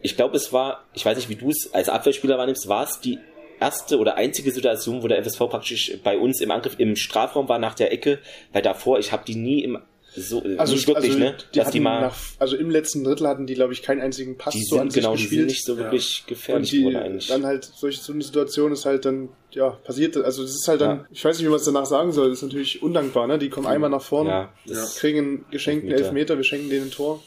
ich 0.00 0.16
glaube, 0.16 0.36
es 0.36 0.52
war, 0.52 0.84
ich 0.94 1.04
weiß 1.04 1.16
nicht, 1.16 1.28
wie 1.28 1.34
du 1.34 1.50
es 1.50 1.74
als 1.74 1.88
Abwehrspieler 1.88 2.38
wahrnimmst, 2.38 2.68
war 2.68 2.84
es 2.84 3.00
die 3.00 3.18
erste 3.58 3.98
oder 3.98 4.14
einzige 4.14 4.52
Situation, 4.52 5.02
wo 5.02 5.08
der 5.08 5.18
FSV 5.24 5.38
praktisch 5.50 5.98
bei 6.04 6.16
uns 6.16 6.40
im 6.40 6.52
Angriff 6.52 6.76
im 6.78 6.94
Strafraum 6.94 7.48
war 7.48 7.58
nach 7.58 7.74
der 7.74 7.92
Ecke, 7.92 8.20
weil 8.52 8.62
davor, 8.62 9.00
ich 9.00 9.10
habe 9.10 9.24
die 9.26 9.34
nie 9.34 9.64
im 9.64 9.78
so 10.16 10.44
also 10.58 10.74
nicht 10.74 10.86
wirklich, 10.86 11.10
also 11.10 11.18
ne? 11.18 11.34
Die 11.52 11.58
dass 11.58 11.70
die 11.72 11.80
mal 11.80 12.02
nach, 12.02 12.16
also 12.38 12.56
im 12.56 12.70
letzten 12.70 13.02
Drittel 13.02 13.26
hatten 13.26 13.48
die 13.48 13.54
glaube 13.54 13.72
ich 13.72 13.82
keinen 13.82 14.00
einzigen 14.00 14.38
Pass 14.38 14.54
die 14.54 14.62
so 14.62 14.78
an 14.78 14.88
genau, 14.88 15.16
sich 15.16 15.22
gespielt. 15.22 15.32
Die 15.32 15.36
sind 15.36 15.46
nicht 15.46 15.64
so 15.64 15.76
wirklich 15.76 16.18
ja. 16.20 16.24
gefährlich 16.28 16.72
und 16.72 16.90
die, 16.92 16.96
eigentlich. 16.96 17.26
Dann 17.26 17.44
halt 17.44 17.64
solche 17.64 18.00
so 18.00 18.12
eine 18.12 18.22
Situation 18.22 18.70
ist 18.70 18.86
halt 18.86 19.06
dann 19.06 19.30
ja 19.50 19.70
passiert, 19.70 20.16
also 20.16 20.42
das 20.42 20.52
ist 20.52 20.68
halt 20.68 20.82
dann, 20.82 20.98
ja. 20.98 21.06
ich 21.10 21.24
weiß 21.24 21.36
nicht, 21.36 21.46
wie 21.46 21.50
man 21.50 21.58
es 21.58 21.64
danach 21.64 21.86
sagen 21.86 22.12
soll, 22.12 22.28
das 22.28 22.38
ist 22.38 22.44
natürlich 22.44 22.80
undankbar, 22.80 23.26
ne? 23.26 23.40
Die 23.40 23.48
kommen 23.48 23.66
einmal 23.66 23.90
nach 23.90 24.02
vorne, 24.02 24.50
ja, 24.66 24.86
kriegen 24.98 25.18
einen 25.18 25.44
geschenkten 25.50 25.90
Elfmeter. 25.90 26.06
Elfmeter, 26.06 26.36
wir 26.36 26.44
schenken 26.44 26.70
denen 26.70 26.84
ein 26.84 26.90
Tor. 26.92 27.20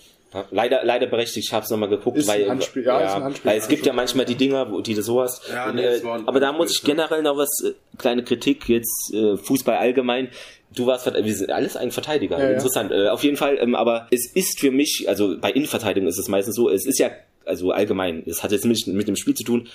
Leider, 0.51 0.83
leider 0.83 1.07
berechtigt, 1.07 1.47
ich 1.47 1.53
habe 1.53 1.63
es 1.63 1.69
nochmal 1.69 1.89
geguckt, 1.89 2.17
ist 2.17 2.27
weil, 2.27 2.43
ein 2.43 2.49
Handspiel, 2.51 2.83
ja, 2.83 2.99
ja, 2.99 3.07
ist 3.07 3.15
ein 3.15 3.23
Handspiel, 3.23 3.51
weil 3.51 3.57
es 3.57 3.67
gibt 3.67 3.85
ja 3.85 3.93
manchmal 3.93 4.25
die 4.25 4.35
Dinger, 4.35 4.71
wo 4.71 4.81
die 4.81 4.93
du 4.93 5.01
so 5.01 5.21
hast. 5.21 5.47
Ja, 5.49 5.71
nee, 5.71 5.83
äh, 5.83 6.01
aber 6.25 6.39
da 6.39 6.51
muss 6.51 6.71
ich 6.71 6.83
generell 6.83 7.21
noch 7.21 7.38
was, 7.38 7.49
äh, 7.63 7.73
kleine 7.97 8.23
Kritik, 8.23 8.67
jetzt 8.69 9.13
äh, 9.13 9.38
Fußball 9.38 9.77
allgemein. 9.77 10.29
Du 10.75 10.85
warst, 10.85 11.05
wir 11.05 11.35
sind 11.35 11.51
alles 11.51 11.77
ein 11.77 11.91
Verteidiger, 11.91 12.39
ja, 12.39 12.51
interessant. 12.51 12.91
Ja. 12.91 13.05
Äh, 13.05 13.09
auf 13.09 13.23
jeden 13.23 13.38
Fall, 13.38 13.57
ähm, 13.59 13.75
aber 13.75 14.07
es 14.11 14.31
ist 14.33 14.59
für 14.59 14.71
mich, 14.71 15.05
also 15.07 15.38
bei 15.39 15.51
Innenverteidigung 15.51 16.07
ist 16.07 16.19
es 16.19 16.27
meistens 16.27 16.55
so, 16.55 16.69
es 16.69 16.85
ist 16.85 16.99
ja, 16.99 17.11
also 17.45 17.71
allgemein, 17.71 18.23
es 18.25 18.43
hat 18.43 18.51
jetzt 18.51 18.65
nicht 18.65 18.88
mit 18.88 19.07
dem 19.07 19.15
Spiel 19.15 19.33
zu 19.33 19.43
tun, 19.43 19.69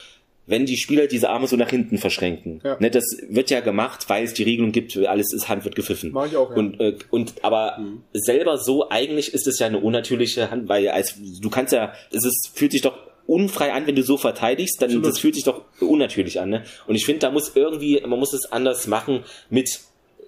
wenn 0.46 0.66
die 0.66 0.76
Spieler 0.76 1.06
diese 1.06 1.30
Arme 1.30 1.46
so 1.46 1.56
nach 1.56 1.70
hinten 1.70 1.98
verschränken. 1.98 2.60
Ja. 2.64 2.76
Ne, 2.80 2.90
das 2.90 3.04
wird 3.28 3.50
ja 3.50 3.60
gemacht, 3.60 4.08
weil 4.08 4.24
es 4.24 4.34
die 4.34 4.42
Regelung 4.42 4.72
gibt, 4.72 4.96
alles 4.96 5.32
ist 5.32 5.48
Hand 5.48 5.64
wird 5.64 5.76
gepfiffen. 5.76 6.10
Mach 6.12 6.26
ich 6.26 6.36
auch, 6.36 6.50
ja. 6.50 6.56
Und, 6.56 6.80
äh, 6.80 6.96
und 7.10 7.34
aber 7.42 7.78
mhm. 7.78 8.02
selber 8.12 8.58
so, 8.58 8.90
eigentlich 8.90 9.34
ist 9.34 9.46
es 9.46 9.58
ja 9.58 9.66
eine 9.66 9.78
unnatürliche 9.78 10.50
Hand, 10.50 10.68
weil 10.68 10.88
als 10.88 11.14
du 11.40 11.50
kannst 11.50 11.72
ja, 11.72 11.92
es 12.10 12.24
ist, 12.24 12.50
fühlt 12.54 12.72
sich 12.72 12.82
doch 12.82 12.98
unfrei 13.26 13.72
an, 13.72 13.86
wenn 13.86 13.94
du 13.94 14.02
so 14.02 14.16
verteidigst, 14.16 14.82
dann 14.82 14.90
Absolut. 14.90 15.06
das 15.06 15.18
fühlt 15.18 15.34
sich 15.36 15.44
doch 15.44 15.62
unnatürlich 15.80 16.40
an. 16.40 16.50
Ne? 16.50 16.64
Und 16.86 16.96
ich 16.96 17.06
finde, 17.06 17.20
da 17.20 17.30
muss 17.30 17.52
irgendwie, 17.54 18.00
man 18.00 18.18
muss 18.18 18.32
es 18.32 18.50
anders 18.50 18.86
machen 18.86 19.24
mit 19.48 19.80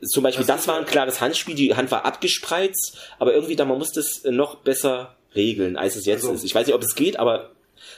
zum 0.03 0.23
Beispiel, 0.23 0.45
das, 0.45 0.57
das 0.57 0.69
war 0.69 0.79
ein 0.79 0.85
klares 0.85 1.21
Handspiel, 1.21 1.55
die 1.55 1.75
Hand 1.75 1.91
war 1.91 2.05
abgespreizt, 2.05 2.99
aber 3.19 3.35
irgendwie 3.35 3.57
da, 3.57 3.65
man 3.65 3.79
muss 3.79 3.93
das 3.93 4.23
noch 4.25 4.57
besser 4.57 5.17
regeln, 5.35 5.77
als 5.77 5.97
es 5.97 6.07
jetzt 6.07 6.25
also, 6.25 6.35
ist. 6.35 6.45
Ich 6.45 6.55
weiß 6.55 6.67
nicht, 6.67 6.75
ob 6.75 6.83
es 6.83 6.95
geht, 6.95 7.19
aber 7.19 7.51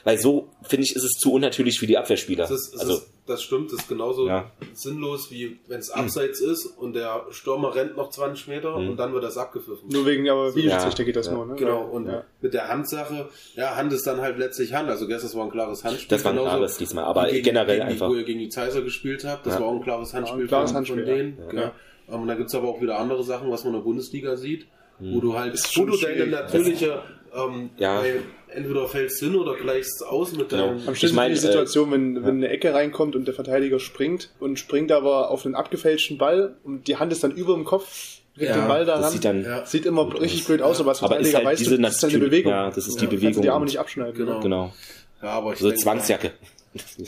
weil 0.07 0.19
so, 0.19 0.51
finde 0.63 0.85
ich, 0.85 0.95
ist 0.95 1.03
es 1.03 1.19
zu 1.19 1.33
unnatürlich 1.33 1.81
für 1.81 1.89
die 1.89 1.99
Abwehrspieler. 1.99 2.45
Es 2.45 2.53
ist, 2.53 2.75
es 2.75 2.81
also, 2.81 2.95
ist 2.95 3.11
das 3.27 3.43
stimmt, 3.43 3.73
das 3.73 3.81
ist 3.81 3.89
genauso 3.89 4.29
ja. 4.29 4.53
sinnlos, 4.73 5.33
wie 5.33 5.59
wenn 5.67 5.81
es 5.81 5.91
abseits 5.91 6.41
mhm. 6.41 6.51
ist 6.53 6.67
und 6.67 6.93
der 6.95 7.27
Stürmer 7.31 7.75
rennt 7.75 7.97
noch 7.97 8.11
20 8.11 8.47
Meter 8.47 8.79
mhm. 8.79 8.91
und 8.91 8.97
dann 8.99 9.13
wird 9.13 9.25
das 9.25 9.37
abgepfiffen. 9.37 9.89
Nur 9.89 10.07
wegen 10.07 10.31
aber 10.31 10.55
Videoschiedsrichter 10.55 11.03
ja. 11.03 11.07
geht 11.07 11.17
das 11.17 11.27
ja. 11.27 11.33
nur, 11.33 11.47
ne? 11.47 11.57
Genau, 11.57 11.83
und 11.83 12.09
mit 12.41 12.55
der 12.55 12.69
Handsache, 12.69 13.31
ja, 13.57 13.75
Hand 13.75 13.93
ist 13.93 14.07
dann 14.07 14.21
halt 14.21 14.39
letztlich 14.39 14.75
Hand. 14.75 14.89
Also 14.89 15.09
gestern 15.09 15.41
war 15.41 15.47
ein 15.47 15.51
klares 15.51 15.83
Handspiel. 15.83 16.09
Das 16.09 16.25
war 16.25 16.31
ein 16.35 16.39
klares 16.39 16.77
diesmal, 16.77 17.03
aber 17.03 17.29
gegen, 17.29 17.43
generell 17.43 17.79
gegen 17.79 17.89
einfach. 17.89 18.07
Die, 18.07 18.15
wo 18.15 18.17
ihr 18.17 18.25
gegen 18.25 18.39
die 18.39 18.49
Zeiser 18.49 18.83
gespielt 18.83 19.25
habt, 19.25 19.45
das 19.45 19.59
war 19.59 19.67
auch 19.67 19.75
ein 19.75 19.83
klares 19.83 20.15
Handspiel, 20.15 20.43
ein 20.43 20.47
klares 20.47 20.71
von, 20.71 20.77
Handspiel 20.77 21.05
von 21.05 21.15
denen. 21.17 21.39
Ja. 21.53 21.73
Ähm, 22.09 22.21
und 22.21 22.29
da 22.29 22.37
gibt's 22.37 22.55
aber 22.55 22.69
auch 22.69 22.81
wieder 22.81 22.97
andere 23.01 23.25
Sachen, 23.25 23.51
was 23.51 23.65
man 23.65 23.75
in 23.75 23.81
der 23.81 23.85
Bundesliga 23.85 24.37
sieht, 24.37 24.69
mhm. 25.01 25.17
wo 25.17 25.21
du 25.21 25.37
halt, 25.37 25.61
wo 25.77 25.85
du 25.85 25.97
deine 25.97 26.29
natürliche 26.29 27.03
ähm, 27.37 27.71
ja. 27.77 28.03
Entweder 28.49 28.87
fällst 28.89 29.21
hin 29.21 29.37
oder 29.37 29.55
gleichst 29.55 30.05
aus 30.05 30.33
mit 30.33 30.49
genau. 30.49 30.69
deinem... 30.69 30.77
Am 30.77 30.83
schlimmsten 30.95 31.07
ich 31.07 31.13
meine, 31.13 31.35
die 31.35 31.41
Situation, 31.41 31.89
äh, 31.89 31.93
wenn, 31.93 32.25
wenn 32.25 32.37
eine 32.37 32.49
Ecke 32.49 32.73
reinkommt 32.73 33.17
und 33.17 33.27
der 33.27 33.35
Verteidiger 33.35 33.81
springt 33.81 34.31
und 34.41 34.59
springt 34.59 34.93
aber 34.93 35.31
auf 35.31 35.45
einen 35.45 35.55
abgefälschten 35.55 36.19
Ball 36.19 36.57
und 36.65 36.89
die 36.89 36.97
Hand 36.97 37.13
ist 37.13 37.25
dann 37.25 37.33
über 37.33 37.55
dem 37.55 37.65
Kopf 37.65 38.21
kriegt 38.37 38.51
ja, 38.51 38.57
den 38.57 38.69
Ball 38.69 38.85
daran. 38.85 39.11
sieht, 39.11 39.25
dann 39.25 39.43
ja. 39.43 39.65
sieht 39.65 39.87
immer 39.87 40.13
richtig 40.21 40.45
blöd 40.45 40.61
aus, 40.61 40.79
aber 40.81 40.91
als 40.91 41.03
aber 41.03 41.19
ist 41.19 41.35
halt 41.35 41.59
diese 41.59 41.77
du, 41.77 41.83
das 41.83 41.97
ist 41.97 42.05
eine 42.05 42.19
Bewegung. 42.19 42.53
Ja, 42.53 42.71
das 42.71 42.87
ist 42.87 43.01
die 43.01 43.07
Bewegung. 43.07 43.43
die 43.43 43.49
Arme 43.49 43.65
nicht 43.65 43.79
abschneiden. 43.79 44.15
Genau. 44.15 44.41
genau. 44.41 44.75
Ja, 45.23 45.31
aber 45.31 45.55
ich 45.55 45.59
so 45.59 45.69
denke, 45.69 45.83
Zwangsjacke. 45.83 46.33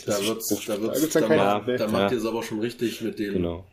Da 0.07 0.25
wird's, 0.25 0.49
da 0.65 0.81
wird's, 0.81 1.13
da, 1.13 1.19
da, 1.19 1.27
macht, 1.59 1.79
da 1.79 1.87
macht 1.87 2.11
ihr 2.11 2.17
es 2.17 2.25
aber 2.25 2.41
schon 2.41 2.59
richtig 2.59 3.01
mit 3.01 3.19
den, 3.19 3.33
genau 3.33 3.65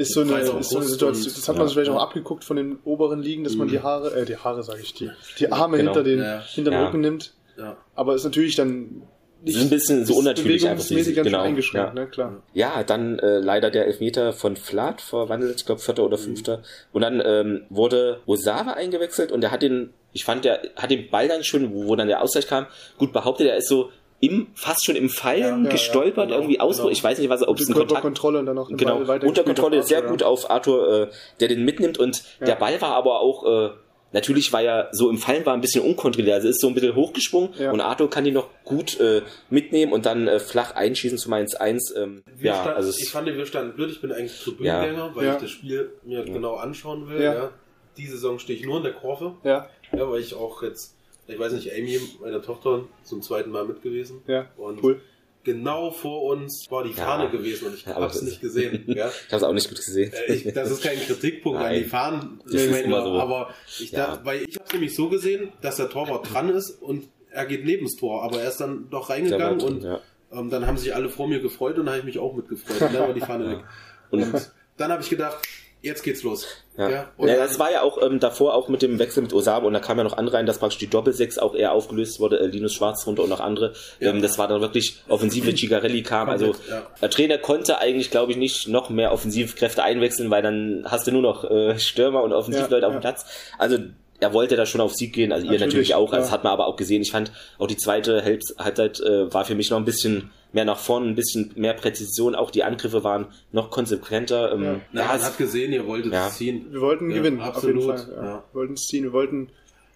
ist 0.00 0.14
so, 0.14 0.22
eine, 0.22 0.38
ist 0.38 0.70
so 0.70 0.78
eine 0.78 0.86
Situation, 0.86 1.34
das 1.34 1.48
hat 1.48 1.56
man 1.56 1.66
ja, 1.66 1.72
vielleicht 1.72 1.90
auch 1.90 2.00
abgeguckt 2.00 2.42
von 2.42 2.56
den 2.56 2.78
oberen 2.84 3.22
Ligen, 3.22 3.44
dass 3.44 3.54
man 3.54 3.68
die 3.68 3.78
mhm. 3.78 3.82
Haare, 3.82 4.14
äh, 4.14 4.24
die 4.24 4.36
Haare 4.36 4.62
sage 4.62 4.80
ich, 4.82 4.94
die, 4.94 5.10
die 5.38 5.52
Arme 5.52 5.76
genau. 5.76 5.92
hinter 5.92 6.04
den, 6.04 6.20
ja. 6.20 6.40
hinter 6.40 6.70
den 6.70 6.82
Rücken 6.82 7.00
nimmt. 7.00 7.34
Ja. 7.58 7.76
Aber 7.94 8.14
ist 8.14 8.24
natürlich 8.24 8.56
dann 8.56 9.02
nicht 9.42 9.56
ist 9.56 9.62
ein 9.62 9.70
bisschen 9.70 10.06
so 10.06 10.16
unnatürlich 10.16 10.66
einfach 10.68 10.86
diese, 10.86 11.12
genau. 11.12 11.40
eingeschränkt, 11.40 11.94
ja. 11.94 11.94
ne, 11.94 12.06
klar. 12.06 12.42
Ja, 12.52 12.82
dann 12.82 13.18
äh, 13.18 13.38
leider 13.38 13.70
der 13.70 13.86
Elfmeter 13.86 14.32
von 14.32 14.56
Flat 14.56 15.00
verwandelt, 15.00 15.60
ich 15.60 15.66
glaube 15.66 15.80
vierter 15.80 16.04
oder 16.04 16.16
mhm. 16.16 16.22
fünfter. 16.22 16.58
Mhm. 16.58 16.62
Und 16.92 17.02
dann 17.02 17.22
ähm, 17.24 17.62
wurde 17.68 18.20
Osawa 18.26 18.72
eingewechselt 18.72 19.32
und 19.32 19.42
der 19.42 19.50
hat 19.50 19.62
den, 19.62 19.92
ich 20.12 20.24
fand, 20.24 20.44
der 20.44 20.62
hat 20.76 20.90
den 20.90 21.10
Ball 21.10 21.28
dann 21.28 21.44
schon, 21.44 21.74
wo, 21.74 21.86
wo 21.86 21.96
dann 21.96 22.08
der 22.08 22.22
Ausgleich 22.22 22.46
kam, 22.46 22.66
gut 22.98 23.12
behauptet, 23.12 23.48
er 23.48 23.56
ist 23.56 23.68
so 23.68 23.90
im, 24.20 24.48
fast 24.54 24.84
schon 24.84 24.96
im 24.96 25.08
Fallen 25.08 25.64
ja, 25.64 25.70
gestolpert, 25.70 26.16
ja, 26.16 26.24
genau, 26.24 26.38
irgendwie 26.38 26.60
aus, 26.60 26.76
genau. 26.76 26.90
ich 26.90 27.02
weiß 27.02 27.18
nicht, 27.18 27.30
was, 27.30 27.46
ob 27.46 27.58
es 27.58 27.68
ein 27.68 27.74
Kontakt... 27.74 28.02
Kontrolle 28.02 28.38
und 28.38 28.46
dann 28.46 28.56
noch 28.56 28.68
genau, 28.68 28.98
unter 28.98 29.44
Kontrolle, 29.44 29.82
sehr 29.82 30.02
gut 30.02 30.22
auf 30.22 30.50
Arthur, 30.50 31.08
äh, 31.08 31.10
der 31.40 31.48
den 31.48 31.64
mitnimmt 31.64 31.98
und 31.98 32.22
der 32.40 32.54
Ball 32.54 32.80
war 32.82 32.94
aber 32.94 33.20
auch, 33.20 33.46
äh, 33.46 33.70
natürlich 34.12 34.52
war 34.52 34.62
er 34.62 34.88
so 34.92 35.08
im 35.08 35.16
Fallen 35.16 35.46
war 35.46 35.54
ein 35.54 35.62
bisschen 35.62 35.82
unkontrolliert, 35.82 36.34
also 36.34 36.48
ist 36.48 36.60
so 36.60 36.68
ein 36.68 36.74
bisschen 36.74 36.94
hochgesprungen 36.94 37.50
ja. 37.58 37.70
und 37.70 37.80
Arthur 37.80 38.10
kann 38.10 38.26
ihn 38.26 38.34
noch 38.34 38.48
gut 38.64 39.00
äh, 39.00 39.22
mitnehmen 39.48 39.92
und 39.92 40.04
dann 40.04 40.28
äh, 40.28 40.38
flach 40.38 40.74
einschießen 40.74 41.16
zu 41.16 41.30
Mainz 41.30 41.54
1. 41.54 41.94
Ähm, 41.96 42.22
ja, 42.38 42.60
stand, 42.60 42.76
also 42.76 42.98
ich 42.98 43.10
fand, 43.10 43.26
wir 43.26 43.46
standen 43.46 43.74
blöd, 43.74 43.90
ich 43.90 44.02
bin 44.02 44.12
eigentlich 44.12 44.38
Tribünengänger, 44.38 45.06
ja. 45.06 45.16
weil 45.16 45.28
ich 45.28 45.40
das 45.40 45.50
Spiel 45.50 45.92
mir 46.04 46.24
genau 46.24 46.56
anschauen 46.56 47.08
will. 47.08 47.22
Ja. 47.22 47.50
Die 47.96 48.06
Saison 48.06 48.38
stehe 48.38 48.58
ich 48.58 48.66
nur 48.66 48.78
in 48.78 48.82
der 48.82 48.92
Kurve, 48.92 49.36
ja. 49.44 49.68
Ja, 49.92 50.10
weil 50.10 50.20
ich 50.20 50.34
auch 50.34 50.62
jetzt 50.62 50.96
ich 51.30 51.38
weiß 51.38 51.52
nicht, 51.52 51.72
Amy, 51.72 52.00
meine 52.20 52.40
Tochter, 52.40 52.84
zum 53.04 53.22
zweiten 53.22 53.50
Mal 53.50 53.64
mit 53.64 53.82
gewesen. 53.82 54.22
Ja, 54.26 54.46
und 54.56 54.82
cool. 54.82 55.00
Genau 55.42 55.90
vor 55.90 56.24
uns 56.24 56.66
war 56.68 56.84
die 56.84 56.92
Fahne 56.92 57.24
ja, 57.24 57.30
gewesen 57.30 57.68
und 57.68 57.74
ich 57.74 57.86
habe 57.86 58.04
es 58.04 58.20
nicht 58.20 58.42
gesehen. 58.42 58.84
Ja? 58.88 59.08
ich 59.08 59.32
habe 59.32 59.36
es 59.36 59.42
auch 59.42 59.54
nicht 59.54 59.68
gut 59.68 59.78
gesehen. 59.78 60.12
Äh, 60.12 60.34
ich, 60.34 60.52
das 60.52 60.70
ist 60.70 60.82
kein 60.82 60.98
Kritikpunkt 60.98 61.58
Nein, 61.58 61.76
an 61.76 61.82
die 61.82 61.88
Fahnen, 61.88 62.42
das 62.44 62.54
ist 62.54 62.84
immer 62.84 63.02
so. 63.02 63.12
aber 63.12 63.54
ich 63.66 63.90
ja. 63.90 64.06
dachte, 64.06 64.26
weil 64.26 64.42
ich 64.42 64.56
habe 64.56 64.66
es 64.66 64.72
nämlich 64.72 64.94
so 64.94 65.08
gesehen, 65.08 65.50
dass 65.62 65.76
der 65.76 65.88
Torwart 65.88 66.30
dran 66.30 66.50
ist 66.50 66.70
und 66.70 67.08
er 67.30 67.46
geht 67.46 67.64
neben 67.64 67.84
das 67.84 67.96
Tor, 67.96 68.22
aber 68.22 68.42
er 68.42 68.48
ist 68.48 68.58
dann 68.58 68.90
doch 68.90 69.08
reingegangen 69.08 69.58
drin, 69.58 69.74
und 69.76 69.82
ja. 69.82 70.00
ähm, 70.32 70.50
dann 70.50 70.66
haben 70.66 70.76
sich 70.76 70.94
alle 70.94 71.08
vor 71.08 71.26
mir 71.26 71.40
gefreut 71.40 71.78
und 71.78 71.86
dann 71.86 71.94
habe 71.94 72.00
ich 72.00 72.04
mich 72.04 72.18
auch 72.18 72.34
mitgefreut 72.34 72.82
und 72.82 72.94
dann 72.94 73.08
war 73.08 73.14
die 73.14 73.20
Fahne 73.20 73.50
weg. 73.50 73.64
Und 74.10 74.50
dann 74.76 74.92
habe 74.92 75.02
ich 75.02 75.08
gedacht, 75.08 75.38
jetzt 75.82 76.02
geht's 76.02 76.22
los. 76.22 76.46
Ja, 76.76 76.88
ja, 76.88 77.12
ja 77.18 77.36
das 77.36 77.58
war 77.58 77.70
ja 77.70 77.82
auch 77.82 78.00
ähm, 78.02 78.20
davor 78.20 78.54
auch 78.54 78.68
mit 78.68 78.82
dem 78.82 78.98
Wechsel 78.98 79.22
mit 79.22 79.32
Osama 79.32 79.66
und 79.66 79.72
da 79.72 79.80
kam 79.80 79.98
ja 79.98 80.04
noch 80.04 80.16
andere 80.16 80.36
rein, 80.36 80.46
dass 80.46 80.58
praktisch 80.58 80.78
die 80.78 80.88
Doppelsechs 80.88 81.38
auch 81.38 81.54
eher 81.54 81.72
aufgelöst 81.72 82.20
wurde, 82.20 82.40
äh, 82.40 82.46
Linus 82.46 82.74
Schwarz 82.74 83.06
runter 83.06 83.22
und 83.22 83.30
noch 83.30 83.40
andere. 83.40 83.74
Ja. 83.98 84.10
Ähm, 84.10 84.22
das 84.22 84.38
war 84.38 84.48
dann 84.48 84.60
wirklich 84.60 85.02
offensive 85.08 85.52
Gigarelli 85.52 86.02
kam. 86.02 86.28
also 86.28 86.54
ja. 86.68 86.86
der 87.00 87.10
Trainer 87.10 87.38
konnte 87.38 87.78
eigentlich, 87.78 88.10
glaube 88.10 88.32
ich, 88.32 88.38
nicht 88.38 88.68
noch 88.68 88.90
mehr 88.90 89.12
Offensivkräfte 89.12 89.82
einwechseln, 89.82 90.30
weil 90.30 90.42
dann 90.42 90.84
hast 90.86 91.06
du 91.06 91.12
nur 91.12 91.22
noch 91.22 91.44
äh, 91.44 91.78
Stürmer 91.78 92.22
und 92.22 92.32
Offensivleute 92.32 92.86
auf 92.86 92.92
dem 92.92 93.00
Platz. 93.00 93.26
Also 93.58 93.78
er 94.20 94.34
wollte 94.34 94.56
da 94.56 94.66
schon 94.66 94.80
auf 94.80 94.94
Sieg 94.94 95.14
gehen, 95.14 95.32
also 95.32 95.46
natürlich, 95.46 95.60
ihr 95.60 95.66
natürlich 95.66 95.94
auch. 95.94 96.12
Also 96.12 96.24
das 96.24 96.32
hat 96.32 96.44
man 96.44 96.52
aber 96.52 96.66
auch 96.66 96.76
gesehen. 96.76 97.02
Ich 97.02 97.10
fand 97.10 97.32
auch 97.58 97.66
die 97.66 97.76
zweite 97.76 98.22
Halbzeit 98.22 99.00
äh, 99.00 99.32
war 99.32 99.44
für 99.44 99.54
mich 99.54 99.70
noch 99.70 99.78
ein 99.78 99.84
bisschen 99.84 100.30
mehr 100.52 100.64
nach 100.64 100.78
vorne, 100.78 101.06
ein 101.06 101.14
bisschen 101.14 101.52
mehr 101.56 101.74
Präzision. 101.74 102.34
Auch 102.34 102.50
die 102.50 102.64
Angriffe 102.64 103.04
waren 103.04 103.26
noch 103.52 103.70
konsequenter. 103.70 104.52
Ähm, 104.52 104.62
ja. 104.62 104.80
Na, 104.92 105.04
man 105.06 105.22
hat 105.22 105.38
gesehen, 105.38 105.72
ihr 105.72 105.86
wolltet 105.86 106.12
ja. 106.12 106.28
ziehen. 106.28 106.66
Wir 106.70 106.80
wollten 106.80 107.10
ja, 107.10 107.18
gewinnen, 107.18 107.40
absolut. 107.40 107.90
Auf 107.90 107.98
jeden 107.98 108.14
Fall. 108.14 108.24
Ja. 108.24 108.44
Wir 108.52 108.54
wollten 108.54 108.74
es 108.74 108.86
ziehen, 108.86 109.04
wir 109.04 109.12
wollten 109.12 109.48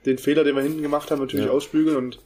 den 0.06 0.18
Fehler, 0.18 0.44
den 0.44 0.54
wir 0.54 0.62
hinten 0.62 0.82
gemacht 0.82 1.10
haben, 1.10 1.20
natürlich 1.20 1.48
ausbügeln 1.48 1.96
und 1.96 2.18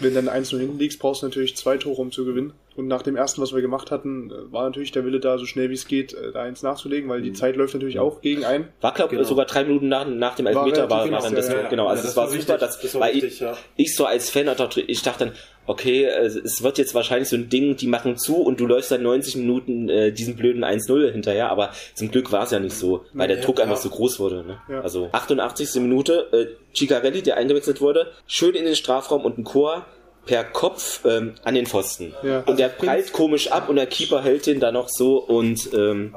wenn 0.00 0.14
dann 0.14 0.28
eins 0.28 0.50
nur 0.52 0.60
hinten 0.60 0.78
liegst, 0.78 0.98
brauchst 0.98 1.22
du 1.22 1.26
natürlich 1.26 1.56
zwei 1.56 1.76
Tore, 1.76 2.00
um 2.00 2.10
zu 2.10 2.24
gewinnen. 2.24 2.52
Und 2.76 2.88
nach 2.88 3.02
dem 3.02 3.16
ersten, 3.16 3.42
was 3.42 3.52
wir 3.52 3.60
gemacht 3.60 3.90
hatten, 3.90 4.30
äh, 4.30 4.52
war 4.52 4.64
natürlich 4.64 4.92
der 4.92 5.04
Wille 5.04 5.20
da, 5.20 5.36
so 5.38 5.44
schnell 5.44 5.68
wie 5.70 5.74
es 5.74 5.86
geht, 5.86 6.14
äh, 6.14 6.32
da 6.32 6.42
eins 6.42 6.62
nachzulegen, 6.62 7.10
weil 7.10 7.20
die 7.20 7.30
mhm. 7.30 7.34
Zeit 7.34 7.56
läuft 7.56 7.74
natürlich 7.74 7.98
auch 7.98 8.22
gegen 8.22 8.44
ein. 8.44 8.68
War, 8.80 8.94
glaube 8.94 9.16
genau. 9.16 9.28
sogar 9.28 9.44
drei 9.44 9.64
Minuten 9.64 9.88
nach, 9.88 10.06
nach 10.06 10.36
dem 10.36 10.46
Elfmeter 10.46 10.88
war, 10.88 11.04
war, 11.04 11.12
war 11.12 11.20
dann 11.20 11.34
das 11.34 11.48
ja, 11.48 11.54
Tor. 11.54 11.68
Genau, 11.68 11.86
also 11.88 12.00
ja, 12.00 12.06
das, 12.06 12.14
das, 12.14 12.16
war 12.16 12.26
super, 12.28 12.38
wichtig, 12.38 12.58
das, 12.58 12.80
das 12.80 12.94
war 12.94 13.00
weil 13.02 13.14
wichtig, 13.14 13.42
ich, 13.76 13.86
ich 13.86 13.96
so 13.96 14.06
als 14.06 14.30
Fan, 14.30 14.48
ich 14.86 15.02
dachte 15.02 15.26
dann, 15.26 15.34
okay, 15.70 16.04
es 16.04 16.62
wird 16.64 16.78
jetzt 16.78 16.94
wahrscheinlich 16.94 17.28
so 17.28 17.36
ein 17.36 17.48
Ding, 17.48 17.76
die 17.76 17.86
machen 17.86 18.16
zu 18.16 18.36
und 18.38 18.58
du 18.58 18.66
läufst 18.66 18.90
dann 18.90 19.04
90 19.04 19.36
Minuten 19.36 19.88
äh, 19.88 20.10
diesen 20.10 20.34
blöden 20.34 20.64
1-0 20.64 21.12
hinterher, 21.12 21.48
aber 21.48 21.70
zum 21.94 22.10
Glück 22.10 22.32
war 22.32 22.42
es 22.42 22.50
ja 22.50 22.58
nicht 22.58 22.74
so, 22.74 23.04
weil 23.12 23.28
der 23.28 23.36
Druck 23.36 23.60
einfach 23.60 23.76
so 23.76 23.88
groß 23.88 24.18
wurde. 24.18 24.44
Ne? 24.44 24.82
Also 24.82 25.08
88. 25.12 25.76
Minute, 25.76 26.28
äh, 26.32 26.76
Cicarelli, 26.76 27.22
der 27.22 27.36
eingewechselt 27.36 27.80
wurde, 27.80 28.10
schön 28.26 28.54
in 28.54 28.64
den 28.64 28.74
Strafraum 28.74 29.24
und 29.24 29.38
ein 29.38 29.44
Chor, 29.44 29.86
per 30.26 30.44
Kopf 30.44 31.04
ähm, 31.04 31.34
an 31.44 31.54
den 31.54 31.66
Pfosten. 31.66 32.14
Ja. 32.22 32.40
Und 32.40 32.58
der 32.58 32.68
prallt 32.68 33.12
komisch 33.12 33.50
ab 33.52 33.68
und 33.68 33.76
der 33.76 33.86
Keeper 33.86 34.22
hält 34.22 34.46
den 34.46 34.60
da 34.60 34.72
noch 34.72 34.88
so 34.88 35.18
und 35.18 35.72
ähm, 35.72 36.14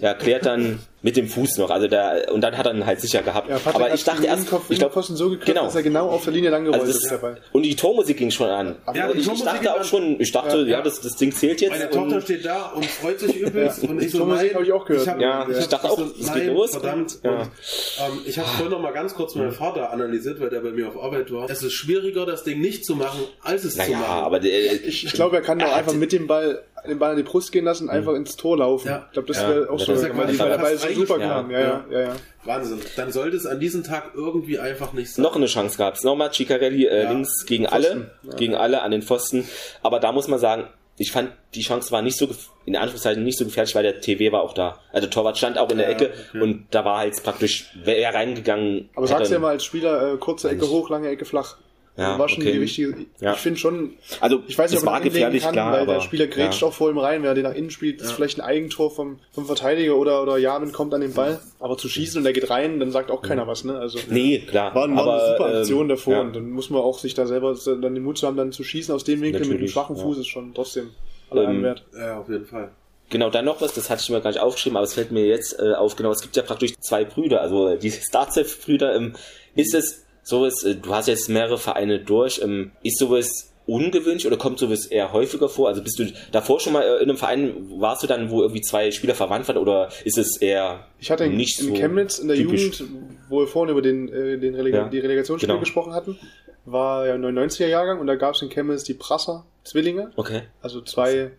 ja, 0.00 0.14
klärt 0.14 0.46
dann 0.46 0.78
mit 1.02 1.16
dem 1.16 1.28
Fuß 1.28 1.58
noch. 1.58 1.70
Also 1.70 1.88
der, 1.88 2.32
und 2.32 2.40
dann 2.40 2.56
hat 2.56 2.66
er 2.66 2.74
ihn 2.74 2.86
halt 2.86 3.00
sicher 3.00 3.22
gehabt. 3.22 3.50
Ja, 3.50 3.58
aber 3.64 3.92
ich 3.92 4.04
dachte 4.04 4.26
erst, 4.26 4.48
Kopf, 4.48 4.66
ich 4.68 4.78
glaube, 4.78 5.02
so 5.02 5.30
gekriegt, 5.30 5.46
genau. 5.46 5.64
dass 5.64 5.74
er 5.74 5.82
genau 5.82 6.08
auf 6.08 6.24
der 6.24 6.32
Linie 6.32 6.50
lang 6.50 6.72
also 6.72 6.86
ist. 6.86 7.10
Dabei. 7.10 7.36
Und 7.50 7.64
die 7.64 7.74
Tormusik 7.74 8.16
ging 8.16 8.30
schon 8.30 8.48
an. 8.48 8.76
Ja, 8.94 9.10
ich, 9.10 9.26
ich 9.26 9.42
dachte 9.42 9.74
auch 9.74 9.84
schon, 9.84 10.20
ich 10.20 10.30
dachte, 10.30 10.58
ja, 10.58 10.64
ja 10.64 10.82
das, 10.82 11.00
das 11.00 11.16
Ding 11.16 11.32
zählt 11.32 11.60
jetzt. 11.60 11.70
Meine 11.70 11.90
Tochter 11.90 12.20
steht 12.20 12.44
da 12.44 12.70
und 12.70 12.86
freut 12.86 13.18
sich 13.18 13.36
übelst. 13.36 13.82
und 13.82 13.98
ich 13.98 14.12
die 14.12 14.16
so, 14.16 14.26
nein, 14.26 14.54
habe 14.54 14.64
ich 14.64 14.72
auch 14.72 14.84
gehört. 14.84 15.02
Ich 15.02 15.08
hab, 15.08 15.20
ja, 15.20 15.48
ich, 15.50 15.58
ich 15.58 15.68
dachte 15.68 15.90
auch, 15.90 15.98
es 15.98 16.32
geht 16.32 16.46
los. 16.46 16.70
Verdammt. 16.70 17.18
Und, 17.22 17.30
ähm, 17.30 18.20
ich 18.24 18.38
habe 18.38 18.48
vorhin 18.48 18.70
noch 18.70 18.80
mal 18.80 18.92
ganz 18.92 19.14
kurz 19.14 19.34
meinen 19.34 19.52
Vater 19.52 19.90
analysiert, 19.90 20.40
weil 20.40 20.50
der 20.50 20.60
bei 20.60 20.70
mir 20.70 20.88
auf 20.88 21.02
Arbeit 21.02 21.32
war. 21.32 21.50
Es 21.50 21.62
ist 21.62 21.72
schwieriger, 21.72 22.26
das 22.26 22.44
Ding 22.44 22.60
nicht 22.60 22.84
zu 22.84 22.94
machen, 22.94 23.20
als 23.42 23.64
es 23.64 23.76
naja, 23.76 23.98
zu 23.98 24.02
machen. 24.02 24.24
aber 24.24 24.42
ich, 24.42 25.04
ich 25.04 25.12
glaube, 25.12 25.36
er 25.36 25.42
kann 25.42 25.58
doch 25.58 25.72
einfach 25.72 25.94
mit 25.94 26.12
dem 26.12 26.26
Ball 26.26 26.62
den 26.86 26.98
Ball 26.98 27.12
an 27.12 27.16
die 27.16 27.22
Brust 27.22 27.52
gehen 27.52 27.64
lassen, 27.64 27.88
einfach 27.88 28.14
ins 28.14 28.36
Tor 28.36 28.58
laufen. 28.58 28.88
Ja. 28.88 29.04
Ich 29.06 29.12
glaube, 29.12 29.28
das 29.28 29.40
wäre 29.40 29.70
auch 29.70 29.78
so, 29.78 29.94
weil 29.94 30.36
der 30.36 30.58
Ball 30.58 30.76
so 30.76 30.88
super 30.92 31.18
kam. 31.18 31.50
Ja, 31.50 31.60
ja, 31.60 31.84
ja, 31.90 32.00
ja. 32.00 32.16
Wahnsinn. 32.44 32.80
Dann 32.96 33.12
sollte 33.12 33.36
es 33.36 33.46
an 33.46 33.60
diesem 33.60 33.84
Tag 33.84 34.12
irgendwie 34.14 34.58
einfach 34.58 34.92
nicht 34.92 35.12
sein. 35.12 35.22
Noch 35.22 35.36
eine 35.36 35.46
Chance 35.46 35.78
gab 35.78 35.94
es. 35.94 36.02
Nochmal 36.02 36.32
Ciccarelli 36.32 36.86
äh, 36.86 37.04
ja. 37.04 37.10
links 37.10 37.46
gegen 37.46 37.66
alle, 37.66 38.10
ja. 38.22 38.34
gegen 38.34 38.54
alle 38.54 38.82
an 38.82 38.90
den 38.90 39.02
Pfosten. 39.02 39.48
Aber 39.82 40.00
da 40.00 40.12
muss 40.12 40.26
man 40.26 40.40
sagen, 40.40 40.64
ich 40.98 41.12
fand, 41.12 41.32
die 41.54 41.62
Chance 41.62 41.90
war 41.90 42.02
nicht 42.02 42.16
so, 42.16 42.28
in 42.64 42.76
Anführungszeichen 42.76 43.24
nicht 43.24 43.38
so 43.38 43.44
gefährlich, 43.44 43.74
weil 43.74 43.82
der 43.82 44.00
TV 44.00 44.32
war 44.32 44.42
auch 44.42 44.54
da. 44.54 44.78
Also 44.92 45.06
der 45.06 45.10
Torwart 45.10 45.38
stand 45.38 45.58
auch 45.58 45.70
in 45.70 45.78
der 45.78 45.88
Ecke 45.88 46.12
okay. 46.30 46.40
und 46.40 46.66
da 46.70 46.84
war 46.84 46.98
halt 46.98 47.20
praktisch, 47.22 47.70
wäre 47.82 47.98
er 47.98 48.14
reingegangen. 48.14 48.90
Aber 48.94 49.06
sagst 49.06 49.30
du 49.30 49.34
ja 49.34 49.40
mal 49.40 49.50
als 49.50 49.64
Spieler, 49.64 50.14
äh, 50.14 50.16
kurze 50.18 50.50
Ecke 50.50 50.68
hoch, 50.68 50.90
lange 50.90 51.08
Ecke 51.08 51.24
flach. 51.24 51.56
Ja, 51.94 52.18
war 52.18 52.26
schon 52.28 52.42
okay. 52.42 52.52
die 52.52 52.58
richtige. 52.58 52.96
Ja. 53.20 53.34
Ich 53.34 53.38
finde 53.40 53.58
schon. 53.58 53.94
Also 54.20 54.42
ich 54.46 54.56
weiß 54.56 54.70
nicht, 54.70 54.80
ob 54.80 54.86
man 54.86 54.94
war 54.94 55.00
gefährlich 55.02 55.42
kann, 55.42 55.52
klar, 55.52 55.72
weil 55.72 55.80
aber, 55.80 55.94
der 55.94 56.00
Spieler 56.00 56.26
grätscht 56.26 56.62
ja. 56.62 56.68
auch 56.68 56.72
vor 56.72 56.90
ihm 56.90 56.96
rein, 56.96 57.22
wenn 57.22 57.28
er 57.28 57.34
den 57.34 57.44
nach 57.44 57.54
innen 57.54 57.70
spielt, 57.70 58.00
ist 58.00 58.08
ja. 58.08 58.14
vielleicht 58.16 58.40
ein 58.40 58.46
Eigentor 58.46 58.90
vom, 58.90 59.18
vom 59.30 59.44
Verteidiger 59.44 59.96
oder 59.96 60.22
oder 60.22 60.38
Jamin 60.38 60.72
kommt 60.72 60.94
an 60.94 61.02
den 61.02 61.12
Ball, 61.12 61.40
aber 61.60 61.76
zu 61.76 61.90
schießen 61.90 62.16
und 62.18 62.24
der 62.24 62.32
geht 62.32 62.48
rein, 62.48 62.80
dann 62.80 62.92
sagt 62.92 63.10
auch 63.10 63.20
keiner 63.20 63.46
was, 63.46 63.64
ne? 63.64 63.78
Also 63.78 63.98
nee, 64.08 64.38
klar. 64.38 64.74
War, 64.74 64.88
war 64.90 65.02
aber, 65.02 65.22
eine 65.22 65.32
super 65.32 65.58
Aktion 65.58 65.82
ähm, 65.82 65.88
davor 65.88 66.20
und 66.20 66.36
dann 66.36 66.50
muss 66.50 66.70
man 66.70 66.80
auch 66.80 66.98
sich 66.98 67.12
da 67.12 67.26
selber 67.26 67.54
dann 67.66 67.82
den 67.82 68.02
Mut 68.02 68.16
zu 68.16 68.26
haben, 68.26 68.38
dann 68.38 68.52
zu 68.52 68.64
schießen 68.64 68.94
aus 68.94 69.04
dem 69.04 69.20
Winkel 69.20 69.40
Natürlich, 69.40 69.48
mit 69.50 69.58
einem 69.58 69.68
schwachen 69.68 69.96
Fuß 69.96 70.16
ist 70.16 70.28
schon 70.28 70.54
trotzdem 70.54 70.90
aller 71.28 71.44
ähm, 71.44 71.62
wert. 71.62 71.84
Ja, 71.94 72.20
auf 72.20 72.28
jeden 72.30 72.46
Fall. 72.46 72.70
Genau, 73.10 73.28
dann 73.28 73.44
noch 73.44 73.60
was, 73.60 73.74
das 73.74 73.90
hatte 73.90 74.00
ich 74.02 74.08
mir 74.08 74.22
gar 74.22 74.30
nicht 74.30 74.40
aufgeschrieben, 74.40 74.78
aber 74.78 74.84
es 74.84 74.94
fällt 74.94 75.12
mir 75.12 75.26
jetzt 75.26 75.58
äh, 75.58 75.74
auf, 75.74 75.96
genau, 75.96 76.10
es 76.12 76.22
gibt 76.22 76.34
ja 76.34 76.42
praktisch 76.42 76.72
zwei 76.80 77.04
Brüder, 77.04 77.42
also 77.42 77.76
die 77.76 77.90
Starzev-Brüder, 77.90 78.96
ähm, 78.96 79.12
ist 79.54 79.74
es 79.74 80.06
sowas, 80.22 80.62
äh, 80.64 80.76
du 80.76 80.94
hast 80.94 81.08
jetzt 81.08 81.28
mehrere 81.28 81.58
Vereine 81.58 82.00
durch, 82.00 82.40
ähm, 82.42 82.72
ist 82.82 82.98
sowas 82.98 83.52
ungewöhnlich 83.66 84.26
oder 84.26 84.36
kommt 84.36 84.58
sowas 84.58 84.86
eher 84.86 85.12
häufiger 85.12 85.48
vor? 85.48 85.68
Also 85.68 85.82
bist 85.82 85.98
du 85.98 86.12
davor 86.32 86.60
schon 86.60 86.72
mal 86.72 86.82
äh, 86.82 86.96
in 86.96 87.08
einem 87.08 87.16
Verein, 87.16 87.54
warst 87.78 88.02
du 88.02 88.06
dann, 88.06 88.30
wo 88.30 88.42
irgendwie 88.42 88.60
zwei 88.60 88.90
Spieler 88.90 89.14
verwandt 89.14 89.48
waren 89.48 89.56
oder 89.56 89.88
ist 90.04 90.18
es 90.18 90.36
eher 90.40 90.86
Ich 90.98 91.10
hatte 91.10 91.24
in, 91.24 91.36
nicht 91.36 91.60
in 91.60 91.68
so 91.68 91.74
Chemnitz 91.74 92.18
in 92.18 92.28
der 92.28 92.36
typisch. 92.36 92.80
Jugend, 92.80 92.84
wo 93.28 93.40
wir 93.40 93.46
vorhin 93.46 93.70
über 93.70 93.82
den, 93.82 94.08
äh, 94.08 94.38
den 94.38 94.54
Relega 94.54 94.78
ja. 94.78 94.88
die 94.88 94.98
Relegationsspiele 94.98 95.52
genau. 95.52 95.60
gesprochen 95.60 95.92
hatten, 95.94 96.18
war 96.64 97.06
ja 97.06 97.14
99er 97.14 97.66
Jahrgang 97.66 98.00
und 98.00 98.06
da 98.06 98.16
gab 98.16 98.34
es 98.34 98.42
in 98.42 98.48
Chemnitz 98.48 98.84
die 98.84 98.94
Prasser 98.94 99.44
Zwillinge. 99.64 100.10
Okay. 100.16 100.42
Also 100.60 100.80
zwei 100.80 101.32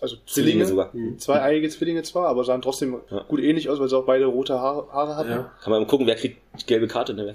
also 0.00 0.16
Zwillinge, 0.26 0.64
Zwillinge 0.64 0.66
sogar. 0.66 0.90
Mhm. 0.92 1.18
zweieiige 1.18 1.68
Zwillinge 1.68 2.02
zwar, 2.02 2.28
aber 2.28 2.44
sahen 2.44 2.62
trotzdem 2.62 3.00
ja. 3.10 3.24
gut 3.28 3.40
ähnlich 3.40 3.68
aus, 3.68 3.80
weil 3.80 3.88
sie 3.88 3.96
auch 3.96 4.04
beide 4.04 4.26
rote 4.26 4.60
Haare, 4.60 4.92
Haare 4.92 5.16
hatten. 5.16 5.30
Ja. 5.30 5.52
Kann 5.62 5.72
man 5.72 5.86
gucken, 5.86 6.06
wer 6.06 6.16
kriegt 6.16 6.38
die 6.60 6.66
gelbe 6.66 6.88
Karte. 6.88 7.14
Ne? 7.14 7.34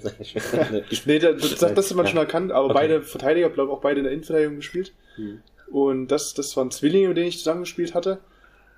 nee, 1.06 1.18
das, 1.18 1.58
das, 1.58 1.74
das 1.74 1.90
hat 1.90 1.96
man 1.96 2.06
schon 2.06 2.18
erkannt, 2.18 2.52
aber 2.52 2.66
okay. 2.66 2.74
beide 2.74 3.02
Verteidiger, 3.02 3.50
glaube 3.50 3.72
auch 3.72 3.80
beide 3.80 3.98
in 4.00 4.04
der 4.04 4.12
Innenverteidigung 4.12 4.56
gespielt. 4.56 4.92
Mhm. 5.16 5.42
Und 5.70 6.08
das, 6.08 6.34
das 6.34 6.56
waren 6.56 6.70
Zwillinge, 6.70 7.08
mit 7.08 7.16
denen 7.16 7.28
ich 7.28 7.38
zusammengespielt 7.38 7.94
hatte. 7.94 8.18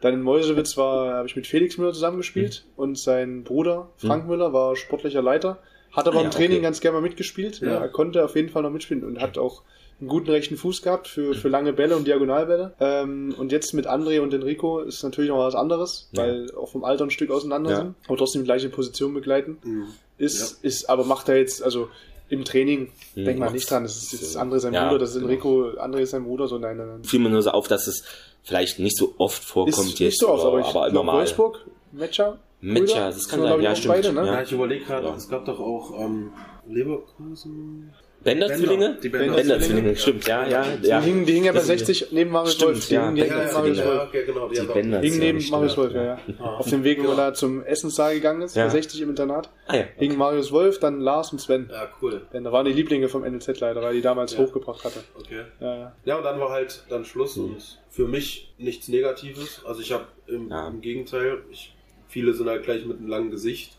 Dann 0.01 0.15
in 0.15 0.23
Meuselwitz 0.23 0.77
war, 0.77 1.15
habe 1.15 1.29
ich 1.29 1.37
mit 1.37 1.47
Felix 1.47 1.79
Müller 1.79 1.93
zusammengespielt 1.93 2.65
mhm. 2.67 2.83
und 2.83 2.99
sein 2.99 3.45
Bruder 3.45 3.91
Frank 3.97 4.25
mhm. 4.25 4.31
Müller 4.31 4.53
war 4.53 4.77
sportlicher 4.77 5.23
Leiter. 5.23 5.59
Hat 5.93 6.07
aber 6.07 6.21
ah, 6.21 6.25
im 6.25 6.31
Training 6.31 6.59
okay. 6.59 6.63
ganz 6.63 6.81
gerne 6.81 6.99
mal 6.99 7.03
mitgespielt. 7.03 7.61
Ja. 7.61 7.79
Er 7.81 7.89
konnte 7.89 8.25
auf 8.25 8.37
jeden 8.37 8.51
Fall 8.51 8.63
noch 8.63 8.71
mitspielen 8.71 9.03
und 9.03 9.21
hat 9.21 9.39
auch 9.39 9.63
einen 9.99 10.09
guten 10.09 10.31
rechten 10.31 10.57
Fuß 10.57 10.83
gehabt 10.83 11.09
für, 11.09 11.35
für 11.35 11.49
lange 11.49 11.73
Bälle 11.73 11.97
und 11.97 12.07
Diagonalbälle. 12.07 12.75
Ähm, 12.81 13.35
und 13.39 13.51
jetzt 13.51 13.73
mit 13.73 13.87
André 13.87 14.21
und 14.21 14.35
Enrico 14.35 14.81
ist 14.81 15.03
natürlich 15.03 15.31
noch 15.31 15.39
was 15.39 15.55
anderes, 15.55 16.11
ja. 16.13 16.23
weil 16.23 16.55
auch 16.55 16.71
vom 16.71 16.85
Alter 16.85 17.05
ein 17.05 17.11
Stück 17.11 17.31
auseinander 17.31 17.71
ja. 17.71 17.77
sind, 17.77 17.95
aber 18.07 18.17
trotzdem 18.19 18.43
die 18.43 18.47
gleiche 18.47 18.69
Position 18.69 19.15
begleiten. 19.15 19.59
Mhm. 19.63 19.87
Ist, 20.19 20.63
ja. 20.63 20.69
ist, 20.69 20.91
aber 20.91 21.05
macht 21.05 21.29
er 21.29 21.39
jetzt, 21.39 21.63
also 21.63 21.89
im 22.29 22.45
Training, 22.45 22.91
mhm. 23.15 23.25
denkt 23.25 23.41
man 23.41 23.53
nicht 23.53 23.71
dran, 23.71 23.85
das 23.85 23.97
ist 23.97 24.13
jetzt 24.13 24.37
André 24.37 24.59
sein 24.59 24.73
Bruder, 24.73 24.99
das 24.99 25.11
ist 25.11 25.17
genau. 25.17 25.29
Enrico, 25.29 25.63
André 25.79 26.01
ist 26.01 26.11
sein 26.11 26.25
Bruder, 26.25 26.49
so 26.49 26.59
nein, 26.59 26.77
nein, 26.77 26.89
nein. 26.89 27.05
Fiel 27.05 27.21
mir 27.21 27.31
nur 27.31 27.43
so 27.43 27.51
auf, 27.51 27.69
dass 27.69 27.87
es 27.87 28.05
vielleicht 28.43 28.79
nicht 28.79 28.97
so 28.97 29.15
oft 29.19 29.43
vorkommt 29.43 29.87
ist 29.87 29.99
jetzt. 29.99 30.01
Nicht 30.01 30.21
so 30.21 30.29
oft, 30.29 30.45
aber, 30.45 30.59
aber, 30.59 30.69
aber 30.69 30.89
immer 30.89 31.03
mal. 31.05 31.19
Wolfsburg, 31.19 31.65
Matcher, 31.93 32.39
Matcher, 32.61 33.07
das 33.07 33.29
kann 33.29 33.41
sein, 33.41 33.61
ja, 33.63 33.75
stimmt. 33.75 33.95
Beide, 33.95 34.13
ne? 34.13 34.27
ja. 34.27 34.43
ich 34.43 34.53
überlege 34.53 34.85
gerade, 34.85 35.09
es 35.17 35.29
gab 35.29 35.45
doch 35.45 35.61
auch 35.61 35.99
ähm, 36.01 36.33
Leverkusen. 36.69 37.93
Bender-Zwillinge? 38.27 38.99
Die 39.03 39.09
Bender-Zwillinge, 39.09 39.97
stimmt, 39.97 40.27
ja, 40.27 40.47
ja. 40.47 40.65
ja. 40.83 41.01
Die 41.01 41.07
hingen, 41.07 41.25
die 41.25 41.33
hingen 41.33 41.47
ja 41.47 41.53
bei 41.53 41.61
60 41.61 42.09
neben 42.11 42.31
Marius 42.31 42.61
Wolf. 42.61 42.89
Die 42.89 42.95
ja, 42.95 43.07
hingen 43.07 43.15
neben 43.15 43.53
Marius 43.53 43.85
Wolf. 43.85 44.13
Genau, 44.13 44.49
die, 44.49 44.61
Bender 44.61 45.01
hingen 45.01 45.19
neben 45.19 45.51
Marius 45.51 45.77
Wolf, 45.77 45.95
ja, 45.95 46.05
ja. 46.05 46.19
Ah. 46.39 46.57
Auf 46.57 46.69
dem 46.69 46.85
Weg, 46.85 47.03
wo 47.03 47.13
er 47.13 47.35
zum 47.35 47.65
Essenssaal 47.65 48.15
gegangen 48.15 48.43
ist, 48.43 48.55
bei 48.55 48.69
60 48.69 49.01
im 49.01 49.11
Internat. 49.11 49.51
Ah, 49.67 49.77
ja. 49.77 49.85
Hingen 49.97 50.19
Marius 50.19 50.53
Wolf, 50.53 50.79
dann 50.79 51.01
Lars 51.01 51.33
und 51.33 51.41
Sven. 51.41 51.69
Ja, 51.71 51.89
cool. 52.03 52.23
Denn 52.33 52.45
da 52.45 52.53
waren 52.53 52.67
die 52.67 52.73
Lieblinge 52.73 53.09
vom 53.09 53.23
NLZ 53.23 53.61
leider, 53.61 53.81
weil 53.83 53.95
die 53.95 54.03
damals 54.03 54.37
hochgebracht 54.37 54.85
hatte. 54.85 55.01
Okay. 55.19 55.43
Ja, 55.61 55.77
ja. 55.77 55.93
ja, 56.05 56.17
und 56.17 56.25
dann 56.25 56.41
war 56.41 56.51
halt 56.51 56.85
dann 56.89 57.05
Schluss 57.05 57.37
und 57.37 57.57
für 57.89 58.09
mich 58.09 58.53
nichts 58.59 58.89
Negatives. 58.89 59.63
Also 59.65 59.81
ich 59.81 59.93
habe 59.93 60.05
im, 60.27 60.53
im 60.53 60.81
Gegenteil, 60.81 61.43
ich, 61.51 61.75
viele 62.09 62.35
sind 62.35 62.49
halt 62.49 62.65
gleich 62.65 62.85
mit 62.85 62.99
einem 62.99 63.09
langen 63.09 63.31
Gesicht 63.31 63.76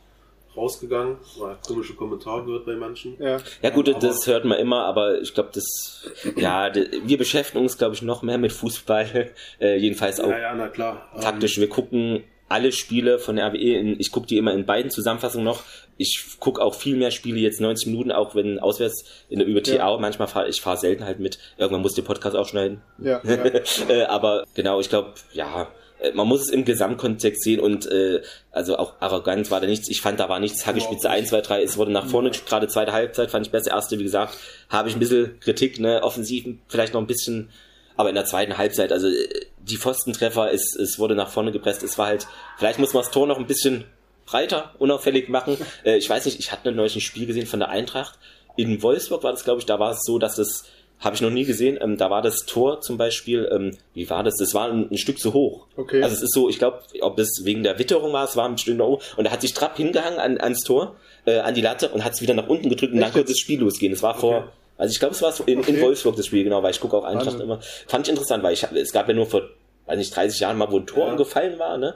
rausgegangen. 0.58 1.18
Mal 1.40 1.58
komische 1.66 1.94
Kommentare 1.94 2.44
gehört 2.44 2.66
bei 2.66 2.76
manchen. 2.76 3.16
Ja, 3.20 3.38
ja 3.62 3.70
gut, 3.70 3.88
aber 3.90 4.00
das 4.00 4.26
hört 4.28 4.46
man 4.46 4.60
immer, 4.60 4.86
aber 4.86 5.22
ich 5.22 5.34
glaube, 5.34 5.50
das, 5.54 6.10
ja, 6.36 6.72
wir 6.74 7.18
beschäftigen 7.18 7.64
uns, 7.64 7.78
glaube 7.78 7.96
ich, 7.96 8.02
noch 8.02 8.24
mehr 8.24 8.38
mit 8.38 8.52
Fußball. 8.52 9.32
Äh, 9.60 9.78
jedenfalls 9.78 10.20
auch 10.20 10.30
ja, 10.30 10.40
ja, 10.40 10.56
na 10.56 10.68
klar. 10.68 11.08
taktisch. 11.20 11.58
Wir 11.58 11.70
gucken 11.70 12.24
alle 12.50 12.72
Spiele 12.72 13.20
von 13.20 13.36
der 13.36 13.48
RWE, 13.48 13.78
in, 13.78 14.00
ich 14.00 14.12
gucke 14.12 14.28
die 14.28 14.38
immer 14.38 14.54
in 14.54 14.66
beiden 14.66 14.92
Zusammenfassungen 14.92 15.46
noch. 15.46 15.64
Ich 15.98 16.38
gucke 16.40 16.62
auch 16.62 16.76
viel 16.76 16.96
mehr 16.96 17.12
Spiele 17.12 17.40
jetzt 17.40 17.60
90 17.60 17.88
Minuten, 17.88 18.12
auch 18.12 18.36
wenn 18.36 18.60
auswärts 18.60 19.06
in 19.30 19.40
der 19.40 19.48
ÜBTA. 19.48 19.76
Ja. 19.76 19.98
Manchmal 19.98 20.28
fahre 20.28 20.48
ich 20.48 20.62
fahre 20.62 20.78
selten 20.78 21.06
halt 21.06 21.20
mit. 21.20 21.40
Irgendwann 21.58 21.82
muss 21.82 21.96
der 21.96 22.04
Podcast 22.04 22.36
aufschneiden. 22.36 22.82
Ja. 23.00 23.22
ja. 23.24 23.38
Äh, 23.90 24.04
aber 24.04 24.44
genau, 24.56 24.80
ich 24.80 24.90
glaube, 24.90 25.14
ja, 25.34 25.68
man 26.14 26.28
muss 26.28 26.42
es 26.42 26.50
im 26.50 26.66
Gesamtkontext 26.66 27.44
sehen 27.44 27.60
und 27.60 27.90
äh, 27.92 28.22
also 28.52 28.78
auch 28.78 28.94
arrogant 29.00 29.50
war 29.52 29.60
da 29.60 29.68
nichts. 29.68 29.90
Ich 29.90 30.02
fand, 30.02 30.20
da 30.20 30.30
war 30.30 30.40
nichts. 30.40 30.66
Hackespitze 30.66 31.10
1, 31.10 31.30
2, 31.30 31.42
3, 31.42 31.64
es 31.64 31.78
wurde 31.78 31.92
nach 31.92 32.08
vorne, 32.08 32.32
ja. 32.32 32.40
gerade 32.48 32.68
zweite 32.68 32.94
Halbzeit 32.94 33.32
fand 33.32 33.46
ich 33.46 33.52
besser. 33.52 33.72
Erste, 33.72 33.98
wie 34.00 34.04
gesagt, 34.04 34.38
habe 34.70 34.90
ich 34.90 34.96
ein 34.96 35.00
bisschen 35.00 35.40
Kritik, 35.40 35.80
ne, 35.80 36.04
offensiv 36.04 36.46
vielleicht 36.68 36.94
noch 36.94 37.02
ein 37.02 37.08
bisschen, 37.08 37.50
aber 37.96 38.10
in 38.10 38.16
der 38.16 38.26
zweiten 38.26 38.58
Halbzeit, 38.58 38.92
also 38.92 39.08
äh, 39.08 39.28
die 39.60 39.78
Pfostentreffer, 39.78 40.52
es, 40.54 40.76
es 40.76 41.00
wurde 41.00 41.16
nach 41.16 41.30
vorne 41.30 41.52
gepresst. 41.52 41.84
Es 41.84 41.98
war 41.98 42.08
halt, 42.08 42.28
vielleicht 42.58 42.80
muss 42.80 42.94
man 42.94 43.04
das 43.04 43.12
Tor 43.12 43.28
noch 43.28 43.38
ein 43.38 43.48
bisschen 43.48 43.86
breiter, 44.26 44.76
unauffällig 44.78 45.30
machen. 45.30 45.58
Äh, 45.84 45.98
ich 45.98 46.10
weiß 46.10 46.26
nicht, 46.26 46.40
ich 46.40 46.52
hatte 46.52 46.72
neulich 46.72 46.96
ein 46.96 47.02
Spiel 47.02 47.26
gesehen 47.26 47.48
von 47.48 47.60
der 47.60 47.70
Eintracht. 47.70 48.20
In 48.56 48.82
Wolfsburg 48.82 49.24
war 49.24 49.32
das, 49.32 49.44
glaube 49.44 49.60
ich, 49.60 49.66
da 49.66 49.80
war 49.80 49.92
es 49.92 50.04
so, 50.04 50.18
dass 50.20 50.38
es 50.38 50.66
habe 51.00 51.16
ich 51.16 51.22
noch 51.22 51.30
nie 51.30 51.46
gesehen. 51.46 51.78
Ähm, 51.82 51.98
da 51.98 52.10
war 52.10 52.22
das 52.22 52.46
Tor 52.46 52.82
zum 52.82 52.98
Beispiel, 52.98 53.48
ähm, 53.52 53.78
wie 53.94 54.10
war 54.10 54.24
das? 54.24 54.36
Das 54.38 54.54
war 54.54 54.72
ein, 54.72 54.90
ein, 54.92 54.98
Stück 54.98 55.20
zu 55.20 55.34
hoch. 55.34 55.68
Okay. 55.76 56.02
Also 56.02 56.16
es 56.16 56.24
ist 56.24 56.34
so, 56.34 56.50
ich 56.50 56.58
glaube, 56.58 56.80
ob 57.02 57.20
es 57.20 57.42
wegen 57.44 57.64
der 57.64 57.78
Witterung 57.80 58.14
war, 58.14 58.26
es 58.26 58.36
war 58.36 58.48
ein 58.48 58.58
Stück 58.58 58.78
nach 58.78 58.86
oben. 58.86 59.02
Und 59.16 59.26
da 59.26 59.32
hat 59.32 59.42
sich 59.42 59.54
Trapp 59.54 59.78
hingehangen 59.78 60.20
an, 60.20 60.40
ans 60.40 60.62
Tor, 60.62 60.96
äh, 61.26 61.40
an 61.40 61.54
die 61.54 61.62
Latte 61.62 61.90
und 61.90 62.04
hat 62.04 62.14
es 62.14 62.22
wieder 62.22 62.34
nach 62.34 62.48
unten 62.48 62.70
gedrückt 62.70 62.94
und 62.94 63.00
Echt? 63.00 63.08
dann 63.08 63.14
konnte 63.14 63.32
das 63.32 63.40
Spiel 63.40 63.60
losgehen. 63.60 63.94
Es 63.94 64.02
war 64.02 64.12
okay. 64.12 64.22
vor, 64.22 64.52
also 64.78 64.92
ich 64.92 65.00
glaube, 65.00 65.14
es 65.14 65.22
war 65.22 65.34
in, 65.48 65.60
okay. 65.60 65.74
in 65.74 65.82
Wolfsburg 65.82 66.16
das 66.16 66.26
Spiel, 66.26 66.44
genau, 66.44 66.64
weil 66.64 66.72
ich 66.72 66.80
gucke 66.80 66.98
auch 66.98 67.04
Eintracht 67.04 67.28
Wahnsinn. 67.28 67.42
immer. 67.42 67.60
Fand 67.88 68.08
ich 68.08 68.12
interessant, 68.12 68.44
weil 68.44 68.54
ich, 68.54 68.64
es 68.64 68.92
gab 68.92 69.08
ja 69.08 69.14
nur 69.14 69.28
vor, 69.28 69.44
weiß 69.86 69.98
nicht, 69.98 70.16
30 70.16 70.40
Jahren 70.40 70.58
mal, 70.58 70.72
wo 70.72 70.78
ein 70.78 70.88
Tor 70.88 71.06
ja. 71.06 71.12
umgefallen 71.12 71.60
war, 71.60 71.78
ne? 71.78 71.96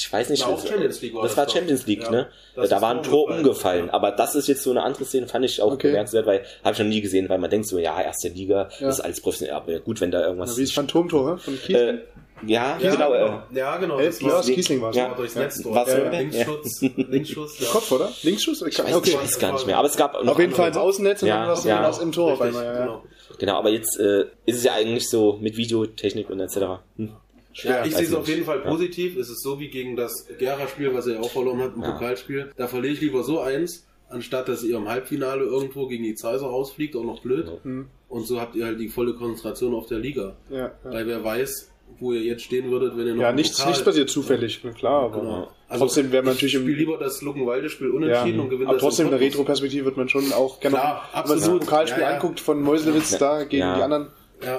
Ich 0.00 0.10
weiß 0.10 0.30
nicht, 0.30 0.46
was, 0.48 0.66
Champions 0.66 1.02
League 1.02 1.14
war 1.14 1.22
das, 1.22 1.34
das 1.34 1.38
war 1.38 1.54
Champions 1.54 1.86
League, 1.86 2.02
ja, 2.04 2.10
ne? 2.10 2.28
Da 2.54 2.80
war 2.80 2.94
ein 2.94 3.02
Tor 3.02 3.28
umgefallen, 3.28 3.88
ja. 3.88 3.92
aber 3.92 4.12
das 4.12 4.34
ist 4.34 4.48
jetzt 4.48 4.62
so 4.62 4.70
eine 4.70 4.82
andere 4.82 5.04
Szene, 5.04 5.28
fand 5.28 5.44
ich 5.44 5.60
auch 5.60 5.72
okay. 5.72 5.88
bemerkenswert, 5.88 6.24
weil 6.24 6.42
habe 6.64 6.72
ich 6.72 6.78
noch 6.78 6.86
nie 6.86 7.02
gesehen, 7.02 7.28
weil 7.28 7.38
man 7.38 7.50
denkt 7.50 7.68
so, 7.68 7.78
ja, 7.78 8.00
erste 8.00 8.28
Liga, 8.28 8.70
ja. 8.78 8.86
das 8.86 8.98
ist 8.98 9.04
alles 9.04 9.20
professionell, 9.20 9.56
aber 9.56 9.78
gut, 9.80 10.00
wenn 10.00 10.10
da 10.10 10.24
irgendwas. 10.24 10.52
Ja, 10.52 10.56
wie 10.56 10.62
das 10.62 10.72
Phantomtor, 10.72 11.36
von 11.36 11.60
Kiesling? 11.60 11.98
Äh, 11.98 11.98
ja, 12.46 12.78
ja, 12.80 12.90
genau. 12.92 13.12
Äh, 13.12 13.30
ja, 13.54 13.76
genau. 13.76 14.00
Das 14.00 14.22
war, 14.22 14.42
Kiesling 14.42 14.80
war 14.80 14.90
es. 14.90 14.96
Ja, 14.96 15.14
durchs 15.14 15.34
Netz 15.34 15.62
durch. 15.62 15.76
Ja, 15.76 15.98
ja. 15.98 16.10
Linksschuss, 16.10 16.80
Linksschuss. 16.80 17.60
Ja. 17.60 17.68
Kopf, 17.68 17.92
oder? 17.92 18.10
Linksschuss? 18.22 18.62
Ich 18.62 18.78
weiß, 18.78 18.94
okay. 18.94 19.10
ich 19.10 19.18
weiß 19.18 19.38
gar 19.38 19.52
nicht 19.52 19.66
mehr, 19.66 19.76
aber 19.76 19.88
es 19.88 19.96
gab 19.96 20.14
noch 20.24 20.32
Auf 20.32 20.38
jeden 20.38 20.54
Fall 20.54 20.68
ins 20.68 20.78
Außennetz 20.78 21.22
und 21.22 21.28
ja, 21.28 21.40
dann 21.40 21.48
was 21.50 21.64
ja. 21.64 21.82
was 21.82 21.98
im 21.98 22.12
Tor. 22.12 22.40
Richtig, 22.40 22.58
genau. 22.58 23.02
genau, 23.38 23.58
aber 23.58 23.70
jetzt 23.70 23.98
äh, 24.00 24.22
ist 24.46 24.56
es 24.56 24.64
ja 24.64 24.72
eigentlich 24.72 25.10
so 25.10 25.38
mit 25.40 25.56
Videotechnik 25.56 26.30
und 26.30 26.40
etc. 26.40 26.80
Hm. 26.96 27.12
Ja, 27.54 27.84
ich 27.84 27.94
sehe 27.94 28.06
es 28.06 28.14
auf 28.14 28.28
jeden 28.28 28.44
Fall 28.44 28.60
positiv. 28.60 29.16
Es 29.16 29.28
ist 29.28 29.42
so 29.42 29.58
wie 29.58 29.68
gegen 29.68 29.96
das 29.96 30.26
Gera-Spiel, 30.38 30.94
was 30.94 31.06
er 31.06 31.20
auch 31.20 31.30
verloren 31.30 31.60
hat, 31.60 31.74
im 31.74 31.82
ja. 31.82 31.92
Pokalspiel. 31.92 32.52
Da 32.56 32.68
verliere 32.68 32.94
ich 32.94 33.00
lieber 33.00 33.22
so 33.22 33.40
eins, 33.40 33.86
anstatt 34.08 34.48
dass 34.48 34.62
ihr 34.62 34.76
im 34.76 34.88
Halbfinale 34.88 35.44
irgendwo 35.44 35.86
gegen 35.86 36.04
die 36.04 36.14
Zeiser 36.14 36.46
rausfliegt, 36.46 36.96
auch 36.96 37.04
noch 37.04 37.22
blöd. 37.22 37.50
Mhm. 37.64 37.88
Und 38.08 38.26
so 38.26 38.40
habt 38.40 38.56
ihr 38.56 38.66
halt 38.66 38.80
die 38.80 38.88
volle 38.88 39.14
Konzentration 39.14 39.74
auf 39.74 39.86
der 39.86 39.98
Liga. 39.98 40.36
Ja, 40.48 40.56
ja. 40.58 40.72
Weil 40.84 41.06
wer 41.06 41.22
weiß, 41.22 41.70
wo 41.98 42.12
ihr 42.12 42.22
jetzt 42.22 42.42
stehen 42.42 42.70
würdet, 42.70 42.96
wenn 42.96 43.06
ihr 43.06 43.14
noch. 43.14 43.22
Ja, 43.22 43.32
nichts, 43.32 43.56
Pokal 43.58 43.70
nichts 43.70 43.84
passiert 43.84 44.10
zufällig, 44.10 44.62
klar, 44.76 45.04
aber 45.04 45.20
genau. 45.20 45.48
also 45.68 45.84
trotzdem 45.84 46.12
wäre 46.12 46.22
man 46.22 46.34
natürlich 46.34 46.54
im. 46.54 46.66
lieber 46.66 46.98
das 46.98 47.20
Luckenwalde-Spiel 47.22 47.90
unentschieden 47.90 48.36
ja, 48.36 48.42
und 48.42 48.50
gewinnt 48.50 48.68
Aber 48.68 48.78
trotzdem 48.78 49.06
in 49.06 49.12
der 49.12 49.20
Retro-Perspektive 49.20 49.86
wird 49.86 49.96
man 49.96 50.08
schon 50.08 50.32
auch 50.32 50.60
gerne. 50.60 50.76
Klar, 50.76 51.08
wenn 51.14 51.28
man 51.28 51.40
so 51.40 51.52
ein 51.52 51.60
Pokalspiel 51.60 52.02
ja, 52.02 52.10
anguckt 52.10 52.40
von 52.40 52.62
Meuselwitz 52.62 53.18
da 53.18 53.44
gegen 53.44 53.74
die 53.74 53.82
anderen, 53.82 54.08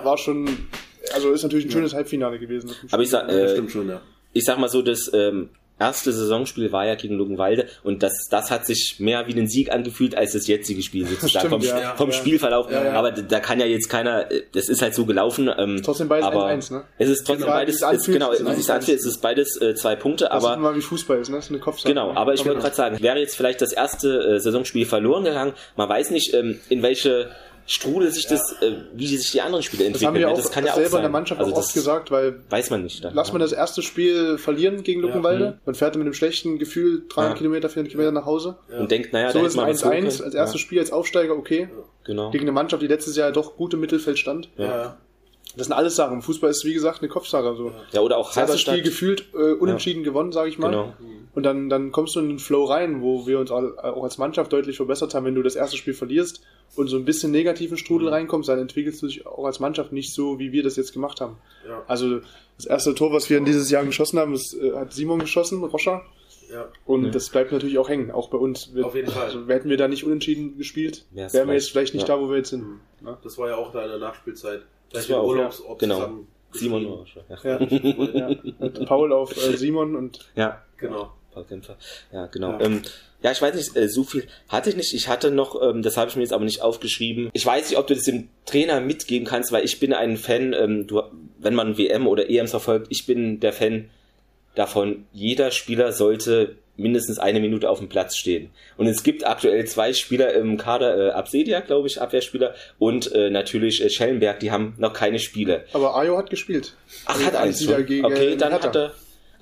war 0.04 0.18
schon 0.18 0.48
also 1.14 1.32
ist 1.32 1.44
natürlich 1.44 1.66
ein 1.66 1.72
schönes 1.72 1.94
Halbfinale 1.94 2.40
gewesen. 2.40 2.72
Aber 2.92 3.04
ich 3.04 3.10
sag, 3.10 3.30
äh, 3.30 3.68
schon, 3.70 3.90
ja. 3.90 4.02
ich 4.34 4.46
sag 4.46 4.60
mal 4.60 4.70
so, 4.70 4.82
das 4.82 5.12
ähm, 5.14 5.50
erste 5.82 6.14
Saisonspiel 6.14 6.72
war 6.72 6.86
ja 6.86 6.96
gegen 6.96 7.16
Luckenwalde 7.16 7.68
und 7.84 8.04
das, 8.04 8.28
das 8.30 8.52
hat 8.52 8.66
sich 8.66 9.00
mehr 9.00 9.28
wie 9.28 9.34
ein 9.34 9.48
Sieg 9.48 9.72
angefühlt 9.72 10.16
als 10.16 10.34
das 10.34 10.48
jetzige 10.48 10.84
Spiel 10.84 11.08
sozusagen 11.08 11.50
vom, 11.50 11.62
ja, 11.62 11.96
vom 11.96 12.12
ja. 12.12 12.16
Spielverlauf. 12.16 12.72
Ja, 12.72 12.94
aber 12.94 13.12
da 13.12 13.40
kann 13.40 13.60
ja 13.60 13.66
jetzt 13.66 13.90
keiner, 13.90 14.30
das 14.54 14.70
ist 14.70 14.82
halt 14.82 14.94
so 14.94 15.06
gelaufen. 15.06 15.50
Ähm, 15.58 15.82
trotzdem 15.84 16.08
beides 16.08 16.28
aber 16.28 16.46
1, 16.46 16.72
ne? 16.72 16.84
Es 17.00 17.10
ist 17.10 17.26
trotzdem 17.26 17.46
genau, 17.46 17.58
beides, 17.58 17.82
es, 17.82 18.06
genau, 18.06 18.32
es 18.32 18.40
ist, 18.40 18.90
es 18.90 19.06
ist 19.06 19.22
beides 19.22 19.60
äh, 19.60 19.74
zwei 19.74 19.96
Punkte, 19.96 20.26
das 20.26 20.44
aber. 20.44 20.54
Ist 20.54 20.60
mal 20.60 20.76
wie 20.76 20.82
Fußball 20.82 21.20
ist, 21.20 21.30
ne? 21.30 21.38
Das 21.38 21.46
ist 21.46 21.52
eine 21.52 21.60
Kopfsache. 21.60 21.90
Genau, 21.90 22.14
aber 22.14 22.34
ich 22.34 22.46
wollte 22.46 22.62
gerade 22.62 22.76
sagen, 22.76 23.02
wäre 23.02 23.20
jetzt 23.20 23.36
vielleicht 23.36 23.62
das 23.62 23.74
erste 23.74 24.36
äh, 24.36 24.40
Saisonspiel 24.40 24.86
verloren 24.86 25.24
gegangen, 25.24 25.54
man 25.76 25.90
weiß 25.90 26.12
nicht, 26.12 26.34
ähm, 26.36 26.60
in 26.70 26.84
welche 26.84 27.32
Strudel 27.72 28.12
sich 28.12 28.28
das, 28.28 28.58
äh, 28.62 28.74
wie 28.94 29.08
sich 29.08 29.32
die 29.32 29.40
anderen 29.40 29.64
Spiele 29.64 29.86
entwickeln. 29.86 30.02
Das 30.02 30.08
haben 30.08 30.20
wir 30.20 30.30
auch 30.30 30.36
das 30.36 30.52
kann 30.52 30.66
ja 30.66 30.76
selber 30.76 30.96
auch 30.96 30.98
in 30.98 31.04
der 31.04 31.10
Mannschaft 31.10 31.40
also 31.40 31.54
auch 31.54 31.60
oft 31.60 31.74
gesagt, 31.74 32.12
weil 32.12 32.42
weiß 32.50 32.70
man 32.70 32.84
nicht. 32.84 33.02
Dann, 33.02 33.14
lass 33.14 33.28
ja. 33.28 33.34
man 33.34 33.40
das 33.40 33.54
erste 33.54 33.82
Spiel 33.82 34.38
verlieren 34.38 34.84
gegen 34.84 35.00
Luckenwalde, 35.00 35.46
ja. 35.46 35.54
man 35.66 35.76
fährt 35.76 35.96
mit 35.96 36.02
einem 36.02 36.14
schlechten 36.14 36.60
Gefühl 36.60 37.06
300 37.08 37.32
ja. 37.32 37.38
Kilometer, 37.38 37.70
400 37.70 37.92
Kilometer 37.92 38.12
nach 38.12 38.26
Hause 38.26 38.58
und 38.78 38.92
denkt, 38.92 39.14
naja, 39.14 39.32
so 39.32 39.46
ist 39.46 39.58
1-1 39.58 40.22
als 40.22 40.34
erstes 40.34 40.60
Spiel 40.60 40.80
als 40.80 40.92
Aufsteiger 40.92 41.38
okay. 41.38 41.70
Genau. 42.04 42.32
Gegen 42.32 42.44
eine 42.44 42.52
Mannschaft, 42.52 42.82
die 42.82 42.88
letztes 42.88 43.16
Jahr 43.16 43.32
doch 43.32 43.56
gut 43.56 43.74
im 43.74 43.80
Mittelfeld 43.80 44.20
stand. 44.20 44.50
Ja. 44.58 44.98
Das 45.58 45.68
sind 45.68 45.74
alles 45.74 45.96
Sachen. 45.96 46.22
Fußball 46.22 46.50
ist 46.50 46.64
wie 46.66 46.74
gesagt 46.74 47.02
eine 47.02 47.10
Kopfsache. 47.10 47.56
So. 47.56 47.72
Ja, 47.92 48.02
oder 48.02 48.18
auch 48.18 48.28
das 48.28 48.38
erste 48.38 48.58
Spiel 48.58 48.82
gefühlt 48.82 49.26
äh, 49.34 49.54
unentschieden 49.54 50.04
gewonnen, 50.04 50.32
sage 50.32 50.50
ich 50.50 50.58
mal. 50.58 50.70
Genau. 50.70 50.94
Und 51.34 51.44
dann, 51.44 51.70
dann 51.70 51.92
kommst 51.92 52.16
du 52.16 52.20
in 52.20 52.30
den 52.30 52.40
Flow 52.40 52.66
rein, 52.66 53.02
wo 53.02 53.28
wir 53.28 53.40
uns 53.40 53.52
auch 53.52 54.04
als 54.04 54.18
Mannschaft 54.18 54.52
deutlich 54.54 54.78
verbessert 54.78 55.14
haben. 55.14 55.26
Wenn 55.26 55.36
du 55.36 55.44
das 55.44 55.56
erste 55.56 55.78
Spiel 55.78 55.94
verlierst 55.94 56.42
und 56.76 56.88
so 56.88 56.98
ein 56.98 57.06
bisschen 57.06 57.32
negativen 57.32 57.78
Strudel 57.78 58.08
mhm. 58.08 58.14
reinkommst, 58.14 58.50
dann 58.50 58.60
entwickelst 58.60 59.02
du 59.02 59.08
dich 59.08 59.26
auch 59.26 59.46
als 59.46 59.60
Mannschaft 59.60 59.92
nicht 59.92 60.14
so, 60.14 60.40
wie 60.40 60.52
wir 60.52 60.64
das 60.64 60.76
jetzt 60.76 60.94
gemacht 60.94 61.22
haben. 61.22 61.38
Ja. 61.68 61.84
Also 61.88 62.22
das 62.58 62.66
erste 62.66 62.96
Tor, 62.96 63.12
was 63.12 63.30
wir 63.30 63.38
in 63.38 63.46
dieses 63.46 63.70
Jahr 63.70 63.84
geschossen 63.86 64.20
haben, 64.20 64.34
das, 64.34 64.54
äh, 64.54 64.74
hat 64.74 64.94
Simon 64.94 65.20
geschossen, 65.20 65.64
Roscher. 65.64 66.04
Ja. 66.52 66.68
Und 66.86 67.06
ja. 67.06 67.12
das 67.12 67.30
bleibt 67.30 67.52
natürlich 67.52 67.78
auch 67.78 67.88
hängen, 67.88 68.12
auch 68.12 68.30
bei 68.30 68.38
uns. 68.38 68.72
Auf 68.82 68.94
jeden 68.94 69.10
Fall. 69.10 69.24
Also, 69.24 69.48
hätten 69.48 69.70
wir 69.70 69.78
da 69.78 69.88
nicht 69.88 70.04
unentschieden 70.04 70.58
gespielt, 70.58 71.06
wären 71.12 71.48
wir 71.48 71.54
jetzt 71.54 71.72
vielleicht 71.72 71.94
nicht 71.94 72.08
ja. 72.08 72.16
da, 72.16 72.22
wo 72.22 72.30
wir 72.30 72.38
jetzt 72.38 72.50
sind. 72.50 72.64
Mhm. 72.64 72.80
Das 73.24 73.38
war 73.38 73.48
ja 73.48 73.56
auch 73.56 73.72
da 73.72 73.84
in 73.84 73.90
der 73.90 74.00
Nachspielzeit. 74.00 74.64
Das 74.92 75.10
war 75.10 75.22
auch, 75.22 75.28
Urlaubs 75.28 75.64
ja. 75.68 75.76
genau. 75.76 76.10
Simon 76.54 76.86
Roscher. 76.86 77.24
Ja. 77.30 77.60
ja. 77.60 78.70
Paul 78.86 79.14
auf 79.14 79.36
äh, 79.38 79.56
Simon 79.58 79.96
und 79.96 80.20
ja, 80.36 80.62
genau. 80.78 81.14
Paul 81.34 81.46
Kämpfer. 81.46 81.78
Ja, 82.12 82.26
genau. 82.28 82.52
Ja. 82.52 82.62
Ähm, 82.62 82.82
ja, 83.24 83.32
ich 83.32 83.42
weiß 83.42 83.56
nicht, 83.56 83.76
äh, 83.76 83.88
so 83.88 84.04
viel 84.04 84.28
hatte 84.50 84.70
ich 84.70 84.76
nicht. 84.76 84.94
Ich 84.94 85.08
hatte 85.08 85.32
noch, 85.32 85.62
ähm, 85.62 85.82
das 85.82 85.96
habe 85.96 86.10
ich 86.10 86.16
mir 86.16 86.24
jetzt 86.24 86.34
aber 86.34 86.44
nicht 86.44 86.62
aufgeschrieben. 86.62 87.30
Ich 87.34 87.46
weiß 87.46 87.70
nicht, 87.70 87.80
ob 87.80 87.88
du 87.88 87.96
das 87.96 88.04
dem 88.04 88.30
Trainer 88.46 88.82
mitgeben 88.82 89.28
kannst, 89.28 89.52
weil 89.52 89.64
ich 89.64 89.80
bin 89.80 89.94
ein 89.94 90.18
Fan, 90.18 90.54
ähm, 90.54 90.88
du 90.88 91.02
wenn 91.40 91.56
man 91.56 91.78
WM 91.78 92.08
oder 92.08 92.30
EMs 92.30 92.52
verfolgt, 92.52 92.88
ich 92.90 93.06
bin 93.06 93.40
der 93.40 93.54
Fan 93.54 93.90
davon, 94.56 95.06
jeder 95.14 95.52
Spieler 95.52 95.92
sollte 95.92 96.58
mindestens 96.78 97.20
eine 97.20 97.40
Minute 97.40 97.70
auf 97.70 97.80
dem 97.80 97.90
Platz 97.90 98.16
stehen. 98.16 98.50
Und 98.78 98.88
es 98.88 99.04
gibt 99.04 99.26
aktuell 99.26 99.66
zwei 99.66 99.94
Spieler 99.94 100.34
im 100.34 100.58
Kader, 100.58 101.10
äh, 101.10 101.12
Absedia, 101.12 101.60
glaube 101.60 101.88
ich, 101.88 102.02
Abwehrspieler, 102.02 102.56
und 102.80 103.12
äh, 103.14 103.30
natürlich 103.30 103.84
äh, 103.84 103.90
Schellenberg, 103.90 104.40
die 104.40 104.52
haben 104.52 104.76
noch 104.78 104.94
keine 104.94 105.20
Spiele. 105.20 105.66
Aber 105.74 105.96
Ayo 105.96 106.18
hat 106.18 106.30
gespielt. 106.30 106.76
Ach, 107.06 107.24
hat 107.24 107.36
eins 107.36 107.64
schon. 107.64 107.86
Gegen, 107.86 108.06
okay, 108.06 108.36
dann 108.36 108.54
hat 108.54 108.76
er... 108.76 108.94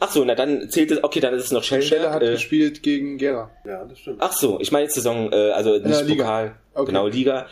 Ach 0.01 0.11
so, 0.11 0.23
na 0.23 0.33
dann 0.33 0.69
zählt 0.69 0.91
es, 0.91 1.03
okay, 1.03 1.19
dann 1.19 1.33
ist 1.33 1.43
es 1.43 1.51
noch 1.51 1.63
Schellenberg. 1.63 2.01
Schelle 2.01 2.11
hat 2.13 2.23
äh, 2.23 2.31
gespielt 2.31 2.83
gegen 2.83 3.17
Gera. 3.17 3.51
Ja, 3.65 3.83
das 3.83 3.99
stimmt. 3.99 4.17
Ach 4.19 4.31
so, 4.31 4.57
ich 4.61 4.71
meine 4.71 4.85
jetzt 4.85 4.95
Saison, 4.95 5.31
äh, 5.33 5.51
also 5.51 5.77
nicht 5.77 6.07
ja, 6.07 6.15
Pokal, 6.15 6.55
okay. 6.73 6.85
genau, 6.85 7.07
Liga. 7.07 7.47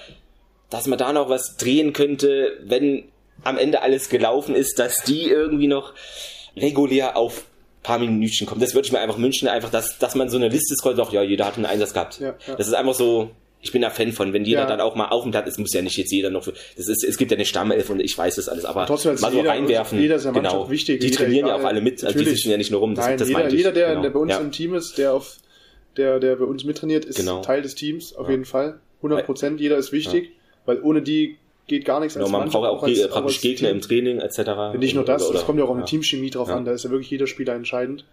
Dass 0.69 0.87
man 0.87 0.97
da 0.97 1.11
noch 1.11 1.29
was 1.29 1.57
drehen 1.57 1.91
könnte, 1.91 2.57
wenn 2.63 3.03
am 3.43 3.57
Ende 3.57 3.81
alles 3.81 4.09
gelaufen 4.09 4.55
ist, 4.55 4.79
dass 4.79 5.03
die 5.03 5.29
irgendwie 5.29 5.67
noch 5.67 5.93
regulär 6.55 7.17
auf 7.17 7.43
paar 7.87 7.99
Minütchen 7.99 8.45
kommen. 8.45 8.61
Das 8.61 8.75
würde 8.75 8.85
ich 8.85 8.91
mir 8.91 8.99
einfach 8.99 9.17
wünschen, 9.17 9.47
einfach, 9.47 9.69
dass, 9.69 9.97
dass 9.97 10.13
man 10.13 10.29
so 10.29 10.37
eine 10.37 10.49
Liste 10.49 10.75
scrollt, 10.75 10.97
doch, 10.97 11.13
ja, 11.13 11.23
jeder 11.23 11.45
hat 11.45 11.55
einen 11.55 11.65
Einsatz 11.65 11.93
gehabt. 11.93 12.19
Ja, 12.19 12.35
ja. 12.45 12.55
Das 12.55 12.67
ist 12.67 12.73
einfach 12.73 12.93
so, 12.93 13.31
ich 13.61 13.71
bin 13.71 13.81
da 13.81 13.89
Fan 13.89 14.11
von, 14.11 14.33
wenn 14.33 14.43
jeder 14.43 14.61
ja. 14.61 14.65
dann 14.67 14.81
auch 14.81 14.95
mal 14.95 15.07
auf 15.07 15.23
dem 15.23 15.31
Platz 15.31 15.47
ist, 15.47 15.57
muss 15.57 15.73
ja 15.73 15.81
nicht 15.81 15.97
jetzt 15.97 16.11
jeder 16.11 16.29
noch, 16.29 16.45
das 16.45 16.87
ist, 16.87 17.03
es 17.03 17.17
gibt 17.17 17.31
ja 17.31 17.37
eine 17.37 17.45
Stammelf 17.45 17.89
und 17.89 18.01
ich 18.01 18.15
weiß 18.17 18.35
das 18.35 18.49
alles, 18.49 18.65
aber 18.65 18.87
mal 18.87 18.97
so 18.97 19.11
jeder, 19.31 19.49
reinwerfen, 19.49 19.99
jeder 19.99 20.17
ist 20.17 20.25
ja 20.25 20.31
genau, 20.31 20.69
wichtig. 20.69 20.99
Die 20.99 21.11
trainieren 21.11 21.47
ja 21.47 21.55
auch 21.55 21.63
alle 21.63 21.81
mit, 21.81 22.03
also 22.03 22.17
die 22.19 22.25
sitzen 22.25 22.51
ja 22.51 22.57
nicht 22.57 22.71
nur 22.71 22.81
rum, 22.81 22.93
das, 22.93 23.05
Nein, 23.05 23.17
das 23.17 23.29
jeder, 23.29 23.49
jeder 23.49 23.71
der, 23.71 23.89
genau. 23.89 24.01
der 24.01 24.09
bei 24.09 24.19
uns 24.19 24.37
im 24.37 24.51
Team 24.51 24.75
ist, 24.75 24.97
der 24.97 25.13
auf, 25.13 25.37
der, 25.95 26.19
der 26.19 26.35
bei 26.35 26.45
uns 26.45 26.65
mittrainiert, 26.65 27.05
ist 27.05 27.15
genau. 27.15 27.41
Teil 27.41 27.61
des 27.61 27.73
Teams, 27.75 28.15
auf 28.15 28.29
jeden 28.29 28.45
Fall. 28.45 28.79
100 28.97 29.25
Prozent, 29.25 29.61
jeder 29.61 29.77
ist 29.77 29.91
wichtig, 29.91 30.31
weil 30.65 30.81
ohne 30.81 31.01
die 31.01 31.37
geht 31.67 31.85
gar 31.85 31.99
nichts. 31.99 32.15
Genau, 32.15 32.29
man 32.29 32.49
braucht 32.49 32.67
auch, 32.67 32.83
als, 32.83 32.99
äh, 32.99 33.07
praktisch 33.07 33.41
Gegner 33.41 33.69
im 33.69 33.81
Training 33.81 34.19
etc. 34.19 34.77
Nicht 34.77 34.95
nur 34.95 35.05
das, 35.05 35.29
es 35.29 35.45
kommt 35.45 35.59
ja 35.59 35.65
auch 35.65 35.69
auf 35.69 35.77
ja. 35.77 35.83
Teamchemie 35.83 36.29
drauf 36.29 36.49
an, 36.49 36.65
da 36.65 36.71
ist 36.71 36.83
ja 36.83 36.89
wirklich 36.89 37.11
jeder 37.11 37.27
Spieler 37.27 37.53
entscheidend. 37.53 38.05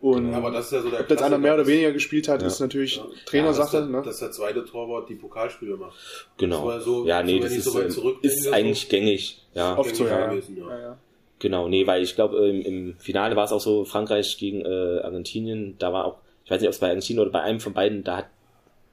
Und 0.00 0.34
aber 0.34 0.50
das 0.50 0.66
ist 0.66 0.72
ja 0.72 0.82
so 0.82 0.90
der 0.90 1.00
ob 1.00 1.08
jetzt 1.08 1.22
einer 1.22 1.38
mehr 1.38 1.54
oder 1.54 1.66
weniger 1.66 1.90
gespielt 1.90 2.28
hat, 2.28 2.42
ja. 2.42 2.46
ist 2.46 2.60
natürlich 2.60 2.96
ja. 2.96 3.06
Trainersache. 3.24 3.76
Ja, 3.76 3.80
dass, 3.80 3.90
der, 3.90 4.00
ne? 4.00 4.04
dass 4.04 4.18
der 4.18 4.30
zweite 4.32 4.64
Torwart 4.66 5.08
die 5.08 5.14
Pokalspiele 5.14 5.78
macht. 5.78 5.96
Genau. 6.36 6.78
So, 6.80 7.06
ja, 7.06 7.22
nee, 7.22 7.40
das 7.40 7.52
ist, 7.52 7.64
so 7.64 7.80
ähm, 7.80 8.18
ist 8.20 8.52
eigentlich 8.52 8.82
so 8.82 8.88
gängig. 8.88 9.42
Ja. 9.54 9.78
Oft 9.78 9.96
so, 9.96 10.06
ja. 10.06 10.26
Gewesen, 10.26 10.58
ja. 10.58 10.98
Genau, 11.38 11.68
nee, 11.68 11.86
weil 11.86 12.02
ich 12.02 12.14
glaube, 12.14 12.48
im, 12.48 12.60
im, 12.60 12.96
Finale 12.98 13.34
war 13.34 13.44
es 13.44 13.52
auch 13.52 13.60
so, 13.60 13.86
Frankreich 13.86 14.36
gegen 14.36 14.60
äh, 14.60 15.00
Argentinien, 15.02 15.76
da 15.78 15.90
war 15.90 16.04
auch, 16.04 16.18
ich 16.44 16.50
weiß 16.50 16.60
nicht, 16.60 16.68
ob 16.68 16.74
es 16.74 16.80
bei 16.80 16.88
Argentinien 16.88 17.22
oder 17.22 17.32
bei 17.32 17.40
einem 17.40 17.60
von 17.60 17.72
beiden, 17.72 18.04
da 18.04 18.18
hat, 18.18 18.26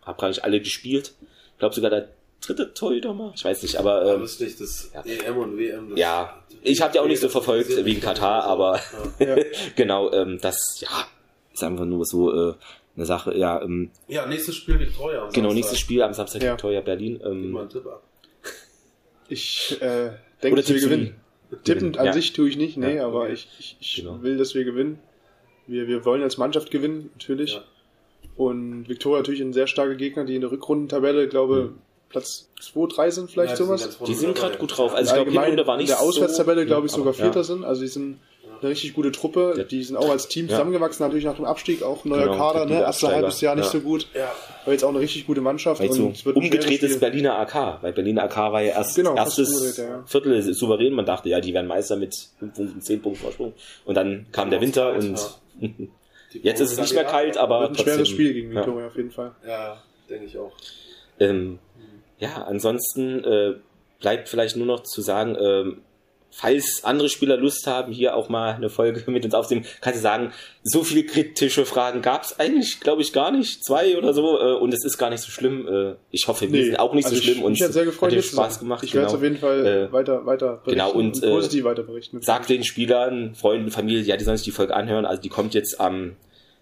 hat 0.03 0.17
praktisch 0.17 0.43
alle 0.43 0.59
gespielt. 0.59 1.13
Ich 1.53 1.59
glaube 1.59 1.75
sogar 1.75 1.89
der 1.89 2.07
dritte 2.41 2.73
Torhüter 2.73 3.13
mal, 3.13 3.31
ich 3.35 3.45
weiß 3.45 3.61
nicht, 3.63 3.75
aber... 3.77 4.13
Ähm, 4.13 4.21
lustig, 4.21 4.57
das 4.57 4.91
ja. 4.93 5.01
EM 5.01 5.37
und 5.37 5.57
WM... 5.57 5.89
Das 5.89 5.99
ja, 5.99 6.43
ich 6.63 6.81
habe 6.81 6.95
ja 6.95 7.01
auch 7.01 7.07
nicht 7.07 7.21
so 7.21 7.29
verfolgt 7.29 7.85
wie 7.85 7.93
in 7.93 8.01
Katar, 8.01 8.43
aber 8.43 8.79
genau, 9.75 10.11
ähm, 10.11 10.39
das, 10.41 10.79
ja, 10.79 11.07
ist 11.53 11.63
einfach 11.63 11.85
nur 11.85 12.05
so 12.05 12.51
äh, 12.51 12.53
eine 12.95 13.05
Sache. 13.05 13.37
Ja, 13.37 13.61
ähm, 13.61 13.91
ja 14.07 14.25
nächstes 14.25 14.55
Spiel 14.55 14.79
Victoria. 14.79 15.23
Am 15.23 15.31
genau, 15.31 15.49
Samstag. 15.49 15.55
nächstes 15.55 15.79
Spiel 15.79 16.01
am 16.01 16.13
Samstag 16.13 16.43
ja. 16.43 16.51
Victoria 16.53 16.81
Berlin. 16.81 17.19
Ähm, 17.23 17.51
mal 17.51 17.61
einen 17.61 17.69
Tipp 17.69 17.85
ab. 17.85 18.03
Ich 19.29 19.81
äh, 19.81 20.11
denke, 20.43 20.61
dass 20.61 20.69
wir 20.69 20.79
gewinnen. 20.79 21.15
Tippen 21.63 21.97
an 21.97 22.05
ja. 22.05 22.13
sich 22.13 22.31
tue 22.31 22.47
ich 22.47 22.55
nicht, 22.55 22.77
nee, 22.77 22.95
ja, 22.95 23.05
aber 23.05 23.29
ich, 23.29 23.47
ich, 23.59 23.77
ich 23.79 23.95
genau. 23.97 24.21
will, 24.23 24.37
dass 24.37 24.55
wir 24.55 24.63
gewinnen. 24.63 24.99
Wir, 25.67 25.87
wir 25.87 26.05
wollen 26.05 26.23
als 26.23 26.37
Mannschaft 26.37 26.71
gewinnen, 26.71 27.09
natürlich. 27.13 27.55
Ja. 27.55 27.63
Und 28.37 28.87
Victoria 28.87 29.19
natürlich 29.19 29.41
ein 29.41 29.51
sehr 29.51 29.67
starker 29.67 29.95
Gegner, 29.95 30.23
die 30.23 30.35
in 30.35 30.41
der 30.41 30.51
Rückrundentabelle, 30.51 31.27
glaube 31.27 31.63
mhm. 31.63 31.77
Platz 32.11 32.49
2, 32.61 32.93
3 32.93 33.09
sind 33.09 33.31
vielleicht 33.31 33.51
ja, 33.51 33.55
sowas. 33.55 33.97
Die 34.05 34.13
sind 34.13 34.35
gerade 34.35 34.57
gut 34.57 34.77
drauf. 34.77 34.93
Also 34.93 35.09
ich 35.09 35.15
glaube, 35.15 35.31
die 35.31 35.65
war 35.65 35.77
nicht 35.77 35.89
in 35.89 35.95
der 35.95 36.01
Auswärtstabelle, 36.01 36.61
so, 36.61 36.67
glaube 36.67 36.87
ich, 36.87 36.91
sogar 36.91 37.13
Vierter 37.13 37.43
sind. 37.43 37.63
Also 37.63 37.81
die 37.81 37.87
sind 37.87 38.19
eine 38.61 38.69
richtig 38.69 38.93
gute 38.93 39.11
Truppe. 39.11 39.65
Die 39.69 39.83
sind 39.83 39.97
auch 39.97 40.09
als 40.09 40.27
Team 40.27 40.49
zusammengewachsen, 40.49 41.03
natürlich 41.03 41.25
nach 41.25 41.35
dem 41.35 41.45
Abstieg, 41.45 41.83
auch 41.83 42.05
ein 42.05 42.09
neuer 42.09 42.29
genau, 42.29 42.37
Kader, 42.37 42.65
ne? 42.65 42.81
Erste 42.81 43.07
halbes 43.07 43.41
Jahr 43.41 43.55
nicht 43.55 43.65
ja. 43.65 43.71
so 43.71 43.79
gut. 43.79 44.07
Ja. 44.13 44.31
Aber 44.63 44.71
jetzt 44.71 44.83
auch 44.83 44.89
eine 44.89 44.99
richtig 44.99 45.25
gute 45.25 45.41
Mannschaft. 45.41 45.81
Weil 45.81 45.89
und 45.89 46.17
so 46.17 46.29
umgedrehtes 46.31 46.99
Berliner 46.99 47.39
AK, 47.39 47.81
weil 47.81 47.93
Berliner 47.93 48.23
AK 48.23 48.37
war 48.37 48.61
ja 48.61 48.73
erst 48.73 48.95
genau, 48.95 49.15
erstes 49.15 49.77
ja. 49.77 50.03
Viertel 50.05 50.53
souverän. 50.53 50.93
Man 50.93 51.05
dachte, 51.05 51.29
ja, 51.29 51.39
die 51.39 51.53
werden 51.53 51.67
Meister 51.67 51.95
mit 51.95 52.15
5 52.39 52.53
Punkten, 52.53 52.81
10 52.81 53.01
Punkten 53.01 53.21
Vorsprung. 53.23 53.53
Und 53.85 53.95
dann 53.95 54.27
kam 54.31 54.49
der 54.49 54.61
Winter 54.61 54.93
und 54.93 55.19
jetzt 56.31 56.59
ist 56.59 56.73
es 56.73 56.79
nicht 56.79 56.93
mehr 56.93 57.05
kalt, 57.05 57.37
aber. 57.37 57.61
Wird 57.61 57.71
ein 57.71 57.77
schweres 57.77 58.09
Spiel 58.09 58.33
gegen 58.33 58.53
Victoria 58.53 58.87
auf 58.87 58.95
jeden 58.95 59.11
Fall. 59.11 59.31
Ja, 59.47 59.81
denke 60.09 60.25
ich 60.25 60.37
auch. 60.37 60.51
Ähm, 61.19 61.59
ja, 62.21 62.43
ansonsten 62.43 63.23
äh, 63.23 63.55
bleibt 63.99 64.29
vielleicht 64.29 64.55
nur 64.55 64.67
noch 64.67 64.83
zu 64.83 65.01
sagen, 65.01 65.35
ähm, 65.39 65.81
falls 66.29 66.83
andere 66.83 67.09
Spieler 67.09 67.35
Lust 67.35 67.65
haben, 67.67 67.91
hier 67.91 68.15
auch 68.15 68.29
mal 68.29 68.53
eine 68.53 68.69
Folge 68.69 69.09
mit 69.11 69.25
uns 69.25 69.33
aufzunehmen, 69.33 69.65
kannst 69.81 69.99
du 69.99 70.03
sagen, 70.03 70.31
so 70.63 70.83
viele 70.83 71.03
kritische 71.03 71.65
Fragen 71.65 72.03
gab 72.03 72.23
es 72.23 72.39
eigentlich, 72.39 72.79
glaube 72.79 73.01
ich, 73.01 73.11
gar 73.11 73.31
nicht. 73.31 73.65
Zwei 73.65 73.97
oder 73.97 74.13
so. 74.13 74.39
Äh, 74.39 74.53
und 74.53 74.71
es 74.71 74.85
ist 74.85 74.99
gar 74.99 75.09
nicht 75.09 75.21
so 75.21 75.31
schlimm. 75.31 75.67
Äh, 75.67 75.95
ich 76.11 76.27
hoffe, 76.27 76.51
wir 76.51 76.59
nee, 76.59 76.65
sind 76.65 76.79
auch 76.79 76.93
nicht 76.93 77.05
also 77.05 77.17
so 77.17 77.23
schlimm. 77.23 77.37
Ich, 77.39 77.43
und 77.43 77.53
ich 77.53 77.63
sehr 77.65 77.85
gefreut, 77.85 78.15
hat 78.15 78.23
Spaß 78.23 78.59
gemacht. 78.59 78.83
Ich 78.83 78.93
werde 78.93 79.07
es 79.07 79.13
genau. 79.13 79.17
auf 79.17 79.23
jeden 79.23 79.37
Fall 79.37 79.65
äh, 79.65 79.91
weiter, 79.91 80.25
weiter 80.25 80.61
berichten 80.63 80.71
genau, 80.71 80.91
und, 80.91 81.21
und 81.23 81.29
positiv 81.29 81.63
weiter 81.63 81.83
berichten. 81.83 82.21
Sagt 82.21 82.49
den 82.49 82.63
Spielern, 82.63 83.33
Freunden, 83.33 83.71
Familie, 83.71 84.03
ja, 84.03 84.15
die 84.15 84.23
sollen 84.23 84.37
sich 84.37 84.45
die 84.45 84.51
Folge 84.51 84.75
anhören. 84.75 85.05
Also 85.05 85.21
die 85.21 85.29
kommt 85.29 85.55
jetzt 85.55 85.81
am 85.81 86.15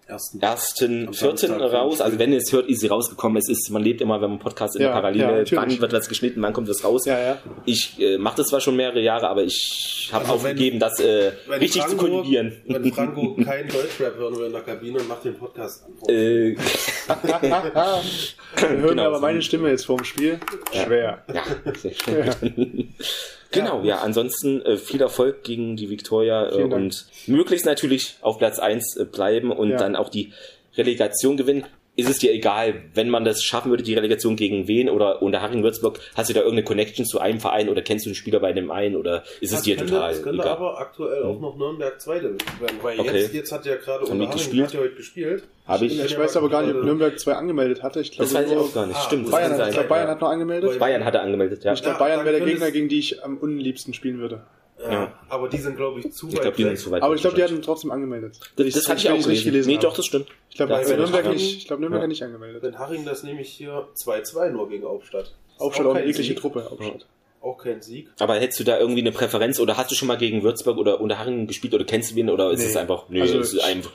ersten, 0.09 0.41
ersten 0.41 1.13
vierten 1.13 1.53
raus. 1.53 2.01
Also 2.01 2.19
wenn 2.19 2.31
ihr 2.31 2.39
es 2.39 2.51
hört, 2.51 2.67
ist 2.67 2.81
sie 2.81 2.87
rausgekommen. 2.87 3.37
Es 3.37 3.47
ist, 3.47 3.69
man 3.69 3.83
lebt 3.83 4.01
immer, 4.01 4.21
wenn 4.21 4.31
man 4.31 4.39
Podcast 4.39 4.75
in 4.75 4.81
ja, 4.81 4.87
der 4.87 4.95
Parallele, 4.95 5.43
ja, 5.45 5.57
wann 5.57 5.79
wird 5.79 5.93
das 5.93 6.09
geschnitten, 6.09 6.41
wann 6.41 6.53
kommt 6.53 6.67
das 6.67 6.83
raus. 6.83 7.05
Ja, 7.05 7.19
ja. 7.19 7.37
Ich 7.65 7.99
äh, 7.99 8.17
mache 8.17 8.37
das 8.37 8.47
zwar 8.47 8.59
schon 8.59 8.75
mehrere 8.75 9.01
Jahre, 9.01 9.29
aber 9.29 9.43
ich 9.43 10.09
habe 10.11 10.25
also 10.25 10.35
aufgegeben, 10.35 10.79
das 10.79 10.99
äh, 10.99 11.31
richtig 11.49 11.83
Franco, 11.83 11.97
zu 11.97 12.09
kollidieren. 12.09 12.57
Wenn 12.65 12.91
Franco 12.91 13.37
kein 13.43 13.67
Deutschrap 13.67 14.17
hören 14.17 14.37
will 14.37 14.45
in 14.47 14.51
der 14.51 14.61
Kabine 14.61 14.99
und 14.99 15.07
macht 15.07 15.23
den 15.23 15.35
Podcast 15.35 15.85
an. 15.85 16.13
Äh, 16.13 16.55
hören 18.55 18.81
genau, 18.81 19.03
aber 19.03 19.19
meine 19.19 19.41
Stimme 19.41 19.69
jetzt 19.69 19.85
vorm 19.85 20.03
Spiel. 20.03 20.39
Schwer. 20.71 21.23
Ja, 21.33 21.43
sehr 21.77 21.93
schwer. 21.93 22.35
Genau, 23.51 23.81
ja, 23.83 23.99
ansonsten 23.99 24.61
äh, 24.61 24.77
viel 24.77 25.01
Erfolg 25.01 25.43
gegen 25.43 25.75
die 25.75 25.89
Victoria 25.89 26.51
äh, 26.51 26.63
und 26.63 27.07
möglichst 27.25 27.65
natürlich 27.65 28.17
auf 28.21 28.37
Platz 28.37 28.59
1 28.59 28.97
äh, 28.97 29.05
bleiben 29.05 29.51
und 29.51 29.71
ja. 29.71 29.77
dann 29.77 29.95
auch 29.95 30.09
die 30.09 30.33
Relegation 30.77 31.35
gewinnen 31.35 31.65
ist 31.99 32.09
es 32.09 32.17
dir 32.19 32.33
egal, 32.33 32.83
wenn 32.93 33.09
man 33.09 33.25
das 33.25 33.43
schaffen 33.43 33.69
würde, 33.69 33.83
die 33.83 33.93
Relegation 33.93 34.35
gegen 34.35 34.67
wen 34.67 34.89
oder 34.89 35.21
unter 35.21 35.41
Haring 35.41 35.63
Würzburg, 35.63 35.99
hast 36.15 36.29
du 36.29 36.33
da 36.33 36.39
irgendeine 36.41 36.63
Connection 36.63 37.05
zu 37.05 37.19
einem 37.19 37.39
Verein 37.39 37.69
oder 37.69 37.81
kennst 37.81 38.05
du 38.05 38.09
einen 38.09 38.15
Spieler 38.15 38.39
bei 38.39 38.53
dem 38.53 38.71
einen 38.71 38.95
oder 38.95 39.23
ist 39.41 39.53
es 39.53 39.61
dir 39.61 39.75
könnte, 39.75 39.93
total 39.93 40.11
es 40.11 40.23
könnte 40.23 40.41
egal? 40.41 40.53
aber 40.53 40.79
aktuell 40.79 41.23
auch 41.23 41.35
hm. 41.35 41.41
noch 41.41 41.57
Nürnberg 41.57 41.99
Zweite 42.01 42.35
werden, 42.59 42.77
weil 42.81 42.99
okay. 42.99 43.21
jetzt, 43.21 43.33
jetzt 43.33 43.51
hat 43.51 43.65
ja 43.65 43.75
gerade 43.75 44.05
unter 44.05 44.29
Haring 44.29 44.63
hat 44.63 44.73
ja 44.73 44.79
heute 44.79 44.95
gespielt. 44.95 45.43
Habe 45.69 45.85
ich. 45.85 46.03
Ich 46.03 46.17
weiß 46.17 46.35
aber 46.37 46.49
gar 46.49 46.63
nicht, 46.63 46.75
ob 46.75 46.83
Nürnberg 46.83 47.19
2 47.19 47.33
angemeldet 47.33 47.83
hatte. 47.83 48.01
Ich 48.01 48.11
glaube, 48.11 48.23
das 48.23 48.33
weiß 48.33 48.51
ich 48.51 48.57
auch 48.57 48.73
gar 48.73 48.87
nicht. 48.87 48.97
Ah, 48.97 49.01
Stimmt. 49.01 49.29
Bayern, 49.29 49.53
hat, 49.53 49.67
ich 49.67 49.73
glaube, 49.73 49.87
Bayern 49.87 50.07
hat 50.07 50.19
noch 50.19 50.29
angemeldet. 50.29 50.79
Bayern 50.79 51.05
hatte 51.05 51.19
angemeldet, 51.19 51.63
ja. 51.63 51.73
Ich 51.73 51.83
glaube, 51.83 51.99
Bayern 51.99 52.25
wäre 52.25 52.37
der 52.37 52.47
Gegner, 52.47 52.71
gegen 52.71 52.89
die 52.89 52.97
ich 52.97 53.23
am 53.23 53.37
unliebsten 53.37 53.93
spielen 53.93 54.17
würde. 54.17 54.41
Ja, 54.81 55.13
aber 55.27 55.49
die 55.49 55.57
sind, 55.57 55.75
glaube 55.75 55.99
ich, 55.99 56.11
zu 56.13 56.27
ich 56.27 56.35
weit 56.35 56.41
glaub, 56.41 56.55
die 56.55 56.63
sind 56.63 56.79
zu 56.79 56.91
weit 56.91 57.03
Aber 57.03 57.13
ich 57.13 57.21
glaube, 57.21 57.35
die 57.35 57.43
hatten 57.43 57.61
trotzdem 57.61 57.91
angemeldet. 57.91 58.39
Das, 58.55 58.69
das 58.69 58.87
hatte 58.87 59.01
ich 59.01 59.09
auch 59.09 59.27
nicht 59.27 59.43
gelesen. 59.43 59.69
Nee, 59.69 59.77
doch, 59.77 59.93
das 59.93 60.05
stimmt. 60.05 60.27
Ich 60.49 60.55
glaube, 60.55 60.73
Nürnberg, 60.73 61.29
nicht, 61.29 61.57
ich 61.57 61.67
glaub, 61.67 61.79
Nürnberg 61.79 62.03
ja. 62.03 62.07
nicht 62.07 62.23
angemeldet. 62.23 62.63
Wenn 62.63 62.79
Haring 62.79 63.03
das 63.03 63.23
nämlich 63.23 63.49
hier 63.49 63.87
2-2 64.01 64.51
nur 64.51 64.69
gegen 64.69 64.85
Aufstadt. 64.85 65.33
Aufstadt 65.57 65.85
auch, 65.85 65.91
auch 65.91 65.95
eine 65.95 66.05
eklige 66.05 66.35
Truppe. 66.35 66.69
Aufstadt. 66.71 67.05
Auch 67.41 67.57
kein 67.57 67.81
Sieg. 67.81 68.09
Aber 68.19 68.35
hättest 68.35 68.59
du 68.59 68.63
da 68.63 68.79
irgendwie 68.79 69.01
eine 69.01 69.11
Präferenz 69.11 69.59
oder 69.59 69.77
hast 69.77 69.91
du 69.91 69.95
schon 69.95 70.07
mal 70.07 70.17
gegen 70.17 70.43
Würzburg 70.43 70.77
oder 70.77 70.99
Unterharing 70.99 71.47
gespielt 71.47 71.73
oder 71.73 71.85
kennst 71.85 72.11
du 72.11 72.15
wen 72.15 72.29
oder 72.29 72.51
ist 72.51 72.59
nee. 72.59 72.65
es 72.65 72.75
einfach, 72.75 73.07
nee, 73.09 73.21
also 73.21 73.39
es 73.39 73.53
ist 73.53 73.63
einfach. 73.63 73.91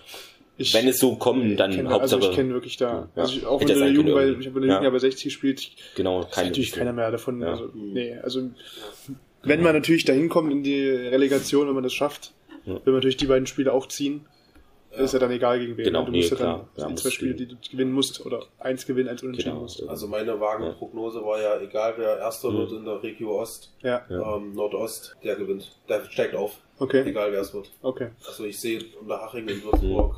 Ich, 0.57 0.73
wenn 0.73 0.87
es 0.87 0.99
so 0.99 1.17
kommen, 1.17 1.57
dann 1.57 1.73
kenne, 1.73 1.91
Hauptsache. 1.91 2.17
Also 2.17 2.31
ich 2.31 2.37
kenne 2.37 2.55
wirklich 2.55 2.77
da, 2.77 3.09
ja. 3.17 3.23
also 3.23 3.37
ich, 3.37 3.45
auch 3.45 3.61
in 3.61 3.67
der 3.67 3.89
Jugend, 3.89 4.15
weil 4.15 4.41
ich 4.41 4.47
habe 4.47 4.61
in 4.61 4.67
der 4.67 4.71
Jugend 4.71 4.85
ja 4.85 4.91
bei 4.91 4.99
60 4.99 5.25
gespielt. 5.25 5.71
Genau, 5.97 6.25
keine 6.31 6.49
natürlich 6.49 6.73
keiner 6.73 6.93
mehr 6.93 7.11
davon. 7.11 7.41
Ja. 7.41 7.49
Also, 7.49 7.71
nee, 7.75 8.17
also 8.23 8.51
wenn 9.45 9.63
man 9.63 9.75
natürlich 9.75 10.05
dahin 10.05 10.29
kommt 10.29 10.53
in 10.53 10.63
die 10.63 10.89
Relegation, 10.89 11.67
wenn 11.67 11.75
man 11.75 11.85
das 11.85 11.95
schafft, 11.95 12.33
ja. 12.65 12.75
will 12.75 12.81
man 12.87 12.95
natürlich 12.95 13.17
die 13.17 13.27
beiden 13.27 13.47
Spiele 13.47 13.73
auch 13.73 13.89
ziehen. 13.89 14.27
Ja. 14.93 15.03
Ist 15.03 15.13
ja 15.13 15.19
dann 15.19 15.33
egal 15.33 15.59
gegen 15.59 15.77
wen. 15.77 15.85
Genau, 15.85 16.05
du 16.05 16.13
nee, 16.13 16.19
musst 16.19 16.31
ja 16.31 16.37
dann 16.37 16.61
ja, 16.77 16.87
die 16.87 16.95
zwei 16.95 17.11
Spiele, 17.11 17.35
die 17.35 17.47
du 17.47 17.57
gewinnen 17.69 17.93
musst, 17.93 18.25
oder 18.25 18.45
eins 18.61 18.87
gewinnen, 18.87 19.09
eins 19.09 19.23
unentschieden 19.23 19.53
genau. 19.53 19.63
musst. 19.63 19.83
Also 19.89 20.07
meine 20.07 20.39
Wagenprognose 20.39 21.21
war 21.25 21.41
ja, 21.43 21.61
egal 21.61 21.95
wer 21.97 22.19
Erster 22.19 22.51
mhm. 22.51 22.59
wird 22.59 22.73
in 22.73 22.85
der 22.85 23.03
Regio 23.03 23.41
Ost, 23.41 23.75
ja. 23.83 24.03
ähm, 24.09 24.55
Nordost, 24.55 25.17
der 25.25 25.35
gewinnt. 25.35 25.77
Der 25.89 26.05
steigt 26.09 26.37
auf. 26.37 26.61
Okay. 26.79 27.03
Egal 27.07 27.33
wer 27.33 27.41
es 27.41 27.53
wird. 27.53 27.71
Okay. 27.83 28.11
Also 28.27 28.45
ich 28.45 28.61
sehe 28.61 28.85
unter 29.01 29.21
Haching 29.21 29.49
in 29.49 29.63
Würzburg. 29.65 30.17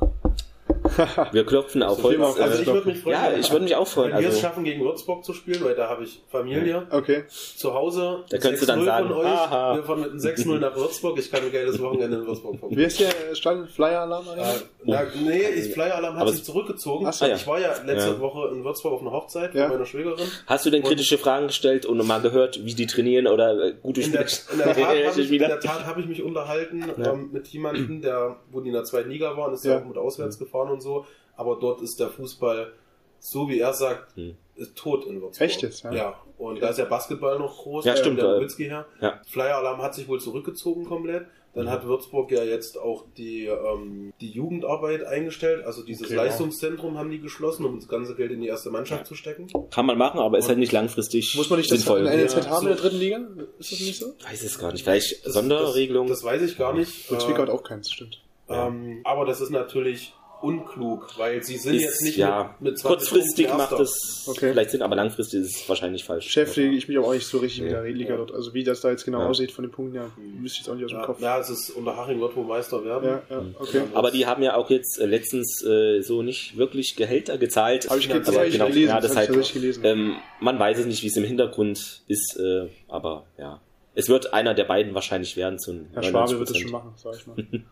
Wir 1.32 1.44
klopfen 1.44 1.82
auf 1.82 2.02
Holz. 2.02 2.20
Also 2.40 2.62
ich 2.62 2.66
würde 2.68 2.88
mich 2.88 3.00
freuen. 3.00 3.12
Ja, 3.14 3.32
ich 3.38 3.50
würde 3.50 3.64
mich 3.64 3.74
auch 3.76 3.86
freuen. 3.86 4.12
Wenn 4.12 4.20
wir 4.20 4.28
es 4.28 4.34
Also, 4.36 4.46
schaffen, 4.46 4.64
gegen 4.64 4.82
Würzburg 4.84 5.24
zu 5.24 5.32
spielen, 5.32 5.62
weil 5.64 5.74
da 5.74 5.88
habe 5.88 6.04
ich 6.04 6.22
Familie 6.30 6.86
Okay. 6.90 7.24
zu 7.28 7.74
Hause. 7.74 8.24
Da 8.30 8.38
könntest 8.38 8.62
du 8.62 8.66
dann 8.66 8.80
6-0 8.80 8.84
sagen, 8.84 9.08
von 9.08 9.16
euch. 9.18 9.26
haha. 9.26 9.74
Wir 9.76 9.82
fahren 9.84 10.00
mit 10.00 10.10
einem 10.10 10.18
6-0 10.18 10.58
nach 10.58 10.76
Würzburg. 10.76 11.18
Ich 11.18 11.30
kann 11.30 11.42
ein 11.42 11.52
geiles 11.52 11.80
Wochenende 11.80 12.16
in 12.18 12.26
Würzburg 12.26 12.58
verbringen. 12.58 12.80
Wie 12.80 12.84
ist 12.84 13.00
der 13.00 13.34
Stand? 13.34 13.70
Flyer-Alarm? 13.70 14.24
Äh, 14.36 14.42
na, 14.84 15.02
nee, 15.22 15.42
ich, 15.48 15.72
Flyer 15.72 15.96
Alarm 15.96 16.14
hat 16.16 16.22
Aber 16.22 16.32
sich 16.32 16.44
zurückgezogen. 16.44 17.06
Ach 17.06 17.12
so. 17.12 17.24
Ah, 17.24 17.28
ja. 17.28 17.34
Ich 17.36 17.46
war 17.46 17.60
ja 17.60 17.70
letzte 17.84 18.10
Ja. 18.12 18.20
Woche 18.20 18.48
in 18.52 18.64
Würzburg 18.64 18.92
auf 18.94 19.00
einer 19.02 19.12
Hochzeit 19.12 19.54
Ja. 19.54 19.64
von 19.64 19.72
meiner 19.74 19.86
Schwägerin. 19.86 20.26
hast 20.46 20.66
du 20.66 20.70
denn 20.70 20.82
kritische 20.82 21.18
Fragen 21.18 21.48
gestellt 21.48 21.86
und 21.86 22.04
mal 22.06 22.20
gehört, 22.20 22.64
wie 22.64 22.74
die 22.74 22.86
trainieren 22.86 23.26
oder 23.26 23.52
äh, 23.68 23.74
gute 23.82 24.00
In 24.02 24.12
der, 24.12 24.26
Spiele? 24.28 24.62
in 24.62 25.38
der 25.40 25.60
Tat 25.60 25.68
habe 25.68 25.76
ich, 25.76 25.86
hab 25.86 25.98
ich 25.98 26.06
mich 26.06 26.22
unterhalten 26.22 26.84
Ja. 26.98 27.12
ähm, 27.12 27.30
mit 27.32 27.48
jemandem, 27.48 28.00
der, 28.02 28.36
wo 28.50 28.60
die 28.60 28.68
in 28.68 28.74
der 28.74 28.84
zweiten 28.84 29.10
Liga 29.10 29.36
waren, 29.36 29.52
ist 29.54 29.64
ja 29.64 29.72
Ja. 29.72 29.80
auch 29.80 29.84
mit 29.86 29.96
auswärts 29.98 30.38
gefahren 30.38 30.70
und 30.77 30.81
so. 30.82 31.05
Aber 31.36 31.57
dort 31.61 31.81
ist 31.82 31.98
der 32.01 32.09
Fußball, 32.09 32.73
so 33.19 33.48
wie 33.48 33.59
er 33.61 33.73
sagt, 33.74 34.15
Hm. 34.16 34.36
ist 34.55 34.77
tot 34.77 35.05
in 35.07 35.20
Würzburg. 35.20 35.40
Echt 35.48 35.62
jetzt, 35.62 35.82
ja? 35.85 35.93
Ja. 35.93 36.20
Und 36.39 36.62
da 36.62 36.69
ist 36.69 36.78
ja 36.78 36.85
Basketball 36.85 37.39
noch 37.39 37.57
groß. 37.62 37.85
Ja, 37.85 37.97
stimmt, 37.97 38.19
Der 38.19 38.27
äh, 38.27 38.35
Nowitzki 38.36 38.65
her. 38.65 38.86
ja. 39.01 39.20
Flyer 39.28 39.57
Alarm 39.57 39.82
hat 39.82 39.94
sich 39.94 40.07
wohl 40.09 40.20
zurückgezogen 40.20 40.85
komplett. 40.86 41.27
Dann 41.55 41.70
hat 41.70 41.86
Würzburg 41.86 42.31
ja 42.32 42.44
jetzt 42.44 42.77
auch 42.78 43.05
die, 43.16 43.47
ähm, 43.47 44.12
die 44.20 44.28
Jugendarbeit 44.31 45.05
eingestellt. 45.05 45.65
Also 45.65 45.82
dieses 45.82 46.05
Okay, 46.09 46.16
ja. 46.16 46.24
Leistungszentrum 46.24 46.98
haben 46.98 47.11
die 47.11 47.19
geschlossen, 47.19 47.65
um 47.65 47.77
das 47.81 47.89
ganze 47.89 48.15
Geld 48.15 48.31
in 48.31 48.43
die 48.43 48.47
erste 48.48 48.69
Mannschaft 48.69 49.07
zu 49.07 49.15
stecken. 49.15 49.47
Kann 49.70 49.86
man 49.86 49.97
machen, 49.97 50.20
aber 50.20 50.36
ist 50.36 50.48
halt 50.48 50.59
nicht 50.59 50.73
langfristig 50.73 51.35
Muss 51.35 51.48
man 51.48 51.59
nicht 51.59 51.70
das 51.73 51.78
sinnvoll. 51.78 52.01
in 52.01 52.05
der 52.05 52.15
NLZ 52.15 52.35
Ja, 52.44 52.51
haben 52.51 52.62
in 52.65 52.69
der 52.69 52.77
so. 52.77 52.82
dritten 52.82 52.98
Liga? 52.98 53.20
Ist 53.59 53.73
das 53.73 53.81
nicht 53.81 53.98
so? 53.98 54.12
Weiß 54.28 54.43
es 54.44 54.59
gar 54.59 54.70
nicht. 54.73 54.85
Vielleicht 54.85 55.24
Das- 55.27 55.32
Sonderregelung. 55.32 56.07
Das, 56.09 56.19
das 56.20 56.24
weiß 56.31 56.43
ich 56.43 56.59
gar 56.59 56.74
nicht. 56.74 57.11
Und 57.11 57.23
Zwickau 57.23 57.40
hat 57.43 57.48
Äh, 57.48 57.53
auch 57.53 57.62
keins, 57.62 57.90
stimmt. 57.90 58.20
ähm, 58.51 59.01
aber 59.05 59.24
das 59.24 59.40
ist 59.40 59.48
natürlich 59.48 60.12
unklug, 60.42 61.16
weil 61.18 61.42
sie 61.42 61.56
sind 61.56 61.74
ist, 61.76 61.82
jetzt 61.82 62.02
nicht 62.02 62.16
ja, 62.18 62.54
mit, 62.60 62.72
mit 62.72 62.78
20 62.78 62.98
kurzfristig 63.10 63.46
Punkten 63.46 63.62
macht 63.62 63.70
Erster. 63.72 63.82
es 63.84 64.24
Okay. 64.28 64.50
vielleicht 64.50 64.70
Sinn, 64.70 64.82
aber 64.82 64.94
langfristig 64.96 65.40
ist 65.40 65.56
es 65.62 65.68
wahrscheinlich 65.68 66.04
falsch. 66.04 66.26
Beschäftige 66.26 66.68
ich 66.70 66.88
mich 66.88 66.98
aber 66.98 67.08
auch 67.08 67.12
nicht 67.14 67.26
so 67.26 67.38
richtig 67.38 67.62
mit 67.62 67.72
Ja. 67.72 67.82
der 67.82 67.90
Liga 67.92 68.16
dort. 68.16 68.32
Also 68.32 68.52
wie 68.54 68.62
das 68.64 68.80
da 68.80 68.90
jetzt 68.90 69.04
genau 69.04 69.20
Ja. 69.20 69.28
aussieht 69.28 69.50
von 69.52 69.64
den 69.64 69.70
Punkten 69.70 69.94
her, 69.98 70.10
wüsste 70.38 70.60
ich 70.60 70.66
jetzt 70.66 70.68
auch 70.70 70.74
nicht 70.74 70.84
aus 70.84 70.90
dem 70.90 70.98
Ja, 71.00 71.06
Kopf. 71.06 71.20
ja, 71.20 71.38
es 71.40 71.50
ist 71.50 71.70
unter 71.70 71.96
Haching 71.96 72.20
wird 72.20 72.36
wohl 72.36 72.44
Meister 72.44 72.84
werden. 72.84 73.04
Ja, 73.08 73.22
ja, 73.30 73.44
okay. 73.58 73.82
Aber 73.94 74.10
die 74.10 74.26
haben 74.26 74.42
ja 74.42 74.56
auch 74.56 74.68
jetzt 74.70 75.00
äh, 75.00 75.06
letztens 75.06 75.64
äh, 75.64 76.00
so 76.02 76.22
nicht 76.22 76.56
wirklich 76.56 76.96
Gehälter 76.96 77.38
gezahlt. 77.38 77.88
Habe 77.88 78.00
ich 78.00 78.08
tatsächlich 78.08 78.52
genau, 78.54 78.66
gelesen. 78.66 78.88
ja, 78.88 79.00
das 79.00 79.12
ich 79.12 79.16
halt, 79.16 79.26
tatsächlich 79.28 79.52
gelesen. 79.54 79.84
ähm, 79.84 80.16
man 80.40 80.58
weiß 80.58 80.78
es 80.78 80.86
nicht, 80.86 81.02
wie 81.02 81.06
es 81.08 81.16
im 81.16 81.24
Hintergrund 81.24 82.02
ist, 82.08 82.38
äh, 82.38 82.68
aber 82.88 83.24
ja. 83.38 83.60
Es 83.98 84.10
wird 84.10 84.34
einer 84.34 84.52
der 84.52 84.64
beiden 84.64 84.92
wahrscheinlich 84.94 85.38
werden 85.38 85.58
zu 85.58 85.86
Herr 85.94 86.02
Schwabe 86.02 86.38
wird 86.38 86.50
das 86.50 86.58
schon 86.58 86.70
machen, 86.70 86.92
sag 86.96 87.16
ich 87.16 87.26
mal. 87.26 87.36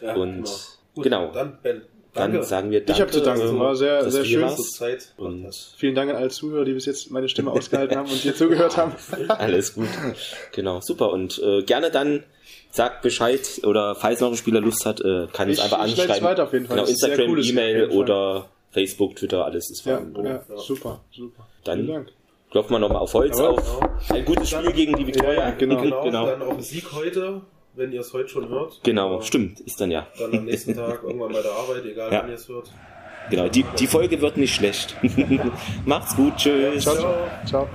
Ja, 0.00 0.14
Und 0.14 0.44
Gut, 0.94 1.04
genau. 1.04 1.32
Dann, 1.32 1.58
Ben, 1.62 1.82
Dann 2.16 2.32
danke. 2.32 2.46
sagen 2.46 2.70
wir 2.70 2.80
Ich 2.80 2.86
danke. 2.86 3.02
habe 3.02 3.12
zu 3.12 3.20
danken. 3.22 3.48
ähm, 3.48 3.58
War 3.60 3.76
sehr, 3.76 4.10
sehr 4.10 4.24
schön. 4.24 4.48
Zeit. 4.56 5.12
Und 5.16 5.48
Vielen 5.76 5.94
Dank 5.94 6.10
an 6.10 6.16
alle 6.16 6.28
Zuhörer, 6.30 6.64
die 6.64 6.72
bis 6.72 6.86
jetzt 6.86 7.10
meine 7.10 7.28
Stimme 7.28 7.50
ausgehalten 7.52 7.96
haben 7.96 8.10
und 8.10 8.16
hier 8.16 8.34
zugehört 8.34 8.76
haben. 8.76 8.92
alles 9.28 9.74
gut. 9.74 9.88
Genau, 10.52 10.80
super. 10.80 11.10
Und 11.12 11.40
äh, 11.42 11.62
gerne 11.62 11.90
dann 11.90 12.24
sagt 12.70 13.02
Bescheid 13.02 13.60
oder 13.64 13.94
falls 13.94 14.20
noch 14.20 14.30
ein 14.30 14.36
Spieler 14.36 14.60
Lust 14.60 14.84
hat, 14.86 15.00
äh, 15.00 15.26
kann 15.32 15.48
uns 15.48 15.58
Ich- 15.58 15.64
einfach 15.64 15.78
ich 15.86 15.96
leite's 15.96 16.00
anschreiben. 16.00 16.24
weiter 16.28 16.44
auf 16.44 16.52
jeden 16.52 16.66
Fall. 16.66 16.76
Genau, 16.76 16.88
Instagram, 16.88 17.38
E-Mail 17.38 17.90
oder 17.90 18.48
Facebook, 18.72 19.16
Twitter, 19.16 19.44
alles 19.44 19.70
ist 19.70 19.82
vorhanden. 19.82 20.24
ja, 20.24 20.32
ja. 20.48 20.58
super, 20.58 21.00
super. 21.10 21.46
Dann- 21.64 21.78
Vielen 21.84 21.92
Dank. 21.94 22.08
Klopfen 22.50 22.74
wir 22.74 22.78
nochmal 22.78 22.98
auf 23.02 23.12
Holz 23.12 23.36
Jawohl. 23.38 23.58
auf. 23.58 24.10
Ein 24.10 24.24
gutes 24.24 24.50
Spiel 24.50 24.72
gegen 24.72 24.94
die 24.96 25.06
Victoria. 25.06 25.32
Ja, 25.32 25.50
genau. 25.50 25.80
Genau, 25.82 26.02
genau. 26.04 26.26
dann 26.26 26.42
auf 26.42 26.54
den 26.54 26.62
Sieg 26.62 26.92
heute, 26.92 27.40
wenn 27.76 27.92
ihr 27.92 28.00
es 28.00 28.12
heute 28.12 28.28
schon 28.28 28.48
hört. 28.48 28.80
Genau, 28.82 29.14
Aber 29.14 29.22
stimmt, 29.22 29.60
ist 29.60 29.80
dann 29.80 29.90
ja. 29.90 30.06
Dann 30.18 30.34
am 30.36 30.44
nächsten 30.44 30.74
Tag 30.74 31.02
irgendwann 31.04 31.32
bei 31.32 31.42
der 31.42 31.52
Arbeit, 31.52 31.84
egal 31.84 32.12
Ja. 32.12 32.22
wann 32.22 32.28
ihr 32.30 32.34
es 32.36 32.48
hört. 32.48 32.72
Genau, 33.30 33.48
die, 33.48 33.64
die 33.78 33.86
Folge 33.86 34.20
wird 34.20 34.36
nicht 34.36 34.54
schlecht. 34.54 34.96
Macht's 35.84 36.14
gut, 36.16 36.36
tschüss. 36.36 36.82
Ciao, 36.84 36.94
ciao. 36.96 37.14
ciao. 37.44 37.68